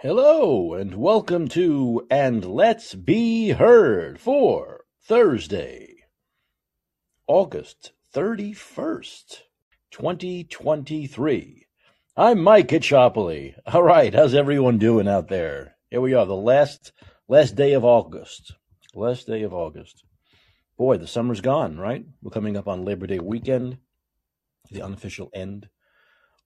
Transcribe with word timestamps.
Hello 0.00 0.74
and 0.74 0.94
welcome 0.94 1.48
to 1.48 2.06
And 2.08 2.44
Let's 2.44 2.94
Be 2.94 3.48
Heard 3.48 4.20
for 4.20 4.84
Thursday, 5.02 6.04
August 7.26 7.90
31st, 8.14 9.38
2023. 9.90 11.66
I'm 12.16 12.40
Mike 12.40 12.68
Caccioppoli. 12.68 13.56
All 13.66 13.82
right, 13.82 14.14
how's 14.14 14.36
everyone 14.36 14.78
doing 14.78 15.08
out 15.08 15.26
there? 15.26 15.74
Here 15.90 16.00
we 16.00 16.14
are, 16.14 16.26
the 16.26 16.36
last 16.36 16.92
last 17.26 17.56
day 17.56 17.72
of 17.72 17.84
August. 17.84 18.52
Last 18.94 19.26
day 19.26 19.42
of 19.42 19.52
August. 19.52 20.04
Boy, 20.76 20.98
the 20.98 21.08
summer's 21.08 21.40
gone, 21.40 21.76
right? 21.76 22.04
We're 22.22 22.30
coming 22.30 22.56
up 22.56 22.68
on 22.68 22.84
Labor 22.84 23.08
Day 23.08 23.18
weekend, 23.18 23.78
the 24.70 24.80
unofficial 24.80 25.28
end 25.34 25.68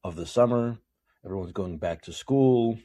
of 0.02 0.16
the 0.16 0.24
summer. 0.24 0.78
Everyone's 1.22 1.52
going 1.52 1.76
back 1.76 2.00
to 2.04 2.14
school 2.14 2.78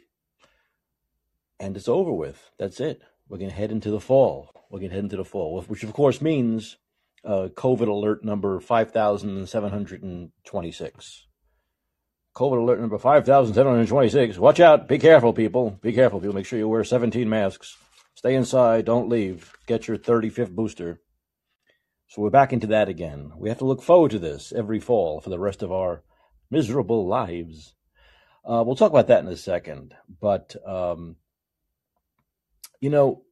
and 1.59 1.75
it's 1.75 1.87
over 1.87 2.11
with. 2.11 2.51
That's 2.57 2.79
it. 2.79 3.01
We're 3.27 3.37
going 3.37 3.49
to 3.49 3.55
head 3.55 3.71
into 3.71 3.91
the 3.91 3.99
fall. 3.99 4.51
We're 4.69 4.79
going 4.79 4.89
to 4.89 4.95
head 4.95 5.03
into 5.05 5.17
the 5.17 5.25
fall, 5.25 5.61
which 5.61 5.83
of 5.83 5.93
course 5.93 6.21
means 6.21 6.77
uh, 7.25 7.49
COVID 7.53 7.87
alert 7.87 8.23
number 8.23 8.59
5,726. 8.59 11.27
COVID 12.35 12.61
alert 12.61 12.79
number 12.79 12.99
5,726. 12.99 14.37
Watch 14.37 14.59
out. 14.59 14.87
Be 14.87 14.99
careful, 14.99 15.33
people. 15.33 15.79
Be 15.81 15.93
careful, 15.93 16.19
people. 16.19 16.35
Make 16.35 16.45
sure 16.45 16.59
you 16.59 16.69
wear 16.69 16.83
17 16.83 17.27
masks. 17.27 17.75
Stay 18.13 18.35
inside. 18.35 18.85
Don't 18.85 19.09
leave. 19.09 19.57
Get 19.65 19.87
your 19.87 19.97
35th 19.97 20.51
booster. 20.51 21.01
So 22.09 22.21
we're 22.21 22.29
back 22.29 22.53
into 22.53 22.67
that 22.67 22.89
again. 22.89 23.31
We 23.35 23.49
have 23.49 23.57
to 23.57 23.65
look 23.65 23.81
forward 23.81 24.11
to 24.11 24.19
this 24.19 24.53
every 24.55 24.79
fall 24.79 25.19
for 25.19 25.29
the 25.29 25.39
rest 25.39 25.63
of 25.63 25.71
our 25.71 26.03
miserable 26.49 27.07
lives. 27.07 27.73
Uh, 28.45 28.63
we'll 28.65 28.75
talk 28.75 28.91
about 28.91 29.07
that 29.07 29.23
in 29.23 29.27
a 29.27 29.35
second. 29.35 29.95
But 30.21 30.55
um, 30.65 31.17
you 32.79 32.89
know, 32.89 33.23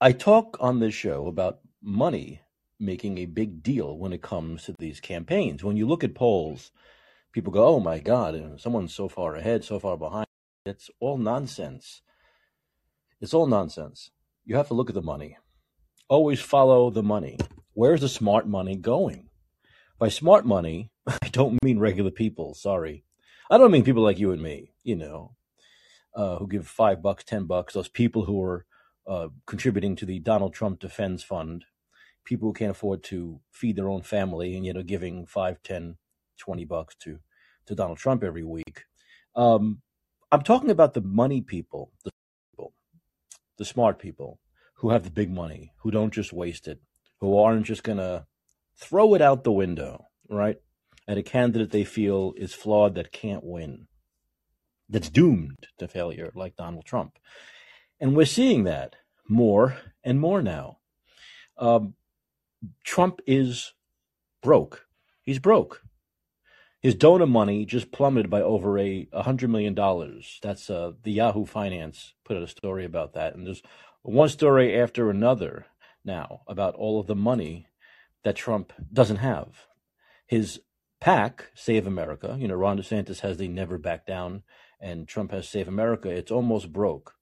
I 0.00 0.12
talk 0.12 0.56
on 0.60 0.80
this 0.80 0.94
show 0.94 1.26
about 1.26 1.60
money 1.80 2.40
making 2.78 3.18
a 3.18 3.26
big 3.26 3.62
deal 3.62 3.96
when 3.96 4.12
it 4.12 4.22
comes 4.22 4.64
to 4.64 4.74
these 4.78 5.00
campaigns. 5.00 5.62
When 5.62 5.76
you 5.76 5.86
look 5.86 6.04
at 6.04 6.14
polls, 6.14 6.72
people 7.32 7.52
go, 7.52 7.66
"Oh 7.66 7.80
my 7.80 7.98
God, 8.00 8.60
someone's 8.60 8.94
so 8.94 9.08
far 9.08 9.36
ahead, 9.36 9.64
so 9.64 9.78
far 9.78 9.96
behind." 9.96 10.26
It's 10.66 10.90
all 11.00 11.18
nonsense. 11.18 12.02
It's 13.20 13.34
all 13.34 13.46
nonsense. 13.46 14.10
You 14.44 14.56
have 14.56 14.68
to 14.68 14.74
look 14.74 14.90
at 14.90 14.94
the 14.94 15.02
money. 15.02 15.38
Always 16.08 16.40
follow 16.40 16.90
the 16.90 17.02
money. 17.02 17.38
Where's 17.72 18.00
the 18.00 18.08
smart 18.08 18.46
money 18.46 18.76
going? 18.76 19.30
By 19.98 20.08
smart 20.08 20.44
money, 20.44 20.90
I 21.06 21.28
don't 21.28 21.62
mean 21.64 21.78
regular 21.78 22.10
people. 22.10 22.54
Sorry, 22.54 23.04
I 23.50 23.56
don't 23.56 23.70
mean 23.70 23.84
people 23.84 24.02
like 24.02 24.18
you 24.18 24.32
and 24.32 24.42
me. 24.42 24.72
You 24.82 24.96
know, 24.96 25.36
uh, 26.14 26.36
who 26.38 26.48
give 26.48 26.66
five 26.66 27.00
bucks, 27.00 27.24
ten 27.24 27.46
bucks. 27.46 27.74
Those 27.74 27.88
people 27.88 28.24
who 28.24 28.42
are 28.42 28.66
uh, 29.06 29.28
contributing 29.46 29.96
to 29.96 30.06
the 30.06 30.18
Donald 30.18 30.54
Trump 30.54 30.80
Defense 30.80 31.22
Fund, 31.22 31.64
people 32.24 32.48
who 32.48 32.52
can't 32.52 32.70
afford 32.70 33.02
to 33.04 33.40
feed 33.50 33.76
their 33.76 33.88
own 33.88 34.02
family 34.02 34.56
and 34.56 34.64
yet 34.64 34.76
are 34.76 34.82
giving 34.82 35.26
5, 35.26 35.62
10, 35.62 35.96
20 36.38 36.64
bucks 36.64 36.94
to, 36.96 37.18
to 37.66 37.74
Donald 37.74 37.98
Trump 37.98 38.22
every 38.22 38.44
week. 38.44 38.84
Um, 39.34 39.82
I'm 40.30 40.42
talking 40.42 40.70
about 40.70 40.94
the 40.94 41.00
money 41.00 41.40
people, 41.40 41.92
the 42.04 42.10
people, 42.52 42.72
the 43.58 43.64
smart 43.64 43.98
people 43.98 44.38
who 44.76 44.90
have 44.90 45.04
the 45.04 45.10
big 45.10 45.30
money, 45.30 45.72
who 45.82 45.90
don't 45.90 46.12
just 46.12 46.32
waste 46.32 46.66
it, 46.68 46.80
who 47.20 47.36
aren't 47.36 47.66
just 47.66 47.82
going 47.82 47.98
to 47.98 48.26
throw 48.76 49.14
it 49.14 49.22
out 49.22 49.44
the 49.44 49.52
window, 49.52 50.06
right? 50.28 50.56
At 51.06 51.18
a 51.18 51.22
candidate 51.22 51.70
they 51.70 51.84
feel 51.84 52.32
is 52.36 52.54
flawed 52.54 52.94
that 52.94 53.12
can't 53.12 53.44
win, 53.44 53.86
that's 54.88 55.08
doomed 55.08 55.66
to 55.78 55.88
failure, 55.88 56.32
like 56.34 56.56
Donald 56.56 56.84
Trump. 56.84 57.18
And 58.00 58.16
we're 58.16 58.26
seeing 58.26 58.64
that 58.64 58.96
more 59.28 59.76
and 60.02 60.20
more 60.20 60.42
now. 60.42 60.78
Um, 61.58 61.94
Trump 62.84 63.20
is 63.26 63.72
broke. 64.42 64.86
He's 65.22 65.38
broke. 65.38 65.82
His 66.80 66.96
donor 66.96 67.26
money 67.26 67.64
just 67.64 67.92
plummeted 67.92 68.28
by 68.28 68.42
over 68.42 68.76
a 68.76 69.06
hundred 69.14 69.50
million 69.50 69.72
dollars. 69.74 70.40
That's 70.42 70.68
uh, 70.68 70.92
the 71.04 71.12
Yahoo 71.12 71.46
Finance 71.46 72.14
put 72.24 72.36
out 72.36 72.42
a 72.42 72.48
story 72.48 72.84
about 72.84 73.12
that, 73.14 73.36
and 73.36 73.46
there's 73.46 73.62
one 74.02 74.28
story 74.28 74.78
after 74.78 75.08
another 75.08 75.66
now 76.04 76.42
about 76.48 76.74
all 76.74 76.98
of 76.98 77.06
the 77.06 77.14
money 77.14 77.68
that 78.24 78.34
Trump 78.34 78.72
doesn't 78.92 79.18
have. 79.18 79.66
His 80.26 80.60
PAC, 81.00 81.50
Save 81.54 81.86
America, 81.86 82.36
you 82.38 82.48
know, 82.48 82.54
Ron 82.54 82.78
DeSantis 82.78 83.20
has 83.20 83.36
the 83.36 83.48
Never 83.48 83.78
Back 83.78 84.04
Down, 84.04 84.42
and 84.80 85.06
Trump 85.06 85.30
has 85.30 85.48
Save 85.48 85.68
America. 85.68 86.08
It's 86.10 86.32
almost 86.32 86.72
broke. 86.72 87.14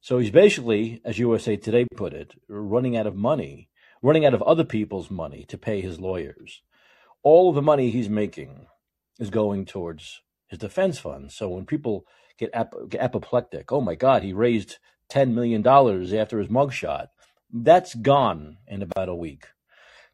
So 0.00 0.18
he's 0.18 0.30
basically, 0.30 1.00
as 1.04 1.18
USA 1.18 1.56
Today 1.56 1.86
put 1.96 2.12
it, 2.12 2.34
running 2.48 2.96
out 2.96 3.06
of 3.06 3.16
money, 3.16 3.68
running 4.02 4.24
out 4.24 4.34
of 4.34 4.42
other 4.42 4.64
people's 4.64 5.10
money 5.10 5.44
to 5.48 5.58
pay 5.58 5.80
his 5.80 6.00
lawyers. 6.00 6.62
All 7.22 7.48
of 7.48 7.56
the 7.56 7.62
money 7.62 7.90
he's 7.90 8.08
making 8.08 8.66
is 9.18 9.30
going 9.30 9.64
towards 9.64 10.22
his 10.46 10.60
defense 10.60 10.98
fund. 10.98 11.32
So 11.32 11.48
when 11.48 11.66
people 11.66 12.06
get, 12.38 12.50
ap- 12.54 12.74
get 12.88 13.00
apoplectic, 13.00 13.72
oh 13.72 13.80
my 13.80 13.96
God, 13.96 14.22
he 14.22 14.32
raised 14.32 14.78
$10 15.10 15.32
million 15.32 15.66
after 15.66 16.38
his 16.38 16.48
mugshot, 16.48 17.08
that's 17.52 17.94
gone 17.94 18.58
in 18.68 18.82
about 18.82 19.08
a 19.08 19.14
week 19.14 19.46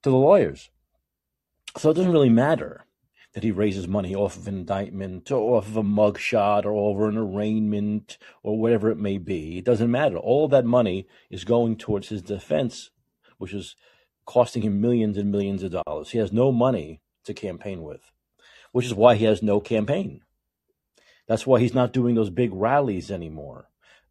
to 0.03 0.11
the 0.11 0.17
lawyers. 0.17 0.71
So 1.77 1.91
it 1.91 1.95
doesn't 1.95 2.13
really 2.13 2.31
matter 2.31 2.84
that 3.35 3.43
he 3.43 3.51
raises 3.51 3.89
money 3.89 4.15
off 4.15 4.37
of 4.37 4.47
indictment 4.47 5.31
or 5.31 5.59
off 5.59 5.67
of 5.67 5.77
a 5.77 5.83
mugshot 5.83 6.65
or 6.65 6.73
over 6.73 7.09
an 7.09 7.19
arraignment 7.19 8.17
or 8.45 8.59
whatever 8.59 8.91
it 8.91 8.99
may 8.99 9.19
be. 9.19 9.59
It 9.59 9.65
doesn't 9.65 9.91
matter. 9.91 10.17
All 10.17 10.47
that 10.49 10.65
money 10.65 11.09
is 11.31 11.45
going 11.45 11.77
towards 11.77 12.09
his 12.09 12.23
defense, 12.23 12.91
which 13.39 13.53
is 13.53 13.75
costing 14.25 14.63
him 14.63 14.81
millions 14.81 15.19
and 15.19 15.33
millions 15.33 15.65
of 15.65 15.73
dollars. 15.85 16.11
He 16.11 16.19
has 16.19 16.33
no 16.33 16.53
money 16.53 17.01
to 17.25 17.35
campaign 17.35 17.83
with, 17.83 18.13
which 18.71 18.87
is 18.87 18.95
why 18.95 19.17
he 19.17 19.25
has 19.25 19.43
no 19.43 19.61
campaign. 19.61 20.23
That's 21.27 21.47
why 21.47 21.59
he's 21.59 21.75
not 21.75 21.93
doing 21.93 22.15
those 22.15 22.31
big 22.31 22.51
rallies 22.53 23.11
anymore. 23.11 23.69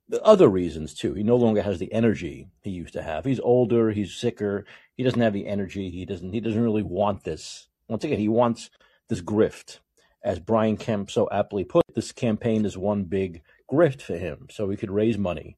The 0.09 0.22
other 0.23 0.50
reasons 0.50 0.94
too. 0.94 1.13
He 1.13 1.23
no 1.23 1.38
longer 1.38 1.61
has 1.61 1.79
the 1.79 1.94
energy 1.94 2.50
he 2.61 2.72
used 2.72 2.94
to 2.94 3.01
have. 3.01 3.23
He's 3.23 3.40
older, 3.40 3.91
he's 3.91 4.13
sicker, 4.13 4.66
he 4.95 5.03
doesn't 5.03 5.22
have 5.22 5.34
the 5.34 5.47
energy, 5.47 5.90
he 5.90 6.05
doesn't 6.05 6.34
he 6.34 6.41
doesn't 6.41 6.61
really 6.61 6.84
want 6.84 7.23
this. 7.23 7.67
Once 7.88 8.03
again, 8.03 8.19
he 8.19 8.28
wants 8.28 8.69
this 9.13 9.22
grift. 9.22 9.79
As 10.24 10.40
Brian 10.40 10.78
Kemp 10.78 11.12
so 11.12 11.28
aptly 11.31 11.63
put, 11.63 11.84
this 11.94 12.12
campaign 12.12 12.66
is 12.66 12.78
one 12.78 13.03
big 13.03 13.44
grift 13.72 14.01
for 14.01 14.18
him, 14.18 14.47
so 14.50 14.69
he 14.69 14.78
could 14.78 14.90
raise 14.90 15.18
money 15.18 15.57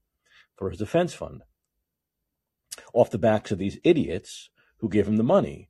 for 0.58 0.70
his 0.70 0.80
defense 0.80 1.14
fund 1.14 1.44
off 2.94 3.12
the 3.12 3.18
backs 3.18 3.52
of 3.52 3.58
these 3.58 3.78
idiots 3.84 4.50
who 4.78 4.90
give 4.90 5.08
him 5.08 5.18
the 5.18 5.24
money. 5.24 5.70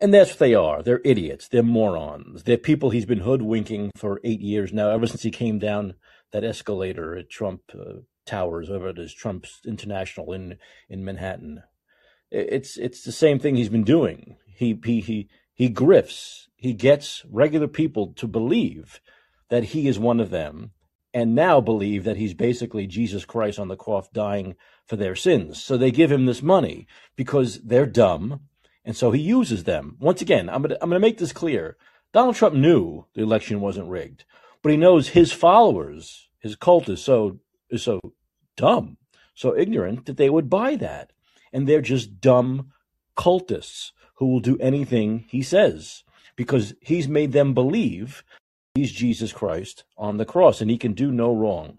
And 0.00 0.12
that's 0.12 0.30
what 0.30 0.38
they 0.38 0.54
are. 0.54 0.82
They're 0.82 1.00
idiots. 1.04 1.48
They're 1.48 1.62
morons. 1.62 2.44
They're 2.44 2.58
people 2.58 2.90
he's 2.90 3.06
been 3.06 3.20
hoodwinking 3.20 3.90
for 3.96 4.20
eight 4.24 4.40
years 4.40 4.72
now, 4.72 4.90
ever 4.90 5.06
since 5.06 5.22
he 5.22 5.30
came 5.30 5.58
down 5.58 5.94
that 6.32 6.44
escalator 6.44 7.16
at 7.16 7.30
Trump 7.30 7.62
uh, 7.74 8.00
Towers, 8.26 8.68
whatever 8.68 8.88
it 8.88 8.98
is, 8.98 9.14
Trump's 9.14 9.60
International 9.66 10.32
in 10.32 10.58
in 10.88 11.04
Manhattan. 11.04 11.62
It's 12.30 12.76
it's 12.76 13.04
the 13.04 13.12
same 13.12 13.38
thing 13.38 13.56
he's 13.56 13.68
been 13.68 13.84
doing. 13.84 14.36
He 14.46 14.78
he 14.84 15.00
he 15.00 15.28
he 15.56 15.68
grifts 15.68 16.46
he 16.56 16.72
gets 16.72 17.24
regular 17.30 17.68
people 17.68 18.12
to 18.14 18.26
believe 18.26 19.00
that 19.50 19.64
he 19.64 19.86
is 19.86 19.98
one 19.98 20.20
of 20.20 20.30
them 20.30 20.72
and 21.12 21.34
now 21.34 21.60
believe 21.60 22.04
that 22.04 22.16
he's 22.16 22.34
basically 22.34 22.86
Jesus 22.86 23.24
Christ 23.24 23.58
on 23.58 23.68
the 23.68 23.76
cross 23.76 24.08
dying 24.08 24.56
for 24.84 24.96
their 24.96 25.14
sins. 25.14 25.62
So 25.62 25.76
they 25.76 25.90
give 25.90 26.10
him 26.10 26.26
this 26.26 26.42
money 26.42 26.86
because 27.14 27.60
they're 27.62 27.86
dumb. 27.86 28.40
And 28.84 28.96
so 28.96 29.12
he 29.12 29.20
uses 29.20 29.64
them. 29.64 29.96
Once 30.00 30.20
again, 30.20 30.48
I'm 30.48 30.62
going 30.62 30.70
to, 30.70 30.82
I'm 30.82 30.90
to 30.90 30.98
make 30.98 31.18
this 31.18 31.32
clear. 31.32 31.76
Donald 32.12 32.36
Trump 32.36 32.54
knew 32.54 33.06
the 33.14 33.22
election 33.22 33.60
wasn't 33.60 33.88
rigged, 33.88 34.24
but 34.62 34.72
he 34.72 34.76
knows 34.76 35.08
his 35.08 35.32
followers, 35.32 36.28
his 36.38 36.56
cult 36.56 36.88
is 36.88 37.02
so, 37.02 37.38
is 37.70 37.82
so 37.82 38.00
dumb, 38.56 38.96
so 39.34 39.56
ignorant 39.56 40.06
that 40.06 40.16
they 40.16 40.30
would 40.30 40.48
buy 40.48 40.76
that. 40.76 41.12
And 41.52 41.66
they're 41.66 41.80
just 41.80 42.20
dumb 42.20 42.72
cultists 43.16 43.92
who 44.16 44.26
will 44.26 44.40
do 44.40 44.58
anything 44.58 45.24
he 45.28 45.42
says 45.42 46.02
because 46.36 46.74
he's 46.80 47.08
made 47.08 47.32
them 47.32 47.54
believe 47.54 48.24
he's 48.74 48.92
Jesus 48.92 49.32
Christ 49.32 49.84
on 49.96 50.16
the 50.16 50.24
cross 50.24 50.60
and 50.60 50.70
he 50.70 50.78
can 50.78 50.92
do 50.92 51.10
no 51.10 51.34
wrong. 51.34 51.78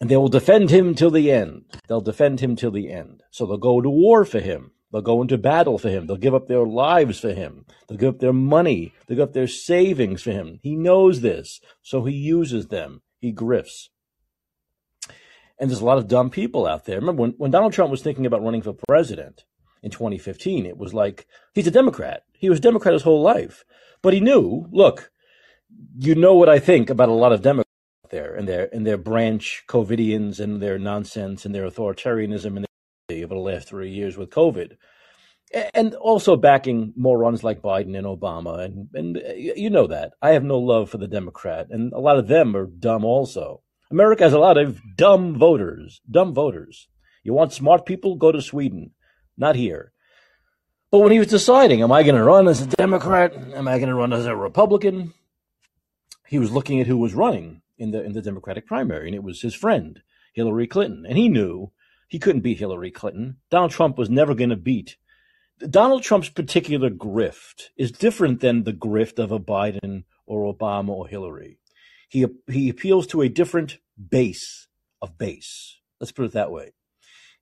And 0.00 0.08
they 0.08 0.16
will 0.16 0.28
defend 0.28 0.70
him 0.70 0.94
till 0.94 1.10
the 1.10 1.32
end. 1.32 1.64
They'll 1.88 2.00
defend 2.00 2.40
him 2.40 2.54
till 2.54 2.70
the 2.70 2.90
end. 2.90 3.24
So 3.30 3.46
they'll 3.46 3.56
go 3.56 3.80
to 3.80 3.90
war 3.90 4.24
for 4.24 4.38
him. 4.38 4.70
They'll 4.92 5.02
go 5.02 5.20
into 5.20 5.36
battle 5.36 5.76
for 5.76 5.88
him. 5.88 6.06
They'll 6.06 6.16
give 6.16 6.34
up 6.34 6.46
their 6.46 6.64
lives 6.64 7.18
for 7.18 7.34
him. 7.34 7.66
They'll 7.86 7.98
give 7.98 8.14
up 8.14 8.20
their 8.20 8.32
money. 8.32 8.94
They'll 9.06 9.16
give 9.16 9.28
up 9.28 9.34
their 9.34 9.48
savings 9.48 10.22
for 10.22 10.30
him. 10.30 10.60
He 10.62 10.76
knows 10.76 11.20
this. 11.20 11.60
So 11.82 12.04
he 12.04 12.14
uses 12.14 12.68
them. 12.68 13.02
He 13.20 13.32
grifts. 13.32 13.88
And 15.58 15.68
there's 15.68 15.80
a 15.80 15.84
lot 15.84 15.98
of 15.98 16.08
dumb 16.08 16.30
people 16.30 16.66
out 16.66 16.84
there. 16.84 17.00
Remember 17.00 17.20
when, 17.20 17.32
when 17.32 17.50
Donald 17.50 17.72
Trump 17.72 17.90
was 17.90 18.00
thinking 18.00 18.24
about 18.24 18.42
running 18.42 18.62
for 18.62 18.76
president, 18.86 19.44
in 19.88 19.92
2015. 19.92 20.66
It 20.66 20.76
was 20.76 20.92
like 20.92 21.26
he's 21.54 21.66
a 21.66 21.70
Democrat. 21.72 22.24
He 22.32 22.50
was 22.50 22.60
Democrat 22.60 22.92
his 22.92 23.02
whole 23.02 23.22
life, 23.22 23.64
but 24.02 24.12
he 24.12 24.20
knew. 24.20 24.68
Look, 24.70 25.10
you 25.98 26.14
know 26.14 26.34
what 26.34 26.48
I 26.48 26.58
think 26.58 26.90
about 26.90 27.08
a 27.08 27.12
lot 27.12 27.32
of 27.32 27.42
Democrats. 27.42 27.68
out 28.04 28.10
there 28.10 28.34
and 28.34 28.46
their 28.46 28.68
and 28.72 28.86
their 28.86 28.98
branch 28.98 29.64
COVIDians 29.66 30.40
and 30.40 30.60
their 30.60 30.78
nonsense 30.78 31.46
and 31.46 31.54
their 31.54 31.68
authoritarianism 31.68 32.56
and 32.56 32.66
their 33.08 33.24
over 33.24 33.34
the 33.34 33.40
last 33.40 33.68
three 33.68 33.90
years 33.90 34.18
with 34.18 34.28
COVID, 34.28 34.76
and 35.72 35.94
also 35.94 36.36
backing 36.36 36.92
morons 36.94 37.42
like 37.42 37.62
Biden 37.62 37.96
and 37.96 38.06
Obama 38.06 38.62
and 38.64 38.88
and 38.92 39.16
uh, 39.16 39.32
you 39.32 39.70
know 39.70 39.86
that 39.86 40.12
I 40.20 40.30
have 40.30 40.44
no 40.44 40.58
love 40.58 40.90
for 40.90 40.98
the 40.98 41.08
Democrat 41.08 41.68
and 41.70 41.92
a 41.94 42.00
lot 42.00 42.18
of 42.18 42.28
them 42.28 42.54
are 42.54 42.66
dumb 42.66 43.04
also. 43.06 43.62
America 43.90 44.24
has 44.24 44.34
a 44.34 44.38
lot 44.38 44.58
of 44.58 44.78
dumb 44.96 45.38
voters, 45.38 46.02
dumb 46.10 46.34
voters. 46.34 46.88
You 47.24 47.32
want 47.32 47.54
smart 47.54 47.86
people? 47.86 48.16
Go 48.16 48.30
to 48.32 48.42
Sweden, 48.42 48.90
not 49.38 49.56
here. 49.56 49.92
But 50.90 51.00
when 51.00 51.12
he 51.12 51.18
was 51.18 51.28
deciding, 51.28 51.82
am 51.82 51.92
I 51.92 52.02
going 52.02 52.14
to 52.14 52.24
run 52.24 52.48
as 52.48 52.62
a 52.62 52.66
Democrat? 52.66 53.34
Am 53.34 53.68
I 53.68 53.78
going 53.78 53.88
to 53.88 53.94
run 53.94 54.12
as 54.12 54.26
a 54.26 54.34
Republican? 54.34 55.12
He 56.26 56.38
was 56.38 56.50
looking 56.50 56.80
at 56.80 56.86
who 56.86 56.96
was 56.96 57.14
running 57.14 57.62
in 57.78 57.90
the 57.90 58.02
in 58.02 58.12
the 58.12 58.22
Democratic 58.22 58.66
primary, 58.66 59.06
and 59.06 59.14
it 59.14 59.22
was 59.22 59.42
his 59.42 59.54
friend 59.54 60.02
Hillary 60.32 60.66
Clinton, 60.66 61.04
and 61.06 61.18
he 61.18 61.28
knew 61.28 61.72
he 62.08 62.18
couldn't 62.18 62.42
beat 62.42 62.58
Hillary 62.58 62.90
Clinton. 62.90 63.36
Donald 63.50 63.70
Trump 63.70 63.98
was 63.98 64.10
never 64.10 64.34
going 64.34 64.50
to 64.50 64.56
beat. 64.56 64.96
Donald 65.58 66.02
Trump's 66.02 66.28
particular 66.28 66.88
grift 66.88 67.70
is 67.76 67.90
different 67.90 68.40
than 68.40 68.64
the 68.64 68.72
grift 68.72 69.18
of 69.18 69.32
a 69.32 69.40
Biden 69.40 70.04
or 70.24 70.52
Obama 70.52 70.90
or 70.90 71.08
Hillary. 71.08 71.58
He 72.08 72.26
he 72.46 72.68
appeals 72.68 73.06
to 73.08 73.20
a 73.20 73.28
different 73.28 73.78
base 73.98 74.68
of 75.02 75.18
base. 75.18 75.80
Let's 76.00 76.12
put 76.12 76.24
it 76.24 76.32
that 76.32 76.50
way. 76.50 76.72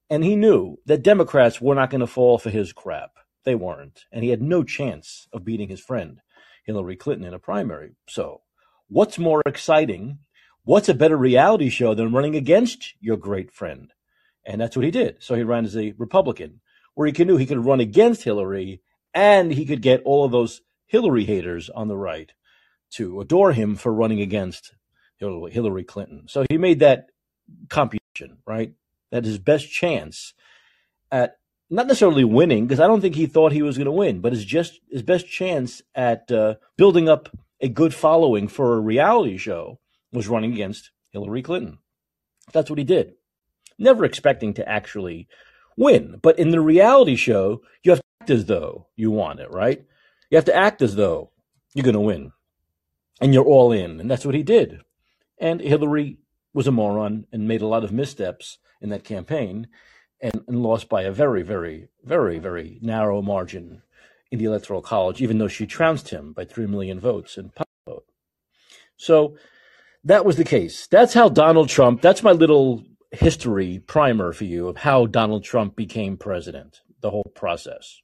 And 0.08 0.22
he 0.22 0.36
knew 0.36 0.78
that 0.86 1.02
Democrats 1.02 1.60
were 1.60 1.74
not 1.74 1.90
going 1.90 2.00
to 2.00 2.06
fall 2.06 2.38
for 2.38 2.50
his 2.50 2.72
crap. 2.72 3.12
They 3.44 3.54
weren't. 3.54 4.04
And 4.12 4.22
he 4.22 4.30
had 4.30 4.42
no 4.42 4.62
chance 4.62 5.28
of 5.32 5.44
beating 5.44 5.68
his 5.68 5.80
friend, 5.80 6.20
Hillary 6.64 6.96
Clinton, 6.96 7.26
in 7.26 7.34
a 7.34 7.38
primary. 7.38 7.96
So, 8.08 8.42
what's 8.88 9.18
more 9.18 9.42
exciting? 9.46 10.18
What's 10.64 10.88
a 10.88 10.94
better 10.94 11.16
reality 11.16 11.68
show 11.68 11.94
than 11.94 12.12
running 12.12 12.34
against 12.34 12.94
your 13.00 13.16
great 13.16 13.52
friend? 13.52 13.92
And 14.44 14.60
that's 14.60 14.76
what 14.76 14.84
he 14.84 14.90
did. 14.90 15.16
So 15.20 15.34
he 15.34 15.42
ran 15.42 15.64
as 15.64 15.76
a 15.76 15.94
Republican, 15.98 16.60
where 16.94 17.08
he 17.08 17.24
knew 17.24 17.36
he 17.36 17.46
could 17.46 17.64
run 17.64 17.80
against 17.80 18.22
Hillary 18.22 18.80
and 19.12 19.52
he 19.52 19.64
could 19.64 19.82
get 19.82 20.02
all 20.04 20.24
of 20.24 20.32
those 20.32 20.60
Hillary 20.86 21.24
haters 21.24 21.68
on 21.70 21.88
the 21.88 21.96
right 21.96 22.32
to 22.92 23.20
adore 23.20 23.52
him 23.52 23.74
for 23.74 23.92
running 23.92 24.20
against 24.20 24.72
Hillary 25.18 25.84
Clinton. 25.84 26.24
So 26.28 26.44
he 26.48 26.58
made 26.58 26.80
that 26.80 27.06
computation, 27.68 28.38
right? 28.46 28.72
That 29.10 29.24
his 29.24 29.38
best 29.38 29.70
chance 29.70 30.34
at 31.12 31.38
not 31.70 31.86
necessarily 31.86 32.24
winning, 32.24 32.66
because 32.66 32.80
I 32.80 32.86
don't 32.86 33.00
think 33.00 33.14
he 33.14 33.26
thought 33.26 33.52
he 33.52 33.62
was 33.62 33.76
going 33.76 33.86
to 33.86 33.92
win, 33.92 34.20
but 34.20 34.32
his 34.32 34.44
just 34.44 34.80
his 34.90 35.02
best 35.02 35.28
chance 35.28 35.82
at 35.94 36.30
uh, 36.30 36.54
building 36.76 37.08
up 37.08 37.28
a 37.60 37.68
good 37.68 37.94
following 37.94 38.48
for 38.48 38.74
a 38.74 38.80
reality 38.80 39.36
show 39.36 39.78
was 40.12 40.28
running 40.28 40.52
against 40.52 40.90
Hillary 41.10 41.42
Clinton. 41.42 41.78
That's 42.52 42.70
what 42.70 42.78
he 42.78 42.84
did. 42.84 43.14
Never 43.78 44.04
expecting 44.04 44.54
to 44.54 44.68
actually 44.68 45.28
win, 45.76 46.18
but 46.22 46.38
in 46.38 46.50
the 46.50 46.60
reality 46.60 47.16
show, 47.16 47.62
you 47.82 47.92
have 47.92 48.00
to 48.00 48.04
act 48.20 48.30
as 48.30 48.46
though 48.46 48.86
you 48.96 49.10
want 49.10 49.40
it, 49.40 49.50
right? 49.50 49.84
You 50.30 50.36
have 50.36 50.44
to 50.46 50.56
act 50.56 50.82
as 50.82 50.96
though 50.96 51.30
you're 51.74 51.84
going 51.84 51.94
to 51.94 52.00
win, 52.00 52.32
and 53.20 53.34
you're 53.34 53.44
all 53.44 53.72
in, 53.72 54.00
and 54.00 54.10
that's 54.10 54.24
what 54.24 54.34
he 54.34 54.42
did. 54.42 54.80
And 55.38 55.60
Hillary 55.60 56.18
was 56.54 56.66
a 56.66 56.72
moron 56.72 57.26
and 57.32 57.48
made 57.48 57.60
a 57.60 57.66
lot 57.66 57.84
of 57.84 57.92
missteps 57.92 58.58
in 58.80 58.90
that 58.90 59.04
campaign 59.04 59.68
and, 60.20 60.42
and 60.48 60.62
lost 60.62 60.88
by 60.88 61.02
a 61.02 61.12
very, 61.12 61.42
very, 61.42 61.88
very, 62.04 62.38
very 62.38 62.78
narrow 62.82 63.22
margin 63.22 63.82
in 64.30 64.38
the 64.38 64.44
Electoral 64.44 64.82
College, 64.82 65.20
even 65.22 65.38
though 65.38 65.48
she 65.48 65.66
trounced 65.66 66.08
him 66.08 66.32
by 66.32 66.44
3 66.44 66.66
million 66.66 66.98
votes 66.98 67.36
in 67.36 67.52
vote. 67.86 68.04
So 68.96 69.36
that 70.04 70.24
was 70.24 70.36
the 70.36 70.44
case. 70.44 70.86
That's 70.86 71.14
how 71.14 71.28
Donald 71.28 71.68
Trump, 71.68 72.00
that's 72.00 72.22
my 72.22 72.32
little 72.32 72.84
history 73.12 73.78
primer 73.86 74.32
for 74.32 74.44
you 74.44 74.68
of 74.68 74.78
how 74.78 75.06
Donald 75.06 75.44
Trump 75.44 75.76
became 75.76 76.16
president, 76.16 76.80
the 77.00 77.10
whole 77.10 77.30
process. 77.34 78.00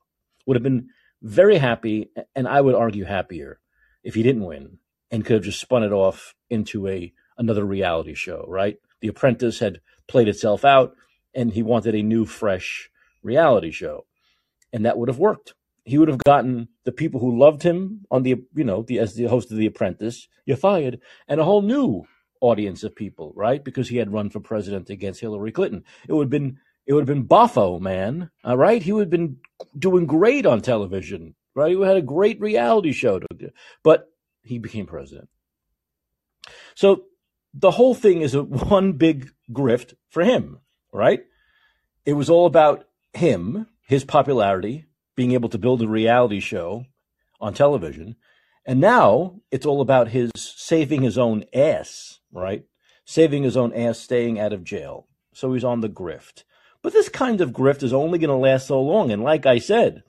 Would 0.46 0.56
have 0.56 0.62
been 0.62 0.88
very 1.22 1.58
happy, 1.58 2.10
and 2.34 2.48
I 2.48 2.60
would 2.60 2.74
argue 2.74 3.04
happier, 3.04 3.60
if 4.02 4.14
he 4.14 4.22
didn't 4.22 4.44
win 4.44 4.78
and 5.10 5.24
could 5.24 5.34
have 5.34 5.44
just 5.44 5.60
spun 5.60 5.84
it 5.84 5.92
off 5.92 6.34
into 6.50 6.88
a 6.88 7.12
another 7.38 7.64
reality 7.64 8.14
show, 8.14 8.44
right? 8.48 8.76
The 9.00 9.08
Apprentice 9.08 9.58
had 9.58 9.80
played 10.06 10.28
itself 10.28 10.64
out 10.64 10.94
and 11.34 11.52
he 11.52 11.62
wanted 11.62 11.94
a 11.94 12.02
new, 12.02 12.25
fresh 12.25 12.90
reality 13.22 13.70
show. 13.70 14.06
And 14.72 14.84
that 14.84 14.99
would 14.99 15.08
have 15.08 15.19
worked. 15.19 15.54
He 15.84 15.99
would 15.99 16.08
have 16.08 16.22
gotten 16.25 16.69
the 16.84 16.93
people 16.93 17.20
who 17.20 17.38
loved 17.38 17.62
him 17.62 18.06
on 18.10 18.22
the, 18.22 18.43
you 18.54 18.64
know, 18.64 18.82
the, 18.82 18.99
as 18.99 19.14
the 19.14 19.25
host 19.25 19.50
of 19.50 19.56
The 19.56 19.66
Apprentice, 19.66 20.28
you're 20.46 20.56
fired, 20.56 21.00
and 21.26 21.40
a 21.40 21.44
whole 21.44 21.62
new 21.62 22.04
audience 22.40 22.84
of 22.84 22.94
people, 22.94 23.32
right? 23.34 23.62
Because 23.64 23.88
he 23.88 23.96
had 23.96 24.12
run 24.12 24.31
for 24.31 24.40
president 24.40 24.90
against 24.90 25.20
Hillary 25.20 25.52
Clinton. 25.52 25.84
It 26.08 26.12
would 26.12 26.25
have 26.25 26.31
been, 26.31 26.58
it 26.87 26.93
would 26.93 27.08
have 27.08 27.14
been 27.14 27.26
Boffo, 27.26 27.81
man. 27.81 28.31
All 28.44 28.56
right. 28.56 28.82
He 28.82 28.93
would 28.93 29.02
have 29.02 29.10
been 29.10 29.38
doing 29.78 30.06
great 30.06 30.46
on 30.46 30.60
television, 30.60 31.34
right? 31.55 31.75
He 31.75 31.82
had 31.82 31.96
a 31.96 32.02
great 32.02 32.40
reality 32.40 32.93
show, 32.93 33.20
but 33.82 34.08
he 34.43 34.58
became 34.58 34.87
president. 34.87 35.28
So 36.75 37.05
the 37.55 37.70
whole 37.70 37.94
thing 37.94 38.22
is 38.22 38.34
a 38.34 38.43
one 38.43 38.93
big 38.93 39.31
grift 39.52 39.94
for 40.08 40.25
him, 40.25 40.58
right? 40.93 41.25
It 42.04 42.14
was 42.14 42.31
all 42.31 42.46
about 42.46 42.87
him, 43.12 43.66
his 43.87 44.04
popularity, 44.04 44.87
being 45.14 45.32
able 45.32 45.49
to 45.50 45.58
build 45.58 45.82
a 45.82 45.88
reality 45.88 46.40
show 46.40 46.87
on 47.40 47.54
television. 47.54 48.16
And 48.64 48.81
now 48.81 49.40
it's 49.50 49.66
all 49.66 49.81
about 49.81 50.08
his 50.08 50.31
saving 50.37 51.02
his 51.02 51.19
own 51.19 51.44
ass, 51.54 52.20
right? 52.32 52.64
Saving 53.04 53.43
his 53.43 53.56
own 53.56 53.72
ass, 53.75 53.99
staying 53.99 54.38
out 54.38 54.52
of 54.52 54.64
jail. 54.64 55.08
So 55.34 55.52
he's 55.52 55.64
on 55.64 55.81
the 55.81 55.88
grift. 55.88 56.44
But 56.82 56.93
this 56.93 57.08
kind 57.08 57.40
of 57.40 57.50
grift 57.52 57.82
is 57.82 57.93
only 57.93 58.19
going 58.19 58.28
to 58.28 58.37
last 58.37 58.66
so 58.66 58.81
long. 58.81 59.10
And 59.10 59.22
like 59.22 59.46
I 59.46 59.58
said, 59.58 60.02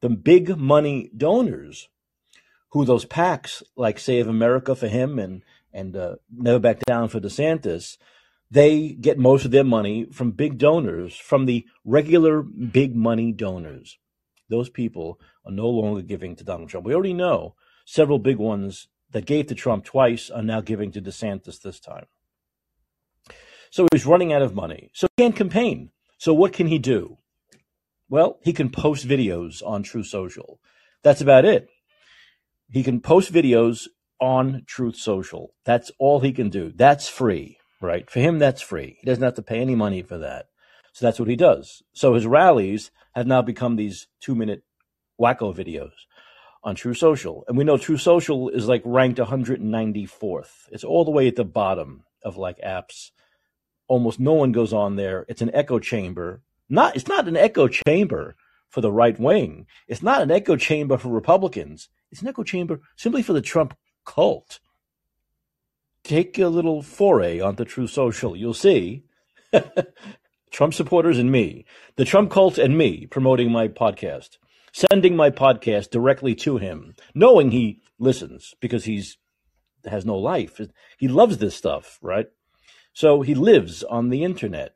the 0.00 0.08
big 0.08 0.56
money 0.56 1.10
donors, 1.16 1.88
who 2.70 2.84
those 2.84 3.04
PACs 3.04 3.62
like 3.76 3.98
Save 3.98 4.28
America 4.28 4.74
for 4.74 4.88
him 4.88 5.18
and 5.18 5.42
and 5.72 5.96
uh, 5.96 6.16
Never 6.32 6.58
Back 6.58 6.80
Down 6.86 7.08
for 7.08 7.20
DeSantis, 7.20 7.96
they 8.50 8.88
get 8.88 9.18
most 9.18 9.44
of 9.44 9.52
their 9.52 9.64
money 9.64 10.06
from 10.10 10.32
big 10.32 10.58
donors, 10.58 11.16
from 11.16 11.46
the 11.46 11.64
regular 11.84 12.42
big 12.42 12.96
money 12.96 13.32
donors. 13.32 13.98
Those 14.48 14.68
people 14.68 15.20
are 15.46 15.52
no 15.52 15.68
longer 15.68 16.02
giving 16.02 16.34
to 16.36 16.44
Donald 16.44 16.68
Trump. 16.68 16.84
We 16.84 16.94
already 16.94 17.14
know 17.14 17.54
several 17.86 18.18
big 18.18 18.38
ones 18.38 18.88
that 19.12 19.26
gave 19.26 19.46
to 19.46 19.54
Trump 19.54 19.84
twice 19.84 20.30
are 20.30 20.42
now 20.42 20.60
giving 20.60 20.90
to 20.92 21.00
DeSantis 21.00 21.60
this 21.60 21.78
time. 21.78 22.06
So 23.70 23.86
he's 23.92 24.06
running 24.06 24.32
out 24.32 24.42
of 24.42 24.54
money. 24.54 24.90
So 24.94 25.06
he 25.16 25.22
can't 25.22 25.36
campaign. 25.36 25.90
So 26.18 26.34
what 26.34 26.52
can 26.52 26.66
he 26.66 26.78
do? 26.78 27.18
Well, 28.08 28.40
he 28.42 28.52
can 28.52 28.70
post 28.70 29.06
videos 29.06 29.62
on 29.64 29.84
Truth 29.84 30.06
Social. 30.06 30.58
That's 31.04 31.20
about 31.20 31.44
it. 31.44 31.68
He 32.68 32.82
can 32.82 33.00
post 33.00 33.32
videos 33.32 33.86
on 34.20 34.64
Truth 34.66 34.96
Social. 34.96 35.54
That's 35.64 35.92
all 36.00 36.18
he 36.18 36.32
can 36.32 36.50
do. 36.50 36.72
That's 36.74 37.08
free 37.08 37.59
right? 37.80 38.10
For 38.10 38.20
him, 38.20 38.38
that's 38.38 38.62
free. 38.62 38.98
He 39.00 39.06
doesn't 39.06 39.22
have 39.22 39.34
to 39.34 39.42
pay 39.42 39.60
any 39.60 39.74
money 39.74 40.02
for 40.02 40.18
that. 40.18 40.48
So 40.92 41.06
that's 41.06 41.18
what 41.18 41.28
he 41.28 41.36
does. 41.36 41.82
So 41.92 42.14
his 42.14 42.26
rallies 42.26 42.90
have 43.14 43.26
now 43.26 43.42
become 43.42 43.76
these 43.76 44.08
two 44.20 44.34
minute 44.34 44.62
wacko 45.20 45.54
videos 45.54 45.92
on 46.62 46.74
Truth 46.74 46.98
Social. 46.98 47.44
And 47.48 47.56
we 47.56 47.64
know 47.64 47.76
Truth 47.76 48.00
Social 48.02 48.48
is 48.48 48.68
like 48.68 48.82
ranked 48.84 49.18
194th. 49.18 50.68
It's 50.70 50.84
all 50.84 51.04
the 51.04 51.10
way 51.10 51.28
at 51.28 51.36
the 51.36 51.44
bottom 51.44 52.04
of 52.22 52.36
like 52.36 52.58
apps. 52.58 53.10
Almost 53.88 54.20
no 54.20 54.34
one 54.34 54.52
goes 54.52 54.72
on 54.72 54.96
there. 54.96 55.24
It's 55.28 55.42
an 55.42 55.50
echo 55.54 55.78
chamber. 55.78 56.42
Not 56.68 56.94
it's 56.96 57.08
not 57.08 57.26
an 57.26 57.36
echo 57.36 57.68
chamber 57.68 58.36
for 58.68 58.80
the 58.80 58.92
right 58.92 59.18
wing. 59.18 59.66
It's 59.88 60.02
not 60.02 60.22
an 60.22 60.30
echo 60.30 60.56
chamber 60.56 60.96
for 60.96 61.08
Republicans. 61.08 61.88
It's 62.10 62.22
an 62.22 62.28
echo 62.28 62.44
chamber 62.44 62.80
simply 62.96 63.22
for 63.22 63.32
the 63.32 63.40
Trump 63.40 63.76
cult 64.04 64.60
take 66.04 66.38
a 66.38 66.48
little 66.48 66.82
foray 66.82 67.40
onto 67.40 67.64
Truth 67.64 67.90
Social. 67.90 68.36
You'll 68.36 68.54
see 68.54 69.04
Trump 70.50 70.74
supporters 70.74 71.18
and 71.18 71.30
me, 71.30 71.64
the 71.96 72.04
Trump 72.04 72.30
cult 72.30 72.58
and 72.58 72.76
me 72.76 73.06
promoting 73.06 73.50
my 73.52 73.68
podcast, 73.68 74.38
sending 74.72 75.16
my 75.16 75.30
podcast 75.30 75.90
directly 75.90 76.34
to 76.36 76.58
him, 76.58 76.94
knowing 77.14 77.50
he 77.50 77.82
listens 77.98 78.54
because 78.60 78.84
he's 78.84 79.18
has 79.86 80.04
no 80.04 80.16
life. 80.16 80.60
He 80.98 81.08
loves 81.08 81.38
this 81.38 81.54
stuff, 81.54 81.98
right? 82.02 82.26
So 82.92 83.22
he 83.22 83.34
lives 83.34 83.82
on 83.82 84.10
the 84.10 84.24
internet. 84.24 84.74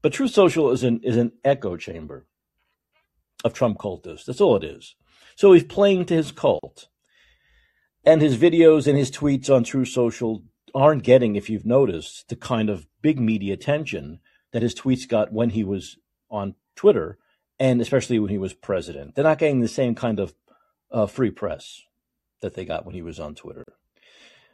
But 0.00 0.12
Truth 0.12 0.30
Social 0.30 0.70
is 0.70 0.84
an 0.84 1.00
is 1.02 1.16
an 1.16 1.32
echo 1.44 1.76
chamber 1.76 2.26
of 3.44 3.52
Trump 3.52 3.78
cultists. 3.78 4.24
That's 4.24 4.40
all 4.40 4.56
it 4.56 4.64
is. 4.64 4.94
So 5.36 5.52
he's 5.52 5.64
playing 5.64 6.06
to 6.06 6.14
his 6.14 6.32
cult. 6.32 6.88
And 8.04 8.22
his 8.22 8.38
videos 8.38 8.86
and 8.86 8.96
his 8.96 9.10
tweets 9.10 9.54
on 9.54 9.64
Truth 9.64 9.88
Social 9.88 10.44
aren't 10.74 11.02
getting, 11.02 11.36
if 11.36 11.48
you've 11.48 11.66
noticed, 11.66 12.28
the 12.28 12.36
kind 12.36 12.70
of 12.70 12.86
big 13.02 13.20
media 13.20 13.54
attention 13.54 14.20
that 14.52 14.62
his 14.62 14.74
tweets 14.74 15.08
got 15.08 15.32
when 15.32 15.50
he 15.50 15.64
was 15.64 15.98
on 16.30 16.54
Twitter, 16.76 17.18
and 17.58 17.80
especially 17.80 18.18
when 18.18 18.30
he 18.30 18.38
was 18.38 18.52
president. 18.52 19.14
They're 19.14 19.24
not 19.24 19.38
getting 19.38 19.60
the 19.60 19.68
same 19.68 19.94
kind 19.94 20.20
of 20.20 20.34
uh, 20.90 21.06
free 21.06 21.30
press 21.30 21.82
that 22.40 22.54
they 22.54 22.64
got 22.64 22.86
when 22.86 22.94
he 22.94 23.02
was 23.02 23.18
on 23.18 23.34
Twitter. 23.34 23.64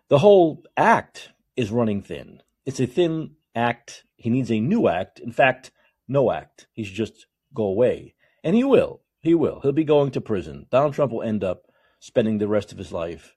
The 0.09 0.18
whole 0.18 0.62
act 0.76 1.30
is 1.56 1.71
running 1.71 2.02
thin. 2.02 2.42
It's 2.66 2.80
a 2.80 2.87
thin 2.87 3.37
act. 3.54 4.04
He 4.16 4.30
needs 4.30 4.50
a 4.50 4.61
new 4.61 4.88
act. 4.88 5.18
In 5.21 5.33
fact, 5.33 5.71
no 6.09 6.30
act. 6.30 6.66
He 6.73 6.85
should 6.85 6.97
just 6.97 7.26
go 7.52 7.64
away. 7.64 8.14
And 8.42 8.56
he 8.56 8.64
will. 8.64 9.02
He 9.21 9.35
will. 9.35 9.61
He'll 9.61 9.73
be 9.73 9.85
going 9.85 10.11
to 10.12 10.21
prison. 10.21 10.66
Donald 10.71 10.94
Trump 10.94 11.12
will 11.12 11.23
end 11.23 11.44
up 11.44 11.71
spending 11.99 12.38
the 12.38 12.49
rest 12.49 12.73
of 12.73 12.78
his 12.78 12.92
life 12.92 13.35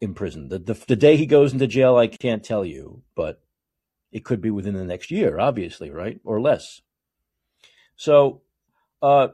in 0.00 0.14
prison. 0.14 0.48
The, 0.48 0.58
the, 0.58 0.74
the 0.74 0.96
day 0.96 1.16
he 1.16 1.26
goes 1.26 1.52
into 1.52 1.66
jail, 1.66 1.96
I 1.96 2.06
can't 2.06 2.44
tell 2.44 2.64
you, 2.64 3.02
but 3.14 3.40
it 4.12 4.24
could 4.24 4.40
be 4.40 4.50
within 4.50 4.74
the 4.74 4.84
next 4.84 5.10
year, 5.10 5.38
obviously, 5.38 5.90
right? 5.90 6.20
Or 6.24 6.40
less. 6.40 6.80
So, 7.96 8.42
uh, 9.02 9.28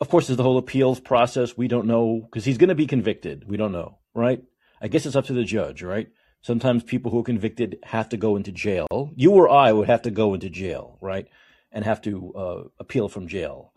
of 0.00 0.08
course, 0.08 0.26
there's 0.26 0.36
the 0.36 0.42
whole 0.42 0.58
appeals 0.58 0.98
process. 0.98 1.56
We 1.56 1.68
don't 1.68 1.86
know 1.86 2.22
because 2.24 2.44
he's 2.44 2.58
going 2.58 2.68
to 2.68 2.74
be 2.74 2.86
convicted. 2.86 3.48
We 3.48 3.56
don't 3.56 3.72
know, 3.72 3.98
right? 4.14 4.42
I 4.80 4.88
guess 4.88 5.06
it's 5.06 5.14
up 5.14 5.26
to 5.26 5.32
the 5.32 5.44
judge, 5.44 5.82
right? 5.82 6.08
Sometimes 6.42 6.82
people 6.82 7.12
who 7.12 7.20
are 7.20 7.24
convicted 7.24 7.78
have 7.84 8.08
to 8.08 8.16
go 8.16 8.34
into 8.34 8.50
jail. 8.50 9.12
You 9.14 9.30
or 9.32 9.48
I 9.48 9.70
would 9.70 9.86
have 9.86 10.02
to 10.02 10.10
go 10.10 10.34
into 10.34 10.50
jail, 10.50 10.98
right? 11.00 11.28
And 11.70 11.84
have 11.84 12.02
to 12.02 12.34
uh, 12.34 12.62
appeal 12.80 13.08
from 13.08 13.28
jail. 13.28 13.72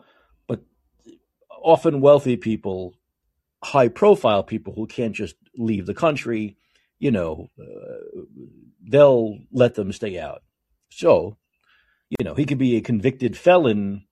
But 0.48 0.62
often 1.62 2.00
wealthy 2.00 2.36
people, 2.36 2.95
high 3.66 3.88
profile 3.88 4.44
people 4.44 4.74
who 4.74 4.86
can't 4.86 5.14
just 5.14 5.34
leave 5.56 5.86
the 5.86 5.94
country, 5.94 6.56
you 6.98 7.10
know, 7.10 7.50
uh, 7.60 8.20
they'll 8.82 9.38
let 9.50 9.74
them 9.74 9.92
stay 9.92 10.18
out. 10.18 10.42
So, 10.90 11.36
you 12.10 12.24
know, 12.24 12.34
he 12.34 12.44
could 12.44 12.58
be 12.58 12.76
a 12.76 12.80
convicted 12.80 13.36
felon 13.36 14.04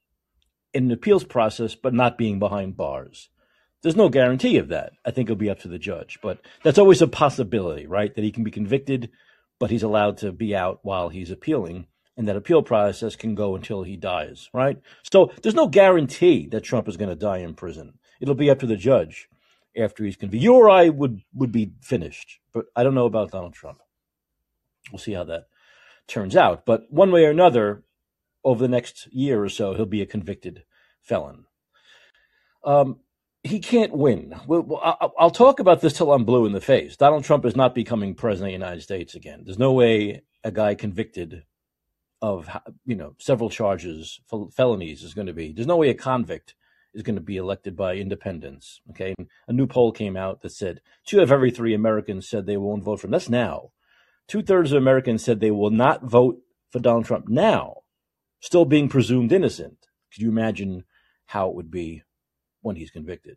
in 0.72 0.86
an 0.86 0.90
appeals 0.90 1.24
process, 1.24 1.76
but 1.76 1.94
not 1.94 2.18
being 2.18 2.40
behind 2.40 2.76
bars. 2.76 3.30
There's 3.82 3.96
no 3.96 4.08
guarantee 4.08 4.56
of 4.58 4.68
that. 4.68 4.92
I 5.04 5.12
think 5.12 5.28
it'll 5.28 5.36
be 5.36 5.50
up 5.50 5.60
to 5.60 5.68
the 5.68 5.78
judge, 5.78 6.18
but 6.20 6.40
that's 6.64 6.78
always 6.78 7.00
a 7.00 7.06
possibility, 7.06 7.86
right? 7.86 8.12
That 8.14 8.24
he 8.24 8.32
can 8.32 8.42
be 8.42 8.50
convicted, 8.50 9.10
but 9.60 9.70
he's 9.70 9.82
allowed 9.84 10.16
to 10.18 10.32
be 10.32 10.56
out 10.56 10.80
while 10.82 11.10
he's 11.10 11.30
appealing, 11.30 11.86
and 12.16 12.26
that 12.26 12.36
appeal 12.36 12.62
process 12.62 13.14
can 13.14 13.36
go 13.36 13.54
until 13.54 13.84
he 13.84 13.96
dies, 13.96 14.48
right? 14.52 14.80
So 15.12 15.30
there's 15.42 15.54
no 15.54 15.68
guarantee 15.68 16.48
that 16.48 16.62
Trump 16.62 16.88
is 16.88 16.96
going 16.96 17.10
to 17.10 17.14
die 17.14 17.38
in 17.38 17.54
prison. 17.54 17.98
It'll 18.20 18.34
be 18.34 18.50
up 18.50 18.58
to 18.60 18.66
the 18.66 18.76
judge 18.76 19.28
after 19.76 20.04
he's 20.04 20.16
convicted. 20.16 20.42
You 20.42 20.54
or 20.54 20.70
I 20.70 20.88
would 20.88 21.22
would 21.34 21.52
be 21.52 21.72
finished, 21.80 22.40
but 22.52 22.66
I 22.76 22.82
don't 22.82 22.94
know 22.94 23.06
about 23.06 23.30
Donald 23.30 23.54
Trump. 23.54 23.78
We'll 24.92 24.98
see 24.98 25.12
how 25.12 25.24
that 25.24 25.46
turns 26.06 26.36
out. 26.36 26.66
But 26.66 26.84
one 26.90 27.10
way 27.10 27.24
or 27.24 27.30
another, 27.30 27.84
over 28.44 28.62
the 28.62 28.68
next 28.68 29.12
year 29.12 29.42
or 29.42 29.48
so, 29.48 29.74
he'll 29.74 29.86
be 29.86 30.02
a 30.02 30.06
convicted 30.06 30.64
felon. 31.00 31.46
Um, 32.64 33.00
he 33.42 33.60
can't 33.60 33.92
win. 33.92 34.34
Well, 34.46 34.80
I'll 35.18 35.30
talk 35.30 35.60
about 35.60 35.82
this 35.82 35.92
till 35.92 36.12
I'm 36.12 36.24
blue 36.24 36.46
in 36.46 36.52
the 36.52 36.60
face. 36.62 36.96
Donald 36.96 37.24
Trump 37.24 37.44
is 37.44 37.54
not 37.54 37.74
becoming 37.74 38.14
president 38.14 38.54
of 38.54 38.58
the 38.60 38.64
United 38.64 38.82
States 38.82 39.14
again. 39.14 39.42
There's 39.44 39.58
no 39.58 39.72
way 39.72 40.22
a 40.42 40.50
guy 40.50 40.74
convicted 40.74 41.44
of 42.22 42.48
you 42.86 42.96
know 42.96 43.14
several 43.18 43.50
charges, 43.50 44.20
felonies, 44.56 45.02
is 45.02 45.12
going 45.12 45.26
to 45.26 45.34
be. 45.34 45.52
There's 45.52 45.66
no 45.66 45.76
way 45.76 45.90
a 45.90 45.94
convict 45.94 46.54
is 46.94 47.02
going 47.02 47.16
to 47.16 47.20
be 47.20 47.36
elected 47.36 47.76
by 47.76 47.96
independents. 47.96 48.80
Okay, 48.90 49.14
a 49.48 49.52
new 49.52 49.66
poll 49.66 49.92
came 49.92 50.16
out 50.16 50.42
that 50.42 50.50
said 50.50 50.80
two 51.06 51.20
of 51.20 51.32
every 51.32 51.50
three 51.50 51.74
Americans 51.74 52.28
said 52.28 52.46
they 52.46 52.56
won't 52.56 52.84
vote 52.84 53.00
for 53.00 53.06
him. 53.06 53.12
That's 53.12 53.28
now. 53.28 53.70
Two 54.26 54.42
thirds 54.42 54.72
of 54.72 54.78
Americans 54.78 55.22
said 55.22 55.40
they 55.40 55.50
will 55.50 55.70
not 55.70 56.02
vote 56.02 56.38
for 56.70 56.78
Donald 56.78 57.04
Trump 57.04 57.28
now, 57.28 57.82
still 58.40 58.64
being 58.64 58.88
presumed 58.88 59.32
innocent. 59.32 59.86
Could 60.12 60.22
you 60.22 60.30
imagine 60.30 60.84
how 61.26 61.48
it 61.48 61.54
would 61.54 61.70
be 61.70 62.02
when 62.62 62.76
he's 62.76 62.90
convicted. 62.90 63.36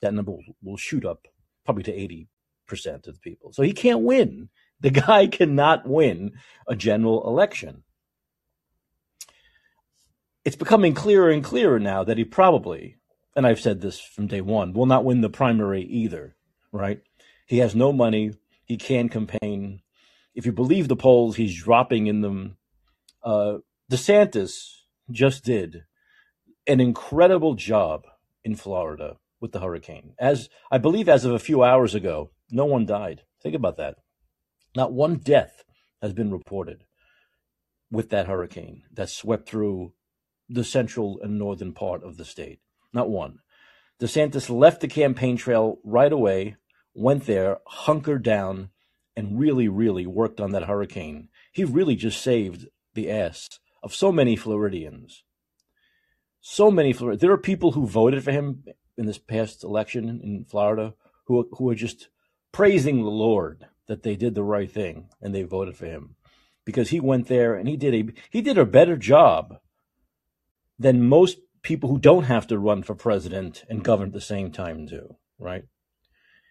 That 0.00 0.14
number 0.14 0.32
will, 0.32 0.44
will 0.62 0.76
shoot 0.76 1.04
up 1.04 1.26
probably 1.64 1.82
to 1.84 2.26
80% 2.72 3.08
of 3.08 3.14
the 3.14 3.20
people. 3.20 3.52
So 3.52 3.62
he 3.62 3.72
can't 3.72 4.02
win. 4.02 4.48
The 4.80 4.90
guy 4.90 5.26
cannot 5.26 5.88
win 5.88 6.34
a 6.68 6.76
general 6.76 7.26
election. 7.26 7.82
It's 10.44 10.54
becoming 10.54 10.94
clearer 10.94 11.30
and 11.30 11.42
clearer 11.42 11.80
now 11.80 12.04
that 12.04 12.16
he 12.16 12.24
probably, 12.24 12.97
and 13.38 13.46
I've 13.46 13.60
said 13.60 13.80
this 13.80 14.00
from 14.00 14.26
day 14.26 14.40
one, 14.40 14.72
will 14.72 14.86
not 14.86 15.04
win 15.04 15.20
the 15.20 15.30
primary 15.30 15.84
either, 15.84 16.34
right? 16.72 17.00
He 17.46 17.58
has 17.58 17.72
no 17.72 17.92
money. 17.92 18.32
He 18.64 18.76
can't 18.76 19.12
campaign. 19.12 19.80
If 20.34 20.44
you 20.44 20.50
believe 20.50 20.88
the 20.88 20.96
polls, 20.96 21.36
he's 21.36 21.56
dropping 21.56 22.08
in 22.08 22.20
them. 22.20 22.56
Uh, 23.22 23.58
DeSantis 23.92 24.80
just 25.12 25.44
did 25.44 25.84
an 26.66 26.80
incredible 26.80 27.54
job 27.54 28.08
in 28.42 28.56
Florida 28.56 29.18
with 29.40 29.52
the 29.52 29.60
hurricane. 29.60 30.14
As 30.18 30.48
I 30.72 30.78
believe, 30.78 31.08
as 31.08 31.24
of 31.24 31.32
a 31.32 31.38
few 31.38 31.62
hours 31.62 31.94
ago, 31.94 32.32
no 32.50 32.64
one 32.64 32.86
died. 32.86 33.22
Think 33.40 33.54
about 33.54 33.76
that. 33.76 33.98
Not 34.74 34.92
one 34.92 35.14
death 35.14 35.62
has 36.02 36.12
been 36.12 36.32
reported 36.32 36.82
with 37.88 38.10
that 38.10 38.26
hurricane 38.26 38.82
that 38.92 39.10
swept 39.10 39.48
through 39.48 39.92
the 40.48 40.64
central 40.64 41.20
and 41.22 41.38
northern 41.38 41.72
part 41.72 42.02
of 42.02 42.16
the 42.16 42.24
state. 42.24 42.58
Not 42.92 43.10
one. 43.10 43.40
DeSantis 44.00 44.48
left 44.48 44.80
the 44.80 44.88
campaign 44.88 45.36
trail 45.36 45.78
right 45.84 46.12
away, 46.12 46.56
went 46.94 47.26
there, 47.26 47.58
hunkered 47.66 48.22
down, 48.22 48.70
and 49.16 49.38
really, 49.38 49.68
really 49.68 50.06
worked 50.06 50.40
on 50.40 50.52
that 50.52 50.64
hurricane. 50.64 51.28
He 51.52 51.64
really 51.64 51.96
just 51.96 52.22
saved 52.22 52.68
the 52.94 53.10
ass 53.10 53.48
of 53.82 53.94
so 53.94 54.12
many 54.12 54.36
Floridians 54.36 55.24
so 56.40 56.70
many 56.70 56.92
Florida. 56.92 57.18
There 57.18 57.32
are 57.32 57.38
people 57.38 57.72
who 57.72 57.86
voted 57.86 58.24
for 58.24 58.32
him 58.32 58.64
in 58.96 59.06
this 59.06 59.18
past 59.18 59.62
election 59.62 60.08
in 60.08 60.44
Florida 60.48 60.94
who 61.26 61.48
who 61.52 61.68
are 61.68 61.74
just 61.74 62.08
praising 62.52 63.02
the 63.02 63.10
Lord 63.10 63.66
that 63.86 64.02
they 64.02 64.16
did 64.16 64.34
the 64.34 64.42
right 64.42 64.70
thing 64.70 65.08
and 65.20 65.34
they 65.34 65.42
voted 65.42 65.76
for 65.76 65.86
him 65.86 66.16
because 66.64 66.88
he 66.88 67.00
went 67.00 67.28
there 67.28 67.54
and 67.54 67.68
he 67.68 67.76
did 67.76 67.94
a 67.94 68.12
he 68.30 68.40
did 68.40 68.58
a 68.58 68.64
better 68.64 68.96
job 68.96 69.58
than 70.78 71.06
most 71.06 71.38
people 71.62 71.88
who 71.88 71.98
don't 71.98 72.24
have 72.24 72.46
to 72.48 72.58
run 72.58 72.82
for 72.82 72.94
president 72.94 73.64
and 73.68 73.84
govern 73.84 74.08
at 74.08 74.12
the 74.12 74.20
same 74.20 74.50
time 74.52 74.86
do. 74.86 75.16
Right? 75.38 75.64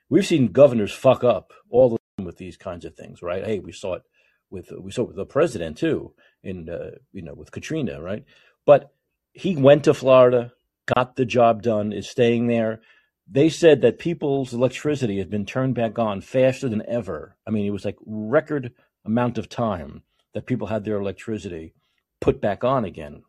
We've 0.10 0.26
seen 0.26 0.52
governors 0.52 0.94
fuck 0.94 1.24
up 1.24 1.52
all 1.70 1.90
the 1.90 1.98
time 2.18 2.26
with 2.26 2.38
these 2.38 2.58
kinds 2.58 2.86
of 2.86 2.96
things. 2.96 3.22
Right? 3.22 3.46
Hey, 3.46 3.60
we 3.60 3.72
saw 3.72 3.96
it 3.96 4.04
with 4.50 4.72
we 4.80 4.92
saw 4.92 5.04
it 5.04 5.08
with 5.08 5.18
the 5.18 5.26
president 5.26 5.78
too 5.78 6.14
in 6.44 6.70
uh, 6.70 6.98
you 7.12 7.22
know 7.22 7.34
with 7.34 7.52
Katrina. 7.52 8.02
Right? 8.02 8.24
But 8.66 8.92
he 9.34 9.56
went 9.56 9.84
to 9.84 9.94
Florida, 9.94 10.54
got 10.86 11.16
the 11.16 11.26
job 11.26 11.62
done, 11.62 11.94
is 11.94 12.10
staying 12.10 12.48
there. 12.48 12.82
They 13.30 13.50
said 13.50 13.82
that 13.82 14.00
people's 14.00 14.54
electricity 14.54 15.18
had 15.20 15.30
been 15.30 15.46
turned 15.46 15.76
back 15.76 16.00
on 16.00 16.22
faster 16.22 16.70
than 16.70 16.82
ever. 16.88 17.36
I 17.46 17.52
mean, 17.52 17.66
it 17.66 17.72
was 17.72 17.84
like 17.86 17.98
record 18.06 18.72
amount 19.06 19.38
of 19.38 19.50
time 19.50 20.04
that 20.34 20.46
people 20.46 20.68
had 20.68 20.86
their 20.86 21.00
electricity 21.00 21.74
put 22.22 22.40
back 22.42 22.64
on 22.64 22.86
again. 22.86 23.24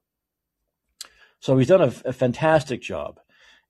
So 1.40 1.56
he's 1.56 1.68
done 1.68 1.82
a, 1.82 1.92
a 2.04 2.12
fantastic 2.12 2.82
job, 2.82 3.20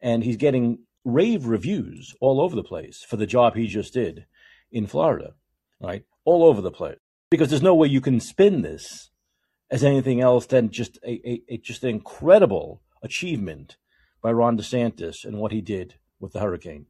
and 0.01 0.25
he's 0.25 0.37
getting 0.37 0.81
rave 1.05 1.47
reviews 1.47 2.15
all 2.21 2.41
over 2.41 2.55
the 2.57 2.63
place 2.63 3.03
for 3.03 3.17
the 3.17 3.27
job 3.27 3.55
he 3.55 3.67
just 3.67 3.93
did 3.95 4.27
in 4.71 4.87
Florida, 4.87 5.35
right? 5.81 6.05
All 6.25 6.45
over 6.45 6.61
the 6.61 6.71
place. 6.71 6.99
Because 7.31 7.51
there's 7.51 7.63
no 7.63 7.75
way 7.75 7.89
you 7.89 8.01
can 8.01 8.21
spin 8.21 8.63
this 8.63 9.11
as 9.71 9.85
anything 9.85 10.21
else 10.21 10.47
than 10.47 10.71
just 10.71 10.99
a, 11.05 11.21
a, 11.29 11.43
a, 11.49 11.59
just 11.59 11.85
an 11.85 11.91
incredible 11.91 12.83
achievement 13.03 13.77
by 14.23 14.33
Ron 14.33 14.57
DeSantis 14.59 15.25
and 15.25 15.39
what 15.39 15.53
he 15.53 15.61
did 15.61 15.95
with 16.19 16.33
the 16.33 16.41
hurricane. 16.41 16.87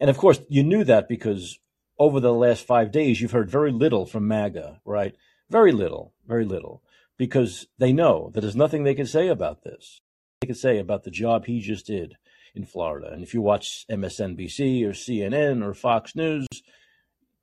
And 0.00 0.10
of 0.10 0.18
course, 0.18 0.40
you 0.48 0.62
knew 0.62 0.82
that 0.84 1.08
because 1.08 1.58
over 1.98 2.20
the 2.20 2.32
last 2.32 2.66
five 2.66 2.90
days, 2.90 3.20
you've 3.20 3.32
heard 3.32 3.50
very 3.50 3.70
little 3.70 4.06
from 4.06 4.26
MAGA, 4.26 4.80
right? 4.84 5.14
Very 5.48 5.72
little, 5.72 6.14
very 6.26 6.44
little, 6.44 6.82
because 7.20 7.66
they 7.76 7.92
know 7.92 8.30
that 8.32 8.40
there's 8.40 8.56
nothing 8.56 8.82
they 8.82 8.94
can 8.94 9.04
say 9.04 9.28
about 9.28 9.62
this. 9.62 10.00
They 10.40 10.46
can 10.46 10.56
say 10.56 10.78
about 10.78 11.04
the 11.04 11.10
job 11.10 11.44
he 11.44 11.60
just 11.60 11.84
did 11.84 12.14
in 12.54 12.64
Florida. 12.64 13.10
And 13.12 13.22
if 13.22 13.34
you 13.34 13.42
watch 13.42 13.84
MSNBC 13.90 14.82
or 14.86 14.92
CNN 14.92 15.62
or 15.62 15.74
Fox 15.74 16.16
News, 16.16 16.46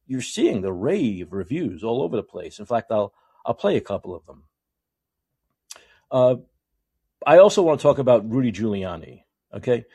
you're 0.08 0.20
seeing 0.20 0.62
the 0.62 0.74
rave 0.74 1.32
reviews 1.32 1.84
all 1.84 2.02
over 2.02 2.16
the 2.16 2.24
place. 2.24 2.58
In 2.58 2.66
fact, 2.66 2.92
I'll 2.92 3.14
I'll 3.46 3.54
play 3.54 3.78
a 3.78 3.82
couple 3.82 4.16
of 4.16 4.26
them. 4.26 4.46
Uh, 6.10 6.36
I 7.24 7.38
also 7.38 7.62
want 7.62 7.80
to 7.80 7.84
talk 7.84 8.00
about 8.00 8.28
Rudy 8.28 8.52
Giuliani. 8.52 9.26
Okay. 9.54 9.86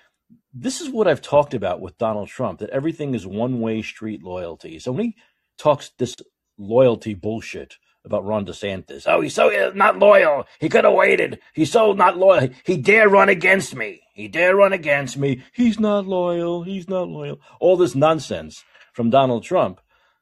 This 0.55 0.81
is 0.81 0.91
what 0.91 1.09
I've 1.09 1.23
talked 1.23 1.55
about 1.55 1.81
with 1.81 1.99
Donald 1.99 2.29
Trump 2.29 2.61
that 2.61 2.71
everything 2.71 3.17
is 3.17 3.27
one 3.27 3.61
way 3.61 3.83
street 3.83 4.23
loyalty. 4.23 4.79
So 4.79 4.93
when 4.93 5.07
he 5.07 5.17
talks 5.59 5.91
this 5.99 6.15
loyalty 6.57 7.15
bullshit 7.15 7.79
about 8.05 8.25
Ron 8.25 8.45
DeSantis, 8.47 9.05
oh, 9.07 9.21
he's 9.21 9.35
so 9.35 9.49
uh, 9.49 9.73
not 9.75 9.99
loyal. 9.99 10.47
He 10.61 10.69
could 10.69 10.85
have 10.85 10.95
waited. 10.95 11.41
He's 11.55 11.71
so 11.73 11.93
not 11.93 12.19
loyal. 12.19 12.49
He 12.65 12.77
dare 12.77 13.09
run 13.09 13.29
against 13.29 13.75
me. 13.75 14.03
He 14.15 14.29
dare 14.29 14.57
run 14.57 14.73
against 14.73 15.17
me. 15.17 15.43
He's 15.53 15.79
not 15.81 16.07
loyal. 16.07 16.65
He's 16.65 16.89
not 16.89 17.09
loyal. 17.09 17.41
All 17.61 17.77
this 17.77 17.95
nonsense 17.95 18.65
from 18.93 19.11
Donald 19.11 19.45
Trump. 19.45 19.81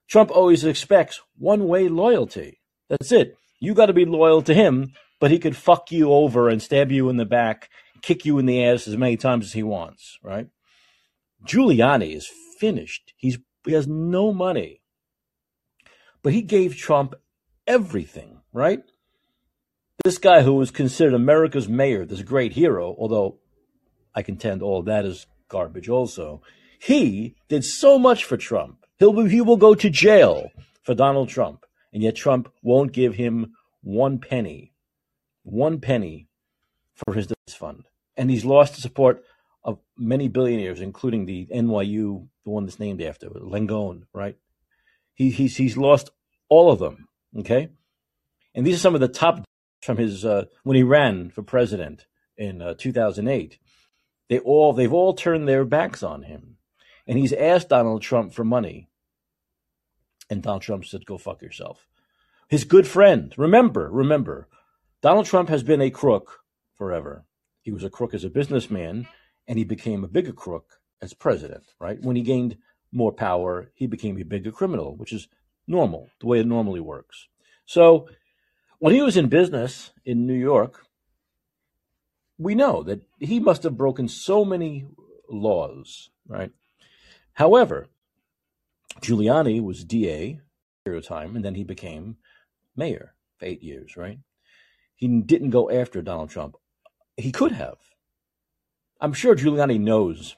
Trump 0.08 0.30
always 0.30 0.64
expects 0.64 1.20
one 1.36 1.66
way 1.68 1.88
loyalty. 1.88 2.60
That's 2.88 3.12
it. 3.12 3.36
You 3.60 3.74
got 3.74 3.86
to 3.86 3.92
be 3.92 4.04
loyal 4.04 4.42
to 4.42 4.54
him, 4.54 4.92
but 5.20 5.30
he 5.30 5.38
could 5.38 5.56
fuck 5.56 5.92
you 5.92 6.12
over 6.12 6.48
and 6.48 6.62
stab 6.62 6.90
you 6.90 7.08
in 7.08 7.16
the 7.16 7.24
back, 7.24 7.68
kick 8.02 8.24
you 8.24 8.38
in 8.38 8.46
the 8.46 8.64
ass 8.64 8.88
as 8.88 8.96
many 8.96 9.16
times 9.16 9.46
as 9.46 9.52
he 9.52 9.62
wants, 9.62 10.18
right? 10.22 10.48
Giuliani 11.46 12.14
is 12.14 12.28
finished. 12.58 13.12
He's 13.16 13.38
he 13.64 13.72
has 13.72 13.86
no 13.86 14.32
money. 14.32 14.80
but 16.22 16.32
he 16.32 16.42
gave 16.42 16.76
Trump 16.76 17.14
everything, 17.70 18.40
right? 18.52 18.82
This 20.04 20.18
guy 20.18 20.42
who 20.42 20.54
was 20.54 20.72
considered 20.72 21.14
America's 21.14 21.68
mayor, 21.68 22.04
this 22.04 22.22
great 22.22 22.52
hero, 22.52 22.96
although 22.98 23.38
I 24.12 24.22
contend 24.22 24.60
all 24.60 24.82
that 24.82 25.04
is 25.04 25.26
garbage 25.48 25.88
also, 25.88 26.42
he 26.80 27.36
did 27.48 27.64
so 27.64 27.98
much 27.98 28.24
for 28.24 28.36
Trump. 28.36 28.84
He'll, 28.98 29.24
he 29.24 29.40
will 29.40 29.56
go 29.56 29.74
to 29.76 29.88
jail 29.88 30.50
for 30.82 30.94
Donald 30.94 31.28
Trump, 31.28 31.64
and 31.92 32.02
yet 32.02 32.16
Trump 32.16 32.52
won't 32.60 32.92
give 32.92 33.14
him 33.14 33.52
one 33.82 34.18
penny, 34.18 34.72
one 35.44 35.80
penny 35.80 36.26
for 36.96 37.14
his 37.14 37.28
defense 37.28 37.54
fund. 37.56 37.88
And 38.16 38.30
he's 38.30 38.44
lost 38.44 38.74
the 38.74 38.80
support 38.80 39.22
of 39.62 39.78
many 39.96 40.26
billionaires, 40.26 40.80
including 40.80 41.26
the 41.26 41.46
NYU, 41.54 42.26
the 42.44 42.50
one 42.50 42.64
that's 42.64 42.80
named 42.80 43.00
after 43.00 43.28
Langone, 43.28 44.02
right? 44.12 44.36
He, 45.14 45.30
he's 45.30 45.56
he's 45.56 45.76
lost 45.76 46.10
all 46.48 46.72
of 46.72 46.78
them. 46.78 47.06
Okay, 47.38 47.70
and 48.54 48.66
these 48.66 48.76
are 48.76 48.80
some 48.80 48.94
of 48.94 49.00
the 49.00 49.08
top 49.08 49.44
from 49.82 49.96
his 49.96 50.24
uh, 50.24 50.46
when 50.64 50.76
he 50.76 50.82
ran 50.82 51.30
for 51.30 51.42
president 51.42 52.06
in 52.36 52.60
uh, 52.60 52.74
2008. 52.74 53.58
They 54.28 54.38
all 54.40 54.72
they've 54.72 54.92
all 54.92 55.14
turned 55.14 55.48
their 55.48 55.64
backs 55.64 56.02
on 56.02 56.22
him, 56.22 56.56
and 57.06 57.18
he's 57.18 57.32
asked 57.32 57.68
Donald 57.68 58.02
Trump 58.02 58.32
for 58.32 58.44
money, 58.44 58.88
and 60.28 60.42
Donald 60.42 60.62
Trump 60.62 60.84
said, 60.84 61.06
"Go 61.06 61.18
fuck 61.18 61.42
yourself." 61.42 61.86
His 62.48 62.64
good 62.64 62.86
friend, 62.86 63.32
remember, 63.36 63.88
remember, 63.90 64.48
Donald 65.02 65.26
Trump 65.26 65.48
has 65.50 65.62
been 65.62 65.80
a 65.80 65.90
crook 65.90 66.40
forever. 66.74 67.24
He 67.62 67.70
was 67.70 67.84
a 67.84 67.90
crook 67.90 68.12
as 68.12 68.24
a 68.24 68.30
businessman, 68.30 69.06
and 69.46 69.56
he 69.56 69.64
became 69.64 70.02
a 70.02 70.08
bigger 70.08 70.32
crook 70.32 70.80
as 71.00 71.14
president. 71.14 71.62
Right 71.78 72.00
when 72.02 72.16
he 72.16 72.22
gained 72.22 72.56
more 72.92 73.12
power, 73.12 73.70
he 73.74 73.86
became 73.86 74.18
a 74.18 74.24
bigger 74.24 74.50
criminal, 74.50 74.96
which 74.96 75.12
is 75.12 75.28
normal, 75.66 76.10
the 76.20 76.26
way 76.26 76.40
it 76.40 76.46
normally 76.46 76.80
works. 76.80 77.28
So 77.66 78.08
when 78.78 78.94
he 78.94 79.02
was 79.02 79.16
in 79.16 79.28
business 79.28 79.92
in 80.04 80.26
New 80.26 80.34
York, 80.34 80.86
we 82.38 82.54
know 82.54 82.82
that 82.82 83.02
he 83.18 83.38
must 83.38 83.62
have 83.62 83.76
broken 83.76 84.08
so 84.08 84.44
many 84.44 84.86
laws, 85.28 86.10
right? 86.26 86.50
However, 87.34 87.88
Giuliani 89.00 89.62
was 89.62 89.84
DA 89.84 90.40
for 90.84 90.94
a 90.94 91.02
time, 91.02 91.36
and 91.36 91.44
then 91.44 91.54
he 91.54 91.64
became 91.64 92.16
mayor 92.74 93.14
for 93.38 93.44
eight 93.44 93.62
years, 93.62 93.96
right? 93.96 94.18
He 94.96 95.08
didn't 95.08 95.50
go 95.50 95.70
after 95.70 96.02
Donald 96.02 96.30
Trump. 96.30 96.56
He 97.16 97.32
could 97.32 97.52
have. 97.52 97.76
I'm 99.00 99.12
sure 99.12 99.34
Giuliani 99.34 99.80
knows 99.80 100.36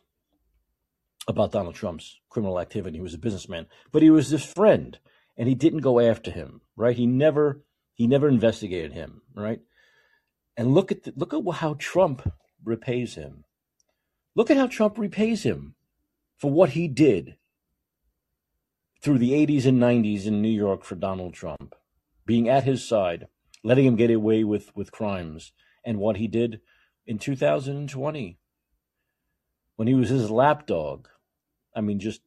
about 1.27 1.53
Donald 1.53 1.75
Trump's 1.75 2.21
criminal 2.29 2.61
activity. 2.61 2.99
He 2.99 3.03
was 3.03 3.15
a 3.15 3.19
businessman, 3.19 3.67
but 3.91 4.03
he 4.03 4.11
was 4.11 4.29
his 4.29 4.45
friend, 4.45 4.99
and 5.37 5.49
he 5.49 5.55
didn't 5.55 5.81
go 5.81 6.01
after 6.01 6.31
him. 6.31 6.61
Right? 6.77 6.97
He 6.97 7.07
never 7.07 7.63
he 7.95 8.07
never 8.07 8.29
investigated 8.29 8.93
him. 8.93 9.23
Right? 9.35 9.61
And 10.57 10.75
look 10.75 10.93
at 10.93 11.05
the, 11.05 11.13
look 11.17 11.33
at 11.33 11.43
how 11.57 11.77
Trump 11.79 12.33
repays 12.65 13.15
him. 13.15 13.45
Look 14.35 14.51
at 14.51 14.57
how 14.57 14.67
Trump 14.67 14.99
repays 14.99 15.43
him 15.43 15.75
for 16.37 16.51
what 16.51 16.71
he 16.71 16.89
did 16.89 17.37
through 19.03 19.19
the 19.19 19.33
80s 19.33 19.67
and 19.67 19.81
90s 19.81 20.27
in 20.27 20.41
New 20.41 20.49
York 20.49 20.85
for 20.85 20.95
Donald 20.95 21.35
Trump, 21.35 21.75
being 22.25 22.49
at 22.49 22.65
his 22.65 22.87
side, 22.87 23.27
letting 23.65 23.85
him 23.85 23.97
get 23.97 24.11
away 24.11 24.45
with, 24.45 24.75
with 24.77 24.93
crimes, 24.93 25.53
and 25.85 25.99
what 25.99 26.17
he 26.17 26.29
did 26.29 26.61
in 27.07 27.19
2020 27.19 28.39
when 29.77 29.89
he 29.89 29.95
was 29.95 30.09
his 30.09 30.31
lapdog. 30.31 31.09
I 31.75 31.81
mean, 31.81 31.99
just 31.99 32.21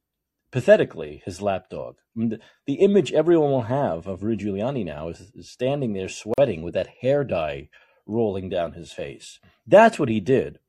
pathetically, 0.56 1.22
his 1.26 1.42
lapdog. 1.42 1.98
The, 2.16 2.40
the, 2.66 2.76
image 2.76 3.12
everyone 3.12 3.52
will 3.52 3.64
have 3.64 4.08
of 4.08 4.24
Rudy 4.24 4.46
Giuliani 4.46 4.86
now 4.86 5.10
is, 5.10 5.34
is 5.36 5.50
standing 5.50 5.92
there 5.92 6.08
sweating 6.08 6.62
with 6.62 6.74
that 6.76 6.88
hair 7.02 7.26
dye 7.26 7.68
rolling 8.06 8.48
down 8.48 8.72
his 8.72 8.94
face. 8.94 9.42
That's 9.68 10.00
what 10.00 10.08
he 10.08 10.22
did 10.22 10.60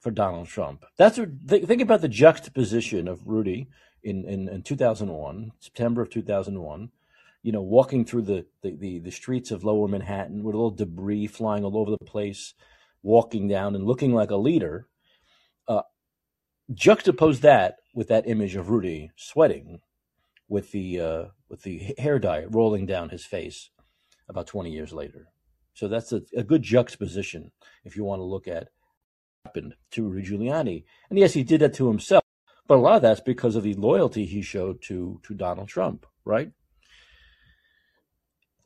for 0.00 0.10
Donald 0.10 0.48
Trump. 0.48 0.84
That's 0.96 1.16
what, 1.16 1.48
th- 1.48 1.64
think 1.64 1.80
about 1.80 2.00
the 2.00 2.08
juxtaposition 2.08 3.06
of 3.06 3.28
Rudy 3.28 3.68
in, 4.02 4.24
in, 4.24 4.48
in 4.48 4.62
2001, 4.62 5.52
September 5.60 6.02
of 6.02 6.10
2001, 6.10 6.90
you 7.44 7.52
know, 7.52 7.62
walking 7.62 8.04
through 8.04 8.22
the, 8.22 8.46
the, 8.62 8.74
the, 8.74 8.98
the 8.98 9.12
streets 9.12 9.52
of 9.52 9.62
lower 9.62 9.86
Manhattan 9.86 10.42
with 10.42 10.56
a 10.56 10.58
little 10.58 10.72
debris 10.72 11.28
flying 11.28 11.62
all 11.62 11.78
over 11.78 11.92
the 11.92 12.04
place, 12.04 12.54
walking 13.04 13.46
down 13.46 13.76
and 13.76 13.86
looking 13.86 14.12
like 14.12 14.32
a 14.32 14.36
leader. 14.36 14.88
Uh, 15.68 15.82
juxtapose 16.72 17.40
that 17.40 17.76
with 17.94 18.08
that 18.08 18.28
image 18.28 18.56
of 18.56 18.70
Rudy 18.70 19.10
sweating 19.16 19.80
with 20.48 20.72
the 20.72 21.00
uh, 21.00 21.24
with 21.48 21.62
the 21.62 21.94
hair 21.98 22.18
dye 22.18 22.44
rolling 22.48 22.86
down 22.86 23.10
his 23.10 23.24
face 23.24 23.70
about 24.28 24.46
20 24.46 24.70
years 24.70 24.92
later. 24.92 25.28
So 25.74 25.88
that's 25.88 26.12
a, 26.12 26.22
a 26.36 26.42
good 26.42 26.62
juxtaposition 26.62 27.50
if 27.84 27.96
you 27.96 28.04
want 28.04 28.20
to 28.20 28.24
look 28.24 28.46
at 28.46 28.68
what 29.42 29.46
happened 29.46 29.74
to 29.92 30.08
Rudy 30.08 30.28
Giuliani. 30.28 30.84
And 31.10 31.18
yes, 31.18 31.34
he 31.34 31.42
did 31.42 31.60
that 31.60 31.74
to 31.74 31.88
himself, 31.88 32.22
but 32.66 32.76
a 32.76 32.80
lot 32.80 32.96
of 32.96 33.02
that's 33.02 33.20
because 33.20 33.56
of 33.56 33.64
the 33.64 33.74
loyalty 33.74 34.24
he 34.24 34.42
showed 34.42 34.80
to 34.82 35.20
to 35.24 35.34
Donald 35.34 35.68
Trump, 35.68 36.06
right? 36.24 36.52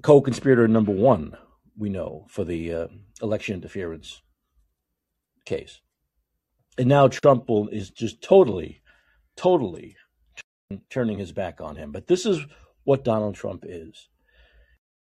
Co-conspirator 0.02 0.68
number 0.68 0.92
one, 0.92 1.36
we 1.76 1.88
know 1.88 2.26
for 2.28 2.44
the 2.44 2.72
uh, 2.72 2.86
election 3.20 3.56
interference 3.56 4.22
case 5.44 5.80
and 6.78 6.88
now 6.88 7.08
Trump 7.08 7.48
will, 7.48 7.68
is 7.68 7.90
just 7.90 8.22
totally, 8.22 8.80
totally 9.36 9.96
turning 10.90 11.18
his 11.18 11.32
back 11.32 11.60
on 11.60 11.76
him. 11.76 11.90
But 11.92 12.06
this 12.06 12.24
is 12.24 12.40
what 12.84 13.04
Donald 13.04 13.34
Trump 13.34 13.64
is. 13.66 14.08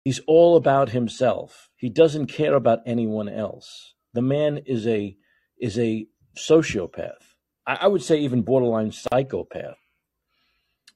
He's 0.04 0.20
all 0.28 0.56
about 0.56 0.90
himself. 0.90 1.70
He 1.76 1.90
doesn't 1.90 2.28
care 2.28 2.56
about 2.56 2.80
anyone 2.86 3.30
else. 3.30 3.94
The 4.14 4.22
man 4.22 4.60
is 4.66 4.88
a 4.88 5.18
is 5.60 5.78
a 5.78 6.08
sociopath. 6.36 7.36
I, 7.66 7.80
I 7.82 7.88
would 7.88 8.02
say 8.02 8.18
even 8.20 8.42
borderline 8.42 8.92
psychopath. 8.92 9.78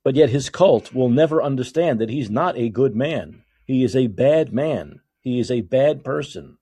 But 0.03 0.15
yet 0.15 0.29
his 0.29 0.49
cult 0.49 0.93
will 0.93 1.09
never 1.09 1.43
understand 1.43 1.99
that 1.99 2.09
he's 2.09 2.29
not 2.29 2.57
a 2.57 2.69
good 2.69 2.95
man. 2.95 3.43
He 3.65 3.83
is 3.83 3.95
a 3.95 4.07
bad 4.07 4.51
man. 4.51 5.01
He 5.19 5.39
is 5.39 5.51
a 5.51 5.61
bad 5.61 6.03
person. 6.03 6.57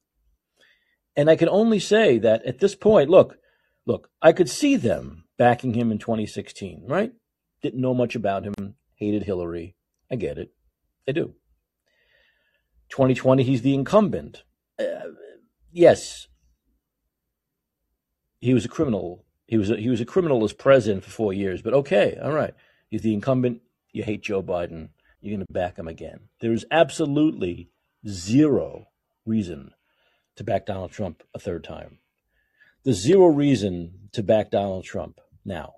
And 1.15 1.29
I 1.29 1.36
can 1.36 1.49
only 1.49 1.79
say 1.79 2.17
that 2.19 2.45
at 2.45 2.60
this 2.60 2.75
point, 2.75 3.10
look, 3.10 3.38
Look, 3.89 4.12
I 4.21 4.34
could 4.34 4.52
see 4.52 4.75
them 4.75 5.23
backing 5.39 5.73
him 5.73 5.91
in 5.91 5.97
2016, 5.97 6.84
right? 6.86 7.12
Didn't 7.63 7.82
know 7.82 7.95
much 7.95 8.13
about 8.13 8.45
him, 8.45 8.75
hated 8.93 9.23
Hillary. 9.23 9.75
I 10.12 10.15
get 10.15 10.38
it. 10.38 10.54
I 11.08 11.12
do. 11.12 11.34
2020, 12.89 13.41
he's 13.41 13.63
the 13.63 13.73
incumbent. 13.73 14.43
Uh, 14.78 15.10
yes, 15.71 16.28
he 18.39 18.54
was 18.54 18.63
a 18.63 18.69
criminal. 18.69 19.25
He 19.47 19.58
was 19.58 19.71
a, 19.71 19.78
he 19.78 19.89
was 19.89 20.02
a 20.02 20.06
criminal 20.06 20.43
as 20.43 20.54
president 20.54 21.04
for 21.04 21.10
four 21.10 21.34
years. 21.34 21.63
But 21.63 21.73
okay, 21.73 22.15
all 22.21 22.34
right, 22.34 22.54
he's 22.91 23.02
the 23.02 23.15
incumbent. 23.15 23.62
You 23.91 24.04
hate 24.04 24.21
Joe 24.21 24.43
Biden. 24.43 24.89
You're 25.19 25.36
going 25.36 25.47
to 25.47 25.52
back 25.52 25.80
him 25.80 25.88
again. 25.88 26.30
There 26.41 26.54
is 26.54 26.63
absolutely 26.69 27.71
zero 28.08 28.89
reason 29.25 29.71
to 30.36 30.43
back 30.43 30.67
Donald 30.67 30.91
Trump 30.91 31.23
a 31.34 31.39
third 31.39 31.63
time. 31.63 31.97
There's 32.84 32.98
zero 32.98 33.28
reason 33.28 34.10
to 34.13 34.24
back 34.24 34.52
Donald 34.52 34.86
Trump 34.86 35.20
now. 35.46 35.76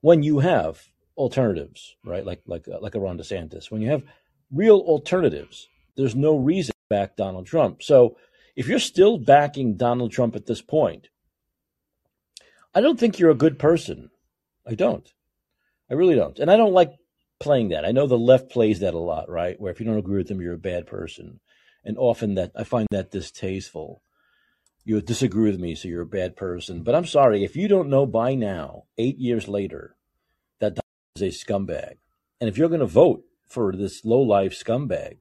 When 0.00 0.22
you 0.22 0.40
have 0.40 0.82
alternatives, 1.16 1.96
right? 2.04 2.24
Like 2.24 2.42
like 2.46 2.66
uh, 2.68 2.80
like 2.80 2.94
a 2.94 3.00
Ron 3.00 3.18
DeSantis, 3.18 3.70
when 3.70 3.82
you 3.82 3.90
have 3.90 4.04
real 4.50 4.78
alternatives, 4.78 5.68
there's 5.96 6.14
no 6.14 6.36
reason 6.36 6.72
to 6.72 6.94
back 6.94 7.16
Donald 7.16 7.46
Trump. 7.46 7.82
So 7.82 8.16
if 8.56 8.68
you're 8.68 8.78
still 8.78 9.18
backing 9.18 9.76
Donald 9.76 10.12
Trump 10.12 10.34
at 10.36 10.46
this 10.46 10.62
point, 10.62 11.08
I 12.74 12.80
don't 12.80 12.98
think 12.98 13.18
you're 13.18 13.30
a 13.30 13.34
good 13.34 13.58
person. 13.58 14.10
I 14.66 14.74
don't. 14.74 15.12
I 15.90 15.94
really 15.94 16.14
don't. 16.14 16.38
And 16.38 16.50
I 16.50 16.56
don't 16.56 16.72
like 16.72 16.92
playing 17.40 17.70
that. 17.70 17.84
I 17.84 17.92
know 17.92 18.06
the 18.06 18.18
left 18.18 18.50
plays 18.50 18.80
that 18.80 18.94
a 18.94 18.98
lot, 18.98 19.28
right? 19.28 19.60
Where 19.60 19.72
if 19.72 19.80
you 19.80 19.86
don't 19.86 19.98
agree 19.98 20.18
with 20.18 20.28
them, 20.28 20.40
you're 20.40 20.54
a 20.54 20.58
bad 20.58 20.86
person. 20.86 21.40
And 21.84 21.96
often 21.98 22.34
that 22.34 22.52
I 22.54 22.64
find 22.64 22.86
that 22.90 23.10
distasteful 23.10 24.02
you 24.84 25.00
disagree 25.00 25.50
with 25.50 25.60
me, 25.60 25.74
so 25.74 25.88
you're 25.88 26.02
a 26.02 26.06
bad 26.06 26.36
person. 26.36 26.82
But 26.82 26.94
I'm 26.94 27.06
sorry, 27.06 27.44
if 27.44 27.56
you 27.56 27.68
don't 27.68 27.90
know 27.90 28.06
by 28.06 28.34
now, 28.34 28.84
eight 28.98 29.18
years 29.18 29.48
later, 29.48 29.96
that 30.58 30.78
is 31.16 31.22
a 31.22 31.26
scumbag, 31.26 31.96
and 32.40 32.48
if 32.48 32.56
you're 32.56 32.68
going 32.68 32.80
to 32.80 32.86
vote 32.86 33.24
for 33.46 33.74
this 33.76 34.04
low 34.04 34.20
life 34.20 34.52
scumbag, 34.52 35.18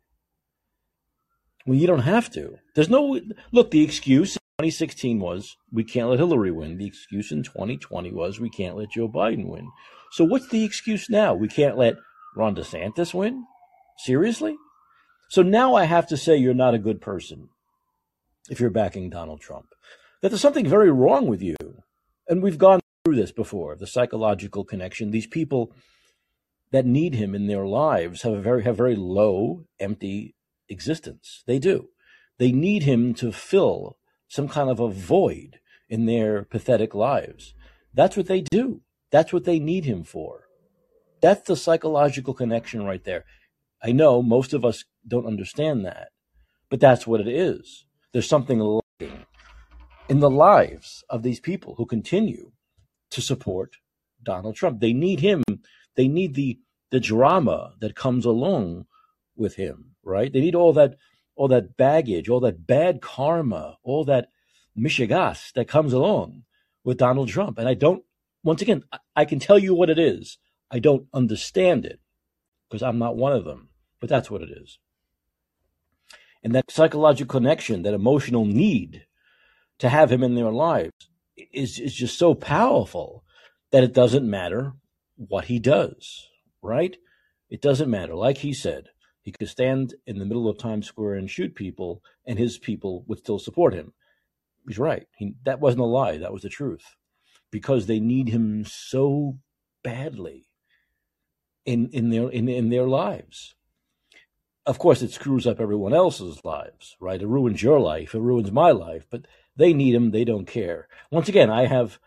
well, 1.65 1.77
you 1.77 1.87
don't 1.87 1.99
have 1.99 2.31
to. 2.31 2.57
There's 2.73 2.89
no 2.89 3.19
look. 3.51 3.71
The 3.71 3.83
excuse 3.83 4.35
in 4.35 4.65
2016 4.65 5.19
was 5.19 5.57
we 5.71 5.83
can't 5.83 6.09
let 6.09 6.19
Hillary 6.19 6.51
win. 6.51 6.77
The 6.77 6.87
excuse 6.87 7.31
in 7.31 7.43
2020 7.43 8.11
was 8.11 8.39
we 8.39 8.49
can't 8.49 8.77
let 8.77 8.91
Joe 8.91 9.09
Biden 9.09 9.45
win. 9.45 9.69
So 10.11 10.23
what's 10.23 10.47
the 10.47 10.63
excuse 10.63 11.09
now? 11.09 11.35
We 11.35 11.47
can't 11.47 11.77
let 11.77 11.95
Ron 12.35 12.55
DeSantis 12.55 13.13
win? 13.13 13.45
Seriously? 13.97 14.55
So 15.27 15.43
now 15.43 15.75
I 15.75 15.83
have 15.83 16.07
to 16.07 16.17
say 16.17 16.37
you're 16.37 16.53
not 16.55 16.73
a 16.73 16.79
good 16.79 17.01
person 17.01 17.49
if 18.49 18.59
you're 18.59 18.69
backing 18.69 19.09
Donald 19.09 19.41
Trump, 19.41 19.67
that 20.21 20.29
there's 20.29 20.41
something 20.41 20.67
very 20.67 20.91
wrong 20.91 21.27
with 21.27 21.41
you. 21.41 21.55
And 22.27 22.43
we've 22.43 22.57
gone 22.57 22.79
through 23.03 23.15
this 23.15 23.31
before 23.31 23.75
the 23.75 23.87
psychological 23.87 24.63
connection. 24.63 25.11
These 25.11 25.27
people, 25.27 25.73
that 26.71 26.85
need 26.85 27.15
him 27.15 27.33
in 27.33 27.47
their 27.47 27.65
lives 27.65 28.21
have 28.21 28.33
a 28.33 28.41
very 28.41 28.63
have 28.63 28.77
very 28.77 28.95
low, 28.95 29.65
empty 29.79 30.35
existence. 30.67 31.43
They 31.47 31.59
do. 31.59 31.89
They 32.37 32.51
need 32.51 32.83
him 32.83 33.13
to 33.15 33.31
fill 33.31 33.97
some 34.27 34.47
kind 34.47 34.69
of 34.69 34.79
a 34.79 34.89
void 34.89 35.59
in 35.89 36.05
their 36.05 36.43
pathetic 36.43 36.93
lives. 36.93 37.53
That's 37.93 38.15
what 38.15 38.27
they 38.27 38.41
do. 38.41 38.81
That's 39.11 39.33
what 39.33 39.45
they 39.45 39.59
need 39.59 39.85
him 39.85 40.03
for. 40.03 40.47
That's 41.21 41.47
the 41.47 41.55
psychological 41.55 42.33
connection 42.33 42.85
right 42.85 43.03
there. 43.03 43.25
I 43.83 43.91
know 43.91 44.21
most 44.21 44.53
of 44.53 44.63
us 44.63 44.85
don't 45.07 45.25
understand 45.25 45.85
that, 45.85 46.09
but 46.69 46.79
that's 46.79 47.07
what 47.07 47.19
it 47.19 47.27
is. 47.27 47.85
There's 48.11 48.27
something 48.27 48.59
lacking 48.59 49.25
in 50.07 50.19
the 50.19 50.29
lives 50.29 51.03
of 51.09 51.23
these 51.23 51.39
people 51.39 51.75
who 51.75 51.85
continue 51.85 52.51
to 53.11 53.21
support 53.21 53.77
Donald 54.23 54.55
Trump. 54.55 54.79
They 54.79 54.93
need 54.93 55.19
him. 55.19 55.43
They 55.95 56.07
need 56.07 56.33
the 56.35 56.59
the 56.91 56.99
drama 56.99 57.73
that 57.81 57.95
comes 57.95 58.25
along 58.25 58.85
with 59.35 59.55
him, 59.55 59.95
right? 60.03 60.33
They 60.33 60.41
need 60.41 60.55
all 60.55 60.73
that 60.73 60.97
all 61.35 61.47
that 61.49 61.77
baggage, 61.77 62.27
all 62.29 62.39
that 62.41 62.65
bad 62.65 63.01
karma, 63.01 63.77
all 63.83 64.03
that 64.05 64.29
mishigas 64.77 65.53
that 65.53 65.67
comes 65.67 65.93
along 65.93 66.43
with 66.83 66.97
Donald 66.97 67.29
Trump. 67.29 67.57
And 67.57 67.67
I 67.67 67.75
don't 67.75 68.03
once 68.43 68.61
again, 68.61 68.83
I 69.15 69.25
can 69.25 69.39
tell 69.39 69.59
you 69.59 69.75
what 69.75 69.89
it 69.89 69.99
is. 69.99 70.37
I 70.71 70.79
don't 70.79 71.07
understand 71.13 71.85
it 71.85 71.99
because 72.67 72.81
I'm 72.81 72.97
not 72.99 73.17
one 73.17 73.33
of 73.33 73.45
them, 73.45 73.69
but 73.99 74.09
that's 74.09 74.31
what 74.31 74.41
it 74.41 74.49
is. 74.49 74.79
And 76.43 76.55
that 76.55 76.71
psychological 76.71 77.39
connection, 77.39 77.83
that 77.83 77.93
emotional 77.93 78.45
need 78.45 79.05
to 79.79 79.89
have 79.89 80.11
him 80.11 80.23
in 80.23 80.35
their 80.35 80.51
lives 80.51 80.93
is, 81.53 81.79
is 81.79 81.93
just 81.93 82.17
so 82.17 82.33
powerful 82.33 83.23
that 83.71 83.83
it 83.83 83.93
doesn't 83.93 84.29
matter 84.29 84.73
what 85.15 85.45
he 85.45 85.59
does, 85.59 86.27
right? 86.61 86.97
It 87.49 87.61
doesn't 87.61 87.89
matter. 87.89 88.15
Like 88.15 88.37
he 88.37 88.53
said, 88.53 88.89
he 89.21 89.31
could 89.31 89.49
stand 89.49 89.95
in 90.05 90.17
the 90.17 90.25
middle 90.25 90.47
of 90.47 90.57
Times 90.57 90.87
Square 90.87 91.15
and 91.15 91.29
shoot 91.29 91.55
people, 91.55 92.01
and 92.25 92.39
his 92.39 92.57
people 92.57 93.03
would 93.07 93.19
still 93.19 93.39
support 93.39 93.73
him. 93.73 93.93
He's 94.67 94.79
right. 94.79 95.07
He, 95.17 95.33
that 95.45 95.59
wasn't 95.59 95.81
a 95.81 95.85
lie. 95.85 96.17
That 96.17 96.33
was 96.33 96.43
the 96.43 96.49
truth 96.49 96.95
because 97.51 97.85
they 97.85 97.99
need 97.99 98.29
him 98.29 98.65
so 98.65 99.39
badly 99.83 100.49
in 101.65 101.89
in 101.89 102.09
their 102.09 102.29
in, 102.29 102.47
in 102.47 102.69
their 102.69 102.87
lives. 102.87 103.55
Of 104.65 104.77
course, 104.77 105.01
it 105.01 105.11
screws 105.11 105.47
up 105.47 105.59
everyone 105.59 105.93
else's 105.93 106.43
lives, 106.43 106.95
right? 106.99 107.21
It 107.21 107.27
ruins 107.27 107.63
your 107.63 107.79
life, 107.79 108.13
it 108.13 108.19
ruins 108.19 108.51
my 108.51 108.71
life, 108.71 109.05
but 109.09 109.25
they 109.55 109.73
need 109.73 109.95
him. 109.95 110.11
They 110.11 110.25
don't 110.25 110.45
care. 110.45 110.87
Once 111.11 111.29
again, 111.29 111.49
I 111.49 111.65
have 111.65 111.99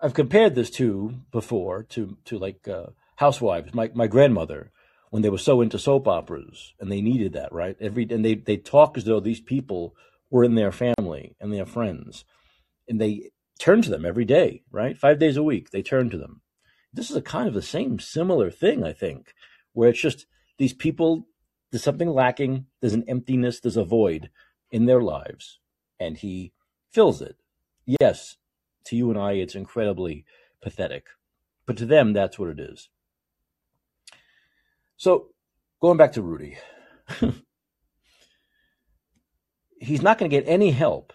I've 0.00 0.14
compared 0.14 0.54
this 0.54 0.70
to 0.72 1.14
before 1.30 1.82
to 1.84 2.16
to 2.24 2.38
like 2.38 2.66
uh, 2.68 2.86
housewives. 3.16 3.74
My 3.74 3.90
my 3.94 4.06
grandmother 4.06 4.70
when 5.10 5.22
they 5.22 5.30
were 5.30 5.38
so 5.38 5.60
into 5.60 5.78
soap 5.78 6.06
operas 6.06 6.74
and 6.78 6.92
they 6.92 7.00
needed 7.00 7.32
that 7.32 7.50
right 7.50 7.76
every 7.80 8.06
and 8.10 8.24
they 8.24 8.34
they 8.34 8.58
talk 8.58 8.98
as 8.98 9.04
though 9.04 9.20
these 9.20 9.40
people 9.40 9.94
were 10.30 10.44
in 10.44 10.54
their 10.54 10.70
family 10.70 11.34
and 11.40 11.50
their 11.52 11.64
friends 11.64 12.24
and 12.88 13.00
they 13.00 13.30
turn 13.58 13.82
to 13.82 13.90
them 13.90 14.04
every 14.04 14.24
day, 14.24 14.62
right? 14.70 14.96
Five 14.96 15.18
days 15.18 15.36
a 15.36 15.42
week, 15.42 15.70
they 15.70 15.82
turn 15.82 16.10
to 16.10 16.18
them. 16.18 16.40
This 16.92 17.10
is 17.10 17.16
a 17.16 17.22
kind 17.22 17.48
of 17.48 17.54
the 17.54 17.62
same 17.62 17.98
similar 17.98 18.50
thing, 18.50 18.84
I 18.84 18.92
think, 18.92 19.34
where 19.72 19.90
it's 19.90 20.00
just 20.00 20.26
these 20.56 20.72
people, 20.72 21.26
there's 21.70 21.82
something 21.82 22.08
lacking, 22.08 22.66
there's 22.80 22.94
an 22.94 23.04
emptiness, 23.08 23.60
there's 23.60 23.76
a 23.76 23.84
void 23.84 24.30
in 24.70 24.86
their 24.86 25.02
lives, 25.02 25.58
and 25.98 26.16
he 26.18 26.52
fills 26.90 27.20
it. 27.20 27.36
Yes, 27.86 28.36
to 28.84 28.96
you 28.96 29.10
and 29.10 29.18
I, 29.18 29.32
it's 29.32 29.54
incredibly 29.54 30.24
pathetic, 30.62 31.06
but 31.66 31.76
to 31.78 31.86
them, 31.86 32.12
that's 32.12 32.38
what 32.38 32.48
it 32.50 32.60
is. 32.60 32.88
So, 34.96 35.28
going 35.80 35.96
back 35.96 36.12
to 36.12 36.22
Rudy, 36.22 36.58
he's 39.80 40.02
not 40.02 40.18
going 40.18 40.30
to 40.30 40.36
get 40.36 40.48
any 40.48 40.70
help 40.70 41.12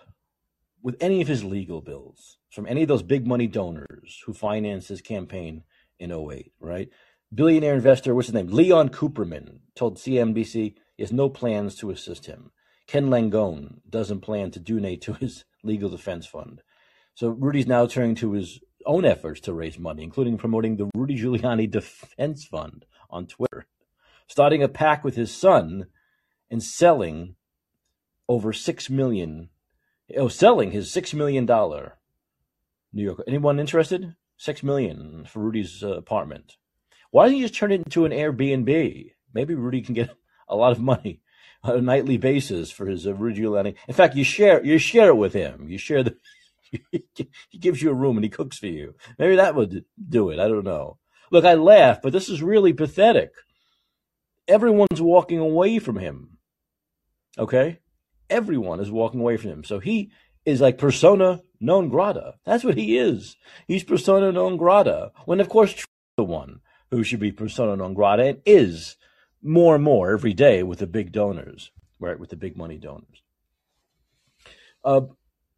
with 0.81 0.95
any 0.99 1.21
of 1.21 1.27
his 1.27 1.43
legal 1.43 1.81
bills 1.81 2.37
from 2.49 2.67
any 2.67 2.83
of 2.83 2.87
those 2.87 3.03
big 3.03 3.25
money 3.25 3.47
donors 3.47 4.21
who 4.25 4.33
financed 4.33 4.89
his 4.89 5.01
campaign 5.01 5.63
in 5.99 6.11
08, 6.11 6.51
right? 6.59 6.89
Billionaire 7.33 7.73
investor, 7.73 8.13
what's 8.13 8.27
his 8.27 8.35
name? 8.35 8.47
Leon 8.47 8.89
Cooperman 8.89 9.59
told 9.75 9.97
CNBC 9.97 10.75
he 10.95 11.03
has 11.03 11.11
no 11.11 11.29
plans 11.29 11.75
to 11.75 11.89
assist 11.89 12.27
him. 12.27 12.51
Ken 12.85 13.07
Langone 13.07 13.79
doesn't 13.89 14.21
plan 14.21 14.51
to 14.51 14.59
donate 14.59 15.01
to 15.03 15.13
his 15.13 15.45
legal 15.63 15.89
defense 15.89 16.27
fund. 16.27 16.61
So 17.15 17.29
Rudy's 17.29 17.65
now 17.65 17.87
turning 17.87 18.15
to 18.15 18.33
his 18.33 18.59
own 18.85 19.05
efforts 19.05 19.39
to 19.41 19.53
raise 19.53 19.79
money, 19.79 20.03
including 20.03 20.37
promoting 20.37 20.75
the 20.75 20.89
Rudy 20.93 21.17
Giuliani 21.17 21.69
Defense 21.71 22.45
Fund 22.45 22.85
on 23.09 23.27
Twitter, 23.27 23.65
starting 24.27 24.61
a 24.61 24.67
PAC 24.67 25.03
with 25.03 25.15
his 25.15 25.31
son 25.33 25.87
and 26.51 26.61
selling 26.61 27.35
over 28.27 28.53
six 28.53 28.89
million 28.89 29.49
oh, 30.17 30.27
selling 30.27 30.71
his 30.71 30.91
six 30.91 31.13
million 31.13 31.45
dollar 31.45 31.97
New 32.91 33.03
York. 33.03 33.23
Anyone 33.27 33.59
interested? 33.59 34.15
Six 34.37 34.61
million 34.61 35.25
for 35.25 35.39
Rudy's 35.39 35.83
uh, 35.83 35.93
apartment. 35.93 36.57
Why 37.13 37.27
don't 37.27 37.37
you 37.37 37.43
just 37.43 37.55
turn 37.55 37.71
it 37.71 37.83
into 37.85 38.05
an 38.05 38.11
Airbnb? 38.11 39.11
Maybe 39.33 39.55
Rudy 39.55 39.81
can 39.81 39.93
get 39.93 40.15
a 40.47 40.55
lot 40.55 40.71
of 40.71 40.79
money 40.81 41.21
on 41.63 41.77
a 41.77 41.81
nightly 41.81 42.17
basis 42.17 42.71
for 42.71 42.87
his 42.87 43.07
uh, 43.07 43.13
Rudy 43.13 43.41
Giuliani. 43.41 43.75
In 43.87 43.93
fact, 43.93 44.15
you 44.15 44.23
share 44.23 44.63
you 44.65 44.77
share 44.77 45.09
it 45.09 45.17
with 45.17 45.33
him. 45.33 45.69
You 45.69 45.77
share 45.77 46.03
the. 46.03 46.17
he 46.91 47.57
gives 47.59 47.81
you 47.81 47.91
a 47.91 47.93
room 47.93 48.17
and 48.17 48.23
he 48.23 48.29
cooks 48.29 48.57
for 48.57 48.67
you. 48.67 48.95
Maybe 49.19 49.35
that 49.35 49.55
would 49.55 49.85
do 50.09 50.31
it. 50.31 50.39
I 50.39 50.47
don't 50.47 50.65
know. 50.65 50.97
Look, 51.31 51.45
I 51.45 51.53
laugh, 51.53 52.01
but 52.01 52.11
this 52.11 52.29
is 52.29 52.41
really 52.41 52.73
pathetic. 52.73 53.31
Everyone's 54.47 55.01
walking 55.01 55.37
away 55.37 55.79
from 55.79 55.97
him. 55.97 56.39
Okay? 57.37 57.79
everyone 58.33 58.79
is 58.79 58.91
walking 58.91 59.19
away 59.19 59.37
from 59.37 59.51
him. 59.51 59.63
So 59.63 59.79
he 59.79 60.11
is 60.45 60.59
like 60.59 60.77
persona 60.77 61.41
non 61.59 61.89
grata. 61.89 62.35
That's 62.45 62.63
what 62.63 62.77
he 62.77 62.97
is. 62.97 63.37
He's 63.67 63.83
persona 63.83 64.31
non 64.31 64.57
grata. 64.57 65.11
When 65.25 65.39
of 65.39 65.49
course 65.49 65.85
the 66.17 66.23
one 66.23 66.61
who 66.93 67.03
should 67.03 67.19
be 67.19 67.31
persona 67.31 67.75
non 67.75 67.93
grata 67.93 68.23
and 68.23 68.41
is 68.45 68.97
more 69.41 69.75
and 69.75 69.83
more 69.83 70.11
every 70.11 70.33
day 70.33 70.63
with 70.63 70.79
the 70.79 70.87
big 70.87 71.11
donors, 71.11 71.71
right? 71.99 72.19
With 72.19 72.29
the 72.29 72.35
big 72.35 72.55
money 72.55 72.77
donors. 72.77 73.21
Uh, 74.83 75.01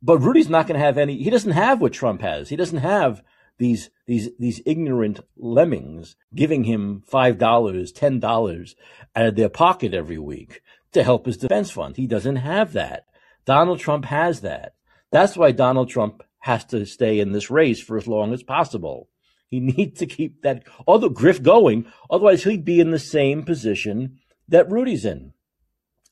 but 0.01 0.19
Rudy's 0.19 0.49
not 0.49 0.67
going 0.67 0.79
to 0.79 0.85
have 0.85 0.97
any. 0.97 1.21
He 1.21 1.29
doesn't 1.29 1.51
have 1.51 1.81
what 1.81 1.93
Trump 1.93 2.21
has. 2.21 2.49
He 2.49 2.55
doesn't 2.55 2.79
have 2.79 3.23
these 3.57 3.89
these 4.05 4.29
these 4.37 4.61
ignorant 4.65 5.19
lemmings 5.37 6.15
giving 6.33 6.65
him 6.65 7.01
five 7.07 7.37
dollars, 7.37 7.91
ten 7.91 8.19
dollars 8.19 8.75
out 9.15 9.27
of 9.27 9.35
their 9.35 9.49
pocket 9.49 9.93
every 9.93 10.19
week 10.19 10.61
to 10.91 11.03
help 11.03 11.25
his 11.25 11.37
defense 11.37 11.71
fund. 11.71 11.97
He 11.97 12.07
doesn't 12.07 12.37
have 12.37 12.73
that. 12.73 13.05
Donald 13.45 13.79
Trump 13.79 14.05
has 14.05 14.41
that. 14.41 14.73
That's 15.11 15.37
why 15.37 15.51
Donald 15.51 15.89
Trump 15.89 16.23
has 16.39 16.65
to 16.65 16.85
stay 16.85 17.19
in 17.19 17.31
this 17.31 17.49
race 17.49 17.81
for 17.81 17.97
as 17.97 18.07
long 18.07 18.33
as 18.33 18.43
possible. 18.43 19.09
He 19.49 19.59
needs 19.59 19.99
to 19.99 20.05
keep 20.05 20.41
that 20.41 20.63
other 20.87 21.09
grift 21.09 21.43
going. 21.43 21.85
Otherwise, 22.09 22.43
he'd 22.43 22.65
be 22.65 22.79
in 22.79 22.91
the 22.91 22.99
same 22.99 23.43
position 23.43 24.19
that 24.47 24.69
Rudy's 24.69 25.05
in. 25.05 25.33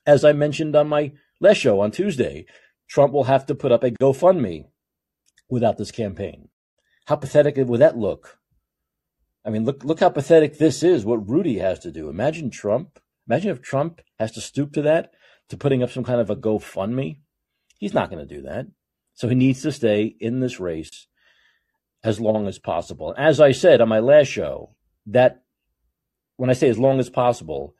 As 0.06 0.24
I 0.24 0.34
mentioned 0.34 0.76
on 0.76 0.88
my 0.88 1.14
last 1.40 1.58
show 1.58 1.80
on 1.80 1.92
Tuesday, 1.92 2.46
Trump 2.90 3.14
will 3.14 3.26
have 3.26 3.46
to 3.48 3.56
put 3.56 3.72
up 3.72 3.84
a 3.84 3.92
GoFundMe 3.92 4.66
without 5.50 5.78
this 5.78 5.92
campaign. 5.92 6.50
How 7.06 7.16
pathetic 7.16 7.56
would 7.58 7.80
that 7.82 7.98
look? 7.98 8.40
I 9.46 9.50
mean, 9.50 9.66
look 9.66 9.84
look 9.84 10.00
how 10.00 10.10
pathetic 10.10 10.58
this 10.58 10.84
is. 10.84 11.04
What 11.04 11.28
Rudy 11.30 11.58
has 11.60 11.80
to 11.80 11.92
do. 11.92 12.10
Imagine 12.10 12.50
Trump 12.50 13.00
Imagine 13.28 13.52
if 13.52 13.62
Trump 13.62 14.02
has 14.20 14.32
to 14.34 14.42
stoop 14.42 14.74
to 14.74 14.82
that, 14.82 15.12
to 15.50 15.58
putting 15.58 15.82
up 15.82 15.92
some 15.92 16.04
kind 16.04 16.20
of 16.20 16.30
a 16.30 16.36
GoFundMe. 16.36 17.18
He's 17.78 17.94
not 17.94 18.10
going 18.10 18.26
to 18.26 18.36
do 18.36 18.42
that. 18.44 18.68
So 19.14 19.30
he 19.30 19.36
needs 19.36 19.62
to 19.62 19.72
stay 19.72 20.16
in 20.20 20.40
this 20.40 20.60
race 20.60 21.08
as 22.04 22.20
long 22.20 22.48
as 22.48 22.60
possible. 22.60 23.14
As 23.18 23.40
I 23.40 23.52
said 23.52 23.82
on 23.82 23.90
my 23.90 24.00
last 24.00 24.28
show, 24.28 24.76
that 25.06 25.44
when 26.38 26.50
I 26.50 26.54
say 26.54 26.70
as 26.70 26.80
long 26.80 27.00
as 27.00 27.10
possible, 27.10 27.76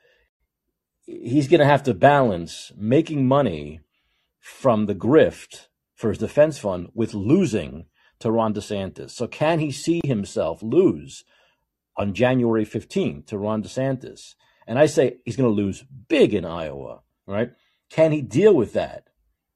he's 1.06 1.48
going 1.48 1.60
to 1.60 1.66
have 1.66 1.84
to 1.84 1.94
balance 1.94 2.72
making 2.78 3.28
money 3.28 3.82
from 4.40 4.86
the 4.86 4.96
grift 4.96 5.68
for 5.94 6.10
his 6.10 6.18
defense 6.18 6.58
fund 6.58 6.90
with 6.94 7.14
losing 7.14 7.86
to 8.20 8.32
Ron 8.32 8.54
DeSantis. 8.54 9.12
So 9.12 9.28
can 9.28 9.60
he 9.60 9.72
see 9.72 10.02
himself 10.06 10.64
lose 10.64 11.24
on 11.98 12.14
January 12.14 12.66
15th 12.66 13.28
to 13.28 13.38
Ron 13.38 13.64
DeSantis? 13.64 14.36
And 14.66 14.80
I 14.80 14.86
say 14.86 15.18
he's 15.26 15.36
going 15.36 15.50
to 15.50 15.62
lose 15.62 15.84
big 16.08 16.34
in 16.34 16.46
Iowa, 16.46 17.02
right? 17.28 17.52
Can 17.90 18.12
he 18.12 18.22
deal 18.22 18.54
with 18.54 18.74
that? 18.74 19.08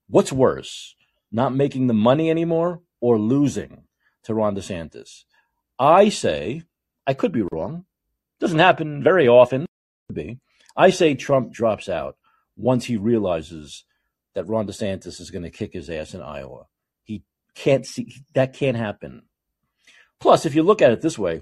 What's 0.08 0.34
worse, 0.34 0.96
not 1.32 1.56
making 1.56 1.88
the 1.88 1.94
money 1.94 2.30
anymore 2.30 2.82
or 3.00 3.18
losing 3.18 3.87
to 4.28 4.34
Ron 4.34 4.56
DeSantis? 4.56 5.24
I 5.80 6.10
say, 6.10 6.64
I 7.08 7.14
could 7.14 7.32
be 7.32 7.44
wrong. 7.52 7.86
Doesn't 8.40 8.60
happen 8.60 9.04
very 9.04 9.28
often. 9.28 9.66
Be. 10.14 10.40
I 10.76 10.90
say 10.90 11.16
Trump 11.16 11.52
drops 11.52 11.90
out 11.90 12.18
once 12.56 12.86
he 12.86 12.98
realizes 12.98 13.84
that 14.36 14.48
Ron 14.48 14.68
DeSantis 14.68 15.20
is 15.20 15.32
going 15.32 15.44
to 15.44 15.50
kick 15.50 15.74
his 15.74 15.90
ass 15.90 16.14
in 16.14 16.22
Iowa. 16.22 16.68
He 17.04 17.24
can't 17.56 17.86
see 17.86 18.14
that 18.36 18.54
can't 18.54 18.78
happen. 18.78 19.24
Plus, 20.20 20.46
if 20.46 20.56
you 20.56 20.64
look 20.64 20.82
at 20.82 20.92
it 20.92 21.02
this 21.02 21.18
way, 21.18 21.42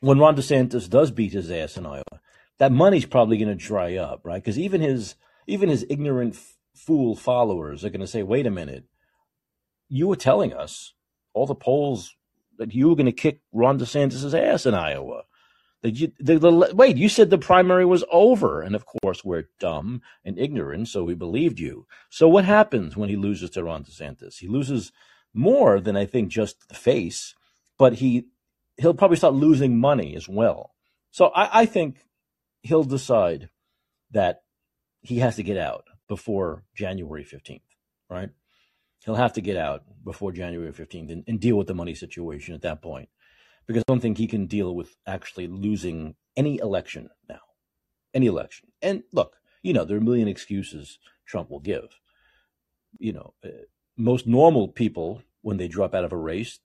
when 0.00 0.18
Ron 0.18 0.36
DeSantis 0.36 0.88
does 0.88 1.10
beat 1.10 1.32
his 1.32 1.50
ass 1.50 1.76
in 1.76 1.86
Iowa, 1.86 2.20
that 2.58 2.72
money's 2.72 3.06
probably 3.06 3.36
going 3.36 3.48
to 3.48 3.54
dry 3.54 3.96
up, 3.96 4.20
right? 4.24 4.42
Because 4.42 4.58
even 4.58 4.80
his 4.80 5.16
even 5.46 5.68
his 5.68 5.84
ignorant 5.90 6.34
f- 6.34 6.56
fool 6.74 7.16
followers 7.16 7.84
are 7.84 7.90
going 7.90 8.00
to 8.00 8.06
say, 8.06 8.22
"Wait 8.22 8.46
a 8.46 8.50
minute, 8.50 8.84
you 9.88 10.06
were 10.06 10.16
telling 10.16 10.52
us 10.52 10.94
all 11.32 11.46
the 11.46 11.54
polls 11.54 12.14
that 12.58 12.74
you 12.74 12.88
were 12.88 12.96
going 12.96 13.06
to 13.06 13.12
kick 13.12 13.40
Ron 13.52 13.78
DeSantis' 13.78 14.34
ass 14.34 14.66
in 14.66 14.74
Iowa." 14.74 15.22
That 15.82 15.98
you, 15.98 16.12
the, 16.18 16.38
the, 16.38 16.72
wait, 16.74 16.98
you 16.98 17.08
said 17.08 17.30
the 17.30 17.38
primary 17.38 17.86
was 17.86 18.04
over, 18.12 18.60
and 18.60 18.74
of 18.74 18.84
course 18.84 19.24
we're 19.24 19.48
dumb 19.58 20.02
and 20.24 20.38
ignorant, 20.38 20.88
so 20.88 21.04
we 21.04 21.14
believed 21.14 21.58
you. 21.58 21.86
So 22.10 22.28
what 22.28 22.44
happens 22.44 22.98
when 22.98 23.08
he 23.08 23.16
loses 23.16 23.48
to 23.50 23.64
Ron 23.64 23.84
DeSantis? 23.84 24.38
He 24.40 24.46
loses 24.46 24.92
more 25.32 25.80
than 25.80 25.96
I 25.96 26.04
think 26.04 26.28
just 26.28 26.68
the 26.68 26.74
face, 26.74 27.34
but 27.78 27.94
he 27.94 28.26
he'll 28.76 28.94
probably 28.94 29.16
start 29.16 29.34
losing 29.34 29.78
money 29.78 30.14
as 30.16 30.28
well. 30.28 30.74
So 31.10 31.26
I, 31.28 31.62
I 31.62 31.66
think 31.66 32.06
he'll 32.62 32.84
decide 32.84 33.48
that 34.10 34.42
he 35.00 35.18
has 35.18 35.36
to 35.36 35.42
get 35.42 35.56
out 35.56 35.84
before 36.08 36.64
January 36.74 37.24
15th, 37.24 37.60
right? 38.08 38.30
He'll 39.04 39.14
have 39.14 39.32
to 39.34 39.40
get 39.40 39.56
out 39.56 39.84
before 40.04 40.32
January 40.32 40.72
15th 40.72 41.10
and, 41.10 41.24
and, 41.26 41.40
deal 41.40 41.56
with 41.56 41.66
the 41.66 41.74
money 41.74 41.94
situation 41.94 42.54
at 42.54 42.62
that 42.62 42.82
point. 42.82 43.08
Because 43.66 43.82
I 43.82 43.92
don't 43.92 44.00
think 44.00 44.18
he 44.18 44.26
can 44.26 44.46
deal 44.46 44.74
with 44.74 44.96
actually 45.06 45.46
losing 45.46 46.14
any 46.36 46.58
election 46.58 47.08
now. 47.28 47.40
Any 48.12 48.26
election. 48.26 48.68
And 48.82 49.02
look, 49.12 49.36
you 49.62 49.72
know, 49.72 49.84
there 49.84 49.96
are 49.96 50.00
a 50.00 50.04
million 50.04 50.28
excuses 50.28 50.98
Trump 51.26 51.50
will 51.50 51.60
give. 51.60 51.98
You 52.98 53.12
know, 53.12 53.34
uh, 53.44 53.48
most 53.96 54.26
normal 54.26 54.68
people, 54.68 55.22
when 55.42 55.56
they 55.56 55.68
drop 55.68 55.94
out 55.94 56.04
of 56.04 56.12
a 56.12 56.16
race, 56.16 56.58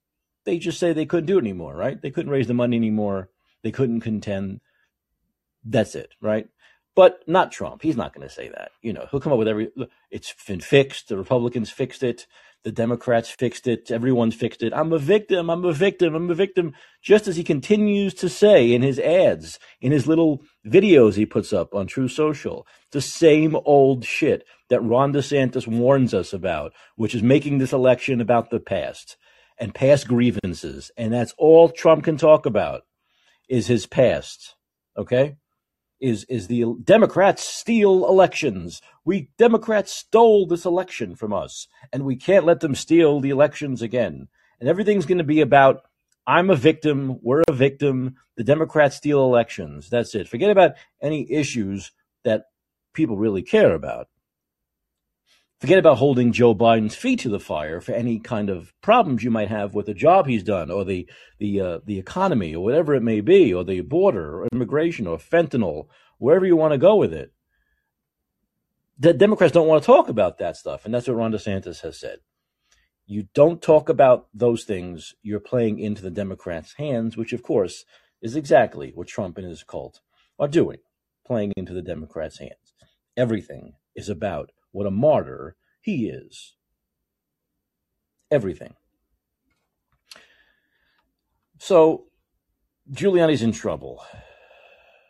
they 0.45 0.57
just 0.57 0.79
say 0.79 0.93
they 0.93 1.05
couldn't 1.05 1.27
do 1.27 1.37
it 1.37 1.41
anymore, 1.41 1.75
right? 1.75 2.01
They 2.01 2.11
couldn't 2.11 2.31
raise 2.31 2.47
the 2.47 2.53
money 2.53 2.77
anymore. 2.77 3.29
They 3.63 3.71
couldn't 3.71 4.01
contend. 4.01 4.61
That's 5.63 5.95
it, 5.95 6.13
right? 6.21 6.47
But 6.95 7.19
not 7.27 7.51
Trump. 7.51 7.81
He's 7.81 7.97
not 7.97 8.13
going 8.13 8.27
to 8.27 8.33
say 8.33 8.47
that. 8.49 8.71
You 8.81 8.93
know, 8.93 9.07
he'll 9.11 9.19
come 9.19 9.33
up 9.33 9.39
with 9.39 9.49
every. 9.49 9.69
It's 10.09 10.33
been 10.47 10.61
fixed. 10.61 11.09
The 11.09 11.17
Republicans 11.17 11.69
fixed 11.69 12.03
it. 12.03 12.25
The 12.63 12.71
Democrats 12.71 13.29
fixed 13.29 13.67
it. 13.67 13.91
Everyone's 13.91 14.33
fixed 14.33 14.63
it. 14.63 14.73
I'm 14.73 14.91
a 14.91 14.97
victim. 14.97 15.51
I'm 15.51 15.63
a 15.65 15.73
victim. 15.73 16.15
I'm 16.15 16.31
a 16.31 16.33
victim. 16.33 16.73
Just 17.03 17.27
as 17.27 17.35
he 17.35 17.43
continues 17.43 18.15
to 18.15 18.29
say 18.29 18.73
in 18.73 18.81
his 18.81 18.97
ads, 18.97 19.59
in 19.81 19.91
his 19.91 20.07
little 20.07 20.41
videos 20.65 21.13
he 21.13 21.27
puts 21.27 21.53
up 21.53 21.75
on 21.75 21.85
Truth 21.85 22.13
Social, 22.13 22.65
the 22.91 23.01
same 23.01 23.55
old 23.65 24.03
shit 24.03 24.47
that 24.69 24.81
Ron 24.81 25.13
DeSantis 25.13 25.67
warns 25.67 26.13
us 26.13 26.33
about, 26.33 26.73
which 26.95 27.13
is 27.13 27.21
making 27.21 27.59
this 27.59 27.71
election 27.71 28.19
about 28.19 28.49
the 28.49 28.59
past 28.59 29.15
and 29.59 29.75
past 29.75 30.07
grievances. 30.07 30.89
And 30.97 31.13
that's 31.13 31.35
all 31.37 31.69
Trump 31.69 32.03
can 32.03 32.17
talk 32.17 32.45
about 32.45 32.81
is 33.47 33.67
his 33.67 33.85
past. 33.85 34.55
Okay? 34.97 35.35
Is 36.01 36.25
is 36.25 36.47
the 36.47 36.65
Democrats 36.83 37.43
steal 37.43 38.07
elections. 38.07 38.81
We 39.05 39.29
Democrats 39.37 39.93
stole 39.93 40.45
this 40.45 40.65
election 40.65 41.15
from 41.15 41.31
us, 41.31 41.67
and 41.93 42.03
we 42.03 42.15
can't 42.15 42.45
let 42.45 42.59
them 42.59 42.75
steal 42.75 43.21
the 43.21 43.29
elections 43.29 43.81
again. 43.81 44.27
And 44.59 44.67
everything's 44.69 45.05
going 45.05 45.19
to 45.19 45.23
be 45.23 45.41
about 45.41 45.83
I'm 46.27 46.49
a 46.49 46.55
victim, 46.55 47.19
we're 47.21 47.43
a 47.47 47.53
victim, 47.53 48.15
the 48.35 48.43
Democrats 48.43 48.95
steal 48.97 49.23
elections. 49.23 49.89
That's 49.89 50.15
it. 50.15 50.27
Forget 50.27 50.49
about 50.49 50.73
any 51.01 51.31
issues 51.31 51.91
that 52.23 52.45
people 52.93 53.17
really 53.17 53.43
care 53.43 53.73
about 53.73 54.07
forget 55.59 55.79
about 55.79 55.97
holding 55.97 56.31
Joe 56.31 56.53
Biden's 56.53 56.95
feet 56.95 57.19
to 57.21 57.29
the 57.29 57.39
fire 57.39 57.81
for 57.81 57.93
any 57.93 58.19
kind 58.19 58.49
of 58.49 58.73
problems 58.81 59.23
you 59.23 59.31
might 59.31 59.49
have 59.49 59.73
with 59.73 59.85
the 59.85 59.93
job 59.93 60.27
he's 60.27 60.43
done, 60.43 60.69
or 60.69 60.85
the 60.85 61.07
the 61.39 61.61
uh, 61.61 61.79
the 61.85 61.99
economy, 61.99 62.55
or 62.55 62.63
whatever 62.63 62.93
it 62.93 63.03
may 63.03 63.21
be, 63.21 63.53
or 63.53 63.63
the 63.63 63.81
border, 63.81 64.41
or 64.41 64.47
immigration, 64.51 65.07
or 65.07 65.17
fentanyl, 65.17 65.87
wherever 66.17 66.45
you 66.45 66.55
want 66.55 66.73
to 66.73 66.77
go 66.77 66.95
with 66.95 67.13
it. 67.13 67.31
The 68.97 69.13
Democrats 69.13 69.53
don't 69.53 69.67
want 69.67 69.83
to 69.83 69.87
talk 69.87 70.07
about 70.07 70.37
that 70.37 70.55
stuff, 70.55 70.85
and 70.85 70.93
that's 70.93 71.07
what 71.07 71.17
Ron 71.17 71.31
DeSantis 71.31 71.81
has 71.81 71.99
said. 71.99 72.19
You 73.05 73.27
don't 73.33 73.61
talk 73.61 73.89
about 73.89 74.27
those 74.33 74.63
things, 74.63 75.13
you're 75.21 75.39
playing 75.39 75.79
into 75.79 76.01
the 76.01 76.09
Democrats' 76.09 76.73
hands, 76.73 77.15
which, 77.15 77.33
of 77.33 77.43
course, 77.43 77.85
is 78.21 78.35
exactly 78.35 78.91
what 78.95 79.07
Trump 79.07 79.37
and 79.37 79.45
his 79.45 79.63
cult 79.63 79.99
are 80.39 80.47
doing, 80.47 80.79
playing 81.25 81.53
into 81.55 81.73
the 81.73 81.81
Democrats' 81.81 82.39
hands. 82.39 82.73
Everything 83.15 83.73
is 83.95 84.09
about 84.09 84.51
what 84.75 84.85
a 84.85 84.91
martyr 84.91 85.55
he 85.81 86.09
is. 86.09 86.55
Everything. 88.29 88.73
So 91.57 92.07
Giuliani's 92.91 93.41
in 93.41 93.53
trouble. 93.53 94.03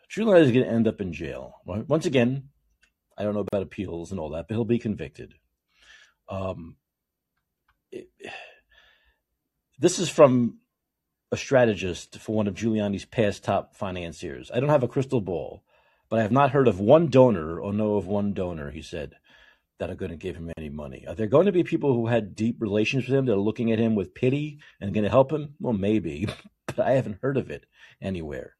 Giuliani's 0.08 0.52
going 0.52 0.64
to 0.64 0.70
end 0.70 0.86
up 0.86 1.00
in 1.00 1.12
jail. 1.12 1.56
Once 1.64 2.06
again, 2.06 2.50
I 3.18 3.24
don't 3.24 3.34
know 3.34 3.40
about 3.40 3.62
appeals 3.62 4.12
and 4.12 4.20
all 4.20 4.30
that, 4.30 4.46
but 4.46 4.54
he'll 4.54 4.64
be 4.64 4.78
convicted. 4.78 5.34
Um, 6.28 6.76
it, 7.90 8.08
this 9.80 9.98
is 9.98 10.08
from 10.08 10.58
a 11.32 11.36
strategist 11.36 12.20
for 12.20 12.36
one 12.36 12.46
of 12.46 12.54
Giuliani's 12.54 13.04
past 13.04 13.42
top 13.42 13.74
financiers. 13.74 14.50
I 14.54 14.60
don't 14.60 14.70
have 14.70 14.84
a 14.84 14.88
crystal 14.88 15.20
ball, 15.20 15.64
but 16.08 16.20
I 16.20 16.22
have 16.22 16.32
not 16.32 16.52
heard 16.52 16.68
of 16.68 16.78
one 16.78 17.08
donor 17.08 17.58
or 17.58 17.72
know 17.72 17.96
of 17.96 18.06
one 18.06 18.32
donor, 18.32 18.70
he 18.70 18.80
said, 18.80 19.16
that 19.78 19.90
are 19.90 19.94
going 19.94 20.10
to 20.10 20.16
give 20.16 20.36
him 20.36 20.50
any 20.56 20.68
money? 20.68 21.04
Are 21.06 21.14
there 21.14 21.26
going 21.26 21.46
to 21.46 21.52
be 21.52 21.62
people 21.62 21.94
who 21.94 22.06
had 22.06 22.34
deep 22.34 22.56
relations 22.60 23.06
with 23.06 23.16
him 23.16 23.26
that 23.26 23.34
are 23.34 23.36
looking 23.36 23.72
at 23.72 23.78
him 23.78 23.94
with 23.94 24.14
pity 24.14 24.58
and 24.80 24.94
going 24.94 25.04
to 25.04 25.10
help 25.10 25.32
him? 25.32 25.54
Well, 25.60 25.72
maybe, 25.72 26.28
but 26.66 26.80
I 26.80 26.92
haven't 26.92 27.20
heard 27.22 27.36
of 27.36 27.50
it 27.50 27.66
anywhere. 28.00 28.56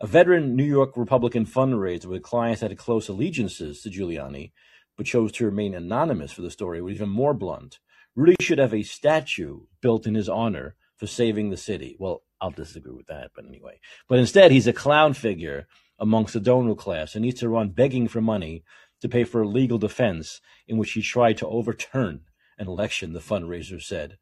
A 0.00 0.06
veteran 0.06 0.56
New 0.56 0.64
York 0.64 0.96
Republican 0.96 1.46
fundraiser 1.46 2.06
with 2.06 2.22
clients 2.22 2.60
that 2.60 2.70
had 2.70 2.78
close 2.78 3.08
allegiances 3.08 3.82
to 3.82 3.90
Giuliani, 3.90 4.52
but 4.96 5.06
chose 5.06 5.32
to 5.32 5.44
remain 5.44 5.74
anonymous 5.74 6.32
for 6.32 6.42
the 6.42 6.50
story, 6.50 6.80
was 6.82 6.96
even 6.96 7.08
more 7.08 7.34
blunt. 7.34 7.78
Rudy 8.16 8.36
should 8.40 8.58
have 8.58 8.74
a 8.74 8.82
statue 8.82 9.60
built 9.80 10.06
in 10.06 10.14
his 10.14 10.28
honor 10.28 10.76
for 10.96 11.06
saving 11.06 11.50
the 11.50 11.56
city. 11.56 11.96
Well, 11.98 12.22
I'll 12.40 12.50
disagree 12.50 12.92
with 12.92 13.06
that, 13.06 13.30
but 13.34 13.46
anyway. 13.46 13.80
But 14.08 14.18
instead, 14.18 14.50
he's 14.50 14.66
a 14.66 14.72
clown 14.72 15.14
figure 15.14 15.66
amongst 15.98 16.34
the 16.34 16.40
donor 16.40 16.74
class 16.74 17.14
and 17.14 17.22
needs 17.22 17.40
to 17.40 17.48
run 17.48 17.70
begging 17.70 18.08
for 18.08 18.20
money 18.20 18.64
to 19.04 19.08
pay 19.10 19.22
for 19.22 19.42
a 19.42 19.46
legal 19.46 19.76
defense 19.76 20.40
in 20.66 20.78
which 20.78 20.92
he 20.92 21.02
tried 21.02 21.36
to 21.36 21.46
overturn 21.46 22.22
an 22.56 22.66
election, 22.66 23.12
the 23.12 23.20
fundraiser 23.20 23.80
said 23.80 24.16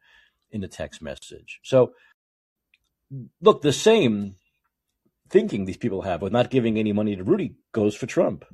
in 0.51 0.64
a 0.64 0.68
text 0.68 1.01
message. 1.01 1.61
So, 1.62 1.92
look, 3.40 3.62
the 3.62 3.73
same 3.73 4.35
thinking 5.31 5.64
these 5.66 5.77
people 5.77 6.03
have 6.03 6.21
with 6.21 6.33
not 6.33 6.51
giving 6.51 6.79
any 6.79 6.92
money 6.92 7.14
to 7.14 7.23
Rudy 7.23 7.55
goes 7.71 7.95
for 7.95 8.07
Trump. 8.07 8.45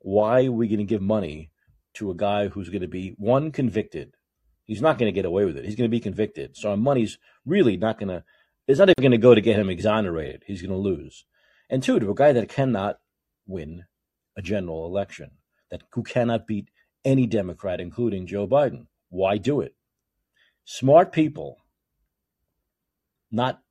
Why 0.00 0.46
are 0.46 0.52
we 0.52 0.66
going 0.66 0.80
to 0.80 0.84
give 0.84 1.00
money 1.00 1.52
to 1.94 2.10
a 2.10 2.16
guy 2.16 2.48
who's 2.48 2.68
going 2.68 2.82
to 2.82 2.88
be 2.88 3.14
one 3.16 3.52
convicted? 3.52 4.16
He's 4.64 4.82
not 4.82 4.98
going 4.98 5.14
to 5.14 5.14
get 5.14 5.26
away 5.26 5.44
with 5.44 5.56
it. 5.56 5.64
He's 5.64 5.76
going 5.76 5.88
to 5.88 5.96
be 5.96 6.00
convicted. 6.00 6.56
So 6.56 6.70
our 6.70 6.76
money's 6.76 7.18
really 7.46 7.76
not 7.76 8.00
going 8.00 8.08
to. 8.08 8.24
It's 8.66 8.80
not 8.80 8.88
even 8.88 9.00
going 9.00 9.12
to 9.12 9.18
go 9.18 9.36
to 9.36 9.40
get 9.40 9.60
him 9.60 9.70
exonerated. 9.70 10.42
He's 10.44 10.60
going 10.60 10.72
to 10.72 10.76
lose. 10.76 11.24
And 11.70 11.84
two, 11.84 12.00
to 12.00 12.10
a 12.10 12.14
guy 12.16 12.32
that 12.32 12.48
cannot 12.48 12.96
win 13.46 13.84
a 14.36 14.42
general 14.42 14.86
election 14.86 15.30
that 15.72 15.82
who 15.90 16.02
cannot 16.04 16.46
beat 16.46 16.68
any 17.04 17.26
Democrat, 17.26 17.80
including 17.80 18.26
Joe 18.26 18.46
Biden. 18.46 18.86
Why 19.08 19.38
do 19.38 19.60
it? 19.60 19.74
Smart 20.64 21.10
people, 21.10 21.64
not 23.32 23.62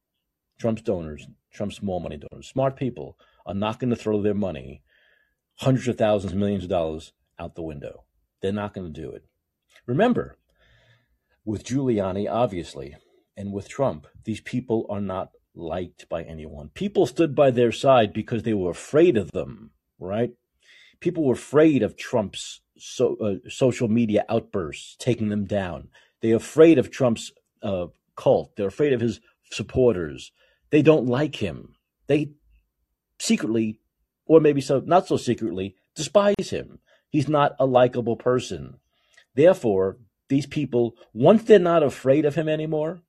Trump's 0.59 0.81
donors, 0.81 1.27
Trump's 1.53 1.77
small 1.77 1.99
money 1.99 2.17
donors, 2.17 2.47
smart 2.47 2.75
people 2.75 3.17
are 3.45 3.53
not 3.53 3.79
going 3.79 3.91
to 3.91 3.95
throw 3.95 4.21
their 4.21 4.33
money, 4.33 4.81
hundreds 5.57 5.87
of 5.87 5.97
thousands, 5.97 6.33
millions 6.33 6.63
of 6.63 6.69
dollars, 6.69 7.13
out 7.39 7.55
the 7.55 7.61
window. 7.61 8.03
They're 8.41 8.51
not 8.51 8.73
going 8.73 8.91
to 8.91 9.01
do 9.01 9.11
it. 9.11 9.23
Remember, 9.85 10.37
with 11.45 11.63
Giuliani, 11.63 12.29
obviously, 12.29 12.95
and 13.37 13.53
with 13.53 13.69
Trump, 13.69 14.07
these 14.25 14.41
people 14.41 14.85
are 14.89 15.01
not 15.01 15.31
liked 15.53 16.09
by 16.09 16.23
anyone. 16.23 16.69
People 16.73 17.05
stood 17.05 17.35
by 17.35 17.51
their 17.51 17.71
side 17.71 18.11
because 18.11 18.43
they 18.43 18.53
were 18.53 18.71
afraid 18.71 19.17
of 19.17 19.31
them, 19.31 19.71
right? 19.99 20.31
People 21.01 21.25
were 21.25 21.33
afraid 21.33 21.83
of 21.83 21.97
Trump's 21.97 22.61
so, 22.77 23.17
uh, 23.17 23.49
social 23.49 23.89
media 23.89 24.23
outbursts, 24.29 24.95
taking 24.97 25.29
them 25.29 25.45
down. 25.45 25.89
They're 26.21 26.37
afraid 26.37 26.79
of 26.79 26.89
Trump's 26.89 27.31
uh, 27.61 27.87
cult. 28.15 28.55
They're 28.55 28.67
afraid 28.67 28.93
of 28.93 29.01
his 29.01 29.19
supporters. 29.51 30.31
They 30.69 30.81
don't 30.81 31.07
like 31.07 31.35
him. 31.35 31.75
They 32.07 32.31
secretly, 33.19 33.79
or 34.25 34.39
maybe 34.39 34.61
so 34.61 34.81
not 34.85 35.07
so 35.07 35.17
secretly, 35.17 35.75
despise 35.95 36.49
him. 36.49 36.79
He's 37.09 37.27
not 37.27 37.55
a 37.59 37.65
likable 37.65 38.15
person. 38.15 38.77
Therefore, 39.35 39.97
these 40.29 40.45
people, 40.45 40.95
once 41.13 41.43
they're 41.43 41.59
not 41.59 41.83
afraid 41.83 42.25
of 42.25 42.35
him 42.35 42.47
anymore, 42.47 43.01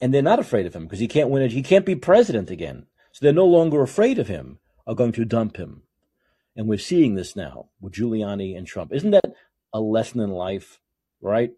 and 0.00 0.12
they're 0.12 0.22
not 0.22 0.38
afraid 0.38 0.66
of 0.66 0.74
him 0.74 0.84
because 0.84 0.98
he 0.98 1.08
can't 1.08 1.30
win 1.30 1.42
it, 1.42 1.52
he 1.52 1.62
can't 1.62 1.86
be 1.86 1.94
president 1.94 2.50
again. 2.50 2.86
So 3.12 3.24
they're 3.24 3.32
no 3.32 3.46
longer 3.46 3.82
afraid 3.82 4.18
of 4.18 4.28
him, 4.28 4.58
are 4.86 4.94
going 4.94 5.12
to 5.12 5.24
dump 5.24 5.56
him. 5.56 5.82
And 6.56 6.68
we're 6.68 6.78
seeing 6.78 7.14
this 7.14 7.34
now 7.34 7.70
with 7.80 7.94
Giuliani 7.94 8.56
and 8.56 8.66
Trump. 8.66 8.92
Isn't 8.92 9.12
that 9.12 9.34
a 9.72 9.80
lesson 9.80 10.20
in 10.20 10.30
life, 10.30 10.80
right? 11.20 11.52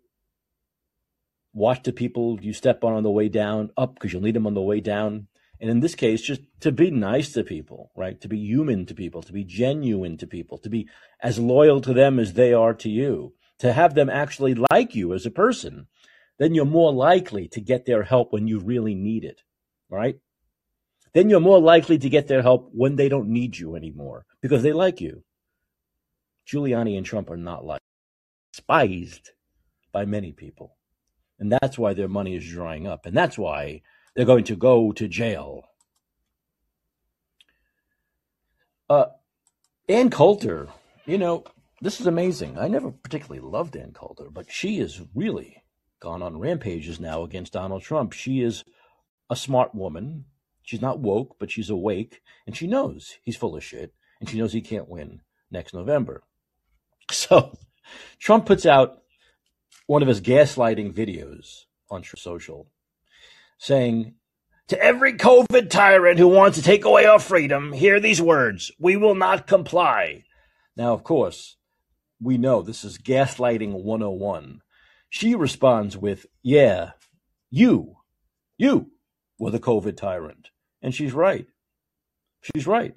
Watch 1.52 1.82
the 1.82 1.92
people 1.92 2.38
you 2.40 2.52
step 2.52 2.84
on 2.84 2.94
on 2.94 3.02
the 3.02 3.10
way 3.10 3.28
down 3.28 3.70
up 3.76 3.94
because 3.94 4.12
you'll 4.12 4.22
need 4.22 4.36
them 4.36 4.46
on 4.46 4.54
the 4.54 4.62
way 4.62 4.80
down. 4.80 5.28
And 5.60 5.70
in 5.70 5.80
this 5.80 5.94
case, 5.94 6.20
just 6.20 6.42
to 6.60 6.72
be 6.72 6.90
nice 6.90 7.32
to 7.32 7.44
people, 7.44 7.90
right? 7.96 8.20
To 8.20 8.28
be 8.28 8.38
human 8.38 8.86
to 8.86 8.94
people, 8.94 9.22
to 9.22 9.32
be 9.32 9.44
genuine 9.44 10.16
to 10.18 10.26
people, 10.26 10.58
to 10.58 10.68
be 10.68 10.88
as 11.20 11.38
loyal 11.38 11.80
to 11.82 11.92
them 11.92 12.18
as 12.18 12.32
they 12.32 12.52
are 12.52 12.74
to 12.74 12.90
you, 12.90 13.34
to 13.58 13.72
have 13.72 13.94
them 13.94 14.10
actually 14.10 14.54
like 14.72 14.94
you 14.94 15.14
as 15.14 15.24
a 15.26 15.30
person, 15.30 15.86
then 16.38 16.54
you're 16.54 16.64
more 16.64 16.92
likely 16.92 17.48
to 17.48 17.60
get 17.60 17.86
their 17.86 18.02
help 18.02 18.32
when 18.32 18.48
you 18.48 18.58
really 18.58 18.94
need 18.94 19.24
it, 19.24 19.42
right? 19.88 20.16
Then 21.14 21.30
you're 21.30 21.40
more 21.40 21.60
likely 21.60 21.96
to 21.98 22.10
get 22.10 22.26
their 22.26 22.42
help 22.42 22.70
when 22.72 22.96
they 22.96 23.08
don't 23.08 23.28
need 23.28 23.56
you 23.56 23.76
anymore 23.76 24.26
because 24.40 24.62
they 24.62 24.72
like 24.72 25.00
you. 25.00 25.22
Giuliani 26.46 26.96
and 26.96 27.06
Trump 27.06 27.30
are 27.30 27.36
not 27.36 27.64
liked, 27.64 27.84
despised 28.52 29.30
by 29.92 30.04
many 30.04 30.32
people. 30.32 30.76
And 31.38 31.50
that's 31.50 31.78
why 31.78 31.94
their 31.94 32.08
money 32.08 32.36
is 32.36 32.46
drying 32.46 32.86
up. 32.86 33.06
And 33.06 33.16
that's 33.16 33.38
why 33.38 33.82
they're 34.14 34.24
going 34.24 34.44
to 34.44 34.56
go 34.56 34.92
to 34.92 35.08
jail. 35.08 35.64
Uh, 38.90 39.06
Ann 39.88 40.10
Coulter, 40.10 40.68
you 41.06 41.16
know, 41.16 41.44
this 41.80 42.00
is 42.00 42.06
amazing. 42.06 42.58
I 42.58 42.68
never 42.68 42.90
particularly 42.90 43.40
loved 43.40 43.76
Ann 43.76 43.92
Coulter, 43.92 44.30
but 44.30 44.50
she 44.50 44.78
has 44.78 45.00
really 45.14 45.62
gone 46.00 46.22
on 46.22 46.38
rampages 46.38 47.00
now 47.00 47.22
against 47.22 47.52
Donald 47.52 47.82
Trump. 47.82 48.12
She 48.12 48.40
is 48.40 48.64
a 49.30 49.36
smart 49.36 49.74
woman. 49.74 50.26
She's 50.64 50.80
not 50.80 50.98
woke, 50.98 51.36
but 51.38 51.50
she's 51.50 51.70
awake, 51.70 52.22
and 52.46 52.56
she 52.56 52.66
knows 52.66 53.18
he's 53.22 53.36
full 53.36 53.54
of 53.54 53.62
shit, 53.62 53.94
and 54.18 54.28
she 54.28 54.38
knows 54.38 54.52
he 54.52 54.62
can't 54.62 54.88
win 54.88 55.20
next 55.50 55.74
November. 55.74 56.22
So 57.10 57.58
Trump 58.18 58.46
puts 58.46 58.64
out 58.64 59.02
one 59.86 60.00
of 60.00 60.08
his 60.08 60.22
gaslighting 60.22 60.94
videos 60.94 61.64
on 61.90 62.02
social 62.02 62.66
saying, 63.58 64.14
To 64.68 64.82
every 64.82 65.14
COVID 65.14 65.70
tyrant 65.70 66.18
who 66.18 66.28
wants 66.28 66.56
to 66.56 66.64
take 66.64 66.84
away 66.84 67.04
our 67.04 67.18
freedom, 67.18 67.72
hear 67.72 68.00
these 68.00 68.22
words 68.22 68.72
We 68.78 68.96
will 68.96 69.14
not 69.14 69.46
comply. 69.46 70.24
Now, 70.76 70.94
of 70.94 71.04
course, 71.04 71.56
we 72.20 72.38
know 72.38 72.62
this 72.62 72.84
is 72.84 72.98
gaslighting 72.98 73.72
101. 73.72 74.60
She 75.10 75.34
responds 75.34 75.96
with, 75.96 76.26
Yeah, 76.42 76.92
you, 77.50 77.96
you 78.56 78.90
were 79.38 79.50
the 79.50 79.60
COVID 79.60 79.96
tyrant. 79.96 80.50
And 80.84 80.94
she's 80.94 81.14
right. 81.14 81.46
She's 82.42 82.66
right. 82.66 82.94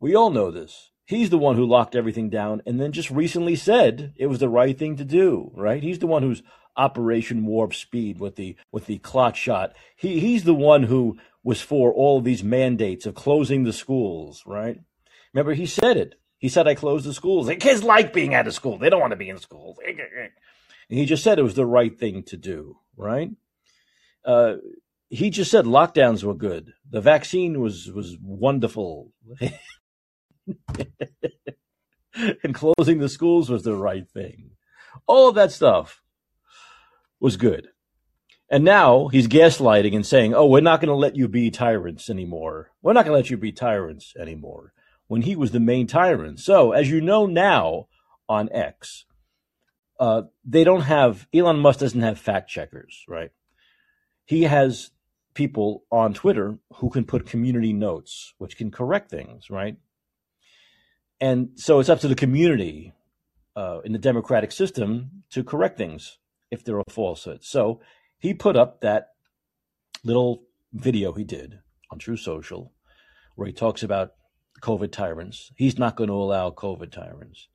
We 0.00 0.14
all 0.14 0.30
know 0.30 0.50
this. 0.50 0.90
He's 1.04 1.28
the 1.28 1.36
one 1.36 1.54
who 1.54 1.66
locked 1.66 1.94
everything 1.94 2.30
down 2.30 2.62
and 2.64 2.80
then 2.80 2.92
just 2.92 3.10
recently 3.10 3.56
said 3.56 4.14
it 4.16 4.28
was 4.28 4.38
the 4.38 4.48
right 4.48 4.76
thing 4.76 4.96
to 4.96 5.04
do, 5.04 5.50
right? 5.54 5.82
He's 5.82 5.98
the 5.98 6.06
one 6.06 6.22
who's 6.22 6.42
Operation 6.78 7.44
Warp 7.44 7.74
Speed 7.74 8.20
with 8.20 8.36
the 8.36 8.56
with 8.72 8.86
the 8.86 8.96
clot 8.98 9.36
shot. 9.36 9.74
He 9.96 10.18
he's 10.18 10.44
the 10.44 10.54
one 10.54 10.84
who 10.84 11.18
was 11.44 11.60
for 11.60 11.92
all 11.92 12.22
these 12.22 12.42
mandates 12.42 13.04
of 13.04 13.14
closing 13.14 13.64
the 13.64 13.72
schools, 13.74 14.42
right? 14.46 14.80
Remember, 15.34 15.52
he 15.52 15.66
said 15.66 15.98
it. 15.98 16.14
He 16.38 16.48
said, 16.48 16.66
"I 16.66 16.74
closed 16.74 17.04
the 17.04 17.12
schools. 17.12 17.48
The 17.48 17.56
kids 17.56 17.82
like 17.82 18.14
being 18.14 18.34
out 18.34 18.46
of 18.46 18.54
school. 18.54 18.78
They 18.78 18.88
don't 18.88 19.00
want 19.00 19.10
to 19.10 19.16
be 19.16 19.28
in 19.28 19.38
schools." 19.38 19.76
And 19.84 20.98
he 20.98 21.04
just 21.04 21.22
said 21.22 21.38
it 21.38 21.42
was 21.42 21.54
the 21.54 21.66
right 21.66 21.98
thing 21.98 22.22
to 22.24 22.38
do, 22.38 22.78
right? 22.96 23.30
Uh, 24.24 24.54
he 25.10 25.28
just 25.28 25.50
said 25.50 25.64
lockdowns 25.64 26.22
were 26.22 26.34
good. 26.34 26.72
The 26.88 27.00
vaccine 27.00 27.60
was 27.60 27.90
was 27.90 28.16
wonderful. 28.22 29.12
and 32.42 32.54
closing 32.54 32.98
the 32.98 33.08
schools 33.08 33.50
was 33.50 33.64
the 33.64 33.74
right 33.74 34.08
thing. 34.08 34.52
All 35.06 35.28
of 35.28 35.34
that 35.34 35.52
stuff 35.52 36.02
was 37.18 37.36
good. 37.36 37.68
And 38.48 38.64
now 38.64 39.08
he's 39.08 39.28
gaslighting 39.28 39.94
and 39.94 40.04
saying, 40.04 40.34
oh, 40.34 40.46
we're 40.46 40.60
not 40.60 40.80
going 40.80 40.88
to 40.88 40.94
let 40.94 41.14
you 41.14 41.28
be 41.28 41.50
tyrants 41.50 42.10
anymore. 42.10 42.72
We're 42.82 42.94
not 42.94 43.04
going 43.04 43.14
to 43.14 43.18
let 43.18 43.30
you 43.30 43.36
be 43.36 43.52
tyrants 43.52 44.14
anymore 44.18 44.72
when 45.06 45.22
he 45.22 45.36
was 45.36 45.52
the 45.52 45.60
main 45.60 45.86
tyrant. 45.86 46.40
So, 46.40 46.72
as 46.72 46.90
you 46.90 47.00
know 47.00 47.26
now 47.26 47.86
on 48.28 48.48
X, 48.52 49.04
uh, 50.00 50.22
they 50.44 50.64
don't 50.64 50.82
have, 50.82 51.28
Elon 51.32 51.60
Musk 51.60 51.78
doesn't 51.78 52.00
have 52.00 52.18
fact 52.18 52.50
checkers, 52.50 53.04
right? 53.06 53.30
He 54.24 54.44
has 54.44 54.90
people 55.40 55.84
on 55.90 56.12
Twitter 56.12 56.58
who 56.74 56.90
can 56.90 57.02
put 57.02 57.24
community 57.24 57.72
notes, 57.72 58.34
which 58.36 58.58
can 58.58 58.70
correct 58.70 59.10
things, 59.10 59.48
right? 59.48 59.78
And 61.18 61.52
so 61.54 61.80
it's 61.80 61.88
up 61.88 62.00
to 62.00 62.08
the 62.08 62.14
community 62.14 62.92
uh, 63.56 63.80
in 63.82 63.92
the 63.92 63.98
democratic 63.98 64.52
system 64.52 65.22
to 65.30 65.42
correct 65.42 65.78
things 65.78 66.18
if 66.50 66.62
they're 66.62 66.78
a 66.78 66.90
falsehood. 66.90 67.42
So 67.42 67.80
he 68.18 68.34
put 68.34 68.54
up 68.54 68.82
that 68.82 69.12
little 70.04 70.42
video 70.74 71.14
he 71.14 71.24
did 71.24 71.60
on 71.90 71.98
Truth 71.98 72.20
Social 72.20 72.74
where 73.34 73.46
he 73.46 73.54
talks 73.54 73.82
about 73.82 74.12
COVID 74.60 74.92
tyrants. 74.92 75.52
He's 75.56 75.78
not 75.78 75.96
going 75.96 76.08
to 76.08 76.22
allow 76.26 76.50
COVID 76.50 76.92
tyrants. 76.92 77.48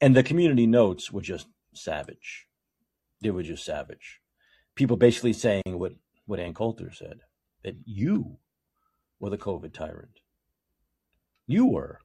And 0.00 0.16
the 0.16 0.24
community 0.24 0.66
notes 0.66 1.12
were 1.12 1.22
just 1.22 1.46
savage. 1.74 2.48
They 3.20 3.30
were 3.30 3.44
just 3.44 3.64
savage. 3.64 4.18
People 4.74 4.96
basically 4.96 5.32
saying 5.32 5.62
what, 5.66 5.92
what 6.26 6.40
Ann 6.40 6.54
Coulter 6.54 6.92
said 6.92 7.20
that 7.62 7.76
you 7.84 8.38
were 9.18 9.30
the 9.30 9.38
COVID 9.38 9.72
tyrant. 9.72 10.20
You 11.46 11.66
were. 11.66 12.00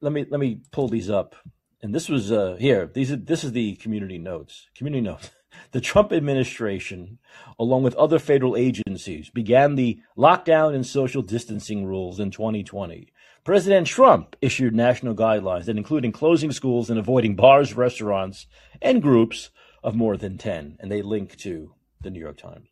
Let 0.00 0.12
me 0.12 0.26
let 0.30 0.40
me 0.40 0.60
pull 0.72 0.88
these 0.88 1.10
up 1.10 1.34
and 1.82 1.94
this 1.94 2.08
was 2.08 2.30
uh, 2.30 2.56
here. 2.58 2.90
These 2.92 3.12
are, 3.12 3.16
this 3.16 3.44
is 3.44 3.52
the 3.52 3.76
community 3.76 4.18
notes. 4.18 4.68
Community 4.74 5.02
notes. 5.02 5.30
The 5.72 5.80
Trump 5.80 6.12
administration, 6.12 7.18
along 7.58 7.82
with 7.82 7.96
other 7.96 8.20
federal 8.20 8.56
agencies, 8.56 9.30
began 9.30 9.74
the 9.74 10.00
lockdown 10.16 10.76
and 10.76 10.86
social 10.86 11.22
distancing 11.22 11.84
rules 11.84 12.20
in 12.20 12.30
2020. 12.30 13.12
President 13.42 13.88
Trump 13.88 14.36
issued 14.40 14.76
national 14.76 15.16
guidelines 15.16 15.64
that 15.64 15.76
including 15.76 16.12
closing 16.12 16.52
schools 16.52 16.88
and 16.88 17.00
avoiding 17.00 17.34
bars, 17.34 17.74
restaurants, 17.74 18.46
and 18.80 19.02
groups 19.02 19.50
of 19.82 19.96
more 19.96 20.16
than 20.16 20.38
10. 20.38 20.76
And 20.78 20.90
they 20.90 21.02
link 21.02 21.36
to 21.38 21.74
the 22.00 22.10
New 22.10 22.20
York 22.20 22.36
Times. 22.36 22.68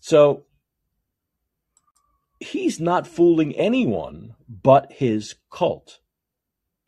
So 0.00 0.44
he's 2.38 2.78
not 2.78 3.06
fooling 3.06 3.54
anyone 3.54 4.34
but 4.48 4.92
his 4.92 5.36
cult. 5.50 6.00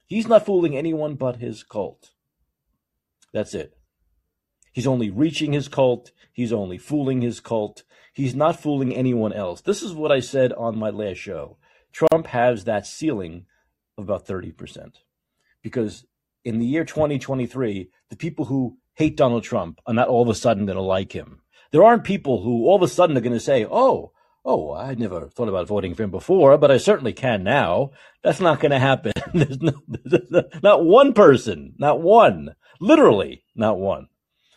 He's 0.07 0.29
not 0.29 0.47
fooling 0.47 0.77
anyone 0.77 1.15
but 1.15 1.37
his 1.37 1.63
cult. 1.63 2.11
That's 3.33 3.55
it. 3.55 3.77
He's 4.73 4.87
only 4.87 5.11
reaching 5.11 5.53
his 5.53 5.69
cult. 5.69 6.13
He's 6.33 6.53
only 6.53 6.79
fooling 6.79 7.23
his 7.23 7.41
cult. 7.41 7.83
He's 8.13 8.35
not 8.35 8.61
fooling 8.61 8.95
anyone 8.95 9.33
else. 9.33 9.63
This 9.63 9.83
is 9.83 9.95
what 9.95 10.13
I 10.13 10.21
said 10.21 10.53
on 10.53 10.79
my 10.79 10.91
last 10.91 11.17
show. 11.17 11.57
Trump 11.93 12.27
has 12.27 12.65
that 12.65 12.87
ceiling 12.87 13.47
of 13.97 14.05
about 14.05 14.27
30%. 14.27 14.97
Because 15.63 16.05
in 16.45 16.59
the 16.59 16.67
year 16.67 16.85
2023, 16.85 17.91
the 18.11 18.17
people 18.17 18.45
who 18.45 18.77
hate 18.97 19.17
Donald 19.17 19.45
Trump 19.45 19.81
are 19.87 19.95
not 19.95 20.09
all 20.09 20.23
of 20.23 20.29
a 20.29 20.35
sudden 20.35 20.67
going 20.67 20.77
to 20.77 20.83
like 20.83 21.13
him. 21.13 21.41
There 21.71 21.85
aren't 21.85 22.05
people 22.05 22.43
who 22.43 22.67
all 22.67 22.77
of 22.77 22.83
a 22.83 22.89
sudden 22.89 23.17
are 23.17 23.21
going 23.21 23.33
to 23.33 23.41
say, 23.41 23.67
oh, 23.71 24.13
oh, 24.45 24.73
I 24.75 24.95
never 24.95 25.29
thought 25.29 25.49
about 25.49 25.67
voting 25.67 25.95
for 25.95 26.05
him 26.05 26.11
before, 26.11 26.57
but 26.57 26.71
I 26.71 26.79
certainly 26.79 27.13
can 27.13 27.45
now. 27.45 27.91
That's 28.23 28.41
not 28.41 28.61
going 28.61 28.71
to 28.71 28.79
happen. 28.79 29.13
There's 29.35 29.61
no, 29.61 29.83
not 30.63 30.85
one 30.85 31.13
person, 31.13 31.75
not 31.79 32.01
one, 32.01 32.55
literally 32.81 33.45
not 33.55 33.79
one. 33.79 34.09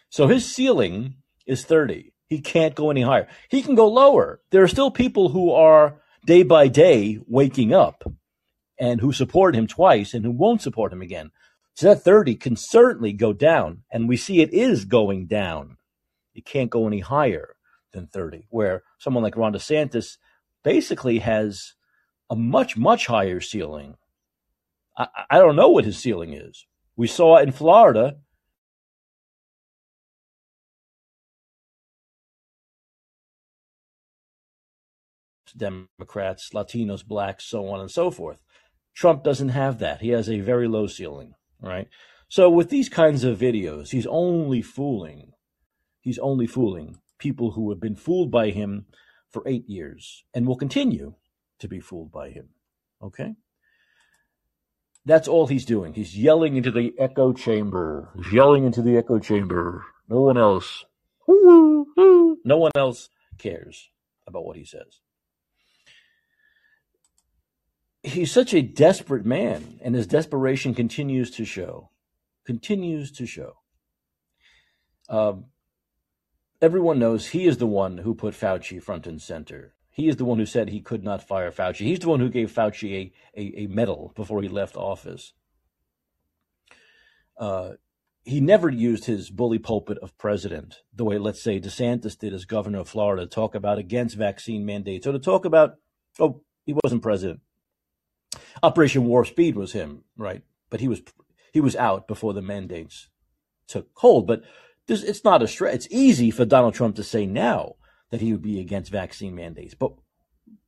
So 0.09 0.27
his 0.27 0.45
ceiling 0.45 1.15
is 1.45 1.65
30. 1.65 2.13
He 2.27 2.39
can't 2.39 2.75
go 2.75 2.91
any 2.91 3.01
higher. 3.01 3.27
He 3.49 3.61
can 3.61 3.75
go 3.75 3.87
lower. 3.87 4.41
There 4.51 4.63
are 4.63 4.67
still 4.67 4.91
people 4.91 5.29
who 5.29 5.51
are 5.51 6.01
day 6.25 6.43
by 6.43 6.67
day 6.67 7.19
waking 7.27 7.73
up 7.73 8.03
and 8.79 9.01
who 9.01 9.11
support 9.11 9.55
him 9.55 9.67
twice 9.67 10.13
and 10.13 10.23
who 10.23 10.31
won't 10.31 10.61
support 10.61 10.93
him 10.93 11.01
again. 11.01 11.31
So 11.75 11.87
that 11.87 12.03
30 12.03 12.35
can 12.35 12.55
certainly 12.55 13.13
go 13.13 13.33
down. 13.33 13.83
And 13.91 14.09
we 14.09 14.17
see 14.17 14.41
it 14.41 14.53
is 14.53 14.85
going 14.85 15.27
down. 15.27 15.77
It 16.33 16.45
can't 16.45 16.69
go 16.69 16.87
any 16.87 16.99
higher 16.99 17.55
than 17.91 18.07
30, 18.07 18.47
where 18.49 18.83
someone 18.97 19.23
like 19.23 19.37
Ron 19.37 19.53
DeSantis 19.53 20.17
basically 20.63 21.19
has 21.19 21.73
a 22.29 22.35
much, 22.35 22.77
much 22.77 23.07
higher 23.07 23.39
ceiling. 23.39 23.95
I, 24.97 25.07
I 25.29 25.37
don't 25.39 25.55
know 25.55 25.69
what 25.69 25.85
his 25.85 25.97
ceiling 25.97 26.33
is. 26.33 26.65
We 26.95 27.07
saw 27.07 27.37
in 27.37 27.51
Florida 27.51 28.17
Democrats, 35.57 36.49
Latinos, 36.53 37.05
blacks, 37.05 37.45
so 37.45 37.67
on 37.67 37.79
and 37.79 37.91
so 37.91 38.09
forth. 38.11 38.39
Trump 38.95 39.23
doesn't 39.23 39.49
have 39.49 39.79
that. 39.79 40.01
He 40.01 40.09
has 40.09 40.29
a 40.29 40.39
very 40.39 40.67
low 40.67 40.87
ceiling, 40.87 41.35
right? 41.61 41.87
So 42.27 42.49
with 42.49 42.69
these 42.69 42.89
kinds 42.89 43.23
of 43.23 43.39
videos, 43.39 43.89
he's 43.89 44.07
only 44.07 44.61
fooling. 44.61 45.33
He's 46.01 46.19
only 46.19 46.47
fooling 46.47 46.99
people 47.17 47.51
who 47.51 47.69
have 47.69 47.79
been 47.79 47.95
fooled 47.95 48.31
by 48.31 48.51
him 48.51 48.85
for 49.29 49.43
eight 49.45 49.67
years 49.67 50.23
and 50.33 50.47
will 50.47 50.55
continue 50.55 51.15
to 51.59 51.67
be 51.67 51.79
fooled 51.79 52.11
by 52.11 52.29
him. 52.29 52.49
Okay? 53.01 53.35
That's 55.05 55.27
all 55.27 55.47
he's 55.47 55.65
doing. 55.65 55.93
He's 55.93 56.17
yelling 56.17 56.55
into 56.55 56.71
the 56.71 56.93
echo 56.99 57.33
chamber. 57.33 58.09
He's 58.15 58.33
yelling 58.33 58.65
into 58.65 58.81
the 58.81 58.97
echo 58.97 59.19
chamber. 59.19 59.85
No 60.07 60.21
one 60.21 60.37
else. 60.37 60.85
No 61.27 62.57
one 62.57 62.71
else 62.75 63.09
cares 63.37 63.89
about 64.27 64.45
what 64.45 64.57
he 64.57 64.65
says. 64.65 65.01
He's 68.03 68.31
such 68.31 68.53
a 68.53 68.61
desperate 68.61 69.25
man, 69.25 69.79
and 69.83 69.93
his 69.93 70.07
desperation 70.07 70.73
continues 70.73 71.31
to 71.31 71.45
show. 71.45 71.89
Continues 72.45 73.11
to 73.11 73.25
show. 73.25 73.57
Um, 75.09 75.45
everyone 76.61 76.99
knows 76.99 77.27
he 77.27 77.45
is 77.45 77.57
the 77.57 77.67
one 77.67 77.99
who 77.99 78.15
put 78.15 78.33
Fauci 78.33 78.81
front 78.81 79.05
and 79.05 79.21
center. 79.21 79.73
He 79.89 80.07
is 80.07 80.15
the 80.15 80.25
one 80.25 80.37
who 80.37 80.45
said 80.45 80.69
he 80.69 80.79
could 80.79 81.03
not 81.03 81.27
fire 81.27 81.51
Fauci. 81.51 81.85
He's 81.85 81.99
the 81.99 82.07
one 82.07 82.21
who 82.21 82.29
gave 82.29 82.51
Fauci 82.51 83.11
a, 83.35 83.39
a, 83.39 83.63
a 83.63 83.67
medal 83.67 84.13
before 84.15 84.41
he 84.41 84.47
left 84.47 84.77
office. 84.77 85.33
Uh, 87.37 87.71
he 88.23 88.39
never 88.39 88.69
used 88.69 89.05
his 89.05 89.29
bully 89.29 89.59
pulpit 89.59 89.97
of 90.01 90.17
president 90.17 90.81
the 90.93 91.03
way, 91.03 91.17
let's 91.17 91.41
say, 91.41 91.59
DeSantis 91.59 92.17
did 92.17 92.33
as 92.33 92.45
governor 92.45 92.79
of 92.79 92.89
Florida 92.89 93.23
to 93.23 93.27
talk 93.27 93.55
about 93.55 93.77
against 93.77 94.15
vaccine 94.15 94.65
mandates 94.65 95.07
or 95.07 95.11
to 95.11 95.19
talk 95.19 95.45
about, 95.45 95.75
oh, 96.19 96.41
he 96.65 96.73
wasn't 96.83 97.01
president. 97.01 97.41
Operation 98.63 99.05
Warp 99.05 99.27
Speed 99.27 99.55
was 99.55 99.73
him, 99.73 100.03
right? 100.17 100.43
But 100.69 100.81
he 100.81 100.87
was 100.87 101.01
he 101.53 101.61
was 101.61 101.75
out 101.75 102.07
before 102.07 102.33
the 102.33 102.41
mandates 102.41 103.07
took 103.67 103.87
hold. 103.95 104.27
But 104.27 104.43
this, 104.87 105.03
it's 105.03 105.23
not 105.23 105.43
a 105.43 105.47
stretch. 105.47 105.75
It's 105.75 105.87
easy 105.91 106.31
for 106.31 106.45
Donald 106.45 106.73
Trump 106.73 106.95
to 106.97 107.03
say 107.03 107.25
now 107.25 107.75
that 108.11 108.21
he 108.21 108.31
would 108.31 108.41
be 108.41 108.59
against 108.59 108.91
vaccine 108.91 109.35
mandates. 109.35 109.73
But 109.73 109.93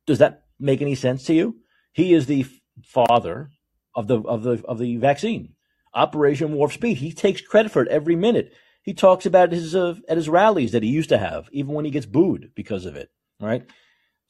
does 0.06 0.18
that 0.18 0.44
make 0.58 0.80
any 0.80 0.94
sense 0.94 1.24
to 1.24 1.34
you? 1.34 1.56
He 1.92 2.14
is 2.14 2.26
the 2.26 2.46
father 2.84 3.50
of 3.94 4.08
the 4.08 4.20
of 4.22 4.42
the 4.42 4.62
of 4.64 4.78
the 4.78 4.96
vaccine. 4.96 5.54
Operation 5.94 6.54
Warp 6.54 6.72
Speed. 6.72 6.98
He 6.98 7.12
takes 7.12 7.42
credit 7.42 7.70
for 7.70 7.82
it 7.82 7.88
every 7.88 8.16
minute. 8.16 8.52
He 8.82 8.94
talks 8.94 9.26
about 9.26 9.52
his 9.52 9.74
uh, 9.74 9.96
at 10.08 10.16
his 10.16 10.28
rallies 10.28 10.72
that 10.72 10.82
he 10.82 10.88
used 10.88 11.10
to 11.10 11.18
have, 11.18 11.48
even 11.52 11.74
when 11.74 11.84
he 11.84 11.90
gets 11.90 12.06
booed 12.06 12.52
because 12.54 12.86
of 12.86 12.96
it. 12.96 13.10
Right. 13.40 13.66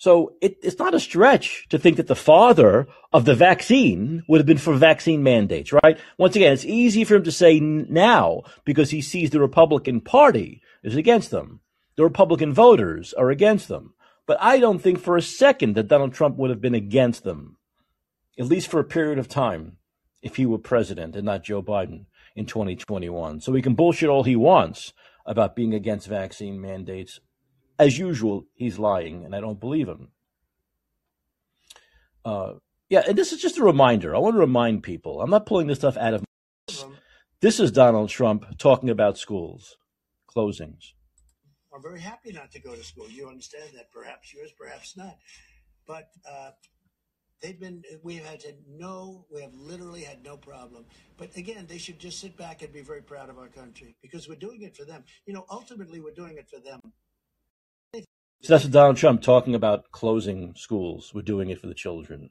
So 0.02 0.32
it, 0.40 0.56
it's 0.64 0.80
not 0.80 0.94
a 0.94 0.98
stretch 0.98 1.68
to 1.68 1.78
think 1.78 1.96
that 1.96 2.08
the 2.08 2.16
father 2.16 2.88
of 3.12 3.24
the 3.24 3.36
vaccine 3.36 4.24
would 4.26 4.40
have 4.40 4.46
been 4.48 4.58
for 4.58 4.74
vaccine 4.74 5.22
mandates, 5.22 5.72
right? 5.72 5.96
Once 6.18 6.34
again, 6.34 6.52
it's 6.52 6.64
easy 6.64 7.04
for 7.04 7.14
him 7.14 7.22
to 7.22 7.30
say 7.30 7.60
now 7.60 8.42
because 8.64 8.90
he 8.90 9.00
sees 9.00 9.30
the 9.30 9.38
Republican 9.38 10.00
Party 10.00 10.60
is 10.82 10.96
against 10.96 11.30
them. 11.30 11.60
The 11.94 12.02
Republican 12.02 12.52
voters 12.52 13.12
are 13.12 13.30
against 13.30 13.68
them. 13.68 13.94
But 14.26 14.38
I 14.40 14.58
don't 14.58 14.80
think 14.80 14.98
for 14.98 15.16
a 15.16 15.22
second 15.22 15.76
that 15.76 15.86
Donald 15.86 16.14
Trump 16.14 16.36
would 16.36 16.50
have 16.50 16.60
been 16.60 16.74
against 16.74 17.22
them, 17.22 17.58
at 18.36 18.46
least 18.46 18.66
for 18.66 18.80
a 18.80 18.84
period 18.84 19.20
of 19.20 19.28
time 19.28 19.76
if 20.20 20.34
he 20.34 20.46
were 20.46 20.58
president 20.58 21.14
and 21.14 21.26
not 21.26 21.44
Joe 21.44 21.62
Biden 21.62 22.06
in 22.34 22.46
2021. 22.46 23.40
So 23.40 23.52
he 23.52 23.62
can 23.62 23.76
bullshit 23.76 24.08
all 24.08 24.24
he 24.24 24.34
wants 24.34 24.94
about 25.24 25.54
being 25.54 25.72
against 25.72 26.08
vaccine 26.08 26.60
mandates. 26.60 27.20
As 27.78 27.98
usual, 27.98 28.46
he's 28.54 28.78
lying, 28.78 29.24
and 29.24 29.34
I 29.34 29.40
don't 29.40 29.60
believe 29.60 29.88
him. 29.88 30.08
Uh, 32.24 32.54
yeah, 32.88 33.02
and 33.08 33.16
this 33.16 33.32
is 33.32 33.40
just 33.40 33.58
a 33.58 33.64
reminder. 33.64 34.14
I 34.14 34.18
want 34.18 34.34
to 34.36 34.40
remind 34.40 34.82
people 34.82 35.20
I'm 35.20 35.30
not 35.30 35.46
pulling 35.46 35.66
this 35.66 35.78
stuff 35.78 35.96
out 35.96 36.14
of. 36.14 36.24
This 37.40 37.58
is 37.58 37.72
Donald 37.72 38.08
Trump 38.08 38.58
talking 38.58 38.90
about 38.90 39.18
schools 39.18 39.76
closings. 40.34 40.92
I'm 41.74 41.82
very 41.82 42.00
happy 42.00 42.32
not 42.32 42.52
to 42.52 42.60
go 42.60 42.74
to 42.74 42.84
school. 42.84 43.08
You 43.10 43.28
understand 43.28 43.70
that, 43.74 43.90
perhaps 43.90 44.32
yours, 44.32 44.52
perhaps 44.56 44.96
not. 44.96 45.16
But 45.86 46.10
uh, 46.30 46.50
They've 47.42 47.58
been, 47.58 47.82
we 48.04 48.14
have 48.16 48.44
had 48.44 48.54
no, 48.68 49.26
we 49.28 49.42
have 49.42 49.52
literally 49.52 50.02
had 50.02 50.22
no 50.22 50.36
problem. 50.36 50.84
But 51.16 51.36
again, 51.36 51.66
they 51.68 51.78
should 51.78 51.98
just 51.98 52.20
sit 52.20 52.36
back 52.36 52.62
and 52.62 52.72
be 52.72 52.82
very 52.82 53.02
proud 53.02 53.28
of 53.30 53.38
our 53.38 53.48
country 53.48 53.96
because 54.00 54.28
we're 54.28 54.36
doing 54.36 54.62
it 54.62 54.76
for 54.76 54.84
them. 54.84 55.02
You 55.26 55.34
know, 55.34 55.44
ultimately, 55.50 55.98
we're 55.98 56.14
doing 56.14 56.38
it 56.38 56.48
for 56.48 56.60
them. 56.60 56.80
So 58.42 58.54
that's 58.54 58.66
Donald 58.66 58.96
Trump 58.96 59.22
talking 59.22 59.54
about 59.54 59.92
closing 59.92 60.54
schools. 60.56 61.12
We're 61.14 61.22
doing 61.22 61.50
it 61.50 61.60
for 61.60 61.68
the 61.68 61.74
children. 61.74 62.30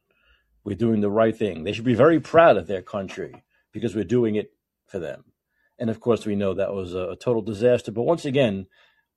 We're 0.65 0.75
doing 0.75 0.99
the 0.99 1.09
right 1.09 1.33
thing. 1.35 1.63
They 1.63 1.71
should 1.71 1.85
be 1.85 1.93
very 1.93 2.19
proud 2.19 2.57
of 2.57 2.67
their 2.67 2.81
country 2.81 3.45
because 3.71 3.95
we're 3.95 4.03
doing 4.03 4.35
it 4.35 4.51
for 4.87 4.99
them. 4.99 5.23
And 5.79 5.89
of 5.89 6.01
course, 6.01 6.25
we 6.25 6.35
know 6.35 6.53
that 6.53 6.73
was 6.73 6.93
a 6.93 7.15
total 7.15 7.41
disaster. 7.41 7.93
But 7.93 8.01
once 8.01 8.25
again, 8.25 8.67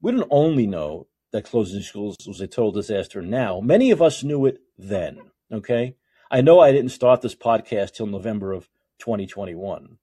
we 0.01 0.13
don't 0.13 0.29
only 0.31 0.69
know 0.69 1.09
that 1.33 1.45
closing 1.45 1.83
schools 1.83 2.17
was 2.29 2.41
a 2.41 2.47
total 2.47 2.71
disaster 2.71 3.21
now. 3.21 3.59
Many 3.59 3.91
of 3.91 4.01
us 4.01 4.23
knew 4.23 4.47
it 4.47 4.59
then. 4.79 5.19
Okay. 5.51 5.97
I 6.31 6.43
know 6.43 6.61
I 6.61 6.71
didn't 6.71 6.91
start 6.91 7.23
this 7.23 7.35
podcast 7.35 7.95
till 7.95 8.07
November 8.07 8.53
of 8.53 8.69
2021, 9.01 9.99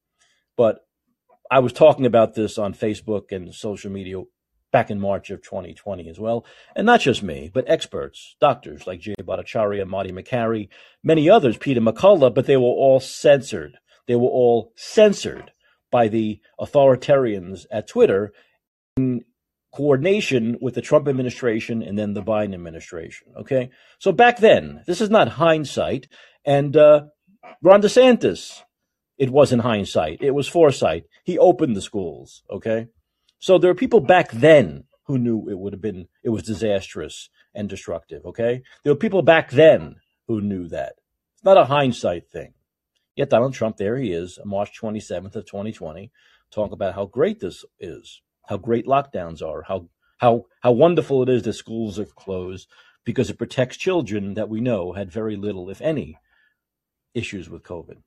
but 0.58 0.86
I 1.50 1.60
was 1.60 1.72
talking 1.72 2.06
about 2.06 2.34
this 2.34 2.58
on 2.58 2.74
Facebook 2.74 3.32
and 3.32 3.56
social 3.56 3.92
media 3.92 4.24
back 4.72 4.90
in 4.90 5.00
March 5.00 5.30
of 5.30 5.42
2020 5.42 6.10
as 6.10 6.20
well. 6.20 6.46
And 6.76 6.86
not 6.86 7.02
just 7.02 7.24
me, 7.24 7.52
but 7.54 7.66
experts, 7.68 8.36
doctors 8.40 8.88
like 8.88 9.02
Jay 9.02 9.16
Bhattacharya, 9.22 9.88
Marty 9.88 10.12
Makary, 10.12 10.70
many 11.04 11.30
others, 11.30 11.58
Peter 11.58 11.82
McCullough, 11.82 12.34
but 12.34 12.46
they 12.46 12.58
were 12.58 12.64
all 12.64 13.00
censored. 13.00 13.78
They 14.08 14.16
were 14.16 14.30
all 14.30 14.72
censored 14.76 15.52
by 15.92 16.08
the 16.08 16.40
authoritarians 16.60 17.66
at 17.72 17.88
Twitter 17.88 18.34
in 18.98 19.26
coordination 19.74 20.58
with 20.62 20.76
the 20.76 20.82
Trump 20.82 21.08
administration 21.08 21.82
and 21.82 21.98
then 21.98 22.14
the 22.14 22.24
Biden 22.24 22.54
administration. 22.54 23.28
Okay. 23.40 23.70
So 24.00 24.12
back 24.12 24.38
then, 24.38 24.84
this 24.88 25.02
is 25.02 25.10
not 25.10 25.30
hindsight. 25.30 26.08
And 26.46 26.76
uh, 26.76 27.06
Ron 27.62 27.82
DeSantis, 27.82 28.62
it 29.18 29.30
wasn't 29.30 29.62
hindsight, 29.62 30.20
it 30.22 30.32
was 30.32 30.48
foresight. 30.48 31.04
He 31.24 31.38
opened 31.38 31.76
the 31.76 31.82
schools. 31.82 32.44
Okay. 32.50 32.88
So 33.42 33.58
there 33.58 33.70
are 33.70 33.76
people 33.76 34.00
back 34.00 34.32
then 34.32 34.86
who 35.08 35.18
knew 35.18 35.50
it 35.50 35.60
would 35.60 35.74
have 35.74 35.82
been, 35.82 36.08
it 36.24 36.30
was 36.30 36.44
disastrous 36.44 37.30
and 37.54 37.68
destructive. 37.68 38.26
Okay. 38.26 38.62
There 38.84 38.94
were 38.94 39.00
people 39.00 39.22
back 39.22 39.52
then 39.52 39.98
who 40.28 40.40
knew 40.40 40.70
that. 40.70 40.94
It's 41.34 41.44
not 41.44 41.58
a 41.58 41.66
hindsight 41.66 42.30
thing. 42.30 42.54
Yet 43.18 43.30
Donald 43.30 43.54
Trump, 43.54 43.76
there 43.76 43.98
he 43.98 44.14
is, 44.14 44.40
March 44.46 44.80
27th 44.80 45.36
of 45.36 45.46
2020, 45.46 46.10
talk 46.50 46.72
about 46.72 46.96
how 46.96 47.06
great 47.08 47.42
this 47.42 47.66
is 47.78 48.22
how 48.52 48.58
great 48.58 48.86
lockdowns 48.86 49.42
are, 49.42 49.64
how 49.64 49.88
how 50.18 50.46
how 50.62 50.72
wonderful 50.72 51.24
it 51.24 51.30
is 51.30 51.44
that 51.44 51.54
schools 51.54 51.98
are 51.98 52.06
closed 52.06 52.68
because 53.04 53.30
it 53.30 53.38
protects 53.38 53.78
children 53.78 54.34
that 54.34 54.50
we 54.50 54.60
know 54.60 54.92
had 54.92 55.12
very 55.12 55.36
little, 55.36 55.70
if 55.70 55.82
any, 55.82 56.18
issues 57.14 57.50
with 57.50 57.64
COVID. 57.64 57.98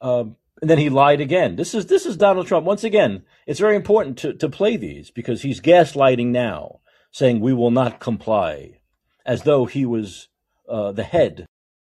Um, 0.00 0.36
and 0.60 0.68
then 0.68 0.78
he 0.78 0.90
lied 0.90 1.20
again. 1.20 1.56
This 1.56 1.74
is 1.74 1.86
this 1.86 2.06
is 2.06 2.16
Donald 2.16 2.46
Trump 2.46 2.66
once 2.66 2.84
again. 2.84 3.22
It's 3.46 3.60
very 3.60 3.76
important 3.76 4.18
to 4.18 4.32
to 4.34 4.48
play 4.48 4.76
these 4.76 5.10
because 5.10 5.42
he's 5.42 5.60
gaslighting 5.60 6.28
now, 6.28 6.80
saying 7.10 7.40
we 7.40 7.52
will 7.52 7.70
not 7.70 8.00
comply, 8.00 8.80
as 9.24 9.42
though 9.42 9.66
he 9.66 9.84
was 9.84 10.28
uh, 10.68 10.92
the 10.92 11.04
head 11.04 11.46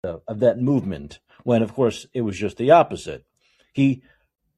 of 0.05 0.41
that 0.41 0.59
movement. 0.59 1.21
When 1.45 1.63
of 1.63 1.75
course 1.75 2.07
it 2.13 2.23
was 2.23 2.37
just 2.37 2.57
the 2.57 2.71
opposite. 2.71 3.25
He 3.73 4.03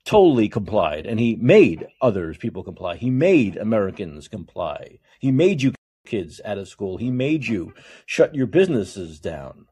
totally 0.04 0.48
complied 0.48 1.06
and 1.06 1.20
he 1.20 1.36
made 1.36 1.86
others 2.00 2.38
people 2.38 2.64
comply 2.64 2.96
he 2.96 3.10
made 3.10 3.54
americans 3.58 4.28
comply 4.28 4.98
he 5.18 5.30
made 5.30 5.60
you 5.60 5.74
kids 6.06 6.40
out 6.42 6.56
of 6.56 6.66
school 6.66 6.96
he 6.96 7.10
made 7.10 7.46
you 7.46 7.74
shut 8.06 8.34
your 8.34 8.46
businesses 8.46 9.20
down 9.20 9.66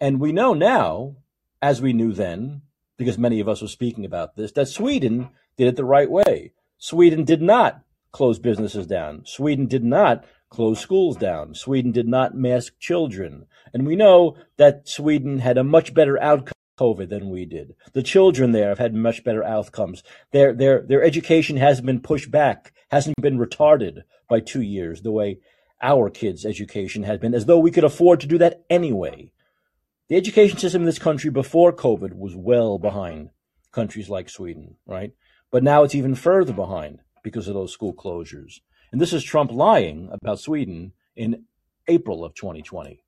and 0.00 0.18
we 0.18 0.32
know 0.32 0.54
now 0.54 1.14
as 1.62 1.80
we 1.80 1.92
knew 1.92 2.12
then 2.12 2.62
because 2.96 3.18
many 3.18 3.40
of 3.40 3.48
us 3.48 3.62
were 3.62 3.68
speaking 3.68 4.04
about 4.04 4.36
this 4.36 4.52
that 4.52 4.68
sweden 4.68 5.30
did 5.56 5.66
it 5.66 5.76
the 5.76 5.84
right 5.84 6.10
way 6.10 6.52
sweden 6.78 7.24
did 7.24 7.42
not 7.42 7.80
close 8.12 8.38
businesses 8.38 8.86
down 8.86 9.22
sweden 9.24 9.66
did 9.66 9.84
not 9.84 10.24
close 10.50 10.80
schools 10.80 11.16
down 11.16 11.54
sweden 11.54 11.92
did 11.92 12.06
not 12.06 12.34
mask 12.34 12.74
children 12.78 13.46
and 13.72 13.86
we 13.86 13.96
know 13.96 14.36
that 14.56 14.88
sweden 14.88 15.38
had 15.38 15.58
a 15.58 15.64
much 15.64 15.94
better 15.94 16.20
outcome 16.22 16.54
COVID 16.78 17.08
than 17.08 17.30
we 17.30 17.44
did. 17.44 17.74
The 17.92 18.02
children 18.02 18.52
there 18.52 18.68
have 18.68 18.78
had 18.78 18.94
much 18.94 19.22
better 19.22 19.44
outcomes. 19.44 20.02
Their 20.32 20.52
their 20.52 20.82
their 20.82 21.02
education 21.02 21.56
hasn't 21.56 21.86
been 21.86 22.00
pushed 22.00 22.30
back, 22.30 22.72
hasn't 22.90 23.20
been 23.20 23.38
retarded 23.38 24.02
by 24.28 24.40
two 24.40 24.62
years 24.62 25.02
the 25.02 25.12
way 25.12 25.38
our 25.82 26.10
kids' 26.10 26.46
education 26.46 27.02
has 27.02 27.18
been, 27.18 27.34
as 27.34 27.46
though 27.46 27.58
we 27.58 27.70
could 27.70 27.84
afford 27.84 28.20
to 28.20 28.26
do 28.26 28.38
that 28.38 28.64
anyway. 28.70 29.30
The 30.14 30.18
education 30.18 30.58
system 30.58 30.82
in 30.82 30.86
this 30.86 31.00
country 31.00 31.28
before 31.28 31.72
COVID 31.72 32.14
was 32.14 32.36
well 32.36 32.78
behind 32.78 33.30
countries 33.72 34.08
like 34.08 34.28
Sweden, 34.28 34.76
right? 34.86 35.10
But 35.50 35.64
now 35.64 35.82
it's 35.82 35.96
even 35.96 36.14
further 36.14 36.52
behind 36.52 37.00
because 37.24 37.48
of 37.48 37.54
those 37.54 37.72
school 37.72 37.92
closures. 37.92 38.60
And 38.92 39.00
this 39.00 39.12
is 39.12 39.24
Trump 39.24 39.50
lying 39.50 40.08
about 40.12 40.38
Sweden 40.38 40.92
in 41.16 41.46
April 41.88 42.24
of 42.24 42.36
2020. 42.36 43.02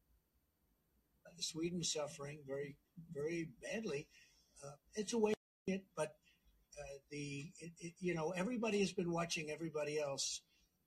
Sweden 1.38 1.84
suffering 1.84 2.40
very 2.44 2.74
very 3.14 3.50
badly. 3.62 4.08
Uh, 4.60 4.72
it's 4.96 5.12
a 5.12 5.18
way, 5.18 5.34
but 5.96 6.16
uh, 6.76 6.98
the 7.12 7.52
it, 7.60 7.70
it, 7.78 7.92
you 8.00 8.16
know 8.16 8.32
everybody 8.36 8.80
has 8.80 8.92
been 8.92 9.12
watching 9.12 9.48
everybody 9.52 10.00
else, 10.00 10.40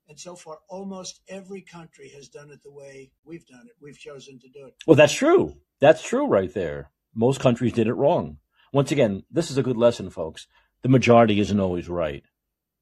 and 0.09 0.19
so 0.19 0.35
far 0.35 0.57
almost 0.67 1.21
every 1.29 1.61
country 1.61 2.11
has 2.15 2.27
done 2.27 2.49
it 2.49 2.61
the 2.63 2.71
way 2.71 3.11
we've 3.23 3.47
done 3.47 3.65
it. 3.67 3.75
We've 3.79 3.97
chosen 3.97 4.39
to 4.39 4.49
do 4.49 4.65
it. 4.65 4.73
Well, 4.87 4.95
that's 4.95 5.13
true. 5.13 5.55
That's 5.79 6.01
true 6.01 6.27
right 6.27 6.53
there. 6.53 6.89
Most 7.13 7.39
countries 7.39 7.73
did 7.73 7.87
it 7.87 7.93
wrong. 7.93 8.37
Once 8.73 8.91
again, 8.91 9.23
this 9.31 9.49
is 9.49 9.57
a 9.57 9.63
good 9.63 9.77
lesson, 9.77 10.09
folks. 10.09 10.47
The 10.81 10.89
majority 10.89 11.39
isn't 11.39 11.59
always 11.59 11.87
right. 11.87 12.23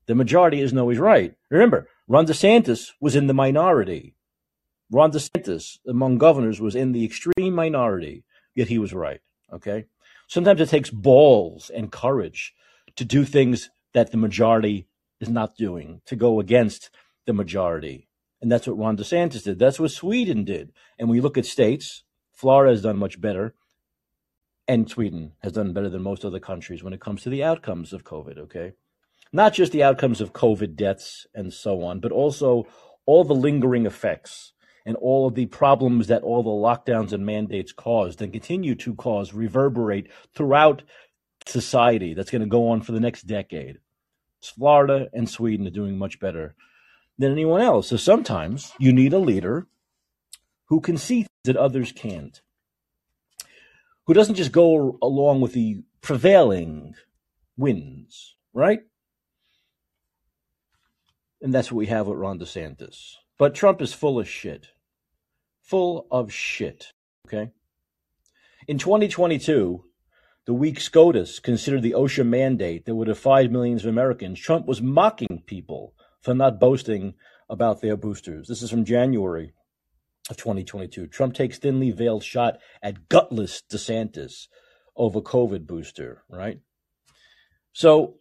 The 0.06 0.16
majority 0.16 0.62
isn't 0.62 0.78
always 0.78 1.00
right. 1.00 1.36
Remember, 1.50 1.90
Ron 2.08 2.26
DeSantis 2.26 2.92
was 3.02 3.16
in 3.16 3.28
the 3.28 3.34
minority. 3.34 4.16
Ron 4.90 5.12
DeSantis, 5.12 5.80
among 5.86 6.18
governors, 6.18 6.62
was 6.62 6.76
in 6.76 6.94
the 6.94 7.04
extreme 7.04 7.54
minority, 7.54 8.24
yet 8.56 8.70
he 8.70 8.80
was 8.80 8.94
right. 8.94 9.20
Okay. 9.52 9.86
Sometimes 10.30 10.62
it 10.62 10.70
takes 10.70 10.90
balls 10.90 11.70
and 11.74 11.92
courage 11.92 12.54
to 12.96 13.04
do 13.04 13.26
things 13.26 13.70
that 13.94 14.12
the 14.12 14.18
majority 14.18 14.88
is 15.20 15.30
not 15.30 15.58
doing, 15.58 16.02
to 16.06 16.16
go 16.16 16.40
against 16.40 16.90
the 17.28 17.34
majority. 17.34 18.08
And 18.42 18.52
that's 18.52 18.66
what 18.66 18.78
Ron 18.78 18.98
DeSantis 18.98 19.44
did. 19.44 19.60
That's 19.60 19.80
what 19.80 19.92
Sweden 19.92 20.44
did. 20.44 20.72
And 20.98 21.14
you 21.14 21.22
look 21.22 21.38
at 21.38 21.46
states, 21.46 22.04
Florida 22.34 22.72
has 22.72 22.82
done 22.82 22.98
much 22.98 23.22
better, 23.22 23.54
and 24.68 24.90
Sweden 24.90 25.34
has 25.44 25.54
done 25.54 25.74
better 25.74 25.90
than 25.90 26.02
most 26.02 26.26
other 26.26 26.40
countries 26.40 26.84
when 26.84 26.94
it 26.94 27.02
comes 27.02 27.24
to 27.24 27.30
the 27.30 27.44
outcomes 27.44 27.94
of 27.94 28.04
COVID, 28.04 28.38
okay? 28.40 28.74
Not 29.32 29.54
just 29.54 29.72
the 29.72 29.84
outcomes 29.84 30.22
of 30.22 30.34
COVID 30.34 30.76
deaths 30.76 31.28
and 31.34 31.54
so 31.54 31.84
on, 31.84 32.00
but 32.00 32.12
also 32.12 32.68
all 33.06 33.24
the 33.24 33.34
lingering 33.34 33.86
effects 33.86 34.54
and 34.86 34.96
all 34.98 35.28
of 35.28 35.36
the 35.36 35.48
problems 35.48 36.08
that 36.08 36.24
all 36.24 36.44
the 36.44 36.50
lockdowns 36.50 37.12
and 37.12 37.26
mandates 37.26 37.72
caused 37.74 38.22
and 38.22 38.32
continue 38.32 38.76
to 38.76 38.96
cause 38.96 39.34
reverberate 39.34 40.10
throughout 40.34 40.84
society 41.46 42.14
that's 42.14 42.32
going 42.32 42.42
to 42.42 42.48
go 42.48 42.70
on 42.70 42.82
for 42.82 42.92
the 42.92 43.00
next 43.00 43.24
decade. 43.24 43.80
Florida 44.42 45.08
and 45.14 45.30
Sweden 45.30 45.68
are 45.68 45.72
doing 45.72 45.98
much 45.98 46.20
better 46.20 46.56
than 47.18 47.32
anyone 47.32 47.62
else. 47.62 47.90
So 47.90 47.98
sometimes 47.98 48.74
you 48.80 48.92
need 48.92 49.14
a 49.14 49.20
leader 49.20 49.68
who 50.66 50.82
can 50.82 50.98
see 50.98 51.28
that 51.44 51.58
others 51.58 51.92
can't, 51.92 52.42
who 54.06 54.14
doesn't 54.14 54.36
just 54.36 54.52
go 54.52 54.98
along 55.02 55.42
with 55.42 55.54
the 55.54 55.84
prevailing 56.02 56.96
winds, 57.56 58.36
right? 58.54 58.82
And 61.42 61.54
that's 61.54 61.72
what 61.72 61.78
we 61.78 61.88
have 61.88 62.08
with 62.08 62.18
Ron 62.18 62.40
DeSantis. 62.40 63.14
But 63.38 63.56
Trump 63.56 63.82
is 63.82 63.94
full 63.94 64.20
of 64.20 64.28
shit 64.28 64.70
full 65.68 66.08
of 66.10 66.32
shit. 66.32 66.94
Okay. 67.28 67.52
In 68.68 68.78
2022, 68.78 69.84
the 70.46 70.54
week 70.54 70.80
SCOTUS 70.80 71.40
considered 71.40 71.82
the 71.82 71.92
OSHA 71.92 72.26
mandate 72.26 72.86
that 72.86 72.96
would 72.96 73.10
have 73.10 73.20
five 73.20 73.52
millions 73.52 73.84
of 73.84 73.90
Americans. 73.90 74.40
Trump 74.40 74.66
was 74.66 74.82
mocking 74.82 75.44
people 75.46 75.94
for 76.28 76.34
not 76.34 76.60
boasting 76.60 77.14
about 77.50 77.80
their 77.80 77.96
boosters. 77.96 78.50
This 78.50 78.62
is 78.62 78.70
from 78.70 78.84
January 78.84 79.54
of 80.30 80.36
2022. 80.36 81.08
Trump 81.08 81.34
takes 81.34 81.58
thinly 81.58 81.90
veiled 81.90 82.22
shot 82.22 82.58
at 82.84 83.08
gutless 83.08 83.64
DeSantis 83.72 84.50
over 84.98 85.22
COVID 85.22 85.66
booster, 85.66 86.26
right? 86.30 86.60
So 87.72 88.16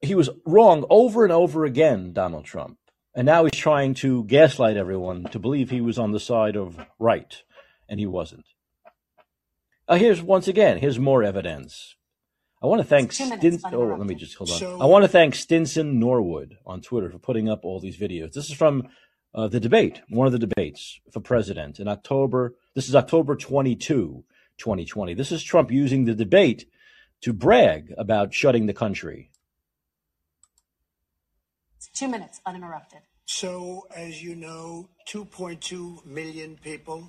he 0.00 0.14
was 0.14 0.30
wrong 0.46 0.86
over 0.88 1.24
and 1.24 1.32
over 1.32 1.64
again, 1.64 2.12
Donald 2.12 2.44
Trump. 2.44 2.78
And 3.12 3.26
now 3.26 3.42
he's 3.42 3.58
trying 3.58 3.94
to 3.94 4.22
gaslight 4.22 4.76
everyone 4.76 5.24
to 5.24 5.40
believe 5.40 5.70
he 5.70 5.80
was 5.80 5.98
on 5.98 6.12
the 6.12 6.20
side 6.20 6.56
of 6.56 6.78
right, 7.00 7.42
and 7.88 7.98
he 7.98 8.06
wasn't. 8.06 8.46
Uh, 9.88 9.96
here's 9.96 10.22
once 10.22 10.46
again, 10.46 10.78
here's 10.78 11.00
more 11.00 11.24
evidence. 11.24 11.96
I 12.60 12.66
want 12.66 12.80
to 12.80 12.86
thank 12.86 13.12
Stinson. 13.12 13.72
Oh, 13.72 13.94
let 13.96 14.06
me 14.06 14.16
just 14.16 14.34
hold 14.34 14.50
on. 14.50 14.58
So, 14.58 14.80
I 14.80 14.86
want 14.86 15.04
to 15.04 15.08
thank 15.08 15.36
Stinson 15.36 16.00
Norwood 16.00 16.58
on 16.66 16.80
Twitter 16.80 17.08
for 17.10 17.18
putting 17.18 17.48
up 17.48 17.64
all 17.64 17.78
these 17.78 17.96
videos. 17.96 18.32
This 18.32 18.50
is 18.50 18.56
from 18.56 18.88
uh, 19.32 19.46
the 19.46 19.60
debate, 19.60 20.00
one 20.08 20.26
of 20.26 20.32
the 20.32 20.40
debates 20.40 21.00
for 21.12 21.20
president 21.20 21.78
in 21.78 21.86
October. 21.86 22.54
This 22.74 22.88
is 22.88 22.96
October 22.96 23.36
22, 23.36 24.24
2020. 24.58 25.14
This 25.14 25.30
is 25.30 25.42
Trump 25.44 25.70
using 25.70 26.04
the 26.04 26.14
debate 26.14 26.66
to 27.20 27.32
brag 27.32 27.94
about 27.96 28.34
shutting 28.34 28.66
the 28.66 28.74
country. 28.74 29.30
Two 31.94 32.08
minutes 32.08 32.40
uninterrupted. 32.44 33.00
So, 33.26 33.86
as 33.94 34.22
you 34.22 34.34
know, 34.34 34.88
2.2 35.08 36.04
million 36.06 36.58
people 36.62 37.08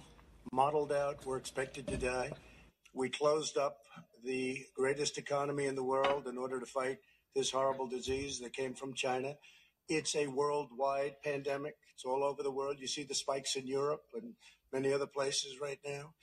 modeled 0.52 0.92
out 0.92 1.26
were 1.26 1.38
expected 1.38 1.88
to 1.88 1.98
die. 1.98 2.32
We 2.94 3.10
closed 3.10 3.58
up 3.58 3.78
the 4.24 4.66
greatest 4.76 5.18
economy 5.18 5.66
in 5.66 5.76
the 5.76 5.84
world 5.84 6.28
in 6.28 6.38
order 6.38 6.60
to 6.60 6.66
fight 6.66 6.98
this 7.36 7.52
horrible 7.52 7.88
disease 7.88 8.40
that 8.40 8.54
came 8.54 8.74
from 8.74 8.94
China. 8.94 9.36
It's 9.88 10.16
a 10.16 10.28
worldwide 10.28 11.16
pandemic. 11.24 11.76
It's 11.94 12.06
all 12.06 12.24
over 12.24 12.44
the 12.44 12.52
world. 12.52 12.78
You 12.80 12.88
see 12.88 13.04
the 13.04 13.16
spikes 13.16 13.56
in 13.56 13.68
Europe 13.68 14.04
and 14.14 14.34
many 14.72 14.94
other 14.94 15.08
places 15.08 15.60
right 15.62 15.80
now. 15.86 16.14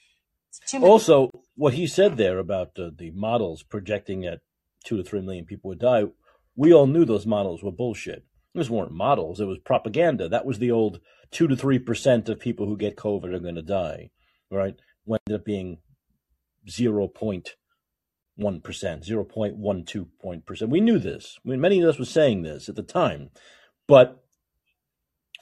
Also, 0.81 1.31
what 1.55 1.75
he 1.75 1.87
said 1.87 2.17
there 2.17 2.39
about 2.39 2.79
uh, 2.79 2.91
the 2.97 3.11
models 3.11 3.63
projecting 3.63 4.23
that 4.23 4.41
two 4.85 4.97
to 4.97 5.05
three 5.05 5.21
million 5.21 5.45
people 5.45 5.69
would 5.69 5.81
die, 5.81 6.05
we 6.55 6.73
all 6.73 6.87
knew 6.87 7.05
those 7.05 7.27
models 7.27 7.63
were 7.63 7.73
bullshit. 7.73 8.25
Those 8.55 8.71
weren't 8.71 8.93
models. 8.93 9.39
It 9.39 9.45
was 9.45 9.59
propaganda. 9.59 10.29
That 10.29 10.47
was 10.47 10.59
the 10.59 10.71
old 10.71 11.01
two 11.31 11.47
to 11.49 11.57
three 11.57 11.79
percent 11.79 12.29
of 12.29 12.41
people 12.41 12.67
who 12.67 12.77
get 12.77 12.97
COVID 12.97 13.35
are 13.35 13.41
going 13.41 13.57
to 13.57 13.63
die, 13.63 14.11
right? 14.51 14.77
When 15.05 15.21
ended 15.27 15.41
up 15.41 15.45
being 15.45 15.79
zero 16.69 17.07
point 17.07 17.57
one 18.37 18.61
percent, 18.61 19.05
zero 19.05 19.25
point 19.25 19.57
one 19.57 19.85
two 19.85 20.09
point 20.21 20.47
percent. 20.47 20.71
We 20.71 20.81
knew 20.81 20.99
this. 20.99 21.39
I 21.45 21.51
mean, 21.51 21.61
many 21.61 21.81
of 21.81 21.89
us 21.89 21.99
were 21.99 22.05
saying 22.05 22.43
this 22.43 22.69
at 22.69 22.77
the 22.77 22.83
time, 22.83 23.31
but 23.87 24.23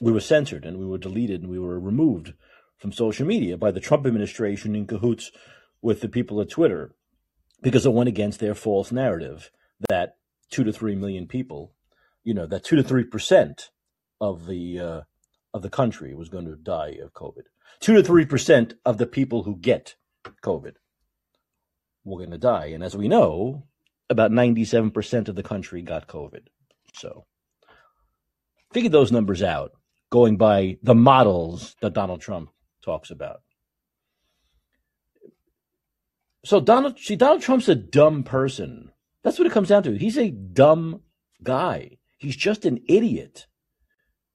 we 0.01 0.11
were 0.11 0.19
censored 0.19 0.65
and 0.65 0.77
we 0.77 0.85
were 0.85 0.97
deleted 0.97 1.41
and 1.41 1.49
we 1.49 1.59
were 1.59 1.79
removed 1.79 2.33
from 2.77 2.91
social 2.91 3.25
media 3.25 3.57
by 3.57 3.71
the 3.71 3.79
Trump 3.79 4.05
administration 4.05 4.75
in 4.75 4.87
cahoots 4.87 5.31
with 5.81 6.01
the 6.01 6.09
people 6.09 6.41
at 6.41 6.49
Twitter 6.49 6.93
because 7.61 7.85
it 7.85 7.93
went 7.93 8.09
against 8.09 8.39
their 8.39 8.55
false 8.55 8.91
narrative 8.91 9.51
that 9.89 10.17
two 10.49 10.63
to 10.63 10.73
three 10.73 10.95
million 10.95 11.27
people 11.27 11.73
you 12.23 12.33
know 12.33 12.45
that 12.45 12.63
two 12.63 12.75
to 12.75 12.83
three 12.83 13.03
percent 13.03 13.69
of 14.19 14.47
the 14.47 14.79
uh, 14.79 15.01
of 15.53 15.61
the 15.61 15.69
country 15.69 16.13
was 16.13 16.27
going 16.27 16.45
to 16.45 16.55
die 16.55 16.97
of 17.01 17.13
COVID. 17.13 17.43
Two 17.79 17.93
to 17.93 18.03
three 18.03 18.25
percent 18.25 18.73
of 18.83 18.97
the 18.97 19.05
people 19.05 19.43
who 19.43 19.55
get 19.55 19.95
COVID 20.43 20.73
were 22.05 22.19
going 22.19 22.31
to 22.31 22.37
die, 22.37 22.67
and 22.67 22.83
as 22.83 22.95
we 22.95 23.09
know, 23.09 23.67
about 24.09 24.31
ninety-seven 24.31 24.91
percent 24.91 25.27
of 25.27 25.35
the 25.35 25.43
country 25.43 25.81
got 25.81 26.07
COVID. 26.07 26.47
So, 26.93 27.25
figure 28.71 28.89
those 28.89 29.11
numbers 29.11 29.43
out, 29.43 29.71
going 30.09 30.37
by 30.37 30.77
the 30.81 30.95
models 30.95 31.75
that 31.81 31.93
Donald 31.93 32.21
Trump 32.21 32.51
talks 32.83 33.11
about. 33.11 33.41
So 36.45 36.59
Donald, 36.59 36.99
see, 36.99 37.15
Donald 37.15 37.41
Trump's 37.41 37.67
a 37.67 37.73
dumb 37.73 38.23
person. 38.23 38.91
That's 39.23 39.39
what 39.39 39.47
it 39.47 39.51
comes 39.51 39.69
down 39.69 39.81
to. 39.83 39.97
He's 39.97 40.17
a 40.17 40.29
dumb 40.29 41.01
guy. 41.41 41.97
He's 42.17 42.35
just 42.35 42.65
an 42.65 42.83
idiot, 42.87 43.47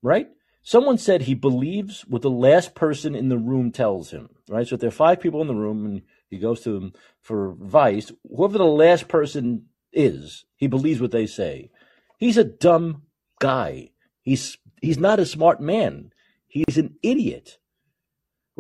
right? 0.02 0.26
Someone 0.62 0.98
said 0.98 1.22
he 1.22 1.34
believes 1.34 2.02
what 2.08 2.22
the 2.22 2.30
last 2.30 2.74
person 2.74 3.14
in 3.14 3.28
the 3.28 3.38
room 3.38 3.70
tells 3.70 4.10
him, 4.10 4.30
right? 4.48 4.66
So 4.66 4.74
if 4.74 4.80
there 4.80 4.88
are 4.88 4.90
five 4.90 5.20
people 5.20 5.40
in 5.40 5.46
the 5.46 5.54
room 5.54 5.86
and 5.86 6.02
he 6.30 6.38
goes 6.38 6.60
to 6.60 6.72
them 6.72 6.92
for 7.20 7.52
advice, 7.52 8.12
whoever 8.34 8.58
the 8.58 8.64
last 8.64 9.08
person 9.08 9.66
is, 9.92 10.44
he 10.56 10.66
believes 10.66 11.00
what 11.00 11.10
they 11.10 11.26
say. 11.26 11.70
He's 12.18 12.36
a 12.36 12.44
dumb 12.44 13.02
guy. 13.40 13.90
He's 14.22 14.56
he's 14.80 14.98
not 14.98 15.20
a 15.20 15.26
smart 15.26 15.60
man. 15.60 16.12
He's 16.46 16.78
an 16.78 16.96
idiot 17.02 17.58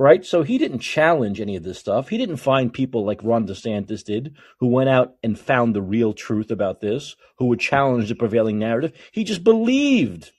right? 0.00 0.24
So 0.24 0.42
he 0.42 0.56
didn't 0.56 0.78
challenge 0.78 1.42
any 1.42 1.56
of 1.56 1.62
this 1.62 1.78
stuff. 1.78 2.08
He 2.08 2.16
didn't 2.16 2.38
find 2.38 2.72
people 2.72 3.04
like 3.04 3.22
Ron 3.22 3.46
DeSantis 3.46 4.02
did, 4.02 4.34
who 4.58 4.66
went 4.66 4.88
out 4.88 5.16
and 5.22 5.38
found 5.38 5.74
the 5.74 5.82
real 5.82 6.14
truth 6.14 6.50
about 6.50 6.80
this, 6.80 7.16
who 7.36 7.44
would 7.48 7.60
challenge 7.60 8.08
the 8.08 8.14
prevailing 8.14 8.58
narrative. 8.58 8.94
He 9.12 9.24
just 9.24 9.44
believed 9.44 10.30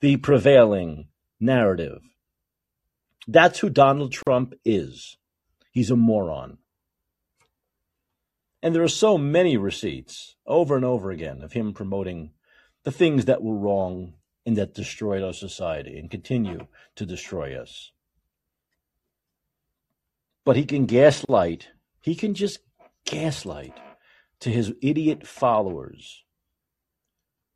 the 0.00 0.16
prevailing 0.16 1.06
narrative. 1.38 2.00
That's 3.28 3.60
who 3.60 3.70
Donald 3.70 4.10
Trump 4.10 4.54
is. 4.64 5.16
He's 5.70 5.92
a 5.92 5.96
moron. 5.96 6.58
And 8.64 8.74
there 8.74 8.82
are 8.82 8.88
so 8.88 9.16
many 9.16 9.56
receipts 9.56 10.34
over 10.44 10.74
and 10.74 10.84
over 10.84 11.12
again 11.12 11.40
of 11.42 11.52
him 11.52 11.72
promoting 11.72 12.32
the 12.82 12.90
things 12.90 13.26
that 13.26 13.42
were 13.42 13.54
wrong 13.54 14.14
and 14.44 14.56
that 14.56 14.74
destroyed 14.74 15.22
our 15.22 15.32
society 15.32 15.96
and 15.96 16.10
continue 16.10 16.66
to 16.96 17.06
destroy 17.06 17.56
us 17.56 17.92
but 20.44 20.56
he 20.56 20.64
can 20.64 20.86
gaslight. 20.86 21.70
He 22.00 22.14
can 22.14 22.34
just 22.34 22.60
gaslight 23.04 23.76
to 24.40 24.50
his 24.50 24.72
idiot 24.82 25.26
followers. 25.26 26.22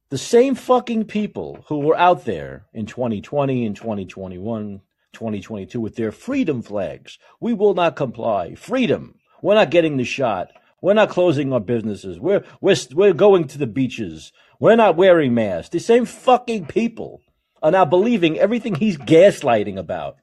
The 0.09 0.18
same 0.18 0.54
fucking 0.54 1.04
people 1.04 1.64
who 1.68 1.80
were 1.80 1.96
out 1.96 2.24
there 2.24 2.66
in 2.72 2.86
2020 2.86 3.66
and 3.66 3.76
2021, 3.76 4.80
2022 5.12 5.80
with 5.80 5.96
their 5.96 6.12
freedom 6.12 6.62
flags. 6.62 7.18
We 7.40 7.52
will 7.52 7.74
not 7.74 7.94
comply. 7.94 8.54
Freedom. 8.54 9.16
We're 9.42 9.54
not 9.54 9.70
getting 9.70 9.98
the 9.98 10.04
shot. 10.04 10.50
We're 10.81 10.95
not 10.95 11.11
closing 11.11 11.53
our 11.53 11.61
businesses. 11.61 12.20
We're, 12.20 12.45
we're, 12.61 12.76
we're 12.95 13.12
going 13.12 13.49
to 13.49 13.59
the 13.59 13.66
beaches. 13.66 14.33
We're 14.61 14.76
not 14.76 14.97
wearing 14.97 15.35
masks. 15.35 15.70
The 15.70 15.81
same 15.81 16.05
fucking 16.05 16.66
people 16.66 17.20
are 17.62 17.72
now 17.72 17.85
believing 17.85 18.39
everything 18.39 18.76
he's 18.76 18.97
gaslighting 18.97 19.76
about 19.76 20.16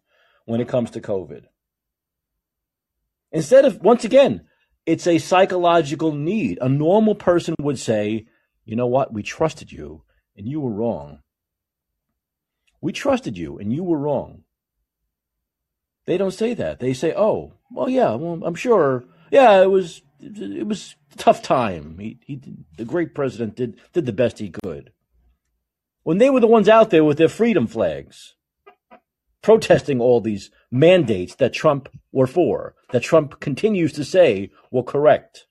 when 0.46 0.62
it 0.62 0.70
comes 0.70 0.92
to 0.92 1.02
COVID. 1.02 1.46
Instead 3.32 3.66
of, 3.66 3.82
once 3.82 4.06
again, 4.06 4.48
it's 4.86 5.08
a 5.08 5.18
psychological 5.18 6.14
need. 6.14 6.58
A 6.62 6.70
normal 6.70 7.16
person 7.16 7.56
would 7.60 7.80
say, 7.80 8.28
you 8.64 8.76
know 8.76 8.88
what, 8.88 9.14
we 9.14 9.24
trusted 9.24 9.72
you 9.72 10.04
and 10.38 10.48
you 10.48 10.62
were 10.62 10.72
wrong. 10.72 11.20
We 12.82 12.94
trusted 12.94 13.38
you 13.38 13.58
and 13.58 13.74
you 13.74 13.84
were 13.84 13.98
wrong. 13.98 14.44
They 16.06 16.18
don't 16.18 16.32
say 16.32 16.54
that. 16.54 16.80
They 16.80 16.94
say, 16.94 17.14
"Oh, 17.16 17.54
well, 17.72 17.90
yeah, 17.90 18.14
well, 18.14 18.40
I'm 18.46 18.56
sure. 18.56 19.06
Yeah, 19.32 19.62
it 19.64 19.72
was 19.72 20.04
it 20.20 20.68
was 20.68 20.96
a 21.14 21.18
tough 21.18 21.42
time. 21.42 21.98
He, 22.00 22.20
he 22.26 22.42
the 22.78 22.86
great 22.86 23.14
president 23.14 23.56
did 23.56 23.80
did 23.94 24.06
the 24.06 24.14
best 24.14 24.40
he 24.40 24.50
could." 24.50 24.92
When 26.04 26.20
they 26.20 26.30
were 26.30 26.40
the 26.40 26.48
ones 26.48 26.70
out 26.70 26.92
there 26.92 27.04
with 27.04 27.18
their 27.18 27.28
freedom 27.30 27.66
flags, 27.66 28.36
protesting 29.42 30.00
all 30.00 30.22
these 30.22 30.52
mandates 30.72 31.36
that 31.36 31.54
Trump 31.54 31.90
were 32.12 32.28
for, 32.28 32.76
that 32.92 33.02
Trump 33.02 33.40
continues 33.40 33.92
to 33.94 34.06
say 34.06 34.52
were 34.72 34.84
correct. 34.84 35.48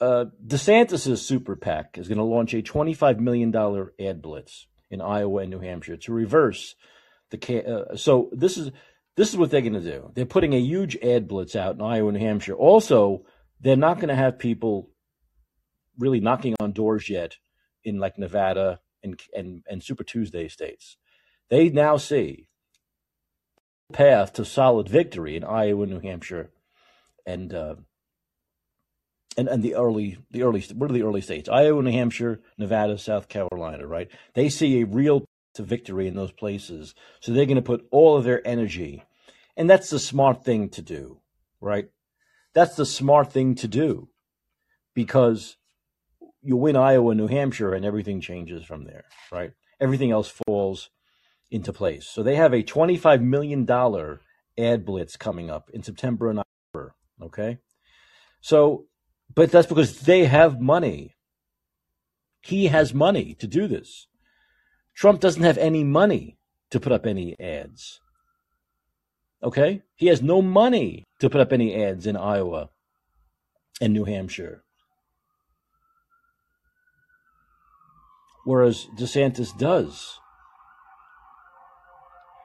Uh, 0.00 0.24
DeSantis' 0.44 1.18
super 1.18 1.54
PAC 1.54 1.96
is 1.96 2.08
going 2.08 2.18
to 2.18 2.24
launch 2.24 2.54
a 2.54 2.62
$25 2.62 3.20
million 3.20 3.54
ad 4.00 4.20
blitz 4.20 4.66
in 4.90 5.00
Iowa 5.00 5.42
and 5.42 5.50
New 5.50 5.60
Hampshire 5.60 5.96
to 5.96 6.12
reverse 6.12 6.74
the. 7.32 7.90
Uh, 7.90 7.96
so 7.96 8.30
this 8.32 8.56
is 8.56 8.70
this 9.16 9.30
is 9.30 9.36
what 9.36 9.50
they're 9.50 9.60
going 9.60 9.72
to 9.74 9.80
do. 9.80 10.10
They're 10.14 10.24
putting 10.24 10.54
a 10.54 10.60
huge 10.60 10.96
ad 10.96 11.28
blitz 11.28 11.56
out 11.56 11.74
in 11.74 11.82
Iowa 11.82 12.08
and 12.08 12.18
New 12.18 12.24
Hampshire. 12.24 12.54
Also, 12.54 13.24
they're 13.60 13.76
not 13.76 13.96
going 13.96 14.08
to 14.08 14.14
have 14.14 14.38
people 14.38 14.90
really 15.98 16.20
knocking 16.20 16.54
on 16.60 16.72
doors 16.72 17.10
yet 17.10 17.36
in 17.84 17.98
like 17.98 18.18
Nevada 18.18 18.80
and 19.02 19.20
and 19.34 19.62
and 19.68 19.82
Super 19.82 20.04
Tuesday 20.04 20.48
states. 20.48 20.96
They 21.50 21.68
now 21.68 21.96
see 21.96 22.48
path 23.92 24.32
to 24.34 24.44
solid 24.44 24.88
victory 24.88 25.36
in 25.36 25.44
Iowa, 25.44 25.86
New 25.86 26.00
Hampshire, 26.00 26.50
and 27.26 27.52
uh, 27.52 27.74
and 29.36 29.48
and 29.48 29.62
the 29.62 29.74
early 29.74 30.18
the 30.30 30.42
early 30.42 30.64
what 30.74 30.90
are 30.90 30.94
the 30.94 31.02
early 31.02 31.20
states? 31.20 31.48
Iowa, 31.48 31.82
New 31.82 31.92
Hampshire, 31.92 32.40
Nevada, 32.56 32.98
South 32.98 33.28
Carolina. 33.28 33.86
Right? 33.86 34.08
They 34.34 34.48
see 34.48 34.80
a 34.80 34.86
real 34.86 35.24
to 35.54 35.62
victory 35.62 36.08
in 36.08 36.14
those 36.14 36.32
places, 36.32 36.94
so 37.20 37.32
they're 37.32 37.46
going 37.46 37.56
to 37.56 37.62
put 37.62 37.86
all 37.90 38.16
of 38.16 38.24
their 38.24 38.46
energy, 38.46 39.04
and 39.56 39.68
that's 39.68 39.90
the 39.90 39.98
smart 39.98 40.44
thing 40.44 40.68
to 40.70 40.82
do, 40.82 41.20
right? 41.60 41.88
That's 42.54 42.76
the 42.76 42.86
smart 42.86 43.32
thing 43.32 43.54
to 43.56 43.68
do, 43.68 44.08
because 44.94 45.56
you 46.42 46.56
win 46.56 46.76
Iowa, 46.76 47.14
New 47.14 47.28
Hampshire, 47.28 47.74
and 47.74 47.84
everything 47.84 48.20
changes 48.20 48.64
from 48.64 48.84
there, 48.84 49.04
right? 49.30 49.52
Everything 49.80 50.10
else 50.10 50.32
falls 50.46 50.90
into 51.50 51.72
place. 51.72 52.06
So 52.06 52.22
they 52.22 52.36
have 52.36 52.52
a 52.52 52.62
$25 52.62 53.22
million 53.22 53.68
ad 54.58 54.84
blitz 54.84 55.16
coming 55.16 55.50
up 55.50 55.70
in 55.72 55.82
September 55.82 56.30
and 56.30 56.40
October, 56.40 56.94
okay? 57.22 57.58
So 58.40 58.86
but 59.34 59.50
that's 59.50 59.66
because 59.66 60.00
they 60.00 60.26
have 60.26 60.60
money. 60.60 61.16
He 62.42 62.66
has 62.66 62.92
money 62.92 63.34
to 63.34 63.46
do 63.46 63.66
this. 63.66 64.08
Trump 64.94 65.20
doesn't 65.20 65.42
have 65.42 65.58
any 65.58 65.84
money 65.84 66.38
to 66.70 66.80
put 66.80 66.92
up 66.92 67.06
any 67.06 67.38
ads. 67.40 68.00
Okay? 69.42 69.82
He 69.96 70.06
has 70.06 70.22
no 70.22 70.40
money 70.42 71.04
to 71.18 71.28
put 71.28 71.40
up 71.40 71.52
any 71.52 71.74
ads 71.74 72.06
in 72.06 72.16
Iowa 72.16 72.70
and 73.80 73.92
New 73.92 74.04
Hampshire. 74.04 74.62
Whereas 78.44 78.86
DeSantis 78.96 79.56
does. 79.56 80.18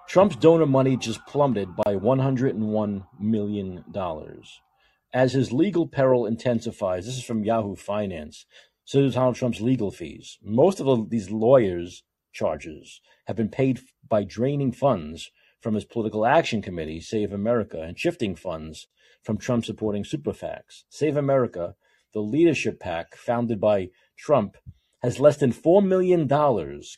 Trump's 0.08 0.36
donor 0.38 0.66
money 0.66 0.96
just 0.96 1.26
plummeted 1.26 1.76
by 1.76 1.96
$101 1.96 3.08
million 3.20 3.84
as 5.14 5.34
his 5.34 5.52
legal 5.52 5.88
peril 5.88 6.26
intensifies. 6.26 7.06
This 7.06 7.18
is 7.18 7.24
from 7.24 7.44
Yahoo 7.44 7.76
Finance. 7.76 8.46
So 8.86 9.00
is 9.00 9.16
Donald 9.16 9.36
Trump's 9.36 9.60
legal 9.60 9.92
fees. 9.92 10.38
Most 10.42 10.80
of 10.80 11.10
these 11.10 11.30
lawyers' 11.30 12.04
charges 12.34 13.02
have 13.26 13.36
been 13.36 13.50
paid 13.50 13.80
by 14.08 14.24
draining 14.24 14.72
funds 14.72 15.32
from 15.62 15.74
his 15.74 15.86
political 15.86 16.26
action 16.26 16.62
committee, 16.62 17.00
Save 17.00 17.34
America, 17.34 17.82
and 17.82 18.00
shifting 18.00 18.36
funds 18.36 18.88
from 19.24 19.38
Trump 19.38 19.66
supporting 19.66 20.04
super 20.04 20.32
PACs. 20.32 20.84
Save 20.90 21.18
America, 21.18 21.76
the 22.14 22.22
leadership 22.22 22.80
PAC 22.80 23.16
founded 23.16 23.60
by 23.60 23.90
Trump, 24.18 24.56
has 25.02 25.20
less 25.20 25.38
than 25.38 25.52
$4 25.52 25.86
million 25.86 26.28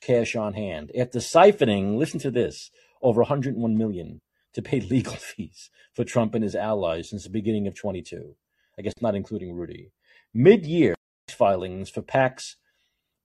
cash 0.02 0.36
on 0.36 0.54
hand 0.54 0.92
after 0.98 1.20
siphoning, 1.20 1.98
listen 1.98 2.20
to 2.20 2.32
this, 2.32 2.72
over 3.02 3.22
101 3.22 3.78
million 3.78 4.22
to 4.54 4.62
pay 4.62 4.80
legal 4.80 5.16
fees 5.16 5.70
for 5.94 6.04
Trump 6.04 6.36
and 6.36 6.44
his 6.44 6.56
allies 6.56 7.10
since 7.10 7.24
the 7.24 7.30
beginning 7.30 7.68
of 7.68 7.76
22. 7.76 8.36
I 8.78 8.82
guess 8.82 8.94
not 9.02 9.16
including 9.16 9.54
Rudy. 9.54 9.92
Mid 10.34 10.66
year 10.66 10.96
filings 11.28 11.90
for 11.90 12.02
PACs 12.02 12.56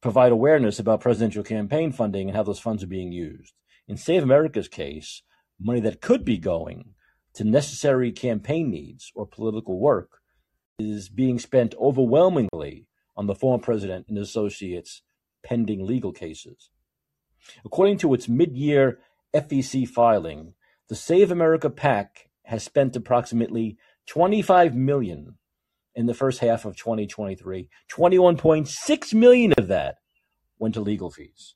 provide 0.05 0.32
awareness 0.32 0.78
about 0.78 1.00
presidential 1.00 1.42
campaign 1.42 1.90
funding 1.90 2.28
and 2.28 2.36
how 2.36 2.42
those 2.42 2.59
funds 2.59 2.82
are 2.82 2.86
being 2.86 3.11
used. 3.11 3.55
In 3.88 3.96
Save 3.96 4.22
America's 4.22 4.68
case, 4.68 5.22
money 5.59 5.80
that 5.80 6.02
could 6.02 6.26
be 6.26 6.36
going 6.36 6.90
to 7.32 7.42
necessary 7.42 8.12
campaign 8.12 8.70
needs 8.70 9.11
or 9.14 9.26
political 9.26 9.80
work 9.80 10.20
is 10.78 11.09
being 11.09 11.38
spent 11.38 11.74
overwhelmingly 11.80 12.86
on 13.16 13.26
the 13.26 13.34
former 13.34 13.62
president 13.62 14.05
and 14.07 14.18
associates 14.18 15.00
pending 15.42 15.86
legal 15.86 16.12
cases. 16.12 16.68
According 17.64 17.96
to 17.98 18.12
its 18.12 18.28
mid 18.28 18.59
year 18.59 18.98
FEC 19.34 19.88
filing, 19.88 20.52
the 20.90 20.96
Save 20.96 21.30
America 21.30 21.70
PAC 21.70 22.28
has 22.42 22.62
spent 22.62 22.94
approximately 22.94 23.78
25 24.07 24.74
million 24.74 25.36
in 25.95 26.07
the 26.07 26.14
first 26.14 26.40
half 26.40 26.64
of 26.64 26.76
2023. 26.76 27.68
21.6 27.90 29.14
million 29.14 29.53
of 29.55 29.68
that 29.68 29.97
went 30.59 30.74
to 30.74 30.80
legal 30.80 31.11
fees. 31.11 31.55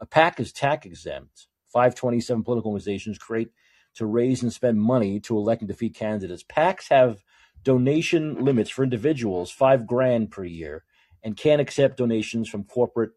A 0.00 0.06
PAC 0.06 0.40
is 0.40 0.52
tax 0.52 0.86
exempt. 0.86 1.48
527 1.72 2.42
political 2.42 2.70
organizations 2.70 3.18
create 3.18 3.50
to 3.94 4.06
raise 4.06 4.42
and 4.42 4.52
spend 4.52 4.80
money 4.80 5.20
to 5.20 5.36
elect 5.36 5.62
and 5.62 5.68
defeat 5.68 5.94
candidates. 5.94 6.44
PACs 6.44 6.88
have 6.90 7.22
donation 7.62 8.44
limits 8.44 8.70
for 8.70 8.82
individuals, 8.82 9.50
five 9.50 9.86
grand 9.86 10.30
per 10.30 10.44
year, 10.44 10.84
and 11.22 11.36
can't 11.36 11.60
accept 11.60 11.98
donations 11.98 12.48
from 12.48 12.64
corporate 12.64 13.10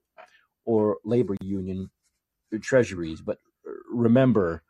or 0.66 0.98
labor 1.06 1.36
union 1.42 1.90
treasuries. 2.62 3.22
But 3.22 3.38
remember, 3.92 4.64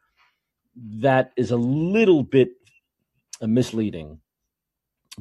that 0.76 1.32
is 1.36 1.51
a 1.51 1.58
little 1.58 2.24
bit 2.24 2.51
uh, 3.41 3.47
misleading 3.47 4.20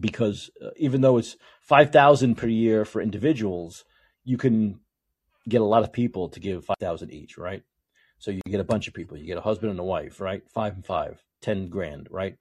because 0.00 0.50
uh, 0.64 0.70
even 0.76 1.00
though 1.00 1.18
it's 1.18 1.36
5000 1.62 2.36
per 2.36 2.46
year 2.46 2.84
for 2.84 3.00
individuals 3.00 3.84
you 4.24 4.36
can 4.36 4.80
get 5.48 5.60
a 5.60 5.64
lot 5.64 5.82
of 5.82 5.92
people 5.92 6.28
to 6.28 6.40
give 6.40 6.64
5000 6.64 7.10
each 7.10 7.36
right? 7.38 7.62
So 8.18 8.30
you 8.30 8.40
get 8.48 8.60
a 8.60 8.64
bunch 8.64 8.86
of 8.86 8.94
people. 8.94 9.16
You 9.16 9.26
get 9.26 9.38
a 9.38 9.42
husband 9.42 9.70
and 9.70 9.80
a 9.80 9.84
wife 9.84 10.20
right? 10.20 10.42
Five 10.48 10.74
and 10.74 10.86
five 10.86 11.22
ten 11.40 11.68
grand 11.68 12.08
right? 12.10 12.36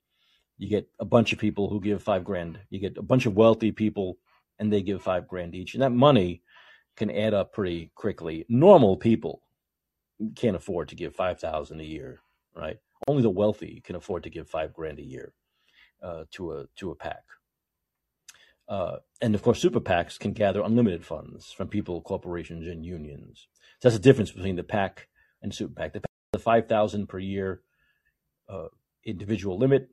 You 0.58 0.70
get 0.70 0.88
a 1.00 1.06
bunch 1.06 1.34
of 1.34 1.40
people 1.40 1.70
who 1.70 1.82
give 1.82 2.04
five 2.04 2.24
grand. 2.24 2.60
You 2.70 2.80
get 2.80 2.98
a 2.98 3.02
bunch 3.02 3.26
of 3.26 3.36
wealthy 3.36 3.72
people 3.72 4.18
and 4.60 4.72
they 4.72 4.84
give 4.84 5.02
five 5.02 5.28
grand 5.28 5.56
each. 5.56 5.74
And 5.74 5.82
that 5.82 5.92
money 5.92 6.44
can 6.96 7.10
add 7.10 7.34
up 7.34 7.54
pretty 7.54 7.92
quickly. 7.96 8.46
Normal 8.48 8.98
people 8.98 9.42
can't 10.36 10.56
afford 10.56 10.90
to 10.90 10.96
give 10.96 11.16
5000 11.16 11.80
a 11.80 11.84
year 11.84 12.20
right? 12.56 12.78
Only 13.08 13.24
the 13.24 13.30
wealthy 13.30 13.82
can 13.84 13.96
afford 13.96 14.24
to 14.24 14.30
give 14.30 14.50
five 14.50 14.74
grand 14.74 15.00
a 15.00 15.04
year 15.04 15.34
uh, 16.04 16.26
to 16.32 16.54
a 16.54 16.66
to 16.78 16.92
a 16.92 16.96
PAC. 16.96 17.24
Uh, 18.72 19.00
and 19.22 19.36
of 19.36 19.44
course, 19.44 19.60
super 19.60 19.82
PACs 19.82 20.18
can 20.18 20.32
gather 20.32 20.62
unlimited 20.62 21.06
funds 21.06 21.52
from 21.52 21.68
people, 21.68 22.00
corporations, 22.02 22.66
and 22.66 22.86
unions. 22.86 23.48
So 23.80 23.90
that's 23.90 23.98
the 23.98 24.02
difference 24.02 24.32
between 24.32 24.56
the 24.56 24.64
PAC 24.64 25.10
and 25.42 25.54
super 25.54 25.74
PAC. 25.74 25.92
The 25.92 26.00
PAC 26.00 26.12
the 26.32 26.40
five 26.40 26.70
thousand 26.70 27.08
per 27.08 27.20
year 27.20 27.62
uh, 28.48 28.68
individual 29.04 29.58
limit, 29.58 29.90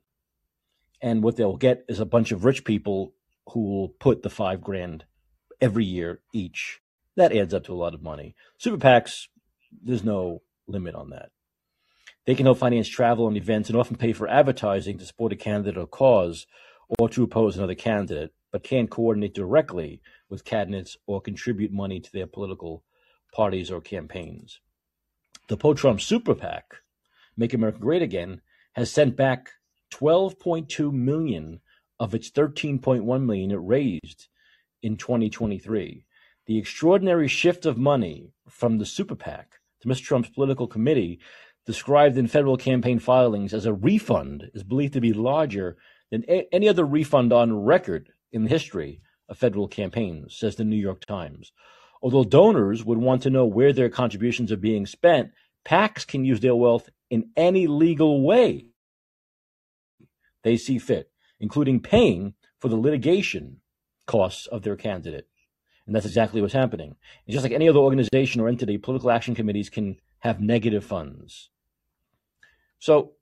and 1.01 1.21
what 1.21 1.35
they'll 1.35 1.57
get 1.57 1.83
is 1.89 1.99
a 1.99 2.05
bunch 2.05 2.31
of 2.31 2.45
rich 2.45 2.63
people 2.63 3.13
who 3.49 3.65
will 3.65 3.89
put 3.89 4.23
the 4.23 4.29
five 4.29 4.61
grand 4.61 5.03
every 5.59 5.83
year 5.83 6.21
each. 6.33 6.79
That 7.17 7.35
adds 7.35 7.53
up 7.53 7.65
to 7.65 7.73
a 7.73 7.75
lot 7.75 7.93
of 7.93 8.01
money. 8.01 8.33
Super 8.57 8.77
PACs, 8.77 9.27
there's 9.83 10.05
no 10.05 10.41
limit 10.67 10.95
on 10.95 11.09
that. 11.09 11.31
They 12.25 12.33
can 12.33 12.45
help 12.45 12.59
finance 12.59 12.87
travel 12.87 13.27
and 13.27 13.35
events 13.35 13.69
and 13.69 13.77
often 13.77 13.97
pay 13.97 14.13
for 14.13 14.29
advertising 14.29 14.97
to 14.99 15.05
support 15.05 15.33
a 15.33 15.35
candidate 15.35 15.77
or 15.77 15.85
cause 15.85 16.47
or 16.97 17.09
to 17.09 17.23
oppose 17.23 17.57
another 17.57 17.75
candidate, 17.75 18.31
but 18.51 18.63
can't 18.63 18.89
coordinate 18.89 19.33
directly 19.33 20.01
with 20.29 20.45
candidates 20.45 20.97
or 21.05 21.21
contribute 21.21 21.71
money 21.71 21.99
to 21.99 22.11
their 22.11 22.27
political 22.27 22.83
parties 23.33 23.71
or 23.71 23.81
campaigns. 23.81 24.59
The 25.47 25.57
pro-Trump 25.57 26.01
super 26.01 26.35
PAC, 26.35 26.75
Make 27.37 27.53
America 27.53 27.79
Great 27.79 28.01
Again, 28.01 28.41
has 28.73 28.91
sent 28.91 29.15
back 29.15 29.49
12.2 29.91 30.91
million 30.91 31.61
of 31.99 32.15
its 32.15 32.31
13.1 32.31 33.25
million 33.25 33.51
it 33.51 33.55
raised 33.55 34.27
in 34.81 34.95
2023. 34.95 36.05
The 36.45 36.57
extraordinary 36.57 37.27
shift 37.27 37.65
of 37.65 37.77
money 37.77 38.31
from 38.47 38.77
the 38.77 38.85
super 38.85 39.15
PAC 39.15 39.59
to 39.81 39.87
Mr. 39.87 40.03
Trump's 40.03 40.29
political 40.29 40.67
committee 40.67 41.19
described 41.65 42.17
in 42.17 42.27
federal 42.27 42.57
campaign 42.57 42.99
filings 42.99 43.53
as 43.53 43.65
a 43.65 43.73
refund 43.73 44.49
is 44.53 44.63
believed 44.63 44.93
to 44.93 45.01
be 45.01 45.13
larger 45.13 45.77
than 46.09 46.23
a- 46.27 46.47
any 46.51 46.67
other 46.67 46.85
refund 46.85 47.31
on 47.31 47.55
record 47.55 48.11
in 48.31 48.43
the 48.43 48.49
history 48.49 49.01
of 49.27 49.37
federal 49.37 49.67
campaigns, 49.67 50.35
says 50.35 50.55
the 50.55 50.63
New 50.63 50.75
York 50.75 51.05
Times. 51.05 51.51
Although 52.01 52.23
donors 52.23 52.83
would 52.85 52.97
want 52.97 53.21
to 53.23 53.29
know 53.29 53.45
where 53.45 53.73
their 53.73 53.89
contributions 53.89 54.51
are 54.51 54.57
being 54.57 54.85
spent, 54.85 55.31
PACs 55.65 56.07
can 56.07 56.23
use 56.23 56.39
their 56.39 56.55
wealth 56.55 56.89
in 57.09 57.29
any 57.35 57.67
legal 57.67 58.23
way 58.23 58.67
they 60.43 60.57
see 60.57 60.79
fit, 60.79 61.11
including 61.39 61.81
paying 61.81 62.33
for 62.59 62.69
the 62.69 62.77
litigation 62.77 63.57
costs 64.05 64.47
of 64.47 64.63
their 64.63 64.75
candidate. 64.75 65.27
And 65.85 65.95
that's 65.95 66.05
exactly 66.05 66.41
what's 66.41 66.53
happening. 66.53 66.95
And 67.25 67.33
just 67.33 67.43
like 67.43 67.51
any 67.51 67.67
other 67.67 67.79
organization 67.79 68.41
or 68.41 68.47
entity, 68.47 68.77
political 68.77 69.11
action 69.11 69.35
committees 69.35 69.69
can 69.69 69.97
have 70.19 70.39
negative 70.39 70.85
funds. 70.85 71.49
So, 72.77 73.13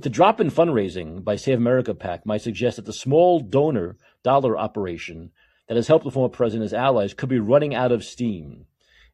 the 0.00 0.10
drop 0.10 0.40
in 0.40 0.50
fundraising 0.50 1.22
by 1.22 1.36
Save 1.36 1.58
America 1.58 1.94
PAC 1.94 2.24
might 2.24 2.40
suggest 2.40 2.76
that 2.76 2.86
the 2.86 2.92
small 2.92 3.40
donor 3.40 3.96
dollar 4.22 4.56
operation 4.56 5.30
that 5.68 5.76
has 5.76 5.88
helped 5.88 6.04
the 6.04 6.10
former 6.10 6.28
president's 6.28 6.72
allies 6.72 7.14
could 7.14 7.28
be 7.28 7.38
running 7.38 7.74
out 7.74 7.92
of 7.92 8.04
steam. 8.04 8.66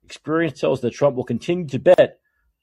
Experience 0.05 0.61
tells 0.61 0.81
that 0.81 0.93
Trump 0.93 1.17
will 1.17 1.25
continue 1.25 1.67
to 1.67 1.79
bet 1.79 2.21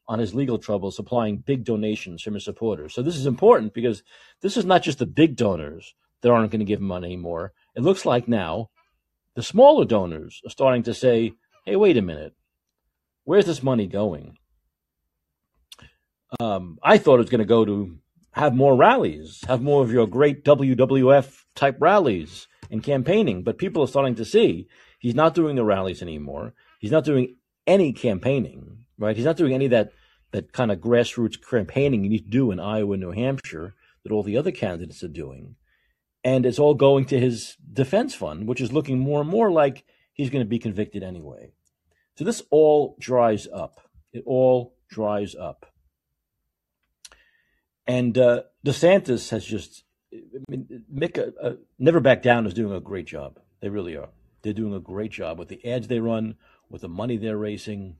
on 0.08 0.20
his 0.20 0.34
legal 0.34 0.58
troubles, 0.58 0.96
supplying 0.96 1.38
big 1.38 1.66
donations 1.66 2.22
from 2.22 2.34
his 2.34 2.46
supporters. 2.46 2.94
So 2.94 3.02
this 3.02 3.18
is 3.18 3.26
important 3.26 3.74
because 3.74 4.04
this 4.42 4.56
is 4.56 4.64
not 4.64 4.84
just 4.84 5.00
the 5.00 5.06
big 5.06 5.36
donors 5.36 5.94
that 6.22 6.32
aren't 6.32 6.52
going 6.52 6.60
to 6.60 6.66
give 6.66 6.80
him 6.80 6.88
money 6.88 7.08
anymore. 7.08 7.52
It 7.76 7.84
looks 7.84 8.06
like 8.06 8.28
now 8.28 8.70
the 9.36 9.44
smaller 9.44 9.86
donors 9.86 10.42
are 10.46 10.50
starting 10.50 10.84
to 10.84 10.94
say, 10.94 11.34
hey, 11.66 11.76
wait 11.76 11.98
a 11.98 12.02
minute, 12.02 12.34
where's 13.26 13.46
this 13.46 13.62
money 13.62 13.86
going? 13.86 14.38
Um, 16.40 16.78
I 16.84 16.98
thought 16.98 17.16
it 17.16 17.26
was 17.26 17.30
going 17.30 17.40
to 17.40 17.46
go 17.46 17.66
to 17.66 17.98
have 18.32 18.54
more 18.54 18.76
rallies, 18.76 19.44
have 19.48 19.62
more 19.62 19.84
of 19.84 19.92
your 19.92 20.08
great 20.08 20.44
WWF 20.44 21.44
type 21.56 21.78
rallies 21.80 22.48
and 22.70 22.84
campaigning. 22.84 23.44
But 23.44 23.58
people 23.58 23.84
are 23.84 23.88
starting 23.88 24.16
to 24.16 24.26
see 24.26 24.68
he's 25.00 25.16
not 25.16 25.34
doing 25.34 25.56
the 25.56 25.66
rallies 25.66 26.02
anymore. 26.02 26.54
He's 26.80 26.92
not 26.92 27.06
doing 27.06 27.36
any 27.66 27.94
campaigning, 27.94 28.86
right? 28.98 29.16
He's 29.16 29.26
not 29.26 29.38
doing 29.38 29.54
any 29.54 29.66
of 29.66 29.72
that 29.72 29.92
that 30.32 30.52
kind 30.52 30.72
of 30.72 30.80
grassroots 30.80 31.38
campaigning 31.42 32.04
you 32.04 32.10
need 32.10 32.26
to 32.26 32.30
do 32.30 32.52
in 32.52 32.60
Iowa 32.60 32.94
and 32.94 33.02
New 33.02 33.12
Hampshire 33.12 33.76
that 34.04 34.12
all 34.12 34.24
the 34.24 34.36
other 34.36 34.52
candidates 34.52 35.02
are 35.02 35.08
doing 35.08 35.56
and 36.28 36.46
it's 36.46 36.60
all 36.60 36.74
going 36.74 37.06
to 37.06 37.18
his 37.18 37.56
defense 37.72 38.14
fund, 38.14 38.50
which 38.50 38.60
is 38.60 38.74
looking 38.74 39.00
more 39.00 39.22
and 39.22 39.30
more 39.30 39.50
like 39.50 39.86
he's 40.12 40.30
going 40.30 40.44
to 40.44 40.50
be 40.50 40.60
convicted 40.60 41.02
anyway. 41.02 41.54
So 42.18 42.26
this 42.26 42.42
all 42.50 42.98
dries 43.00 43.48
up. 43.48 43.80
It 44.12 44.24
all 44.26 44.76
dries 44.90 45.36
up. 45.36 45.66
And 47.88 48.18
uh, 48.18 48.44
DeSantis 48.66 49.30
has 49.30 49.46
just, 49.46 49.84
I 50.14 50.20
mean, 50.50 50.84
Mick, 50.94 51.18
uh, 51.18 51.32
uh, 51.42 51.54
Never 51.80 52.00
Back 52.00 52.22
Down 52.22 52.46
is 52.46 52.54
doing 52.54 52.74
a 52.74 52.82
great 52.82 53.08
job. 53.08 53.40
They 53.62 53.70
really 53.70 53.96
are. 53.96 54.10
They're 54.42 54.54
doing 54.54 54.74
a 54.74 54.80
great 54.80 55.12
job 55.12 55.40
with 55.40 55.48
the 55.48 55.66
ads 55.66 55.88
they 55.88 56.00
run, 56.00 56.36
with 56.70 56.82
the 56.82 56.90
money 56.90 57.18
they're 57.18 57.38
raising. 57.38 57.96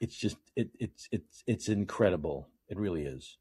It's 0.00 0.16
just, 0.16 0.36
it, 0.56 0.70
it's, 0.78 1.08
it's, 1.12 1.44
it's 1.46 1.68
incredible. 1.68 2.48
It 2.68 2.78
really 2.78 3.04
is. 3.04 3.36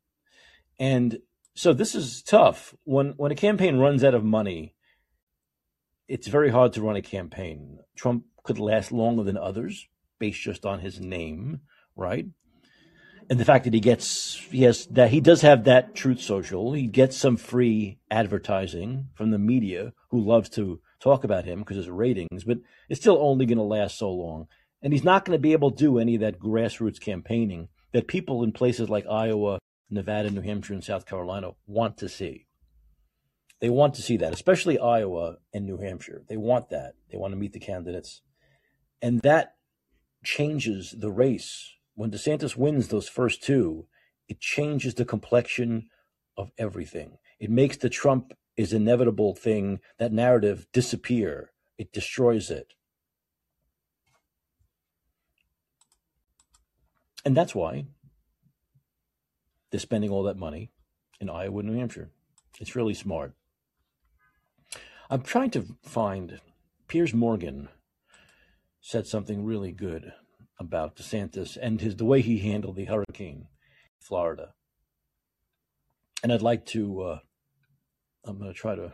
And 0.79 1.19
so 1.55 1.73
this 1.73 1.95
is 1.95 2.21
tough. 2.21 2.75
When 2.83 3.13
when 3.17 3.31
a 3.31 3.35
campaign 3.35 3.77
runs 3.77 4.03
out 4.03 4.15
of 4.15 4.23
money, 4.23 4.73
it's 6.07 6.27
very 6.27 6.49
hard 6.49 6.73
to 6.73 6.81
run 6.81 6.95
a 6.95 7.01
campaign. 7.01 7.79
Trump 7.95 8.25
could 8.43 8.59
last 8.59 8.91
longer 8.91 9.23
than 9.23 9.37
others 9.37 9.87
based 10.19 10.41
just 10.41 10.65
on 10.65 10.79
his 10.79 10.99
name, 10.99 11.61
right? 11.95 12.25
And 13.29 13.39
the 13.39 13.45
fact 13.45 13.63
that 13.65 13.73
he 13.73 13.79
gets 13.79 14.35
he 14.49 14.65
that 14.91 15.09
he 15.09 15.21
does 15.21 15.41
have 15.41 15.63
that 15.63 15.95
truth 15.95 16.21
social, 16.21 16.73
he 16.73 16.87
gets 16.87 17.17
some 17.17 17.37
free 17.37 17.99
advertising 18.11 19.07
from 19.15 19.31
the 19.31 19.39
media 19.39 19.93
who 20.09 20.19
loves 20.19 20.49
to 20.49 20.81
talk 20.99 21.23
about 21.23 21.45
him 21.45 21.59
because 21.59 21.77
his 21.77 21.89
ratings, 21.89 22.43
but 22.43 22.59
it's 22.89 22.99
still 22.99 23.17
only 23.19 23.45
going 23.45 23.57
to 23.57 23.63
last 23.63 23.97
so 23.97 24.11
long. 24.11 24.47
And 24.81 24.93
he's 24.93 25.03
not 25.03 25.25
going 25.25 25.37
to 25.37 25.41
be 25.41 25.53
able 25.53 25.71
to 25.71 25.77
do 25.77 25.97
any 25.97 26.15
of 26.15 26.21
that 26.21 26.39
grassroots 26.39 26.99
campaigning 26.99 27.69
that 27.93 28.07
people 28.07 28.43
in 28.43 28.51
places 28.51 28.89
like 28.89 29.05
Iowa 29.07 29.59
Nevada, 29.89 30.29
New 30.29 30.41
Hampshire, 30.41 30.73
and 30.73 30.83
South 30.83 31.05
Carolina 31.05 31.51
want 31.67 31.97
to 31.97 32.09
see. 32.09 32.47
They 33.61 33.69
want 33.69 33.93
to 33.95 34.01
see 34.01 34.17
that, 34.17 34.33
especially 34.33 34.79
Iowa 34.79 35.37
and 35.53 35.65
New 35.65 35.77
Hampshire. 35.77 36.23
They 36.27 36.35
want 36.35 36.69
that. 36.69 36.95
They 37.11 37.17
want 37.17 37.31
to 37.31 37.39
meet 37.39 37.53
the 37.53 37.59
candidates. 37.59 38.21
And 39.01 39.21
that 39.21 39.55
changes 40.23 40.95
the 40.97 41.11
race. 41.11 41.72
When 41.95 42.11
DeSantis 42.11 42.55
wins 42.57 42.87
those 42.87 43.07
first 43.07 43.43
two, 43.43 43.87
it 44.27 44.39
changes 44.39 44.95
the 44.95 45.05
complexion 45.05 45.89
of 46.37 46.51
everything. 46.57 47.17
It 47.39 47.49
makes 47.49 47.77
the 47.77 47.89
Trump 47.89 48.33
is 48.57 48.73
inevitable 48.73 49.35
thing, 49.35 49.79
that 49.99 50.11
narrative 50.11 50.67
disappear. 50.73 51.51
It 51.77 51.91
destroys 51.91 52.49
it. 52.49 52.73
And 57.25 57.37
that's 57.37 57.55
why 57.55 57.85
they're 59.71 59.79
spending 59.79 60.09
all 60.09 60.23
that 60.23 60.37
money 60.37 60.71
in 61.19 61.29
Iowa 61.29 61.59
and 61.59 61.69
New 61.69 61.79
Hampshire. 61.79 62.11
It's 62.59 62.75
really 62.75 62.93
smart. 62.93 63.33
I'm 65.09 65.21
trying 65.21 65.51
to 65.51 65.65
find 65.83 66.39
Piers 66.87 67.13
Morgan 67.13 67.69
said 68.81 69.07
something 69.07 69.45
really 69.45 69.71
good 69.71 70.13
about 70.59 70.95
DeSantis 70.95 71.57
and 71.61 71.81
his 71.81 71.95
the 71.95 72.05
way 72.05 72.21
he 72.21 72.39
handled 72.39 72.75
the 72.75 72.85
hurricane 72.85 73.47
in 73.47 73.99
Florida. 73.99 74.53
And 76.21 76.31
I'd 76.31 76.41
like 76.41 76.65
to 76.67 77.01
uh, 77.01 77.19
I'm 78.25 78.37
going 78.37 78.51
to 78.51 78.57
try 78.57 78.75
to 78.75 78.93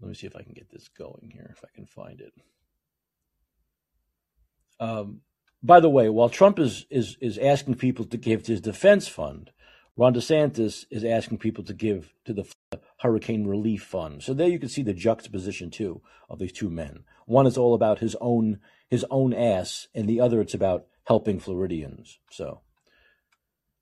let 0.00 0.08
me 0.08 0.14
see 0.14 0.26
if 0.26 0.36
I 0.36 0.42
can 0.42 0.52
get 0.52 0.70
this 0.70 0.88
going 0.88 1.30
here 1.32 1.50
if 1.50 1.64
I 1.64 1.74
can 1.74 1.86
find 1.86 2.20
it. 2.20 2.32
Um, 4.80 5.20
by 5.62 5.80
the 5.80 5.88
way, 5.88 6.08
while 6.08 6.28
Trump 6.28 6.58
is 6.58 6.86
is 6.90 7.16
is 7.20 7.38
asking 7.38 7.76
people 7.76 8.04
to 8.06 8.16
give 8.16 8.42
to 8.44 8.52
his 8.52 8.60
defense 8.60 9.08
fund, 9.08 9.50
Ron 9.96 10.14
DeSantis 10.14 10.84
is 10.90 11.04
asking 11.04 11.38
people 11.38 11.64
to 11.64 11.72
give 11.72 12.12
to 12.24 12.32
the 12.32 12.44
Hurricane 13.00 13.46
Relief 13.46 13.82
Fund. 13.82 14.22
So 14.22 14.34
there 14.34 14.48
you 14.48 14.58
can 14.58 14.68
see 14.68 14.82
the 14.82 14.92
juxtaposition 14.92 15.70
too 15.70 16.02
of 16.28 16.38
these 16.38 16.52
two 16.52 16.68
men. 16.68 17.04
One 17.26 17.46
is 17.46 17.56
all 17.56 17.74
about 17.74 18.00
his 18.00 18.16
own 18.20 18.58
his 18.88 19.04
own 19.10 19.32
ass, 19.32 19.88
and 19.94 20.08
the 20.08 20.20
other 20.20 20.40
it's 20.40 20.54
about 20.54 20.86
helping 21.04 21.40
Floridians. 21.40 22.18
So 22.30 22.60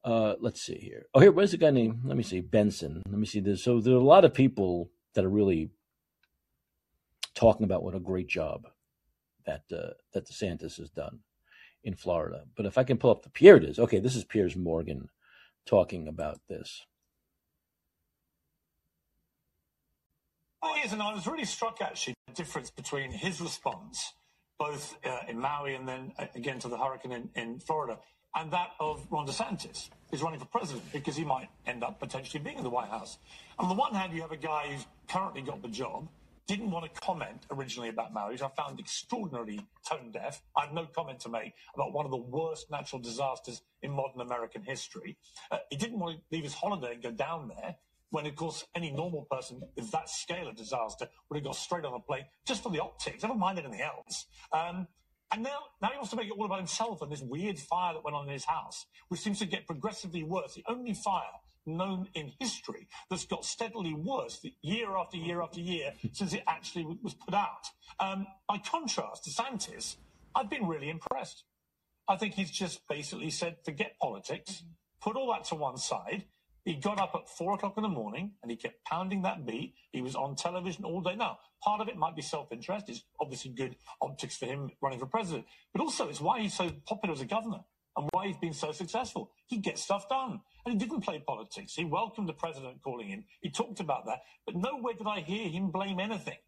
uh, 0.05 0.35
let's 0.41 0.61
see 0.61 0.79
here. 0.79 1.07
Oh, 1.15 1.21
here, 1.21 1.33
where's 1.33 1.53
the 1.53 1.57
guy 1.57 1.71
named? 1.71 2.01
Let 2.05 2.17
me 2.17 2.23
see, 2.23 2.41
Benson. 2.41 3.03
Let 3.09 3.19
me 3.19 3.27
see 3.27 3.41
this. 3.41 3.63
So 3.63 3.81
there 3.81 3.95
are 3.95 3.99
a 3.99 4.05
lot 4.05 4.25
of 4.25 4.35
people 4.35 4.91
that 5.15 5.25
are 5.25 5.31
really 5.31 5.71
talking 7.35 7.65
about 7.65 7.83
what 7.83 7.95
a 7.95 8.01
great 8.01 8.29
job 8.29 8.69
that 9.47 9.63
uh, 9.73 9.95
that 10.13 10.29
DeSantis 10.29 10.79
has 10.79 10.91
done 10.91 11.21
in 11.85 11.95
Florida. 11.95 12.45
But 12.57 12.67
if 12.67 12.79
I 12.79 12.85
can 12.85 12.99
pull 12.99 13.11
up 13.11 13.23
the 13.23 13.31
Pierre 13.31 13.57
it 13.57 13.65
is. 13.65 13.79
Okay, 13.79 13.99
this 13.99 14.17
is 14.17 14.25
Piers 14.25 14.57
Morgan 14.57 15.09
talking 15.67 16.09
about 16.09 16.41
this. 16.49 16.85
Oh, 20.63 20.75
yes, 20.77 20.93
and 20.93 21.03
I 21.03 21.13
was 21.13 21.27
really 21.27 21.45
struck 21.45 21.81
actually 21.81 22.15
the 22.29 22.35
difference 22.35 22.71
between 22.71 23.11
his 23.11 23.41
response, 23.41 24.13
both 24.59 24.97
uh, 25.05 25.19
in 25.29 25.41
Maui 25.41 25.75
and 25.75 25.89
then 25.89 26.13
uh, 26.19 26.27
again 26.37 26.61
to 26.61 26.69
the 26.69 26.79
hurricane 26.79 27.13
in, 27.13 27.31
in 27.35 27.59
Florida, 27.59 27.99
and 28.37 28.51
that 28.53 28.71
of 28.79 29.05
Ron 29.11 29.27
DeSantis, 29.27 29.91
who's 30.11 30.23
running 30.23 30.39
for 30.39 30.47
president 30.47 30.85
because 30.93 31.17
he 31.17 31.25
might 31.25 31.49
end 31.67 31.83
up 31.83 31.99
potentially 31.99 32.43
being 32.43 32.59
in 32.59 32.63
the 32.63 32.71
White 32.71 32.91
House. 32.91 33.19
On 33.59 33.69
the 33.69 33.75
one 33.75 33.93
hand, 33.93 34.13
you 34.13 34.23
have 34.23 34.31
a 34.31 34.37
guy 34.37 34.69
who's 34.69 34.87
currently 35.09 35.43
got 35.43 35.63
the 35.63 35.69
job 35.69 36.09
didn't 36.47 36.71
want 36.71 36.93
to 36.93 37.01
comment 37.01 37.47
originally 37.51 37.89
about 37.89 38.13
Maui, 38.13 38.33
which 38.33 38.43
I 38.43 38.49
found 38.49 38.81
extraordinarily 38.81 39.61
tone 39.89 40.11
deaf. 40.13 40.43
I 40.57 40.67
have 40.67 40.73
no 40.73 40.87
comment 40.87 41.21
to 41.21 41.29
make 41.29 41.55
about 41.75 41.93
one 41.93 42.05
of 42.05 42.11
the 42.11 42.17
worst 42.17 42.71
natural 42.71 43.01
disasters 43.01 43.63
in 43.83 43.91
modern 43.91 44.21
American 44.21 44.63
history. 44.63 45.17
Uh, 45.51 45.59
he 45.71 45.77
didn't 45.77 45.99
want 45.99 46.17
to 46.17 46.23
leave 46.35 46.45
his 46.45 46.55
holiday 46.55 46.95
and 46.95 47.03
go 47.03 47.11
down 47.11 47.49
there 47.49 47.77
when, 48.13 48.27
of 48.27 48.37
course, 48.37 48.65
any 48.77 48.93
normal 48.93 49.27
person 49.31 49.61
with 49.75 49.91
that 49.91 50.09
scale 50.09 50.47
of 50.47 50.55
disaster 50.55 51.09
would 51.29 51.37
have 51.37 51.45
got 51.45 51.57
straight 51.57 51.85
on 51.85 51.95
a 51.95 51.99
plane 51.99 52.25
just 52.47 52.63
for 52.63 52.71
the 52.71 52.81
optics, 52.81 53.23
never 53.23 53.35
mind 53.35 53.59
anything 53.59 53.81
else. 53.81 54.27
Um, 54.53 54.87
and 55.33 55.43
now, 55.43 55.59
now 55.81 55.89
he 55.89 55.97
wants 55.97 56.11
to 56.11 56.17
make 56.17 56.27
it 56.27 56.35
all 56.39 56.45
about 56.45 56.59
himself 56.59 57.01
and 57.01 57.11
this 57.11 57.23
weird 57.23 57.59
fire 57.59 57.95
that 57.95 58.05
went 58.05 58.15
on 58.15 58.27
in 58.27 58.33
his 58.33 58.45
house, 58.45 58.85
which 59.09 59.21
seems 59.21 59.39
to 59.39 59.47
get 59.47 59.67
progressively 59.67 60.23
worse. 60.23 60.55
The 60.55 60.65
only 60.69 60.93
fire 60.93 61.23
known 61.65 62.09
in 62.15 62.33
history 62.39 62.87
that's 63.09 63.25
got 63.25 63.47
steadily 63.47 63.95
worse 63.95 64.45
year 64.61 64.95
after 64.95 65.17
year 65.17 65.41
after 65.41 65.61
year 65.61 65.95
since 66.13 66.35
it 66.35 66.43
actually 66.47 66.87
was 67.03 67.15
put 67.15 67.33
out. 67.33 67.65
Um, 67.99 68.27
by 68.47 68.59
contrast, 68.59 69.27
DeSantis, 69.27 69.97
I've 70.35 70.51
been 70.51 70.67
really 70.67 70.91
impressed. 70.91 71.45
I 72.07 72.17
think 72.17 72.35
he's 72.35 72.51
just 72.51 72.87
basically 72.87 73.31
said, 73.31 73.57
forget 73.65 73.97
politics, 74.03 74.65
put 75.01 75.17
all 75.17 75.33
that 75.33 75.45
to 75.45 75.55
one 75.55 75.79
side. 75.79 76.25
He 76.65 76.75
got 76.75 77.01
up 77.01 77.13
at 77.15 77.29
four 77.29 77.55
o'clock 77.55 77.75
in 77.77 77.83
the 77.83 77.89
morning 77.89 78.33
and 78.43 78.51
he 78.51 78.57
kept 78.57 78.85
pounding 78.85 79.23
that 79.23 79.45
beat. 79.45 79.75
He 79.91 80.01
was 80.01 80.15
on 80.15 80.37
television 80.37 80.85
all 80.85 81.01
day. 81.01 81.17
Now, 81.17 81.39
part 81.63 81.81
of 81.81 81.89
it 81.89 81.97
might 81.97 82.15
be 82.15 82.23
self 82.23 82.53
interest. 82.53 82.89
It's 82.89 83.03
obviously 83.21 83.51
good 83.51 83.77
optics 84.01 84.37
for 84.37 84.47
him 84.47 84.71
running 84.81 85.01
for 85.01 85.07
president, 85.07 85.47
but 85.73 85.83
also 85.83 86.09
it's 86.09 86.21
why 86.21 86.41
he's 86.41 86.55
so 86.55 86.71
popular 86.87 87.15
as 87.15 87.21
a 87.21 87.27
governor 87.27 87.61
and 87.97 88.09
why 88.13 88.29
he's 88.29 88.37
been 88.37 88.53
so 88.53 88.73
successful. 88.73 89.33
He 89.47 89.59
gets 89.59 89.83
stuff 89.83 90.09
done. 90.09 90.41
And 90.65 90.73
he 90.73 90.79
didn't 90.79 91.03
play 91.03 91.23
politics. 91.27 91.75
He 91.75 91.85
welcomed 91.85 92.29
the 92.29 92.33
president 92.33 92.81
calling 92.83 93.11
in. 93.11 93.25
He 93.41 93.51
talked 93.51 93.81
about 93.81 94.07
that. 94.07 94.21
But 94.47 94.55
nowhere 94.55 94.95
did 94.95 95.07
I 95.07 95.21
hear 95.21 95.49
him 95.49 95.71
blame 95.71 95.99
anything. 95.99 96.39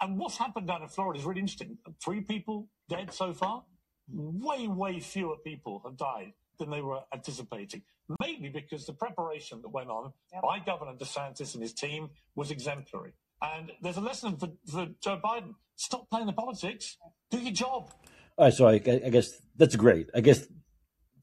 And 0.00 0.18
what's 0.18 0.36
happened 0.36 0.66
down 0.68 0.82
in 0.82 0.88
Florida 0.88 1.18
is 1.18 1.24
really 1.24 1.40
interesting. 1.40 1.78
Three 2.04 2.20
people 2.20 2.68
dead 2.88 3.12
so 3.12 3.32
far. 3.32 3.64
Way, 4.12 4.68
way 4.68 5.00
fewer 5.00 5.36
people 5.38 5.80
have 5.84 5.96
died 5.96 6.34
than 6.58 6.70
they 6.70 6.80
were 6.80 7.00
anticipating. 7.12 7.82
Maybe 8.20 8.48
because 8.48 8.86
the 8.86 8.92
preparation 8.92 9.62
that 9.62 9.68
went 9.68 9.90
on 9.90 10.12
yep. 10.32 10.42
by 10.42 10.58
Governor 10.58 10.94
DeSantis 10.94 11.54
and 11.54 11.62
his 11.62 11.72
team 11.72 12.10
was 12.34 12.50
exemplary. 12.50 13.12
And 13.42 13.72
there's 13.82 13.96
a 13.96 14.00
lesson 14.00 14.36
for, 14.36 14.50
for 14.70 14.88
Joe 15.02 15.20
Biden. 15.22 15.54
Stop 15.76 16.08
playing 16.10 16.26
the 16.26 16.32
politics. 16.32 16.96
Do 17.30 17.38
your 17.38 17.52
job. 17.52 17.90
All 18.36 18.46
right, 18.46 18.54
so 18.54 18.66
I, 18.66 18.74
I 18.74 19.10
guess 19.10 19.32
that's 19.56 19.76
great. 19.76 20.08
I 20.14 20.20
guess 20.20 20.46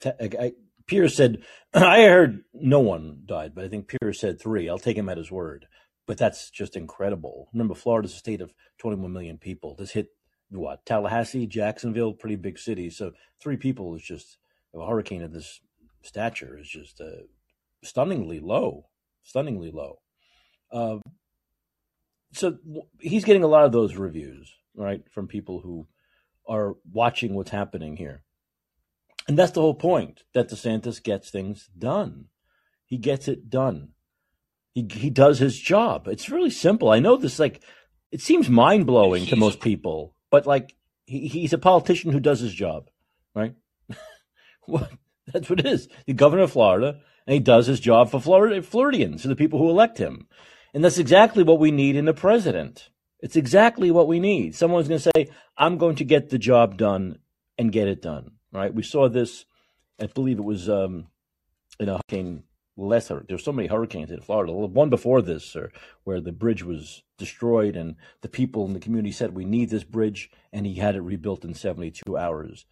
I, 0.05 0.29
I, 0.39 0.53
Piers 0.87 1.15
said, 1.15 1.43
I 1.73 2.03
heard 2.03 2.43
no 2.53 2.79
one 2.79 3.23
died, 3.25 3.53
but 3.55 3.65
I 3.65 3.67
think 3.67 3.87
Piers 3.87 4.19
said 4.19 4.39
three. 4.41 4.69
I'll 4.69 4.79
take 4.79 4.97
him 4.97 5.09
at 5.09 5.17
his 5.17 5.31
word. 5.31 5.67
But 6.07 6.17
that's 6.17 6.49
just 6.49 6.75
incredible. 6.75 7.47
Remember, 7.53 7.75
Florida's 7.75 8.13
a 8.13 8.17
state 8.17 8.41
of 8.41 8.53
21 8.79 9.13
million 9.13 9.37
people. 9.37 9.75
This 9.75 9.91
hit 9.91 10.09
what? 10.49 10.85
Tallahassee, 10.85 11.47
Jacksonville, 11.47 12.13
pretty 12.13 12.35
big 12.35 12.59
cities. 12.59 12.97
So 12.97 13.11
three 13.41 13.57
people 13.57 13.95
is 13.95 14.01
just 14.01 14.37
a 14.73 14.85
hurricane 14.85 15.23
of 15.23 15.33
this 15.33 15.61
stature 16.01 16.57
is 16.59 16.67
just 16.67 16.99
uh, 17.01 17.23
stunningly 17.83 18.39
low, 18.39 18.87
stunningly 19.23 19.71
low. 19.71 19.99
Uh, 20.71 20.97
so 22.33 22.57
he's 22.99 23.25
getting 23.25 23.43
a 23.43 23.47
lot 23.47 23.65
of 23.65 23.71
those 23.71 23.95
reviews, 23.95 24.53
right, 24.75 25.03
from 25.11 25.27
people 25.27 25.59
who 25.61 25.87
are 26.47 26.75
watching 26.91 27.33
what's 27.33 27.51
happening 27.51 27.97
here. 27.97 28.23
And 29.27 29.37
that's 29.37 29.51
the 29.51 29.61
whole 29.61 29.75
point 29.75 30.23
that 30.33 30.49
DeSantis 30.49 31.01
gets 31.03 31.29
things 31.29 31.69
done. 31.77 32.25
He 32.85 32.97
gets 32.97 33.27
it 33.27 33.49
done. 33.49 33.89
He 34.73 34.87
he 34.91 35.09
does 35.09 35.39
his 35.39 35.59
job. 35.59 36.07
It's 36.07 36.29
really 36.29 36.49
simple. 36.49 36.89
I 36.89 36.99
know 36.99 37.17
this 37.17 37.39
like 37.39 37.61
it 38.11 38.21
seems 38.21 38.49
mind 38.49 38.87
blowing 38.87 39.25
to 39.27 39.35
most 39.35 39.59
people, 39.59 40.15
but 40.29 40.47
like 40.47 40.75
he, 41.05 41.27
he's 41.27 41.53
a 41.53 41.57
politician 41.57 42.11
who 42.11 42.19
does 42.19 42.39
his 42.39 42.53
job, 42.53 42.89
right? 43.35 43.53
Well, 44.67 44.89
that's 45.27 45.49
what 45.49 45.59
it 45.59 45.65
is. 45.65 45.87
The 46.05 46.13
governor 46.13 46.43
of 46.43 46.51
Florida, 46.51 46.99
and 47.27 47.33
he 47.33 47.39
does 47.39 47.67
his 47.67 47.79
job 47.79 48.09
for 48.09 48.19
Florida, 48.19 48.61
Floridians, 48.61 49.21
for 49.21 49.27
the 49.27 49.35
people 49.35 49.59
who 49.59 49.69
elect 49.69 49.97
him. 49.97 50.27
And 50.73 50.83
that's 50.83 50.97
exactly 50.97 51.43
what 51.43 51.59
we 51.59 51.71
need 51.71 51.95
in 51.95 52.07
a 52.07 52.13
president. 52.13 52.89
It's 53.19 53.35
exactly 53.35 53.91
what 53.91 54.07
we 54.07 54.19
need. 54.19 54.55
Someone's 54.55 54.87
going 54.87 54.99
to 54.99 55.11
say, 55.15 55.29
I'm 55.57 55.77
going 55.77 55.95
to 55.97 56.05
get 56.05 56.29
the 56.29 56.39
job 56.39 56.77
done 56.77 57.19
and 57.57 57.71
get 57.71 57.87
it 57.87 58.01
done. 58.01 58.31
Right? 58.51 58.73
We 58.73 58.83
saw 58.83 59.09
this, 59.09 59.45
I 59.99 60.07
believe 60.07 60.39
it 60.39 60.45
was 60.45 60.69
um, 60.69 61.07
in 61.79 61.89
a 61.89 61.93
hurricane 61.93 62.43
lesser. 62.77 63.23
There's 63.27 63.43
so 63.43 63.51
many 63.51 63.67
hurricanes 63.67 64.11
in 64.11 64.21
Florida. 64.21 64.51
One 64.53 64.89
before 64.89 65.21
this, 65.21 65.55
where 66.03 66.21
the 66.21 66.31
bridge 66.31 66.63
was 66.63 67.03
destroyed, 67.17 67.75
and 67.75 67.95
the 68.21 68.29
people 68.29 68.65
in 68.65 68.73
the 68.73 68.79
community 68.79 69.11
said, 69.11 69.35
"We 69.35 69.45
need 69.45 69.69
this 69.69 69.83
bridge," 69.83 70.29
and 70.51 70.65
he 70.65 70.75
had 70.75 70.95
it 70.95 71.01
rebuilt 71.01 71.45
in 71.45 71.53
72 71.53 72.17
hours. 72.17 72.65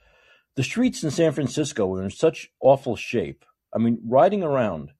The 0.55 0.63
streets 0.63 1.03
in 1.03 1.11
San 1.11 1.31
Francisco 1.31 1.87
were 1.87 2.03
in 2.03 2.09
such 2.09 2.51
awful 2.59 2.95
shape. 2.95 3.45
I 3.73 3.77
mean, 3.77 3.99
riding 4.05 4.43
around 4.43 4.91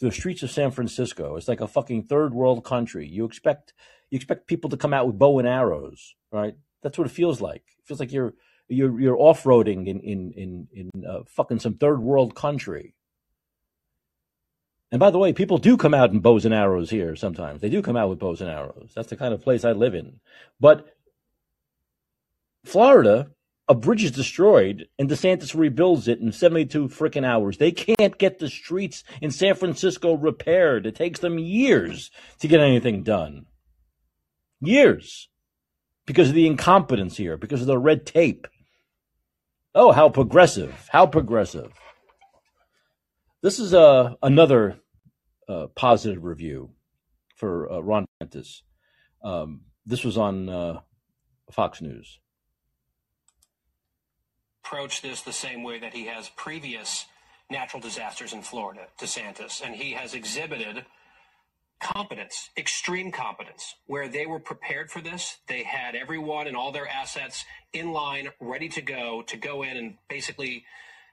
the 0.00 0.10
streets 0.10 0.42
of 0.42 0.50
San 0.50 0.70
Francisco, 0.70 1.36
it's 1.36 1.48
like 1.48 1.60
a 1.60 1.68
fucking 1.68 2.04
third 2.04 2.34
world 2.34 2.64
country. 2.64 3.06
You 3.06 3.24
expect 3.24 3.74
you 4.10 4.16
expect 4.16 4.46
people 4.46 4.70
to 4.70 4.76
come 4.76 4.94
out 4.94 5.06
with 5.06 5.18
bow 5.18 5.38
and 5.38 5.48
arrows, 5.48 6.14
right? 6.32 6.54
That's 6.82 6.98
what 6.98 7.06
it 7.06 7.12
feels 7.12 7.40
like. 7.40 7.62
It 7.78 7.86
feels 7.86 8.00
like 8.00 8.12
you're 8.12 8.34
you're 8.68 9.00
you're 9.00 9.18
off 9.18 9.44
roading 9.44 9.86
in 9.86 10.00
in 10.00 10.32
in 10.32 10.68
in 10.72 11.04
uh, 11.04 11.20
fucking 11.28 11.60
some 11.60 11.74
third 11.74 12.00
world 12.00 12.34
country. 12.34 12.94
And 14.90 15.00
by 15.00 15.10
the 15.10 15.18
way, 15.18 15.32
people 15.32 15.58
do 15.58 15.76
come 15.76 15.94
out 15.94 16.12
in 16.12 16.20
bows 16.20 16.44
and 16.44 16.54
arrows 16.54 16.90
here 16.90 17.16
sometimes. 17.16 17.60
They 17.60 17.68
do 17.68 17.82
come 17.82 17.96
out 17.96 18.08
with 18.08 18.20
bows 18.20 18.40
and 18.40 18.48
arrows. 18.48 18.92
That's 18.94 19.08
the 19.08 19.16
kind 19.16 19.34
of 19.34 19.42
place 19.42 19.64
I 19.64 19.72
live 19.72 19.94
in. 19.94 20.20
But 20.60 20.86
Florida, 22.64 23.30
a 23.68 23.74
bridge 23.74 24.04
is 24.04 24.10
destroyed 24.10 24.86
and 24.98 25.08
DeSantis 25.08 25.58
rebuilds 25.58 26.06
it 26.06 26.20
in 26.20 26.32
72 26.32 26.88
freaking 26.88 27.24
hours. 27.24 27.56
They 27.56 27.72
can't 27.72 28.18
get 28.18 28.38
the 28.38 28.48
streets 28.48 29.04
in 29.22 29.30
San 29.30 29.54
Francisco 29.54 30.14
repaired. 30.14 30.86
It 30.86 30.96
takes 30.96 31.20
them 31.20 31.38
years 31.38 32.10
to 32.40 32.48
get 32.48 32.60
anything 32.60 33.02
done. 33.02 33.46
Years. 34.60 35.28
Because 36.06 36.28
of 36.28 36.34
the 36.34 36.46
incompetence 36.46 37.16
here, 37.16 37.38
because 37.38 37.62
of 37.62 37.66
the 37.66 37.78
red 37.78 38.04
tape. 38.04 38.46
Oh, 39.74 39.90
how 39.92 40.10
progressive. 40.10 40.88
How 40.92 41.06
progressive. 41.06 41.72
This 43.42 43.58
is 43.58 43.72
uh, 43.72 44.14
another 44.22 44.78
uh, 45.48 45.68
positive 45.74 46.22
review 46.22 46.70
for 47.36 47.72
uh, 47.72 47.80
Ron 47.80 48.04
DeSantis. 48.22 48.60
Um, 49.22 49.62
this 49.86 50.04
was 50.04 50.18
on 50.18 50.50
uh, 50.50 50.80
Fox 51.50 51.80
News. 51.80 52.20
Approach 54.64 55.02
this 55.02 55.20
the 55.20 55.32
same 55.32 55.62
way 55.62 55.78
that 55.78 55.92
he 55.92 56.06
has 56.06 56.30
previous 56.36 57.06
natural 57.50 57.82
disasters 57.82 58.32
in 58.32 58.42
Florida, 58.42 58.86
DeSantis, 58.98 59.62
and 59.62 59.74
he 59.74 59.92
has 59.92 60.14
exhibited 60.14 60.86
competence, 61.80 62.48
extreme 62.56 63.12
competence, 63.12 63.74
where 63.86 64.08
they 64.08 64.24
were 64.24 64.40
prepared 64.40 64.90
for 64.90 65.02
this. 65.02 65.36
They 65.48 65.64
had 65.64 65.94
everyone 65.94 66.46
and 66.46 66.56
all 66.56 66.72
their 66.72 66.88
assets 66.88 67.44
in 67.74 67.92
line, 67.92 68.30
ready 68.40 68.70
to 68.70 68.80
go, 68.80 69.22
to 69.26 69.36
go 69.36 69.62
in 69.64 69.76
and 69.76 69.94
basically 70.08 70.64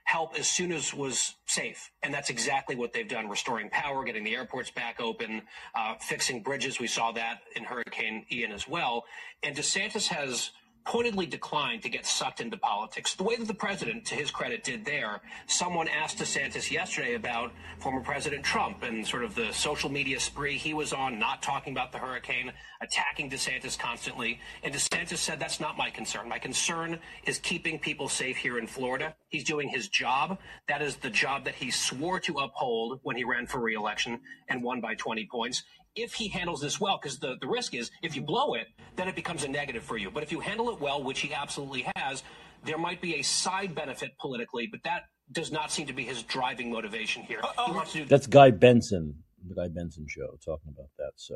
help 0.05 0.39
as 0.39 0.47
soon 0.47 0.71
as 0.71 0.93
was 0.93 1.35
safe. 1.45 1.91
And 2.03 2.13
that's 2.13 2.29
exactly 2.29 2.75
what 2.75 2.93
they've 2.93 3.07
done 3.07 3.29
restoring 3.29 3.69
power, 3.69 4.03
getting 4.05 4.23
the 4.23 4.35
airports 4.35 4.71
back 4.71 5.01
open, 5.01 5.41
uh, 5.75 5.95
fixing 5.99 6.41
bridges. 6.41 6.79
We 6.79 6.87
saw 6.87 7.11
that 7.11 7.41
in 7.55 7.65
Hurricane 7.65 8.25
Ian 8.31 8.51
as 8.51 8.67
well. 8.67 9.03
And 9.43 9.55
DeSantis 9.55 10.07
has 10.07 10.51
pointedly 10.85 11.25
declined 11.25 11.83
to 11.83 11.89
get 11.89 12.05
sucked 12.05 12.41
into 12.41 12.57
politics. 12.57 13.15
The 13.15 13.23
way 13.23 13.35
that 13.35 13.47
the 13.47 13.53
president, 13.53 14.05
to 14.05 14.15
his 14.15 14.31
credit, 14.31 14.63
did 14.63 14.85
there. 14.85 15.21
Someone 15.47 15.87
asked 15.87 16.17
DeSantis 16.17 16.71
yesterday 16.71 17.15
about 17.15 17.51
former 17.79 18.01
President 18.01 18.43
Trump 18.43 18.83
and 18.83 19.05
sort 19.05 19.23
of 19.23 19.35
the 19.35 19.51
social 19.51 19.89
media 19.89 20.19
spree 20.19 20.57
he 20.57 20.73
was 20.73 20.93
on, 20.93 21.19
not 21.19 21.41
talking 21.41 21.73
about 21.73 21.91
the 21.91 21.97
hurricane, 21.97 22.51
attacking 22.81 23.29
DeSantis 23.29 23.77
constantly. 23.77 24.39
And 24.63 24.73
DeSantis 24.73 25.17
said, 25.17 25.39
that's 25.39 25.59
not 25.59 25.77
my 25.77 25.89
concern. 25.89 26.27
My 26.27 26.39
concern 26.39 26.99
is 27.25 27.39
keeping 27.39 27.79
people 27.79 28.09
safe 28.09 28.37
here 28.37 28.57
in 28.57 28.67
Florida. 28.67 29.15
He's 29.29 29.43
doing 29.43 29.69
his 29.69 29.87
job. 29.87 30.39
That 30.67 30.81
is 30.81 30.95
the 30.97 31.09
job 31.09 31.45
that 31.45 31.55
he 31.55 31.71
swore 31.71 32.19
to 32.21 32.39
uphold 32.39 32.99
when 33.03 33.15
he 33.15 33.23
ran 33.23 33.45
for 33.45 33.59
reelection 33.59 34.19
and 34.49 34.63
won 34.63 34.81
by 34.81 34.95
20 34.95 35.27
points 35.31 35.63
if 35.95 36.13
he 36.13 36.29
handles 36.29 36.61
this 36.61 36.79
well, 36.79 36.99
because 37.01 37.19
the, 37.19 37.35
the 37.41 37.47
risk 37.47 37.73
is 37.73 37.91
if 38.01 38.15
you 38.15 38.21
blow 38.21 38.53
it, 38.53 38.67
then 38.95 39.07
it 39.07 39.15
becomes 39.15 39.43
a 39.43 39.47
negative 39.47 39.83
for 39.83 39.97
you. 39.97 40.09
But 40.11 40.23
if 40.23 40.31
you 40.31 40.39
handle 40.39 40.69
it 40.69 40.79
well, 40.79 41.03
which 41.03 41.19
he 41.19 41.33
absolutely 41.33 41.85
has, 41.95 42.23
there 42.63 42.77
might 42.77 43.01
be 43.01 43.15
a 43.15 43.21
side 43.21 43.75
benefit 43.75 44.11
politically, 44.19 44.67
but 44.71 44.81
that 44.83 45.03
does 45.31 45.51
not 45.51 45.71
seem 45.71 45.87
to 45.87 45.93
be 45.93 46.03
his 46.03 46.23
driving 46.23 46.71
motivation 46.71 47.23
here. 47.23 47.41
Uh, 47.57 47.83
do- 47.91 48.05
That's 48.05 48.27
Guy 48.27 48.51
Benson, 48.51 49.23
the 49.47 49.55
Guy 49.55 49.67
Benson 49.67 50.05
show, 50.07 50.37
talking 50.43 50.73
about 50.73 50.89
that. 50.97 51.11
So, 51.15 51.35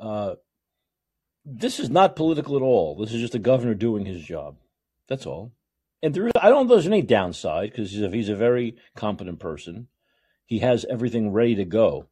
uh, 0.00 0.34
this 1.44 1.80
is 1.80 1.90
not 1.90 2.16
political 2.16 2.56
at 2.56 2.62
all. 2.62 2.96
This 2.96 3.12
is 3.12 3.20
just 3.20 3.34
a 3.34 3.38
governor 3.38 3.74
doing 3.74 4.04
his 4.04 4.22
job. 4.22 4.56
That's 5.08 5.26
all. 5.26 5.52
And 6.02 6.14
there 6.14 6.26
is, 6.26 6.32
I 6.40 6.50
don't 6.50 6.68
know 6.68 6.74
there's 6.74 6.86
any 6.86 7.02
downside 7.02 7.70
because 7.70 7.90
he's, 7.90 8.12
he's 8.12 8.28
a 8.28 8.36
very 8.36 8.76
competent 8.94 9.40
person. 9.40 9.88
He 10.44 10.60
has 10.60 10.84
everything 10.88 11.32
ready 11.32 11.54
to 11.56 11.64
go 11.64 12.06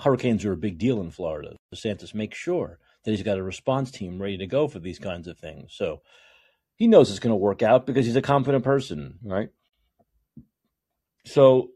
hurricanes 0.00 0.44
are 0.44 0.52
a 0.52 0.56
big 0.56 0.78
deal 0.78 1.00
in 1.00 1.10
Florida. 1.10 1.56
DeSantis 1.74 2.14
makes 2.14 2.38
sure 2.38 2.78
that 3.04 3.10
he's 3.10 3.22
got 3.22 3.38
a 3.38 3.42
response 3.42 3.90
team 3.90 4.20
ready 4.20 4.36
to 4.38 4.46
go 4.46 4.68
for 4.68 4.78
these 4.78 4.98
kinds 4.98 5.26
of 5.26 5.38
things. 5.38 5.72
So 5.74 6.02
he 6.76 6.86
knows 6.86 7.10
it's 7.10 7.18
going 7.18 7.32
to 7.32 7.36
work 7.36 7.62
out 7.62 7.86
because 7.86 8.06
he's 8.06 8.16
a 8.16 8.22
competent 8.22 8.64
person, 8.64 9.18
right? 9.22 9.48
So 11.26 11.70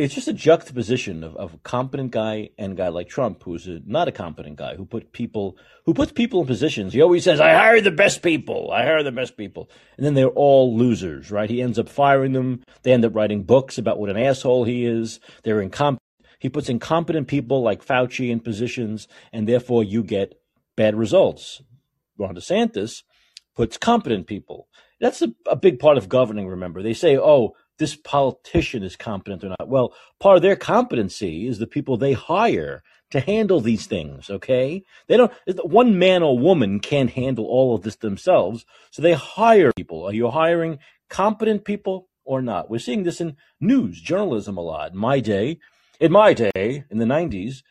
it's 0.00 0.14
just 0.14 0.28
a 0.28 0.32
juxtaposition 0.32 1.22
of, 1.22 1.36
of 1.36 1.54
a 1.54 1.58
competent 1.58 2.10
guy 2.10 2.50
and 2.56 2.72
a 2.72 2.74
guy 2.74 2.88
like 2.88 3.08
Trump, 3.08 3.42
who's 3.42 3.68
a, 3.68 3.80
not 3.84 4.08
a 4.08 4.12
competent 4.12 4.56
guy, 4.56 4.74
who 4.74 4.86
put 4.86 5.12
people 5.12 5.58
who 5.84 5.92
puts 5.92 6.10
people 6.10 6.40
in 6.40 6.46
positions. 6.46 6.94
He 6.94 7.02
always 7.02 7.22
says, 7.22 7.38
"I 7.38 7.52
hire 7.52 7.80
the 7.82 7.90
best 7.90 8.22
people. 8.22 8.70
I 8.72 8.84
hire 8.84 9.02
the 9.02 9.12
best 9.12 9.36
people," 9.36 9.68
and 9.96 10.06
then 10.06 10.14
they're 10.14 10.28
all 10.28 10.74
losers, 10.76 11.30
right? 11.30 11.50
He 11.50 11.60
ends 11.60 11.78
up 11.78 11.88
firing 11.88 12.32
them. 12.32 12.62
They 12.82 12.92
end 12.92 13.04
up 13.04 13.14
writing 13.14 13.42
books 13.42 13.76
about 13.76 13.98
what 13.98 14.08
an 14.08 14.16
asshole 14.16 14.64
he 14.64 14.86
is. 14.86 15.20
They're 15.44 15.60
incompetent. 15.60 16.00
He 16.38 16.48
puts 16.48 16.70
incompetent 16.70 17.28
people 17.28 17.62
like 17.62 17.84
Fauci 17.84 18.30
in 18.30 18.40
positions, 18.40 19.06
and 19.32 19.46
therefore 19.46 19.84
you 19.84 20.02
get 20.02 20.34
bad 20.76 20.94
results. 20.94 21.60
Ron 22.16 22.34
DeSantis 22.34 23.02
puts 23.54 23.76
competent 23.76 24.26
people. 24.26 24.66
That's 24.98 25.20
a, 25.20 25.34
a 25.46 25.56
big 25.56 25.78
part 25.78 25.98
of 25.98 26.08
governing. 26.08 26.48
Remember, 26.48 26.82
they 26.82 26.94
say, 26.94 27.18
"Oh." 27.18 27.54
This 27.80 27.96
politician 27.96 28.84
is 28.84 28.94
competent 28.94 29.42
or 29.42 29.48
not. 29.48 29.66
Well, 29.66 29.94
part 30.20 30.36
of 30.36 30.42
their 30.42 30.54
competency 30.54 31.48
is 31.48 31.58
the 31.58 31.66
people 31.66 31.96
they 31.96 32.12
hire 32.12 32.84
to 33.10 33.20
handle 33.20 33.60
these 33.60 33.86
things. 33.86 34.30
Okay, 34.30 34.84
they 35.08 35.16
don't. 35.16 35.32
One 35.64 35.98
man 35.98 36.22
or 36.22 36.38
woman 36.38 36.78
can't 36.78 37.10
handle 37.10 37.46
all 37.46 37.74
of 37.74 37.82
this 37.82 37.96
themselves, 37.96 38.64
so 38.90 39.02
they 39.02 39.14
hire 39.14 39.72
people. 39.72 40.04
Are 40.04 40.12
you 40.12 40.28
hiring 40.28 40.78
competent 41.08 41.64
people 41.64 42.08
or 42.24 42.42
not? 42.42 42.70
We're 42.70 42.78
seeing 42.78 43.02
this 43.02 43.20
in 43.20 43.36
news 43.58 44.00
journalism 44.00 44.56
a 44.56 44.60
lot. 44.60 44.92
In 44.92 44.98
my 44.98 45.18
day, 45.18 45.58
in 45.98 46.12
my 46.12 46.34
day, 46.34 46.84
in 46.90 46.98
the 46.98 47.06
'90s, 47.06 47.62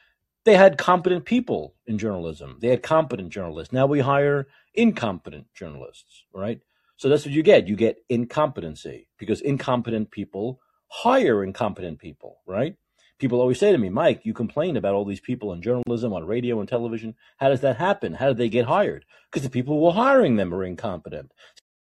they 0.43 0.55
had 0.55 0.77
competent 0.79 1.25
people 1.25 1.75
in 1.85 1.99
journalism. 1.99 2.57
They 2.59 2.69
had 2.69 2.81
competent 2.81 3.29
journalists. 3.29 3.71
Now 3.71 3.85
we 3.85 3.99
hire 3.99 4.47
incompetent 4.73 5.53
journalists, 5.53 6.23
right? 6.33 6.61
So 6.99 7.07
that's 7.07 7.25
what 7.25 7.33
you 7.33 7.43
get. 7.43 7.69
You 7.69 7.77
get 7.77 8.03
incompetency 8.09 9.07
because 9.17 9.39
incompetent 9.39 10.11
people 10.11 10.59
hire 10.89 11.45
incompetent 11.45 11.97
people, 11.97 12.41
right? 12.45 12.75
People 13.19 13.39
always 13.39 13.57
say 13.57 13.71
to 13.71 13.77
me, 13.77 13.87
Mike, 13.87 14.25
you 14.25 14.33
complain 14.33 14.75
about 14.75 14.95
all 14.95 15.05
these 15.05 15.21
people 15.21 15.53
in 15.53 15.61
journalism, 15.61 16.11
on 16.11 16.27
radio 16.27 16.59
and 16.59 16.67
television. 16.67 17.15
How 17.37 17.47
does 17.47 17.61
that 17.61 17.77
happen? 17.77 18.15
How 18.15 18.27
did 18.27 18.37
they 18.37 18.49
get 18.49 18.65
hired? 18.65 19.05
Because 19.31 19.43
the 19.43 19.49
people 19.49 19.79
who 19.79 19.85
are 19.85 19.93
hiring 19.93 20.35
them 20.35 20.53
are 20.53 20.65
incompetent. 20.65 21.31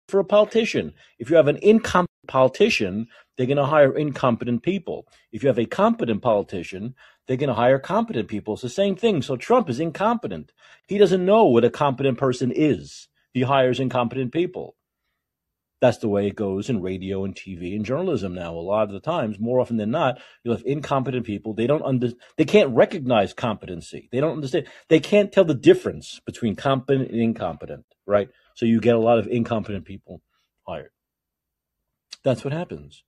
For 0.08 0.20
a 0.20 0.26
politician, 0.26 0.96
if 1.20 1.30
you 1.30 1.36
have 1.36 1.48
an 1.48 1.60
incompetent 1.62 2.10
politician, 2.28 3.08
they're 3.38 3.46
going 3.46 3.58
to 3.58 3.66
hire 3.66 3.96
incompetent 3.96 4.64
people. 4.64 5.08
If 5.32 5.44
you 5.44 5.48
have 5.48 5.60
a 5.60 5.68
competent 5.68 6.24
politician, 6.24 6.96
they're 7.28 7.38
going 7.38 7.50
to 7.50 7.54
hire 7.54 7.78
competent 7.78 8.30
people. 8.30 8.56
It's 8.56 8.64
the 8.64 8.70
same 8.70 8.96
thing. 8.96 9.22
So 9.22 9.36
Trump 9.36 9.70
is 9.70 9.80
incompetent. 9.80 10.52
He 10.88 10.98
doesn't 10.98 11.24
know 11.24 11.46
what 11.46 11.66
a 11.66 11.70
competent 11.70 12.18
person 12.18 12.52
is. 12.52 13.10
He 13.32 13.44
hires 13.44 13.80
incompetent 13.80 14.32
people. 14.32 14.76
That's 15.84 15.98
the 15.98 16.08
way 16.08 16.28
it 16.28 16.38
goes 16.38 16.70
in 16.70 16.82
radio 16.82 17.26
and 17.26 17.36
TV 17.36 17.76
and 17.76 17.84
journalism 17.84 18.34
now. 18.34 18.54
A 18.54 18.56
lot 18.56 18.84
of 18.84 18.94
the 18.94 19.02
times, 19.02 19.38
more 19.38 19.60
often 19.60 19.76
than 19.76 19.92
not, 19.92 20.18
you'll 20.42 20.56
have 20.56 20.66
incompetent 20.66 21.26
people. 21.26 21.54
They 21.54 21.68
don't 21.68 21.84
under, 21.84 22.12
they 22.38 22.46
can't 22.46 22.74
recognize 22.74 23.34
competency. 23.34 24.08
They 24.10 24.22
don't 24.22 24.32
understand. 24.32 24.68
They 24.88 25.02
can't 25.02 25.30
tell 25.30 25.44
the 25.44 25.54
difference 25.54 26.22
between 26.26 26.56
competent 26.56 27.12
and 27.12 27.20
incompetent, 27.20 27.84
right? 28.08 28.30
So 28.54 28.66
you 28.66 28.80
get 28.80 28.96
a 28.96 29.00
lot 29.00 29.20
of 29.20 29.28
incompetent 29.28 29.84
people 29.84 30.22
hired. 30.66 30.92
That's 32.24 32.46
what 32.46 32.54
happens. 32.54 33.04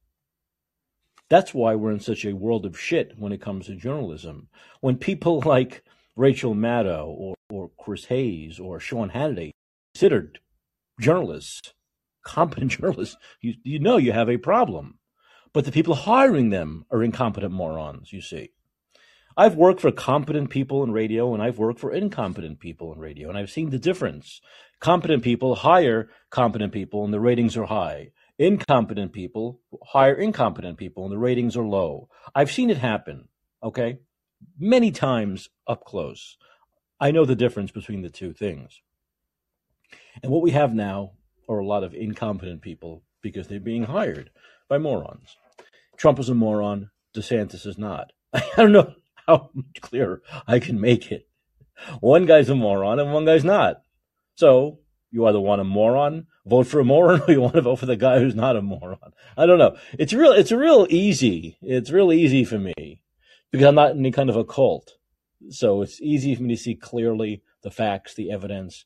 That's 1.30 1.54
why 1.54 1.76
we're 1.76 1.92
in 1.92 2.02
such 2.02 2.26
a 2.26 2.36
world 2.36 2.66
of 2.66 2.78
shit 2.78 3.14
when 3.18 3.32
it 3.32 3.40
comes 3.40 3.68
to 3.68 3.76
journalism. 3.76 4.50
When 4.82 4.98
people 4.98 5.42
like 5.46 5.82
Rachel 6.18 6.54
Maddow 6.54 7.06
or, 7.06 7.36
or 7.50 7.72
Chris 7.80 8.04
Hayes 8.08 8.60
or 8.60 8.82
Sean 8.82 9.12
Hannity 9.12 9.52
considered 9.94 10.40
journalists, 11.00 11.72
competent 12.26 12.72
journalists, 12.80 13.16
you, 13.40 13.54
you 13.64 13.80
know 13.80 13.96
you 13.96 14.12
have 14.12 14.30
a 14.30 14.38
problem. 14.38 15.00
But 15.54 15.64
the 15.64 15.72
people 15.72 15.96
hiring 15.96 16.50
them 16.50 16.86
are 16.92 17.02
incompetent 17.02 17.54
morons, 17.54 18.12
you 18.12 18.20
see. 18.20 18.50
I've 19.38 19.56
worked 19.56 19.80
for 19.80 19.92
competent 19.92 20.50
people 20.50 20.84
in 20.84 20.92
radio 20.92 21.34
and 21.34 21.42
I've 21.42 21.58
worked 21.58 21.80
for 21.80 21.94
incompetent 21.94 22.60
people 22.60 22.92
in 22.94 23.00
radio, 23.00 23.30
and 23.30 23.38
I've 23.38 23.52
seen 23.52 23.70
the 23.70 23.80
difference. 23.80 24.42
Competent 24.80 25.24
people 25.24 25.56
hire 25.56 26.10
competent 26.30 26.74
people 26.74 27.06
and 27.06 27.14
the 27.14 27.20
ratings 27.20 27.56
are 27.56 27.66
high. 27.66 28.12
Incompetent 28.38 29.14
people 29.14 29.62
hire 29.84 30.14
incompetent 30.14 30.78
people 30.78 31.04
and 31.04 31.12
the 31.12 31.18
ratings 31.18 31.56
are 31.56 31.66
low. 31.66 32.10
I've 32.34 32.52
seen 32.52 32.70
it 32.70 32.78
happen, 32.78 33.30
okay? 33.64 34.00
Many 34.60 34.92
times 34.92 35.50
up 35.68 35.86
close. 35.86 36.38
I 37.00 37.12
know 37.12 37.26
the 37.26 37.36
difference 37.36 37.72
between 37.72 38.02
the 38.02 38.10
two 38.10 38.34
things. 38.34 38.82
And 40.24 40.32
what 40.32 40.42
we 40.42 40.52
have 40.52 40.74
now 40.74 41.12
are 41.48 41.60
a 41.60 41.66
lot 41.66 41.84
of 41.84 41.94
incompetent 41.94 42.62
people 42.62 43.04
because 43.22 43.48
they're 43.48 43.60
being 43.60 43.84
hired 43.84 44.30
by 44.68 44.78
morons. 44.78 45.36
Trump 45.98 46.20
is 46.20 46.30
a 46.30 46.36
moron. 46.36 46.90
DeSantis 47.16 47.66
is 47.66 47.78
not. 47.78 48.12
I 48.34 48.44
don't 48.58 48.72
know 48.72 48.94
how 49.28 49.50
much 49.54 49.82
clearer 49.82 50.22
I 50.48 50.60
can 50.60 50.80
make 50.80 51.12
it. 51.12 51.28
One 52.00 52.26
guy's 52.26 52.50
a 52.50 52.56
moron 52.56 53.00
and 53.00 53.14
one 53.14 53.26
guy's 53.26 53.44
not. 53.44 53.82
So 54.36 54.80
you 55.12 55.26
either 55.26 55.40
want 55.40 55.62
a 55.62 55.64
moron, 55.64 56.28
vote 56.46 56.68
for 56.68 56.80
a 56.80 56.86
moron, 56.86 57.22
or 57.28 57.32
you 57.32 57.42
want 57.42 57.56
to 57.56 57.62
vote 57.62 57.78
for 57.78 57.86
the 57.86 57.96
guy 57.96 58.20
who's 58.20 58.36
not 58.36 58.58
a 58.58 58.62
moron. 58.62 59.14
I 59.38 59.46
don't 59.46 59.60
know. 59.60 59.78
It's 59.98 60.14
real. 60.14 60.32
It's 60.32 60.52
real 60.52 60.88
easy. 60.90 61.58
It's 61.62 61.92
real 61.92 62.12
easy 62.12 62.44
for 62.44 62.60
me 62.60 63.02
because 63.52 63.66
I'm 63.66 63.76
not 63.76 63.92
in 63.92 64.00
any 64.00 64.12
kind 64.12 64.30
of 64.30 64.36
a 64.36 64.44
cult. 64.44 64.94
So 65.50 65.82
it's 65.82 66.02
easy 66.02 66.36
for 66.36 66.44
me 66.44 66.56
to 66.56 66.62
see 66.62 66.76
clearly 66.76 67.42
the 67.64 67.72
facts, 67.72 68.14
the 68.14 68.32
evidence, 68.32 68.86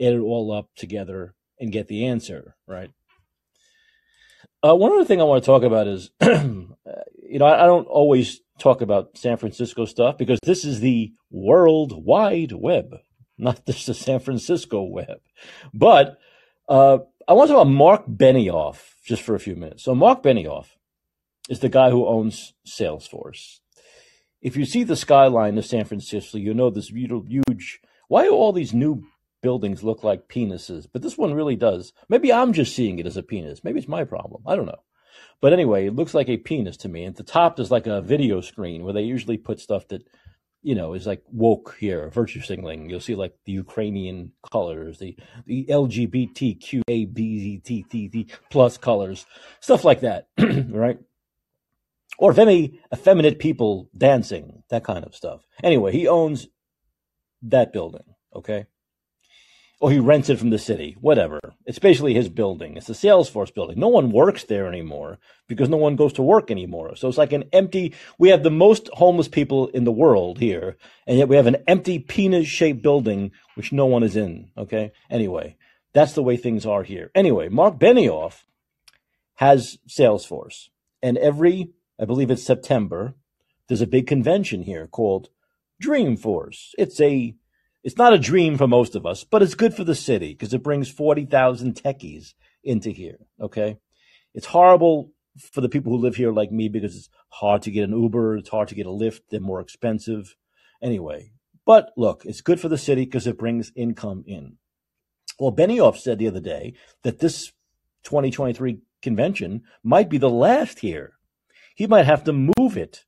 add 0.00 0.14
it 0.14 0.18
all 0.18 0.52
up 0.52 0.70
together 0.76 1.34
and 1.58 1.72
get 1.72 1.88
the 1.88 2.06
answer, 2.06 2.54
right? 2.66 2.90
Uh, 4.62 4.74
one 4.74 4.92
other 4.92 5.04
thing 5.04 5.20
I 5.20 5.24
want 5.24 5.42
to 5.42 5.46
talk 5.46 5.62
about 5.62 5.86
is, 5.86 6.10
you 6.22 7.38
know, 7.38 7.46
I, 7.46 7.64
I 7.64 7.66
don't 7.66 7.86
always 7.86 8.40
talk 8.58 8.80
about 8.80 9.16
San 9.16 9.36
Francisco 9.36 9.84
stuff 9.84 10.16
because 10.18 10.38
this 10.42 10.64
is 10.64 10.80
the 10.80 11.12
World 11.30 12.04
Wide 12.04 12.52
Web, 12.52 12.96
not 13.38 13.64
just 13.66 13.86
the 13.86 13.94
San 13.94 14.20
Francisco 14.20 14.82
web. 14.82 15.20
But 15.72 16.18
uh, 16.68 16.98
I 17.28 17.32
want 17.32 17.48
to 17.48 17.54
talk 17.54 17.62
about 17.62 17.72
Mark 17.72 18.06
Benioff 18.06 18.94
just 19.04 19.22
for 19.22 19.34
a 19.34 19.40
few 19.40 19.56
minutes. 19.56 19.84
So 19.84 19.94
Mark 19.94 20.22
Benioff 20.22 20.68
is 21.48 21.60
the 21.60 21.68
guy 21.68 21.90
who 21.90 22.06
owns 22.06 22.54
Salesforce. 22.66 23.60
If 24.40 24.56
you 24.56 24.64
see 24.64 24.84
the 24.84 24.96
skyline 24.96 25.58
of 25.58 25.66
San 25.66 25.84
Francisco, 25.84 26.38
you 26.38 26.54
know 26.54 26.70
this 26.70 26.88
huge. 26.88 27.80
Why 28.08 28.26
are 28.26 28.30
all 28.30 28.52
these 28.52 28.74
new 28.74 29.04
buildings 29.42 29.82
look 29.82 30.04
like 30.04 30.28
penises? 30.28 30.86
But 30.92 31.02
this 31.02 31.18
one 31.18 31.34
really 31.34 31.56
does. 31.56 31.92
Maybe 32.08 32.32
I'm 32.32 32.52
just 32.52 32.74
seeing 32.74 32.98
it 32.98 33.06
as 33.06 33.16
a 33.16 33.22
penis. 33.22 33.64
Maybe 33.64 33.78
it's 33.78 33.88
my 33.88 34.04
problem. 34.04 34.42
I 34.46 34.56
don't 34.56 34.66
know. 34.66 34.82
But 35.40 35.52
anyway, 35.52 35.86
it 35.86 35.94
looks 35.94 36.14
like 36.14 36.28
a 36.28 36.36
penis 36.36 36.76
to 36.78 36.88
me. 36.88 37.04
And 37.04 37.12
at 37.12 37.16
the 37.16 37.22
top 37.22 37.60
is 37.60 37.70
like 37.70 37.86
a 37.86 38.00
video 38.00 38.40
screen 38.40 38.82
where 38.84 38.92
they 38.92 39.02
usually 39.02 39.36
put 39.36 39.60
stuff 39.60 39.86
that, 39.88 40.02
you 40.62 40.74
know, 40.74 40.94
is 40.94 41.06
like 41.06 41.22
woke 41.30 41.76
here, 41.78 42.08
virtue 42.10 42.40
signaling. 42.40 42.88
You'll 42.88 43.00
see 43.00 43.14
like 43.14 43.34
the 43.44 43.52
Ukrainian 43.52 44.32
colors, 44.50 44.98
the 44.98 45.14
the 45.46 45.66
LGBTQABZTT 45.66 48.30
plus 48.50 48.78
colors, 48.78 49.26
stuff 49.60 49.84
like 49.84 50.00
that, 50.00 50.28
right? 50.38 50.98
Or 52.18 52.32
femi- 52.32 52.78
effeminate 52.92 53.38
people 53.38 53.90
dancing, 53.96 54.62
that 54.70 54.84
kind 54.84 55.04
of 55.04 55.14
stuff. 55.14 55.46
Anyway, 55.62 55.92
he 55.92 56.08
owns 56.08 56.48
that 57.42 57.74
building, 57.74 58.14
okay? 58.34 58.64
Or 59.78 59.90
he 59.90 59.98
rents 59.98 60.30
it 60.30 60.38
from 60.38 60.50
the 60.50 60.58
city, 60.58 60.96
whatever. 61.00 61.38
It's 61.66 61.78
basically 61.78 62.14
his 62.14 62.30
building. 62.30 62.76
It's 62.76 62.86
the 62.86 62.94
Salesforce 62.94 63.52
building. 63.52 63.78
No 63.78 63.88
one 63.88 64.10
works 64.10 64.44
there 64.44 64.66
anymore 64.66 65.18
because 65.48 65.68
no 65.68 65.76
one 65.76 65.96
goes 65.96 66.14
to 66.14 66.22
work 66.22 66.50
anymore. 66.50 66.96
So 66.96 67.08
it's 67.08 67.18
like 67.18 67.32
an 67.32 67.44
empty, 67.52 67.94
we 68.18 68.30
have 68.30 68.42
the 68.42 68.50
most 68.50 68.88
homeless 68.94 69.28
people 69.28 69.68
in 69.68 69.84
the 69.84 69.92
world 69.92 70.38
here, 70.38 70.76
and 71.06 71.18
yet 71.18 71.28
we 71.28 71.36
have 71.36 71.46
an 71.46 71.62
empty 71.68 71.98
penis 71.98 72.46
shaped 72.46 72.82
building 72.82 73.32
which 73.54 73.72
no 73.72 73.84
one 73.86 74.02
is 74.02 74.16
in. 74.16 74.50
Okay. 74.56 74.92
Anyway, 75.10 75.56
that's 75.92 76.12
the 76.12 76.22
way 76.22 76.36
things 76.36 76.64
are 76.64 76.82
here. 76.82 77.10
Anyway, 77.14 77.48
Mark 77.48 77.78
Benioff 77.78 78.44
has 79.36 79.78
Salesforce, 79.86 80.68
and 81.02 81.18
every, 81.18 81.70
I 82.00 82.06
believe 82.06 82.30
it's 82.30 82.42
September, 82.42 83.14
there's 83.68 83.82
a 83.82 83.86
big 83.86 84.06
convention 84.06 84.62
here 84.62 84.86
called 84.86 85.28
Dreamforce. 85.82 86.70
It's 86.78 87.00
a 87.00 87.34
it's 87.86 87.96
not 87.96 88.12
a 88.12 88.18
dream 88.18 88.58
for 88.58 88.66
most 88.66 88.96
of 88.96 89.06
us, 89.06 89.22
but 89.22 89.44
it's 89.44 89.54
good 89.54 89.72
for 89.72 89.84
the 89.84 89.94
city 89.94 90.32
because 90.32 90.52
it 90.52 90.64
brings 90.64 90.90
40,000 90.90 91.76
techies 91.76 92.34
into 92.64 92.90
here. 92.90 93.18
Okay. 93.40 93.78
It's 94.34 94.48
horrible 94.48 95.12
for 95.52 95.60
the 95.60 95.68
people 95.68 95.92
who 95.92 95.98
live 95.98 96.16
here 96.16 96.32
like 96.32 96.50
me 96.50 96.68
because 96.68 96.96
it's 96.96 97.08
hard 97.28 97.62
to 97.62 97.70
get 97.70 97.84
an 97.84 97.96
Uber. 97.96 98.38
It's 98.38 98.48
hard 98.48 98.66
to 98.68 98.74
get 98.74 98.86
a 98.86 98.90
Lyft. 98.90 99.20
They're 99.30 99.38
more 99.38 99.60
expensive. 99.60 100.34
Anyway, 100.82 101.30
but 101.64 101.92
look, 101.96 102.24
it's 102.24 102.40
good 102.40 102.58
for 102.58 102.68
the 102.68 102.76
city 102.76 103.04
because 103.04 103.28
it 103.28 103.38
brings 103.38 103.70
income 103.76 104.24
in. 104.26 104.56
Well, 105.38 105.54
Benioff 105.54 105.96
said 105.96 106.18
the 106.18 106.26
other 106.26 106.40
day 106.40 106.74
that 107.04 107.20
this 107.20 107.52
2023 108.02 108.80
convention 109.00 109.62
might 109.84 110.08
be 110.08 110.18
the 110.18 110.28
last 110.28 110.80
here. 110.80 111.12
He 111.76 111.86
might 111.86 112.06
have 112.06 112.24
to 112.24 112.32
move 112.32 112.76
it 112.76 113.04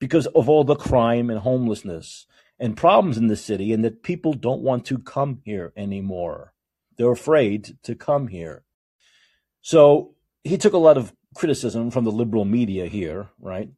because 0.00 0.26
of 0.26 0.48
all 0.48 0.64
the 0.64 0.74
crime 0.74 1.30
and 1.30 1.38
homelessness 1.38 2.26
and 2.58 2.76
problems 2.76 3.18
in 3.18 3.26
the 3.26 3.36
city 3.36 3.72
and 3.72 3.84
that 3.84 4.02
people 4.02 4.32
don't 4.32 4.62
want 4.62 4.84
to 4.86 4.98
come 4.98 5.40
here 5.44 5.72
anymore. 5.76 6.52
They're 6.96 7.10
afraid 7.10 7.76
to 7.82 7.94
come 7.94 8.28
here. 8.28 8.64
So 9.60 10.14
he 10.44 10.56
took 10.56 10.72
a 10.72 10.78
lot 10.78 10.96
of 10.96 11.12
criticism 11.34 11.90
from 11.90 12.04
the 12.04 12.12
liberal 12.12 12.44
media 12.44 12.86
here, 12.86 13.28
right? 13.38 13.68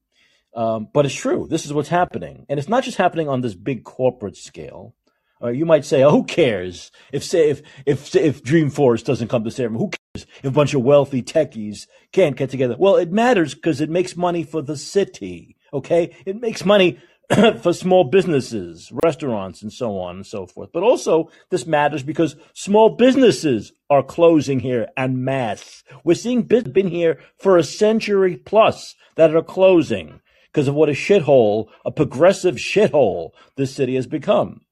Um, 0.54 0.88
but 0.92 1.06
it's 1.06 1.14
true. 1.14 1.46
This 1.48 1.66
is 1.66 1.72
what's 1.72 1.88
happening. 1.88 2.46
And 2.48 2.58
it's 2.58 2.68
not 2.68 2.84
just 2.84 2.98
happening 2.98 3.28
on 3.28 3.40
this 3.40 3.54
big 3.54 3.84
corporate 3.84 4.36
scale. 4.36 4.94
Uh, 5.42 5.48
you 5.48 5.64
might 5.64 5.84
say, 5.84 6.02
oh, 6.02 6.10
who 6.10 6.24
cares 6.24 6.90
if 7.12 7.22
say 7.22 7.48
if 7.50 7.62
if 7.86 8.14
if 8.16 8.42
Dreamforce 8.42 9.04
doesn't 9.04 9.28
come 9.28 9.44
to 9.44 9.52
San 9.52 9.72
Who 9.74 9.90
cares 9.90 10.26
if 10.38 10.44
a 10.44 10.50
bunch 10.50 10.74
of 10.74 10.82
wealthy 10.82 11.22
techies 11.22 11.86
can't 12.10 12.36
get 12.36 12.50
together? 12.50 12.74
Well, 12.76 12.96
it 12.96 13.12
matters 13.12 13.54
because 13.54 13.80
it 13.80 13.88
makes 13.88 14.16
money 14.16 14.42
for 14.42 14.62
the 14.62 14.76
city. 14.76 15.56
Okay, 15.72 16.16
it 16.26 16.40
makes 16.40 16.64
money 16.64 16.98
for 17.60 17.74
small 17.74 18.04
businesses, 18.04 18.90
restaurants, 19.04 19.60
and 19.60 19.72
so 19.72 19.98
on 19.98 20.16
and 20.16 20.26
so 20.26 20.46
forth. 20.46 20.70
But 20.72 20.82
also, 20.82 21.30
this 21.50 21.66
matters 21.66 22.02
because 22.02 22.36
small 22.54 22.90
businesses 22.90 23.72
are 23.90 24.02
closing 24.02 24.60
here 24.60 24.88
and 24.96 25.24
mass. 25.24 25.82
We're 26.04 26.14
seeing 26.14 26.42
business 26.42 26.72
been 26.72 26.88
here 26.88 27.18
for 27.36 27.58
a 27.58 27.62
century 27.62 28.36
plus 28.36 28.94
that 29.16 29.34
are 29.34 29.42
closing 29.42 30.20
because 30.46 30.68
of 30.68 30.74
what 30.74 30.88
a 30.88 30.92
shithole, 30.92 31.66
a 31.84 31.90
progressive 31.90 32.56
shithole 32.56 33.30
this 33.56 33.74
city 33.74 33.94
has 33.96 34.06
become. 34.06 34.62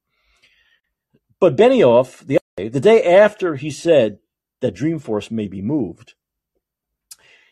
But 1.39 1.57
Benioff, 1.57 2.27
the, 2.27 2.39
the 2.57 2.81
day 2.81 3.03
after 3.05 3.57
he 3.57 3.71
said 3.71 4.19
that 4.63 4.75
Dreamforce 4.75 5.31
may 5.31 5.47
be 5.47 5.61
moved, 5.61 6.15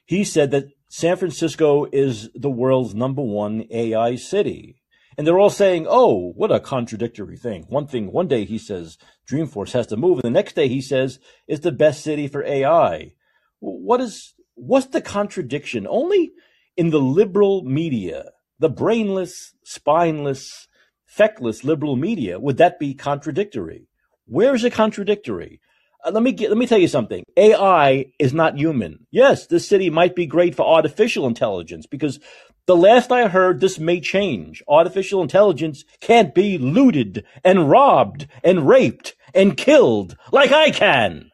he 0.06 0.24
said 0.24 0.50
that 0.52 0.68
San 0.88 1.18
Francisco 1.18 1.86
is 1.92 2.30
the 2.34 2.50
world's 2.50 2.94
number 2.94 3.22
one 3.22 3.66
AI 3.70 4.16
city 4.16 4.80
And 5.16 5.26
they're 5.26 5.38
all 5.38 5.50
saying, 5.50 5.86
oh, 5.88 6.32
what 6.36 6.50
a 6.50 6.60
contradictory 6.60 7.36
thing. 7.36 7.66
One 7.68 7.86
thing, 7.86 8.10
one 8.10 8.28
day 8.28 8.44
he 8.44 8.58
says 8.58 8.98
Dreamforce 9.30 9.72
has 9.72 9.86
to 9.88 9.96
move, 9.96 10.18
and 10.18 10.24
the 10.24 10.30
next 10.30 10.54
day 10.54 10.68
he 10.68 10.80
says 10.80 11.18
it's 11.46 11.62
the 11.62 11.72
best 11.72 12.02
city 12.02 12.28
for 12.28 12.44
AI. 12.44 13.12
What 13.60 14.00
is, 14.00 14.34
what's 14.54 14.86
the 14.86 15.00
contradiction? 15.00 15.86
Only 15.88 16.32
in 16.76 16.90
the 16.90 16.98
liberal 17.00 17.62
media, 17.62 18.30
the 18.58 18.68
brainless, 18.68 19.54
spineless, 19.64 20.68
feckless 21.06 21.64
liberal 21.64 21.96
media, 21.96 22.40
would 22.40 22.56
that 22.56 22.78
be 22.78 22.94
contradictory? 22.94 23.86
Where 24.26 24.54
is 24.54 24.64
it 24.64 24.72
contradictory? 24.72 25.60
Uh, 26.04 26.10
let 26.10 26.22
me 26.22 26.32
get, 26.32 26.50
let 26.50 26.58
me 26.58 26.66
tell 26.66 26.78
you 26.78 26.88
something. 26.88 27.24
AI 27.36 28.06
is 28.18 28.34
not 28.34 28.58
human. 28.58 29.06
Yes, 29.10 29.46
this 29.46 29.68
city 29.68 29.90
might 29.90 30.16
be 30.16 30.26
great 30.26 30.54
for 30.54 30.66
artificial 30.66 31.26
intelligence 31.26 31.86
because 31.86 32.18
the 32.66 32.76
last 32.76 33.12
I 33.12 33.28
heard, 33.28 33.60
this 33.60 33.78
may 33.78 34.00
change. 34.00 34.62
Artificial 34.66 35.22
intelligence 35.22 35.84
can't 36.00 36.34
be 36.34 36.56
looted 36.58 37.24
and 37.44 37.70
robbed 37.70 38.26
and 38.42 38.66
raped 38.66 39.14
and 39.34 39.56
killed 39.56 40.16
like 40.32 40.52
I 40.52 40.70
can, 40.70 41.30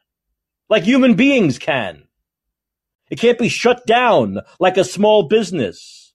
like 0.68 0.82
human 0.82 1.14
beings 1.14 1.58
can. 1.58 2.04
It 3.10 3.18
can't 3.18 3.38
be 3.38 3.48
shut 3.48 3.86
down 3.86 4.38
like 4.58 4.76
a 4.76 4.84
small 4.84 5.24
business. 5.24 6.12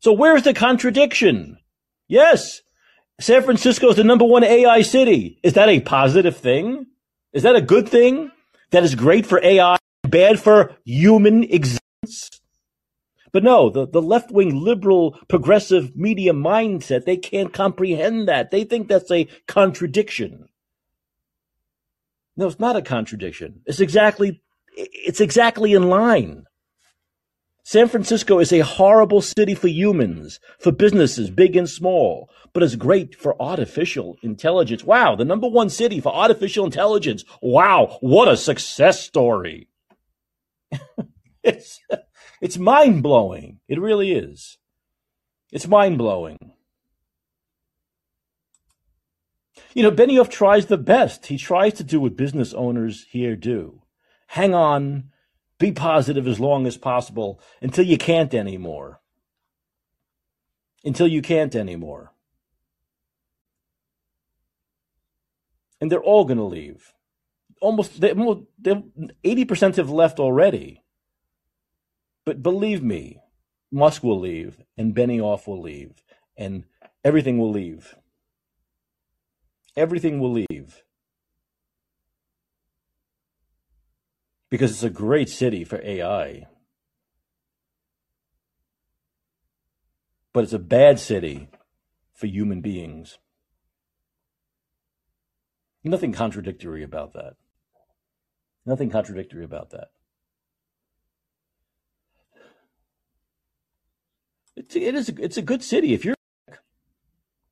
So 0.00 0.12
where's 0.12 0.42
the 0.42 0.54
contradiction? 0.54 1.58
Yes, 2.08 2.62
San 3.20 3.42
Francisco 3.42 3.90
is 3.90 3.96
the 3.96 4.04
number 4.04 4.24
one 4.24 4.44
AI 4.44 4.82
city. 4.82 5.38
Is 5.42 5.52
that 5.54 5.68
a 5.68 5.80
positive 5.80 6.36
thing? 6.36 6.86
Is 7.32 7.42
that 7.42 7.56
a 7.56 7.60
good 7.60 7.88
thing? 7.88 8.30
That 8.70 8.82
is 8.82 8.94
great 8.94 9.26
for 9.26 9.44
AI, 9.44 9.76
bad 10.02 10.40
for 10.40 10.76
human 10.84 11.44
existence? 11.44 12.39
But 13.32 13.44
no, 13.44 13.70
the, 13.70 13.86
the 13.86 14.02
left 14.02 14.30
wing 14.30 14.56
liberal 14.62 15.18
progressive 15.28 15.96
media 15.96 16.32
mindset, 16.32 17.04
they 17.04 17.16
can't 17.16 17.52
comprehend 17.52 18.28
that. 18.28 18.50
They 18.50 18.64
think 18.64 18.88
that's 18.88 19.10
a 19.10 19.28
contradiction. 19.46 20.48
No, 22.36 22.46
it's 22.46 22.60
not 22.60 22.76
a 22.76 22.82
contradiction. 22.82 23.62
It's 23.66 23.80
exactly, 23.80 24.42
it's 24.76 25.20
exactly 25.20 25.74
in 25.74 25.88
line. 25.88 26.44
San 27.62 27.86
Francisco 27.86 28.40
is 28.40 28.52
a 28.52 28.60
horrible 28.60 29.20
city 29.20 29.54
for 29.54 29.68
humans, 29.68 30.40
for 30.58 30.72
businesses, 30.72 31.30
big 31.30 31.54
and 31.54 31.68
small, 31.68 32.28
but 32.52 32.62
it's 32.62 32.74
great 32.74 33.14
for 33.14 33.40
artificial 33.40 34.16
intelligence. 34.22 34.82
Wow, 34.82 35.14
the 35.14 35.24
number 35.24 35.48
one 35.48 35.70
city 35.70 36.00
for 36.00 36.12
artificial 36.12 36.64
intelligence. 36.64 37.24
Wow, 37.40 37.98
what 38.00 38.26
a 38.26 38.36
success 38.36 39.00
story. 39.00 39.68
it's, 41.44 41.78
it's 42.40 42.58
mind 42.58 43.02
blowing. 43.02 43.60
It 43.68 43.80
really 43.80 44.12
is. 44.12 44.58
It's 45.52 45.66
mind 45.66 45.98
blowing. 45.98 46.38
You 49.74 49.82
know, 49.82 49.92
Benioff 49.92 50.30
tries 50.30 50.66
the 50.66 50.78
best. 50.78 51.26
He 51.26 51.36
tries 51.36 51.74
to 51.74 51.84
do 51.84 52.00
what 52.00 52.16
business 52.16 52.52
owners 52.54 53.06
here 53.10 53.36
do 53.36 53.80
hang 54.30 54.54
on, 54.54 55.10
be 55.58 55.72
positive 55.72 56.28
as 56.28 56.38
long 56.38 56.64
as 56.64 56.76
possible 56.76 57.40
until 57.60 57.84
you 57.84 57.98
can't 57.98 58.32
anymore. 58.32 59.00
Until 60.84 61.08
you 61.08 61.20
can't 61.20 61.56
anymore. 61.56 62.12
And 65.80 65.90
they're 65.90 66.02
all 66.02 66.24
going 66.24 66.38
to 66.38 66.44
leave. 66.44 66.92
Almost, 67.60 68.00
they, 68.00 68.12
80% 68.12 69.76
have 69.76 69.90
left 69.90 70.20
already. 70.20 70.79
But 72.30 72.44
believe 72.44 72.80
me, 72.80 73.18
Musk 73.72 74.04
will 74.04 74.20
leave, 74.20 74.62
and 74.78 74.94
Benioff 74.94 75.48
will 75.48 75.60
leave, 75.60 76.04
and 76.36 76.62
everything 77.02 77.38
will 77.38 77.50
leave. 77.50 77.96
Everything 79.76 80.20
will 80.20 80.30
leave. 80.48 80.84
Because 84.48 84.70
it's 84.70 84.84
a 84.84 84.90
great 84.90 85.28
city 85.28 85.64
for 85.64 85.84
AI. 85.84 86.46
But 90.32 90.44
it's 90.44 90.52
a 90.52 90.60
bad 90.60 91.00
city 91.00 91.48
for 92.14 92.28
human 92.28 92.60
beings. 92.60 93.18
Nothing 95.82 96.12
contradictory 96.12 96.84
about 96.84 97.12
that. 97.14 97.34
Nothing 98.64 98.88
contradictory 98.88 99.42
about 99.42 99.70
that. 99.70 99.88
It's, 104.60 104.76
it 104.76 104.94
is. 104.94 105.08
It's 105.08 105.38
a 105.38 105.42
good 105.42 105.62
city 105.62 105.94
if 105.94 106.04
you're 106.04 106.16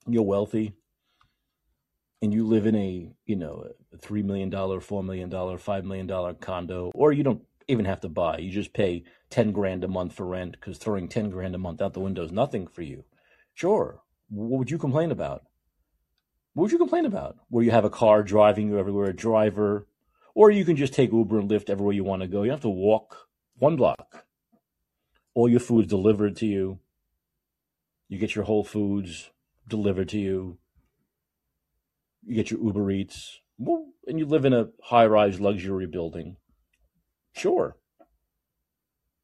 you're 0.07 0.23
wealthy 0.23 0.75
and 2.21 2.35
you 2.35 2.47
live 2.47 2.67
in 2.67 2.75
a 2.75 3.11
you 3.25 3.37
know 3.37 3.67
a 3.95 3.97
three 3.97 4.23
million 4.23 4.51
dollar, 4.51 4.79
four 4.79 5.03
million 5.03 5.31
dollar, 5.31 5.57
five 5.57 5.87
million 5.87 6.07
dollar 6.07 6.35
condo, 6.35 6.91
or 6.95 7.13
you 7.13 7.23
don't 7.23 7.41
even 7.67 7.87
have 7.87 8.03
to 8.03 8.11
buy. 8.11 8.37
You 8.37 8.51
just 8.51 8.75
pay 8.75 9.05
ten 9.31 9.53
grand 9.53 9.85
a 9.85 9.89
month 9.89 10.13
for 10.13 10.27
rent 10.27 10.53
because 10.53 10.77
throwing 10.77 11.09
ten 11.09 11.31
grand 11.31 11.55
a 11.55 11.59
month 11.59 11.81
out 11.81 11.95
the 11.95 12.01
window 12.01 12.23
is 12.23 12.31
nothing 12.31 12.67
for 12.67 12.83
you. 12.83 13.05
Sure. 13.55 14.03
What 14.29 14.59
would 14.59 14.71
you 14.71 14.77
complain 14.77 15.11
about? 15.11 15.45
What 16.53 16.65
would 16.65 16.73
you 16.73 16.79
complain 16.79 17.07
about? 17.07 17.37
Where 17.49 17.65
you 17.65 17.71
have 17.71 17.87
a 17.87 17.91
car 17.91 18.23
driving 18.23 18.69
you 18.69 18.79
everywhere, 18.79 19.09
a 19.09 19.17
driver, 19.17 19.87
or 20.35 20.51
you 20.51 20.67
can 20.67 20.77
just 20.77 20.93
take 20.93 21.11
Uber 21.11 21.39
and 21.39 21.51
Lyft 21.51 21.71
everywhere 21.71 21.95
you 21.95 22.05
want 22.05 22.21
to 22.21 22.29
go. 22.29 22.43
You 22.43 22.51
have 22.51 22.61
to 22.61 22.69
walk 22.69 23.29
one 23.55 23.77
block. 23.77 24.27
All 25.33 25.49
your 25.49 25.61
food 25.61 25.87
is 25.87 25.91
delivered 25.91 26.37
to 26.37 26.47
you. 26.47 26.81
You 28.09 28.19
get 28.19 28.35
your 28.35 28.45
Whole 28.45 28.65
Foods 28.65 29.31
delivered 29.69 30.09
to 30.11 30.19
you. 30.19 30.59
You 32.27 32.35
get 32.35 32.51
your 32.51 32.61
Uber 32.61 32.91
Eats, 32.91 33.41
and 33.59 34.19
you 34.19 34.25
live 34.25 34.45
in 34.45 34.55
a 34.55 34.69
high-rise 34.85 35.41
luxury 35.41 35.87
building. 35.87 36.37
Sure. 37.33 37.77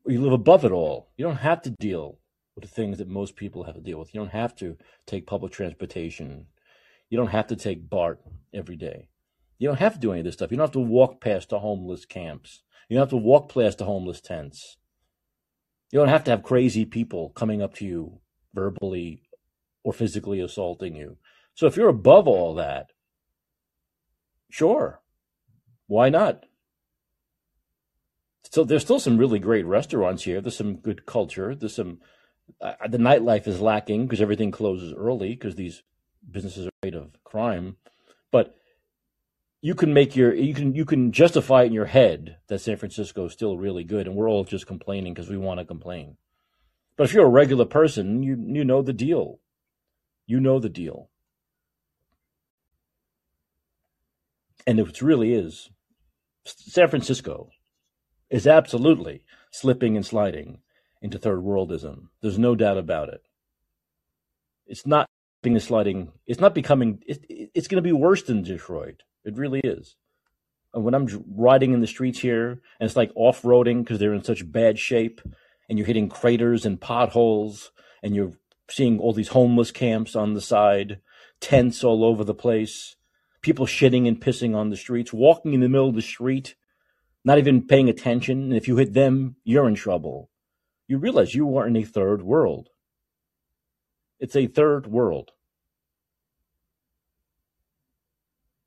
Or 0.05 0.13
you 0.13 0.21
live 0.21 0.33
above 0.33 0.65
it 0.65 0.73
all. 0.73 1.11
You 1.17 1.25
don't 1.25 1.37
have 1.37 1.63
to 1.63 1.71
deal 1.71 2.19
with 2.55 2.63
the 2.63 2.71
things 2.71 2.99
that 2.99 3.09
most 3.09 3.37
people 3.37 3.65
have 3.65 3.75
to 3.75 3.81
deal 3.81 3.99
with. 3.99 4.15
You 4.15 4.21
don't 4.21 4.31
have 4.31 4.55
to 4.57 4.77
take 5.07 5.27
public 5.27 5.53
transportation. 5.53 6.47
You 7.09 7.17
don't 7.17 7.29
have 7.29 7.47
to 7.49 7.57
take 7.57 7.89
BART 7.89 8.21
every 8.53 8.77
day. 8.77 9.09
You 9.59 9.69
don't 9.69 9.81
have 9.81 9.95
to 9.95 10.01
do 10.01 10.13
any 10.13 10.21
of 10.21 10.25
this 10.27 10.35
stuff. 10.35 10.51
You 10.51 10.57
don't 10.57 10.67
have 10.67 10.73
to 10.73 10.81
walk 10.81 11.21
past 11.21 11.49
the 11.49 11.61
homeless 11.61 12.05
camps. 12.05 12.63
You 12.89 12.97
don't 12.97 13.03
have 13.03 13.11
to 13.11 13.17
walk 13.17 13.55
past 13.55 13.79
the 13.79 13.87
homeless 13.87 14.21
tents. 14.21 14.77
You 15.91 15.99
don't 15.99 16.09
have 16.09 16.25
to 16.25 16.33
have 16.33 16.43
crazy 16.43 16.85
people 16.85 17.31
coming 17.31 17.63
up 17.63 17.75
to 17.77 17.85
you 17.85 18.21
verbally 18.55 19.23
or 19.83 19.93
physically 19.93 20.41
assaulting 20.41 20.95
you. 20.95 21.17
So 21.55 21.67
if 21.67 21.77
you're 21.77 21.89
above 21.89 22.27
all 22.27 22.55
that, 22.55 22.91
sure, 24.51 25.01
why 25.87 26.09
not? 26.09 26.45
So 28.51 28.65
there's 28.65 28.83
still 28.83 29.01
some 29.01 29.19
really 29.19 29.39
great 29.39 29.67
restaurants 29.67 30.23
here. 30.23 30.41
There's 30.41 30.57
some 30.57 30.77
good 30.77 31.07
culture. 31.07 31.55
There's 31.55 31.75
some 31.75 31.99
uh, 32.61 32.75
the 32.89 32.99
nightlife 32.99 33.47
is 33.47 33.61
lacking 33.61 34.07
because 34.07 34.21
everything 34.21 34.51
closes 34.51 34.93
early 34.93 35.31
because 35.31 35.57
these 35.57 35.83
businesses 36.31 36.67
are 36.67 36.71
afraid 36.83 36.95
of 36.95 37.23
crime. 37.25 37.77
But 38.31 38.55
you 39.61 39.75
can 39.75 39.95
make 39.95 40.15
your 40.15 40.35
you 40.35 40.55
can 40.55 40.75
you 40.75 40.85
can 40.85 41.11
justify 41.11 41.63
it 41.63 41.67
in 41.67 41.73
your 41.73 41.87
head 41.87 42.37
that 42.49 42.61
San 42.61 42.77
Francisco 42.77 43.27
is 43.27 43.33
still 43.33 43.57
really 43.57 43.85
good, 43.85 44.07
and 44.07 44.15
we're 44.15 44.29
all 44.29 44.45
just 44.45 44.67
complaining 44.67 45.15
because 45.15 45.31
we 45.31 45.39
want 45.39 45.59
to 45.59 45.65
complain. 45.65 46.17
But 46.97 47.05
if 47.05 47.15
you're 47.15 47.27
a 47.27 47.31
regular 47.31 47.65
person, 47.65 48.23
you 48.23 48.37
you 48.47 48.65
know 48.65 48.83
the 48.83 48.93
deal. 48.93 49.41
You 50.27 50.41
know 50.41 50.59
the 50.59 50.69
deal. 50.69 51.11
And 54.67 54.81
it 54.81 55.03
really 55.03 55.35
is. 55.35 55.71
San 56.47 56.89
Francisco 56.89 57.51
is 58.31 58.47
absolutely 58.47 59.23
slipping 59.51 59.97
and 59.97 60.07
sliding 60.07 60.59
into 61.03 61.19
third 61.19 61.41
worldism. 61.41 62.09
There's 62.23 62.39
no 62.39 62.55
doubt 62.55 62.79
about 62.79 63.09
it. 63.09 63.23
It's 64.67 64.87
not 64.87 65.09
being 65.43 65.59
sliding. 65.59 66.13
It's 66.27 66.41
not 66.41 66.55
becoming. 66.55 67.03
It, 67.07 67.25
it's 67.55 67.69
going 67.69 67.83
to 67.83 67.87
be 67.87 67.93
worse 67.93 68.23
than 68.23 68.43
Detroit. 68.43 69.03
It 69.25 69.37
really 69.37 69.61
is. 69.61 69.97
And 70.73 70.85
when 70.85 70.95
I'm 70.95 71.25
riding 71.37 71.73
in 71.73 71.81
the 71.81 71.87
streets 71.87 72.19
here, 72.19 72.51
and 72.51 72.87
it's 72.87 72.97
like 72.97 73.13
off 73.15 73.43
roading 73.43 73.85
because 73.85 73.99
they're 73.99 74.15
in 74.15 74.25
such 74.25 74.51
bad 74.51 74.79
shape, 74.79 75.21
and 75.69 75.79
you're 75.79 75.87
hitting 75.87 76.09
craters 76.09 76.67
and 76.67 76.81
potholes 76.81 77.71
and 78.03 78.15
you're 78.15 78.33
seeing 78.71 78.99
all 78.99 79.13
these 79.13 79.29
homeless 79.29 79.71
camps 79.71 80.17
on 80.17 80.35
the 80.35 80.41
side, 80.41 81.01
tents 81.41 81.85
all 81.85 82.05
over 82.05 82.25
the 82.25 82.35
place, 82.35 82.97
people 83.43 83.67
shitting 83.67 84.09
and 84.09 84.21
pissing 84.21 84.55
on 84.55 84.71
the 84.71 84.77
streets, 84.77 85.13
walking 85.13 85.55
in 85.55 85.61
the 85.61 85.69
middle 85.69 85.89
of 85.89 85.95
the 85.95 86.03
street, 86.03 86.55
not 87.25 87.39
even 87.39 87.67
paying 87.67 87.89
attention. 87.89 88.45
And 88.45 88.55
if 88.55 88.69
you 88.69 88.77
hit 88.77 88.95
them, 88.95 89.37
you're 89.45 89.69
in 89.69 89.75
trouble. 89.75 90.31
You 90.87 90.99
realize 90.99 91.35
you 91.35 91.57
are 91.57 91.67
in 91.67 91.77
a 91.77 91.85
third 91.85 92.23
world. 92.23 92.69
It's 94.19 94.37
a 94.37 94.47
third 94.47 94.87
world. 94.87 95.33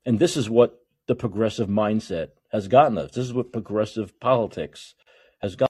And 0.04 0.18
this 0.18 0.36
is 0.36 0.48
what 0.48 0.80
the 1.06 1.14
progressive 1.14 1.68
mindset 1.68 2.28
has 2.50 2.68
gotten 2.68 2.98
us. 2.98 3.12
This 3.12 3.26
is 3.26 3.34
what 3.34 3.52
progressive 3.52 4.18
politics 4.20 4.94
has 5.40 5.56
gotten. 5.56 5.67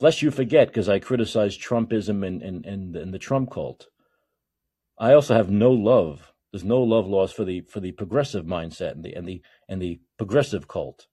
Lest 0.00 0.22
you 0.22 0.30
forget, 0.30 0.68
because 0.68 0.88
I 0.88 0.98
criticize 0.98 1.56
Trumpism 1.56 2.26
and, 2.26 2.42
and, 2.42 2.64
and, 2.64 2.96
and 2.96 3.14
the 3.14 3.18
Trump 3.18 3.50
cult, 3.50 3.88
I 4.98 5.12
also 5.12 5.34
have 5.34 5.50
no 5.50 5.70
love. 5.70 6.32
There's 6.52 6.64
no 6.64 6.82
love 6.82 7.06
lost 7.06 7.36
for 7.36 7.44
the 7.44 7.60
for 7.62 7.80
the 7.80 7.92
progressive 7.92 8.46
mindset 8.46 8.92
and 8.92 9.04
the 9.04 9.12
and 9.14 9.28
the 9.28 9.42
and 9.68 9.82
the 9.82 10.00
progressive 10.16 10.66
cult, 10.66 11.06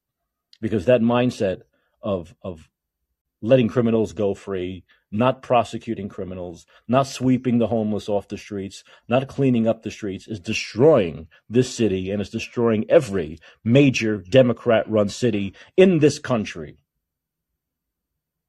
because 0.61 0.85
that 0.85 1.01
mindset 1.01 1.61
of 2.01 2.35
of 2.41 2.69
letting 3.41 3.67
criminals 3.67 4.13
go 4.13 4.33
free, 4.33 4.85
not 5.11 5.41
prosecuting 5.41 6.09
criminals, 6.09 6.65
not 6.87 7.05
sweeping 7.05 7.59
the 7.59 7.67
homeless 7.67 8.09
off 8.09 8.27
the 8.27 8.37
streets, 8.37 8.83
not 9.07 9.27
cleaning 9.27 9.67
up 9.67 9.83
the 9.83 9.91
streets 9.91 10.27
is 10.27 10.39
destroying 10.39 11.27
this 11.49 11.75
city 11.75 12.09
and 12.09 12.21
is 12.21 12.29
destroying 12.29 12.85
every 12.89 13.37
major 13.63 14.17
Democrat 14.17 14.89
run 14.89 15.09
city 15.09 15.53
in 15.77 15.99
this 15.99 16.17
country. 16.17 16.79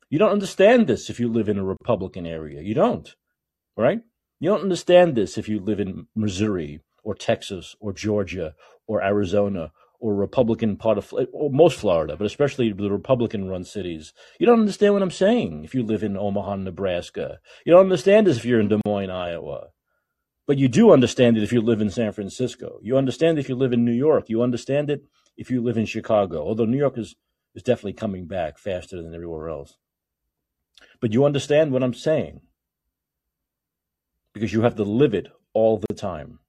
You 0.08 0.18
don't 0.18 0.32
understand 0.32 0.86
this 0.86 1.10
if 1.10 1.18
you 1.18 1.28
live 1.28 1.48
in 1.48 1.58
a 1.58 1.64
Republican 1.64 2.26
area. 2.26 2.62
You 2.62 2.74
don't, 2.74 3.14
right? 3.76 4.00
You 4.38 4.50
don't 4.50 4.62
understand 4.62 5.16
this 5.16 5.36
if 5.36 5.48
you 5.48 5.58
live 5.60 5.80
in 5.80 6.06
Missouri 6.14 6.80
or 7.02 7.14
Texas 7.14 7.74
or 7.80 7.92
Georgia 7.92 8.54
or 8.86 9.02
Arizona 9.02 9.72
or 9.98 10.14
Republican 10.14 10.76
part 10.76 10.98
of 10.98 11.12
or 11.32 11.50
most 11.50 11.78
Florida, 11.78 12.16
but 12.16 12.26
especially 12.26 12.72
the 12.72 12.90
Republican 12.90 13.48
run 13.48 13.64
cities. 13.64 14.12
You 14.38 14.46
don't 14.46 14.60
understand 14.60 14.92
what 14.92 15.02
I'm 15.02 15.10
saying 15.10 15.64
if 15.64 15.74
you 15.74 15.82
live 15.82 16.02
in 16.02 16.16
Omaha, 16.16 16.56
Nebraska. 16.56 17.38
You 17.64 17.72
don't 17.72 17.84
understand 17.84 18.26
this 18.26 18.36
if 18.36 18.44
you're 18.44 18.60
in 18.60 18.68
Des 18.68 18.80
Moines, 18.86 19.10
Iowa. 19.10 19.68
But 20.46 20.58
you 20.58 20.68
do 20.68 20.92
understand 20.92 21.36
it 21.36 21.42
if 21.42 21.52
you 21.52 21.60
live 21.60 21.80
in 21.80 21.90
San 21.90 22.12
Francisco. 22.12 22.78
You 22.82 22.96
understand 22.96 23.38
it 23.38 23.40
if 23.40 23.48
you 23.48 23.56
live 23.56 23.72
in 23.72 23.84
New 23.84 23.92
York. 23.92 24.28
You 24.28 24.42
understand 24.42 24.90
it 24.90 25.02
if 25.36 25.50
you 25.50 25.60
live 25.60 25.76
in 25.76 25.86
Chicago. 25.86 26.46
Although 26.46 26.66
New 26.66 26.78
York 26.78 26.96
is, 26.96 27.16
is 27.54 27.64
definitely 27.64 27.94
coming 27.94 28.26
back 28.26 28.58
faster 28.58 29.02
than 29.02 29.12
everywhere 29.12 29.48
else. 29.48 29.76
But 31.00 31.12
you 31.12 31.24
understand 31.24 31.72
what 31.72 31.82
I'm 31.82 31.94
saying. 31.94 32.40
Because 34.32 34.52
you 34.52 34.62
have 34.62 34.76
to 34.76 34.84
live 34.84 35.14
it 35.14 35.28
all 35.52 35.78
the 35.78 35.94
time. 35.94 36.40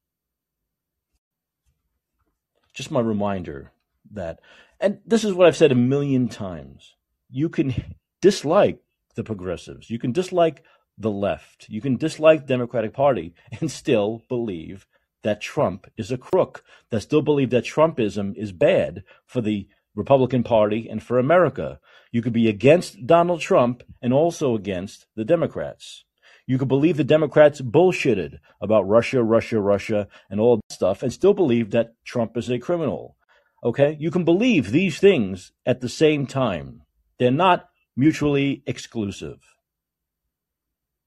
Just 2.74 2.91
my 2.91 2.99
reminder 2.99 3.72
that, 4.12 4.40
and 4.80 4.99
this 5.06 5.24
is 5.24 5.34
what 5.34 5.48
I've 5.48 5.58
said 5.58 5.72
a 5.72 5.76
million 5.76 6.28
times. 6.28 6.95
You 7.30 7.49
can 7.49 7.95
dislike 8.22 8.80
the 9.16 9.24
progressives, 9.24 9.90
you 9.90 9.98
can 9.98 10.12
dislike 10.12 10.64
the 10.98 11.12
left, 11.12 11.68
you 11.70 11.82
can 11.82 11.98
dislike 11.98 12.41
the 12.41 12.54
Democratic 12.54 12.94
Party 12.94 13.34
and 13.60 13.72
still 13.72 14.24
believe 14.30 14.86
that 15.24 15.41
Trump 15.41 15.90
is 15.98 16.12
a 16.12 16.18
crook, 16.18 16.64
that 16.90 17.02
still 17.02 17.22
believe 17.22 17.49
that 17.49 17.66
Trumpism 17.66 18.36
is 18.36 18.52
bad 18.52 19.04
for 19.26 19.41
the 19.41 19.68
Republican 19.98 20.44
Party 20.44 20.88
and 20.88 21.02
for 21.02 21.18
America. 21.18 21.80
You 22.11 22.22
could 22.22 22.32
be 22.32 22.48
against 22.48 23.07
Donald 23.07 23.41
Trump 23.41 23.82
and 23.99 24.14
also 24.14 24.56
against 24.56 25.07
the 25.15 25.26
Democrats. 25.26 26.06
You 26.45 26.60
could 26.60 26.68
believe 26.68 26.95
the 26.95 27.03
Democrats 27.03 27.60
bullshitted 27.61 28.38
about 28.61 28.88
Russia, 28.88 29.24
Russia, 29.24 29.60
Russia, 29.60 30.07
and 30.30 30.40
all 30.40 30.57
that 30.57 30.72
stuff, 30.72 31.02
and 31.02 31.11
still 31.11 31.34
believe 31.34 31.72
that 31.72 31.95
Trump 32.06 32.38
is 32.38 32.49
a 32.49 32.60
criminal. 32.60 33.18
Okay? 33.64 33.98
You 33.99 34.11
can 34.11 34.24
believe 34.24 34.72
these 34.72 34.99
things 34.99 35.52
at 35.65 35.82
the 35.82 35.90
same 35.90 36.28
time. 36.28 36.84
They're 37.18 37.32
not 37.32 37.68
mutually 37.98 38.64
exclusive. 38.68 39.40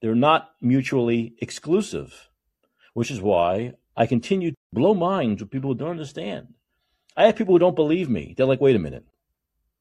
They're 0.02 0.16
not 0.16 0.50
mutually 0.60 1.34
exclusive, 1.40 2.28
which 2.94 3.10
is 3.10 3.20
why 3.20 3.74
I 3.96 4.06
continue 4.06 4.50
to 4.50 4.56
blow 4.72 4.94
minds 4.94 5.40
with 5.40 5.52
people 5.52 5.70
who 5.70 5.78
don't 5.78 5.90
understand. 5.90 6.54
I 7.20 7.26
have 7.26 7.36
people 7.36 7.54
who 7.54 7.58
don't 7.58 7.76
believe 7.76 8.08
me. 8.08 8.32
They're 8.34 8.46
like, 8.46 8.62
wait 8.62 8.76
a 8.76 8.78
minute. 8.78 9.04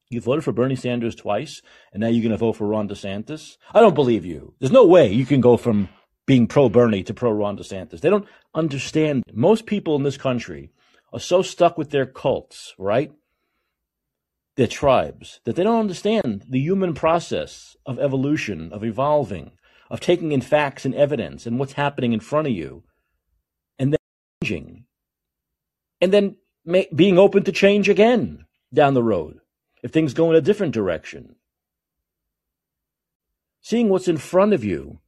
You 0.09 0.19
voted 0.19 0.43
for 0.43 0.51
Bernie 0.51 0.75
Sanders 0.75 1.15
twice, 1.15 1.61
and 1.93 2.01
now 2.01 2.07
you're 2.07 2.21
going 2.21 2.31
to 2.31 2.37
vote 2.37 2.57
for 2.57 2.67
Ron 2.67 2.89
DeSantis? 2.89 3.55
I 3.73 3.79
don't 3.79 3.95
believe 3.95 4.25
you. 4.25 4.55
There's 4.59 4.73
no 4.73 4.85
way 4.85 5.13
you 5.13 5.25
can 5.25 5.39
go 5.39 5.55
from 5.55 5.87
being 6.27 6.47
pro 6.47 6.67
Bernie 6.67 7.03
to 7.03 7.13
pro 7.13 7.31
Ron 7.31 7.57
DeSantis. 7.57 8.01
They 8.01 8.09
don't 8.09 8.27
understand. 8.53 9.23
Most 9.31 9.65
people 9.65 9.95
in 9.95 10.03
this 10.03 10.17
country 10.17 10.71
are 11.13 11.19
so 11.19 11.41
stuck 11.41 11.77
with 11.77 11.91
their 11.91 12.05
cults, 12.05 12.73
right? 12.77 13.13
Their 14.57 14.67
tribes, 14.67 15.39
that 15.45 15.55
they 15.55 15.63
don't 15.63 15.79
understand 15.79 16.43
the 16.49 16.59
human 16.59 16.93
process 16.93 17.77
of 17.85 17.99
evolution, 17.99 18.73
of 18.73 18.83
evolving, 18.83 19.51
of 19.89 20.01
taking 20.01 20.33
in 20.33 20.41
facts 20.41 20.83
and 20.83 20.93
evidence 20.93 21.45
and 21.45 21.57
what's 21.57 21.73
happening 21.73 22.11
in 22.11 22.19
front 22.19 22.47
of 22.47 22.53
you, 22.53 22.83
and 23.77 23.93
then 23.93 23.99
changing, 24.43 24.83
and 26.01 26.11
then 26.11 26.35
being 26.95 27.17
open 27.17 27.43
to 27.43 27.51
change 27.51 27.89
again 27.89 28.45
down 28.73 28.93
the 28.93 29.03
road 29.03 29.39
if 29.81 29.91
things 29.91 30.13
go 30.13 30.29
in 30.29 30.35
a 30.35 30.41
different 30.41 30.73
direction. 30.73 31.35
Seeing 33.61 33.89
what's 33.89 34.07
in 34.07 34.17
front 34.17 34.53
of 34.53 34.63
you, 34.63 34.99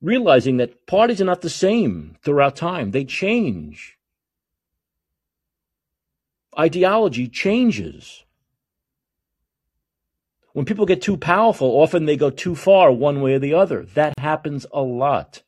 realizing 0.00 0.56
that 0.58 0.86
parties 0.86 1.20
are 1.20 1.24
not 1.24 1.40
the 1.40 1.50
same 1.50 2.16
throughout 2.22 2.56
time, 2.56 2.90
they 2.90 3.04
change. 3.04 3.96
Ideology 6.58 7.28
changes. 7.28 8.24
When 10.52 10.64
people 10.64 10.86
get 10.86 11.02
too 11.02 11.16
powerful, 11.16 11.68
often 11.68 12.04
they 12.04 12.16
go 12.16 12.30
too 12.30 12.54
far 12.54 12.92
one 12.92 13.20
way 13.20 13.34
or 13.34 13.38
the 13.38 13.54
other. 13.54 13.82
That 13.94 14.18
happens 14.18 14.66
a 14.72 14.82
lot. 14.82 15.42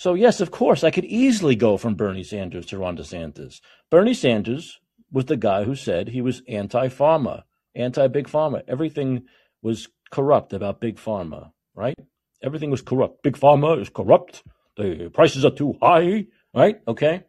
So, 0.00 0.14
yes, 0.14 0.40
of 0.40 0.50
course, 0.50 0.82
I 0.82 0.90
could 0.90 1.04
easily 1.04 1.54
go 1.54 1.76
from 1.76 1.94
Bernie 1.94 2.24
Sanders 2.24 2.64
to 2.66 2.78
Ron 2.78 2.96
DeSantis. 2.96 3.60
Bernie 3.90 4.14
Sanders 4.14 4.80
was 5.12 5.26
the 5.26 5.36
guy 5.36 5.64
who 5.64 5.74
said 5.74 6.08
he 6.08 6.22
was 6.22 6.40
anti 6.48 6.88
pharma, 6.88 7.42
anti 7.74 8.06
big 8.06 8.26
pharma. 8.26 8.62
Everything 8.66 9.24
was 9.60 9.88
corrupt 10.10 10.54
about 10.54 10.80
big 10.80 10.96
pharma, 10.96 11.52
right? 11.74 11.98
Everything 12.42 12.70
was 12.70 12.80
corrupt. 12.80 13.22
Big 13.22 13.36
pharma 13.36 13.78
is 13.78 13.90
corrupt. 13.90 14.42
The 14.78 15.10
prices 15.12 15.44
are 15.44 15.50
too 15.50 15.76
high, 15.82 16.28
right? 16.54 16.80
Okay. 16.88 17.24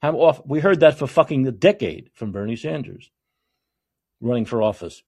How 0.00 0.12
off? 0.12 0.46
We 0.46 0.60
heard 0.60 0.78
that 0.78 0.96
for 0.96 1.08
fucking 1.08 1.44
a 1.48 1.50
decade 1.50 2.10
from 2.14 2.30
Bernie 2.30 2.54
Sanders 2.54 3.10
running 4.20 4.44
for 4.44 4.62
office. 4.62 5.02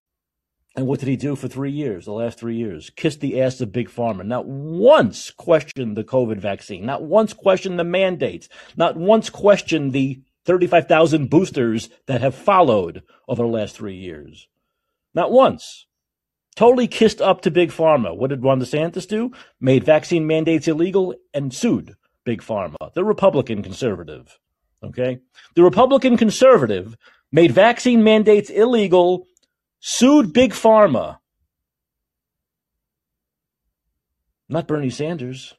And 0.75 0.87
what 0.87 1.01
did 1.01 1.09
he 1.09 1.17
do 1.17 1.37
for 1.37 1.49
three 1.49 1.71
years, 1.71 2.07
the 2.07 2.13
last 2.13 2.39
three 2.39 2.57
years? 2.57 2.91
Kissed 2.97 3.21
the 3.21 3.41
ass 3.41 3.61
of 3.61 3.73
Big 3.73 3.91
Pharma. 3.91 4.25
Not 4.25 4.47
once 4.47 5.31
questioned 5.31 5.97
the 5.97 6.05
COVID 6.05 6.39
vaccine. 6.39 6.87
Not 6.87 7.03
once 7.03 7.35
questioned 7.35 7.79
the 7.79 7.85
mandates. 7.85 8.49
Not 8.77 8.97
once 8.97 9.29
questioned 9.29 9.93
the 9.93 10.23
35,000 10.47 11.29
boosters 11.29 11.91
that 12.07 12.23
have 12.23 12.35
followed 12.35 13.03
over 13.29 13.43
the 13.43 13.49
last 13.49 13.77
three 13.77 13.97
years. 13.97 14.49
Not 15.15 15.31
once. 15.31 15.87
Totally 16.57 16.87
kissed 16.87 17.21
up 17.21 17.43
to 17.43 17.51
Big 17.51 17.71
Pharma. 17.71 18.17
What 18.17 18.31
did 18.31 18.43
Ron 18.43 18.61
DeSantis 18.61 19.07
do? 19.07 19.33
Made 19.61 19.85
vaccine 19.85 20.27
mandates 20.27 20.69
illegal 20.69 21.15
and 21.33 21.53
sued 21.53 21.97
Big 22.25 22.43
Pharma, 22.43 22.93
the 22.95 23.05
Republican 23.05 23.63
conservative. 23.63 24.39
Okay? 24.83 25.21
The 25.55 25.63
Republican 25.63 26.17
conservative 26.17 26.97
made 27.31 27.53
vaccine 27.53 28.05
mandates 28.05 28.51
illegal 28.51 29.27
sued 29.83 30.33
Big 30.33 30.53
Pharma. 30.53 31.19
Not 34.49 34.69
Bernie 34.69 34.91
Sanders. 34.91 35.55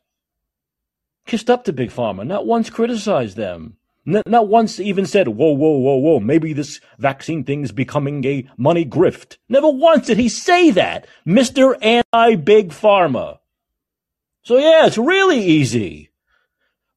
Kissed 1.26 1.50
up 1.50 1.66
to 1.66 1.74
Big 1.74 1.90
Pharma, 1.90 2.26
not 2.26 2.48
once 2.48 2.70
criticized 2.70 3.36
them. 3.36 3.76
N- 4.08 4.24
not 4.26 4.48
once 4.48 4.80
even 4.80 5.06
said, 5.06 5.28
whoa, 5.28 5.52
whoa, 5.52 5.78
whoa, 5.78 5.96
whoa, 5.96 6.20
maybe 6.22 6.54
this 6.54 6.80
vaccine 6.98 7.44
thing 7.44 7.64
is 7.64 7.74
becoming 7.74 8.24
a 8.24 8.50
money 8.58 8.86
grift. 8.86 9.38
Never 9.50 9.70
once 9.70 10.08
did 10.08 10.18
he 10.18 10.30
say 10.30 10.72
that, 10.72 11.06
Mr. 11.28 11.76
Anti 11.82 12.36
Big 12.36 12.70
Pharma. 12.70 13.40
So 14.44 14.58
yeah, 14.58 14.86
it's 14.86 14.98
really 14.98 15.40
easy. 15.44 16.12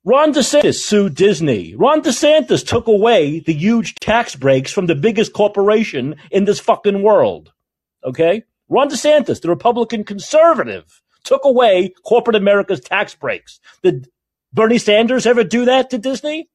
Ron 0.09 0.33
DeSantis 0.33 0.77
sued 0.77 1.17
Disney. 1.17 1.75
Ron 1.75 2.01
DeSantis 2.01 2.65
took 2.65 2.87
away 2.87 3.41
the 3.41 3.53
huge 3.53 3.97
tax 3.97 4.37
breaks 4.37 4.71
from 4.71 4.87
the 4.87 4.95
biggest 4.95 5.33
corporation 5.33 6.15
in 6.31 6.45
this 6.45 6.61
fucking 6.61 7.03
world. 7.03 7.53
Okay? 8.05 8.45
Ron 8.69 8.89
DeSantis, 8.89 9.41
the 9.41 9.49
Republican 9.49 10.05
conservative, 10.05 11.03
took 11.25 11.45
away 11.45 11.93
corporate 12.05 12.37
America's 12.37 12.79
tax 12.79 13.17
breaks. 13.17 13.59
Did 13.83 14.09
Bernie 14.53 14.79
Sanders 14.79 15.27
ever 15.27 15.43
do 15.43 15.65
that 15.65 15.91
to 15.91 15.99
Disney? 15.99 16.51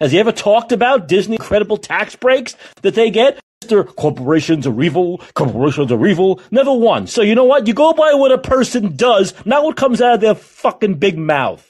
Has 0.00 0.12
he 0.12 0.20
ever 0.20 0.30
talked 0.30 0.70
about 0.70 1.08
Disney 1.08 1.34
incredible 1.34 1.78
tax 1.78 2.14
breaks 2.14 2.54
that 2.82 2.94
they 2.94 3.10
get? 3.10 3.40
Mr. 3.64 3.84
Corporations 3.84 4.68
are 4.68 4.82
evil. 4.82 5.18
Corporations 5.34 5.90
are 5.90 6.06
evil. 6.06 6.40
Never 6.52 6.72
once. 6.72 7.12
So 7.12 7.22
you 7.22 7.34
know 7.34 7.42
what? 7.42 7.66
You 7.66 7.74
go 7.74 7.92
by 7.92 8.14
what 8.14 8.30
a 8.30 8.38
person 8.38 8.94
does, 8.94 9.34
not 9.44 9.64
what 9.64 9.76
comes 9.76 10.00
out 10.00 10.14
of 10.14 10.20
their 10.20 10.36
fucking 10.36 11.00
big 11.00 11.18
mouth. 11.18 11.67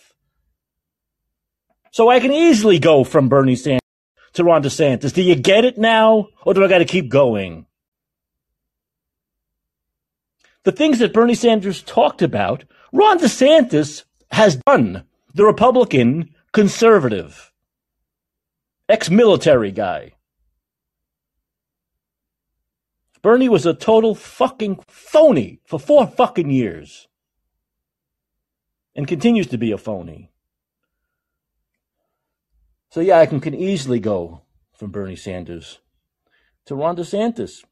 So 1.90 2.09
I 2.09 2.20
can 2.20 2.32
easily 2.32 2.78
go 2.78 3.05
from 3.05 3.28
Bernie 3.28 3.56
Sanders 3.56 3.81
to 4.35 4.44
Ron 4.44 4.62
DeSantis. 4.62 5.12
Do 5.12 5.23
you 5.23 5.35
get 5.35 5.65
it 5.65 5.78
now? 5.78 6.28
Or 6.44 6.55
do 6.55 6.65
I 6.65 6.69
got 6.69 6.78
to 6.78 6.85
keep 6.85 7.09
going? 7.09 7.66
The 10.65 10.73
things 10.73 10.98
that 10.98 11.12
Bernie 11.12 11.35
Sanders 11.35 11.82
talked 11.82 12.20
about, 12.20 12.65
Ron 12.93 13.19
DeSantis 13.19 14.05
has 14.31 14.56
done. 14.66 15.05
The 15.35 15.44
Republican 15.44 16.35
conservative, 16.52 17.52
ex 18.89 19.10
military 19.10 19.70
guy. 19.70 20.12
Bernie 23.23 23.48
was 23.48 23.66
a 23.66 23.74
total 23.74 24.15
fucking 24.15 24.81
phony 24.89 25.60
for 25.65 25.78
four 25.78 26.06
fucking 26.06 26.51
years. 26.51 27.09
And 28.94 29.06
continues 29.06 29.47
to 29.48 29.59
be 29.59 29.70
a 29.70 29.78
phony. 29.78 30.31
So 32.90 33.01
yeah, 33.01 33.19
I 33.19 33.27
can, 33.27 33.40
can 33.40 33.55
easily 33.55 34.01
go 34.01 34.43
from 34.74 34.90
Bernie 34.90 35.16
Sanders 35.16 35.81
to 36.66 36.74
Ron 36.74 36.97
DeSantis. 36.97 37.65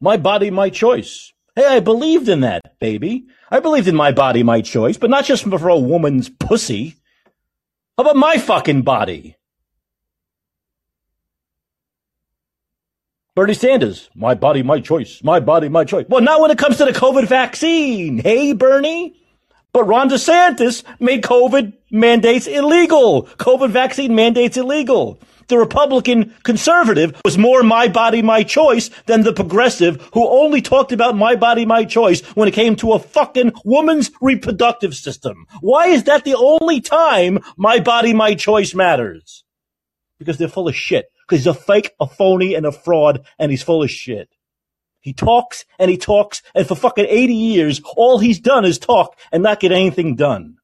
My 0.00 0.16
body, 0.16 0.50
my 0.50 0.70
choice. 0.70 1.32
Hey, 1.54 1.66
I 1.66 1.80
believed 1.80 2.28
in 2.28 2.40
that, 2.40 2.78
baby. 2.78 3.26
I 3.50 3.60
believed 3.60 3.88
in 3.88 3.96
my 3.96 4.12
body, 4.12 4.42
my 4.42 4.62
choice, 4.62 4.96
but 4.96 5.10
not 5.10 5.24
just 5.24 5.44
for 5.44 5.68
a 5.68 5.78
woman's 5.78 6.30
pussy. 6.30 6.96
How 7.98 8.04
about 8.04 8.16
my 8.16 8.38
fucking 8.38 8.82
body? 8.82 9.36
Bernie 13.34 13.54
Sanders, 13.54 14.08
my 14.14 14.34
body, 14.34 14.62
my 14.62 14.80
choice. 14.80 15.22
My 15.22 15.40
body, 15.40 15.68
my 15.68 15.84
choice. 15.84 16.06
Well, 16.08 16.20
not 16.20 16.40
when 16.40 16.50
it 16.50 16.58
comes 16.58 16.78
to 16.78 16.84
the 16.84 16.92
COVID 16.92 17.26
vaccine. 17.26 18.18
Hey, 18.18 18.52
Bernie. 18.52 19.19
But 19.72 19.84
Ron 19.84 20.10
DeSantis 20.10 20.82
made 20.98 21.22
COVID 21.22 21.72
mandates 21.90 22.46
illegal. 22.46 23.24
COVID 23.38 23.70
vaccine 23.70 24.14
mandates 24.14 24.56
illegal. 24.56 25.20
The 25.50 25.58
Republican 25.58 26.32
conservative 26.44 27.20
was 27.24 27.36
more 27.36 27.64
my 27.64 27.88
body, 27.88 28.22
my 28.22 28.44
choice 28.44 28.88
than 29.06 29.22
the 29.22 29.32
progressive 29.32 30.00
who 30.12 30.28
only 30.28 30.62
talked 30.62 30.92
about 30.92 31.16
my 31.16 31.34
body, 31.34 31.66
my 31.66 31.84
choice 31.84 32.20
when 32.36 32.46
it 32.46 32.54
came 32.54 32.76
to 32.76 32.92
a 32.92 33.00
fucking 33.00 33.52
woman's 33.64 34.12
reproductive 34.20 34.94
system. 34.94 35.46
Why 35.60 35.88
is 35.88 36.04
that 36.04 36.24
the 36.24 36.36
only 36.36 36.80
time 36.80 37.40
my 37.56 37.80
body, 37.80 38.14
my 38.14 38.36
choice 38.36 38.76
matters? 38.76 39.44
Because 40.20 40.38
they're 40.38 40.46
full 40.46 40.68
of 40.68 40.76
shit. 40.76 41.06
Because 41.26 41.40
he's 41.40 41.46
a 41.48 41.54
fake, 41.54 41.92
a 41.98 42.06
phony, 42.06 42.54
and 42.54 42.64
a 42.64 42.72
fraud, 42.72 43.26
and 43.36 43.50
he's 43.50 43.62
full 43.62 43.82
of 43.82 43.90
shit. 43.90 44.28
He 45.00 45.12
talks 45.12 45.64
and 45.78 45.90
he 45.90 45.96
talks, 45.96 46.42
and 46.54 46.66
for 46.66 46.74
fucking 46.74 47.06
80 47.08 47.34
years, 47.34 47.80
all 47.96 48.18
he's 48.18 48.38
done 48.38 48.64
is 48.64 48.78
talk 48.78 49.18
and 49.32 49.42
not 49.42 49.60
get 49.60 49.72
anything 49.72 50.14
done. 50.14 50.56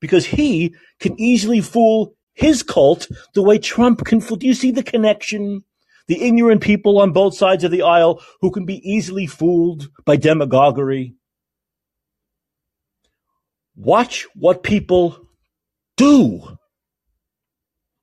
Because 0.00 0.26
he 0.26 0.74
can 1.00 1.18
easily 1.18 1.60
fool 1.60 2.14
his 2.34 2.62
cult 2.62 3.08
the 3.32 3.42
way 3.42 3.58
Trump 3.58 4.04
can 4.04 4.20
fool. 4.20 4.36
Do 4.36 4.46
you 4.46 4.54
see 4.54 4.70
the 4.70 4.82
connection? 4.82 5.64
The 6.06 6.22
ignorant 6.22 6.60
people 6.60 7.00
on 7.00 7.12
both 7.12 7.34
sides 7.34 7.64
of 7.64 7.70
the 7.70 7.82
aisle 7.82 8.20
who 8.42 8.50
can 8.50 8.66
be 8.66 8.86
easily 8.88 9.26
fooled 9.26 9.88
by 10.04 10.16
demagoguery. 10.16 11.14
Watch 13.74 14.26
what 14.34 14.62
people 14.62 15.26
do, 15.96 16.58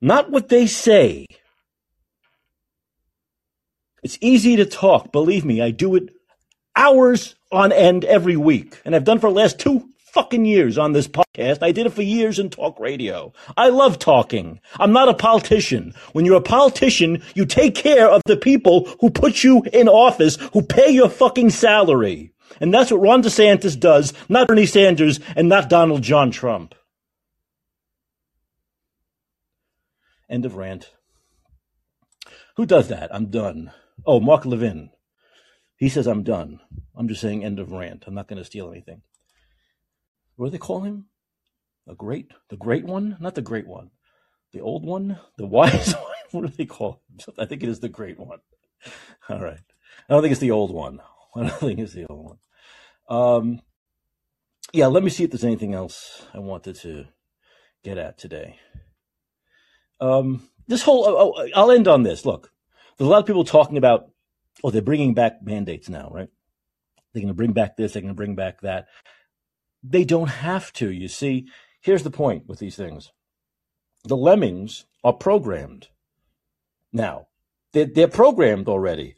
not 0.00 0.30
what 0.30 0.48
they 0.48 0.66
say. 0.66 1.26
It's 4.02 4.18
easy 4.20 4.56
to 4.56 4.66
talk. 4.66 5.12
Believe 5.12 5.44
me, 5.44 5.60
I 5.60 5.70
do 5.70 5.94
it 5.94 6.10
hours 6.74 7.34
on 7.50 7.72
end 7.72 8.04
every 8.04 8.36
week. 8.36 8.80
And 8.84 8.94
I've 8.94 9.04
done 9.04 9.18
for 9.18 9.30
the 9.30 9.36
last 9.36 9.58
two 9.58 9.88
fucking 10.12 10.44
years 10.44 10.76
on 10.76 10.92
this 10.92 11.08
podcast. 11.08 11.62
I 11.62 11.72
did 11.72 11.86
it 11.86 11.92
for 11.92 12.02
years 12.02 12.38
in 12.38 12.50
talk 12.50 12.78
radio. 12.78 13.32
I 13.56 13.68
love 13.68 13.98
talking. 13.98 14.60
I'm 14.78 14.92
not 14.92 15.08
a 15.08 15.14
politician. 15.14 15.94
When 16.12 16.24
you're 16.24 16.36
a 16.36 16.42
politician, 16.42 17.22
you 17.34 17.46
take 17.46 17.74
care 17.74 18.08
of 18.08 18.20
the 18.26 18.36
people 18.36 18.88
who 19.00 19.10
put 19.10 19.42
you 19.42 19.62
in 19.72 19.88
office, 19.88 20.36
who 20.52 20.62
pay 20.62 20.90
your 20.90 21.08
fucking 21.08 21.50
salary. 21.50 22.32
And 22.60 22.74
that's 22.74 22.90
what 22.90 23.00
Ron 23.00 23.22
DeSantis 23.22 23.78
does, 23.78 24.12
not 24.28 24.48
Bernie 24.48 24.66
Sanders 24.66 25.18
and 25.34 25.48
not 25.48 25.70
Donald 25.70 26.02
John 26.02 26.30
Trump. 26.30 26.74
End 30.28 30.44
of 30.44 30.56
rant. 30.56 30.90
Who 32.56 32.66
does 32.66 32.88
that? 32.88 33.14
I'm 33.14 33.26
done. 33.26 33.72
Oh, 34.04 34.20
Mark 34.20 34.44
Levin. 34.44 34.90
He 35.76 35.88
says 35.88 36.06
I'm 36.06 36.22
done. 36.22 36.60
I'm 36.96 37.08
just 37.08 37.20
saying 37.20 37.44
end 37.44 37.58
of 37.58 37.72
rant. 37.72 38.04
I'm 38.06 38.14
not 38.14 38.28
going 38.28 38.38
to 38.38 38.44
steal 38.44 38.70
anything. 38.70 39.02
What 40.36 40.46
do 40.46 40.50
they 40.50 40.58
call 40.58 40.80
him? 40.80 41.06
The 41.86 41.94
great, 41.94 42.30
the 42.48 42.56
great 42.56 42.84
one, 42.84 43.16
not 43.20 43.34
the 43.34 43.42
great 43.42 43.66
one, 43.66 43.90
the 44.52 44.60
old 44.60 44.84
one, 44.84 45.18
the 45.36 45.46
wise 45.46 45.94
one. 45.94 46.04
What 46.30 46.42
do 46.42 46.48
they 46.56 46.66
call 46.66 47.02
him? 47.08 47.34
I 47.38 47.44
think 47.44 47.62
it 47.62 47.68
is 47.68 47.80
the 47.80 47.88
great 47.88 48.18
one. 48.18 48.38
All 49.28 49.40
right. 49.40 49.58
I 50.08 50.12
don't 50.12 50.22
think 50.22 50.32
it's 50.32 50.40
the 50.40 50.52
old 50.52 50.72
one. 50.72 51.00
I 51.36 51.40
don't 51.40 51.58
think 51.58 51.80
it's 51.80 51.94
the 51.94 52.06
old 52.06 52.24
one. 52.24 52.38
Um, 53.08 53.60
yeah, 54.72 54.86
let 54.86 55.02
me 55.02 55.10
see 55.10 55.24
if 55.24 55.30
there's 55.30 55.44
anything 55.44 55.74
else 55.74 56.22
I 56.32 56.38
wanted 56.38 56.76
to 56.76 57.06
get 57.82 57.98
at 57.98 58.18
today. 58.18 58.58
Um, 60.00 60.48
this 60.66 60.82
whole, 60.82 61.04
oh, 61.04 61.34
oh, 61.36 61.48
I'll 61.54 61.70
end 61.70 61.88
on 61.88 62.04
this. 62.04 62.24
Look, 62.24 62.51
there's 63.02 63.08
a 63.08 63.10
lot 63.10 63.18
of 63.18 63.26
people 63.26 63.42
talking 63.42 63.78
about, 63.78 64.12
oh, 64.62 64.70
they're 64.70 64.80
bringing 64.80 65.12
back 65.12 65.42
mandates 65.42 65.88
now, 65.88 66.08
right? 66.14 66.28
They're 67.12 67.20
going 67.20 67.26
to 67.26 67.34
bring 67.34 67.52
back 67.52 67.76
this, 67.76 67.94
they're 67.94 68.02
going 68.02 68.14
to 68.14 68.16
bring 68.16 68.36
back 68.36 68.60
that. 68.60 68.86
They 69.82 70.04
don't 70.04 70.28
have 70.28 70.72
to. 70.74 70.88
You 70.88 71.08
see, 71.08 71.48
here's 71.80 72.04
the 72.04 72.12
point 72.12 72.46
with 72.46 72.60
these 72.60 72.76
things 72.76 73.10
the 74.04 74.16
lemmings 74.16 74.86
are 75.02 75.12
programmed. 75.12 75.88
Now, 76.92 77.26
they're, 77.72 77.86
they're 77.86 78.06
programmed 78.06 78.68
already 78.68 79.16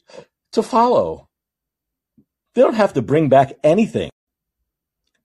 to 0.53 0.63
follow. 0.63 1.29
They 2.55 2.63
don't 2.63 2.73
have 2.73 2.95
to 2.95 3.03
bring 3.03 3.29
back 3.29 3.53
anything. 3.63 4.09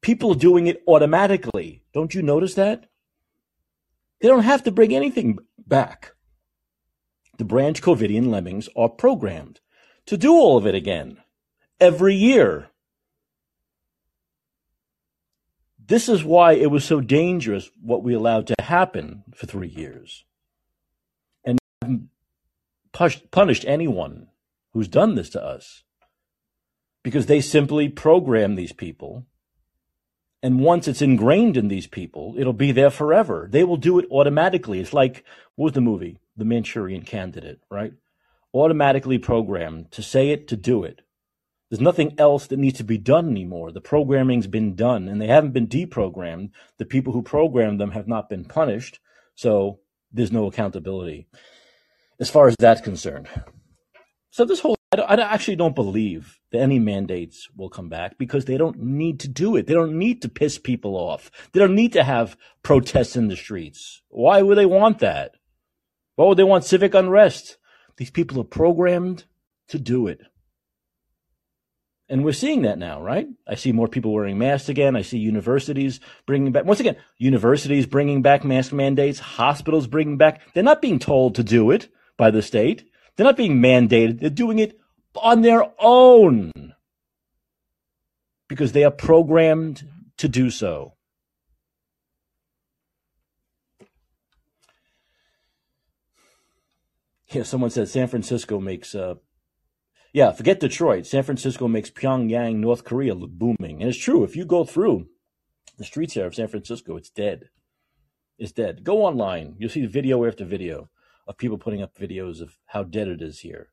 People 0.01 0.33
are 0.33 0.35
doing 0.35 0.67
it 0.67 0.83
automatically. 0.85 1.83
Don't 1.93 2.13
you 2.13 2.21
notice 2.21 2.55
that? 2.55 2.87
They 4.19 4.27
don't 4.27 4.43
have 4.43 4.63
to 4.63 4.71
bring 4.71 4.93
anything 4.93 5.39
back. 5.65 6.13
The 7.39 7.45
Branch 7.45 7.81
Covidian 7.81 8.27
lemmings 8.27 8.67
are 8.75 8.89
programmed 8.89 9.61
to 10.07 10.17
do 10.17 10.33
all 10.33 10.57
of 10.57 10.67
it 10.67 10.75
again 10.75 11.19
every 11.79 12.13
year. 12.13 12.67
This 15.83 16.09
is 16.09 16.21
why 16.21 16.51
it 16.51 16.69
was 16.69 16.83
so 16.83 16.99
dangerous 16.99 17.71
what 17.81 18.03
we 18.03 18.13
allowed 18.13 18.45
to 18.47 18.55
happen 18.59 19.23
for 19.33 19.47
three 19.47 19.69
years. 19.69 20.25
And 21.45 21.57
punished 22.91 23.65
anyone 23.65 24.27
who's 24.73 24.89
done 24.89 25.15
this 25.15 25.29
to 25.29 25.41
us. 25.41 25.83
Because 27.03 27.27
they 27.27 27.39
simply 27.39 27.87
program 27.87 28.55
these 28.55 28.73
people. 28.73 29.25
And 30.43 30.59
once 30.59 30.87
it's 30.87 31.01
ingrained 31.01 31.57
in 31.57 31.67
these 31.69 31.87
people, 31.87 32.35
it'll 32.37 32.53
be 32.53 32.71
there 32.71 32.89
forever. 32.89 33.47
They 33.51 33.63
will 33.63 33.77
do 33.77 33.99
it 33.99 34.05
automatically. 34.11 34.79
It's 34.79 34.93
like, 34.93 35.25
was 35.63 35.73
the 35.73 35.81
movie? 35.81 36.19
the 36.39 36.45
Manchurian 36.45 37.03
candidate, 37.03 37.59
right? 37.69 37.93
Automatically 38.53 39.19
programmed 39.19 39.91
to 39.91 40.01
say 40.01 40.29
it, 40.29 40.47
to 40.47 40.57
do 40.57 40.83
it. 40.83 41.01
There's 41.69 41.81
nothing 41.81 42.15
else 42.17 42.47
that 42.47 42.57
needs 42.57 42.79
to 42.79 42.83
be 42.83 42.97
done 42.97 43.29
anymore. 43.29 43.71
The 43.71 43.81
programming's 43.81 44.47
been 44.47 44.75
done 44.75 45.07
and 45.07 45.21
they 45.21 45.27
haven't 45.27 45.51
been 45.51 45.67
deprogrammed. 45.67 46.49
The 46.79 46.85
people 46.85 47.13
who 47.13 47.21
programmed 47.21 47.79
them 47.79 47.91
have 47.91 48.07
not 48.07 48.27
been 48.27 48.45
punished. 48.45 48.99
So 49.35 49.79
there's 50.11 50.31
no 50.31 50.47
accountability 50.47 51.27
as 52.19 52.31
far 52.31 52.47
as 52.47 52.55
that's 52.57 52.81
concerned. 52.81 53.27
So 54.31 54.45
this 54.45 54.61
whole, 54.61 54.75
I, 54.91 55.01
I 55.01 55.33
actually 55.33 55.57
don't 55.57 55.75
believe 55.75 56.39
that 56.51 56.59
any 56.59 56.79
mandates 56.79 57.49
will 57.55 57.69
come 57.69 57.89
back 57.89 58.17
because 58.17 58.45
they 58.45 58.57
don't 58.57 58.79
need 58.79 59.19
to 59.19 59.27
do 59.27 59.55
it. 59.55 59.67
They 59.67 59.75
don't 59.75 59.99
need 59.99 60.23
to 60.23 60.29
piss 60.29 60.57
people 60.57 60.95
off. 60.95 61.29
They 61.51 61.59
don't 61.59 61.75
need 61.75 61.93
to 61.93 62.03
have 62.03 62.35
protests 62.63 63.15
in 63.15 63.27
the 63.27 63.35
streets. 63.35 64.01
Why 64.09 64.41
would 64.41 64.57
they 64.57 64.65
want 64.65 64.99
that? 64.99 65.35
Oh, 66.19 66.33
they 66.33 66.43
want 66.43 66.65
civic 66.65 66.93
unrest. 66.93 67.57
These 67.95 68.11
people 68.11 68.41
are 68.41 68.43
programmed 68.43 69.23
to 69.69 69.79
do 69.79 70.07
it. 70.07 70.19
And 72.09 72.25
we're 72.25 72.33
seeing 72.33 72.63
that 72.63 72.77
now, 72.77 73.01
right? 73.01 73.27
I 73.47 73.55
see 73.55 73.71
more 73.71 73.87
people 73.87 74.11
wearing 74.11 74.37
masks 74.37 74.67
again. 74.67 74.95
I 74.95 75.01
see 75.01 75.17
universities 75.17 76.01
bringing 76.25 76.51
back, 76.51 76.65
once 76.65 76.81
again, 76.81 76.97
universities 77.17 77.85
bringing 77.85 78.21
back 78.21 78.43
mask 78.43 78.73
mandates, 78.73 79.19
hospitals 79.19 79.87
bringing 79.87 80.17
back. 80.17 80.41
They're 80.53 80.63
not 80.63 80.81
being 80.81 80.99
told 80.99 81.35
to 81.35 81.43
do 81.43 81.71
it 81.71 81.87
by 82.17 82.31
the 82.31 82.41
state. 82.41 82.89
They're 83.15 83.25
not 83.25 83.37
being 83.37 83.61
mandated. 83.61 84.19
They're 84.19 84.29
doing 84.29 84.59
it 84.59 84.77
on 85.15 85.41
their 85.41 85.71
own 85.79 86.51
because 88.47 88.73
they 88.73 88.83
are 88.83 88.91
programmed 88.91 89.87
to 90.17 90.27
do 90.27 90.49
so. 90.49 90.95
Yeah, 97.33 97.43
someone 97.43 97.69
said 97.69 97.87
San 97.87 98.07
Francisco 98.07 98.59
makes. 98.59 98.95
Uh, 98.95 99.15
yeah, 100.13 100.31
forget 100.31 100.59
Detroit. 100.59 101.05
San 101.05 101.21
Francisco 101.21 101.67
makes 101.67 101.91
Pyongyang, 101.91 102.55
North 102.55 102.83
Korea 102.83 103.13
look 103.13 103.29
booming, 103.29 103.81
and 103.81 103.89
it's 103.89 103.97
true. 103.97 104.23
If 104.23 104.35
you 104.35 104.45
go 104.45 104.63
through 104.63 105.07
the 105.77 105.83
streets 105.83 106.15
here 106.15 106.25
of 106.25 106.33
San 106.33 106.47
Francisco, 106.47 106.97
it's 106.97 107.11
dead. 107.11 107.49
It's 108.39 108.51
dead. 108.51 108.83
Go 108.83 109.03
online. 109.03 109.55
You'll 109.59 109.69
see 109.69 109.85
video 109.85 110.25
after 110.25 110.43
video 110.43 110.89
of 111.27 111.37
people 111.37 111.59
putting 111.59 111.83
up 111.83 111.95
videos 111.95 112.41
of 112.41 112.57
how 112.67 112.81
dead 112.81 113.07
it 113.07 113.21
is 113.21 113.41
here. 113.41 113.69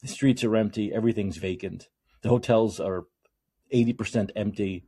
The 0.00 0.08
streets 0.08 0.44
are 0.44 0.54
empty. 0.54 0.92
Everything's 0.92 1.38
vacant. 1.38 1.88
The 2.22 2.28
hotels 2.28 2.78
are 2.78 3.06
eighty 3.72 3.92
percent 3.92 4.30
empty. 4.36 4.84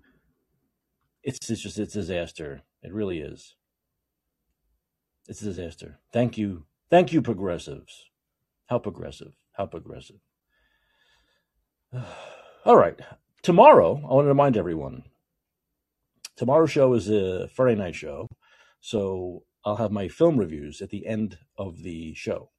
It's, 1.25 1.51
it's 1.51 1.63
just 1.63 1.79
it's 1.79 1.97
a 1.97 2.01
disaster. 2.01 2.63
It 2.83 2.93
really 2.93 3.19
is. 3.19 3.57
It's 5.27 5.43
a 5.43 5.47
disaster. 5.47 5.99
Thank 6.13 6.39
you 6.39 6.67
Thank 6.91 7.13
you, 7.13 7.21
progressives. 7.21 8.05
How 8.67 8.79
progressive. 8.79 9.33
How 9.53 9.67
progressive. 9.67 10.17
All 12.65 12.77
right. 12.77 12.99
Tomorrow, 13.43 14.01
I 14.05 14.15
want 14.15 14.25
to 14.25 14.29
remind 14.29 14.57
everyone 14.57 15.05
tomorrow's 16.37 16.71
show 16.71 16.93
is 16.95 17.09
a 17.09 17.49
Friday 17.49 17.77
night 17.77 17.95
show. 17.95 18.29
So 18.81 19.43
I'll 19.65 19.77
have 19.77 19.91
my 19.91 20.09
film 20.09 20.37
reviews 20.37 20.81
at 20.81 20.91
the 20.91 21.07
end 21.07 21.39
of 21.59 21.83
the 21.83 22.15
show. 22.15 22.51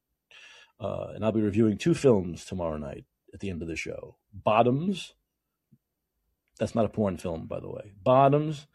Uh, 0.80 1.08
and 1.14 1.24
I'll 1.24 1.32
be 1.32 1.40
reviewing 1.40 1.78
two 1.78 1.94
films 1.94 2.44
tomorrow 2.44 2.76
night 2.76 3.04
at 3.32 3.40
the 3.40 3.50
end 3.50 3.62
of 3.62 3.68
the 3.68 3.76
show 3.76 4.16
Bottoms. 4.32 5.14
That's 6.58 6.74
not 6.74 6.84
a 6.84 6.90
porn 6.90 7.16
film, 7.16 7.46
by 7.46 7.60
the 7.60 7.70
way. 7.70 7.92
Bottoms 8.02 8.66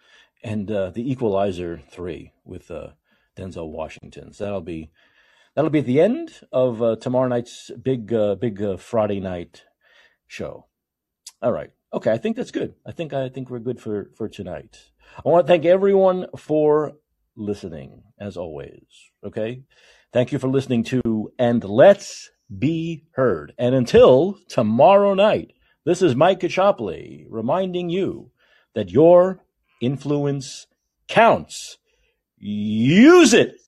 and 0.43 0.71
uh, 0.71 0.89
The 0.89 1.09
Equalizer 1.11 1.81
3 1.91 2.31
with 2.43 2.71
uh, 2.71 2.89
Denzel 3.37 3.69
Washington. 3.69 4.33
So 4.33 4.45
that'll 4.45 4.61
be. 4.61 4.89
That'll 5.55 5.69
be 5.69 5.81
the 5.81 6.01
end 6.01 6.31
of 6.51 6.81
uh, 6.81 6.95
tomorrow 6.95 7.27
night's 7.27 7.69
big, 7.81 8.11
uh, 8.11 8.35
big 8.35 8.61
uh, 8.61 8.77
Friday 8.77 9.19
night 9.19 9.63
show. 10.27 10.65
All 11.41 11.51
right. 11.51 11.69
Okay. 11.93 12.11
I 12.11 12.17
think 12.17 12.35
that's 12.35 12.51
good. 12.51 12.73
I 12.85 12.91
think 12.91 13.13
I 13.13 13.29
think 13.29 13.49
we're 13.49 13.59
good 13.59 13.79
for 13.79 14.09
for 14.17 14.27
tonight. 14.27 14.79
I 15.23 15.29
want 15.29 15.45
to 15.45 15.51
thank 15.51 15.65
everyone 15.65 16.27
for 16.37 16.93
listening, 17.35 18.03
as 18.19 18.35
always. 18.35 18.85
Okay. 19.23 19.63
Thank 20.11 20.31
you 20.31 20.39
for 20.39 20.47
listening 20.47 20.83
to 20.85 21.31
and 21.37 21.63
let's 21.63 22.31
be 22.57 23.05
heard. 23.13 23.53
And 23.57 23.75
until 23.75 24.37
tomorrow 24.47 25.13
night, 25.13 25.53
this 25.85 26.01
is 26.01 26.15
Mike 26.15 26.39
Caccioppoli 26.39 27.25
reminding 27.29 27.89
you 27.89 28.31
that 28.73 28.89
your 28.89 29.43
influence 29.81 30.67
counts. 31.07 31.77
Use 32.37 33.33
it. 33.33 33.55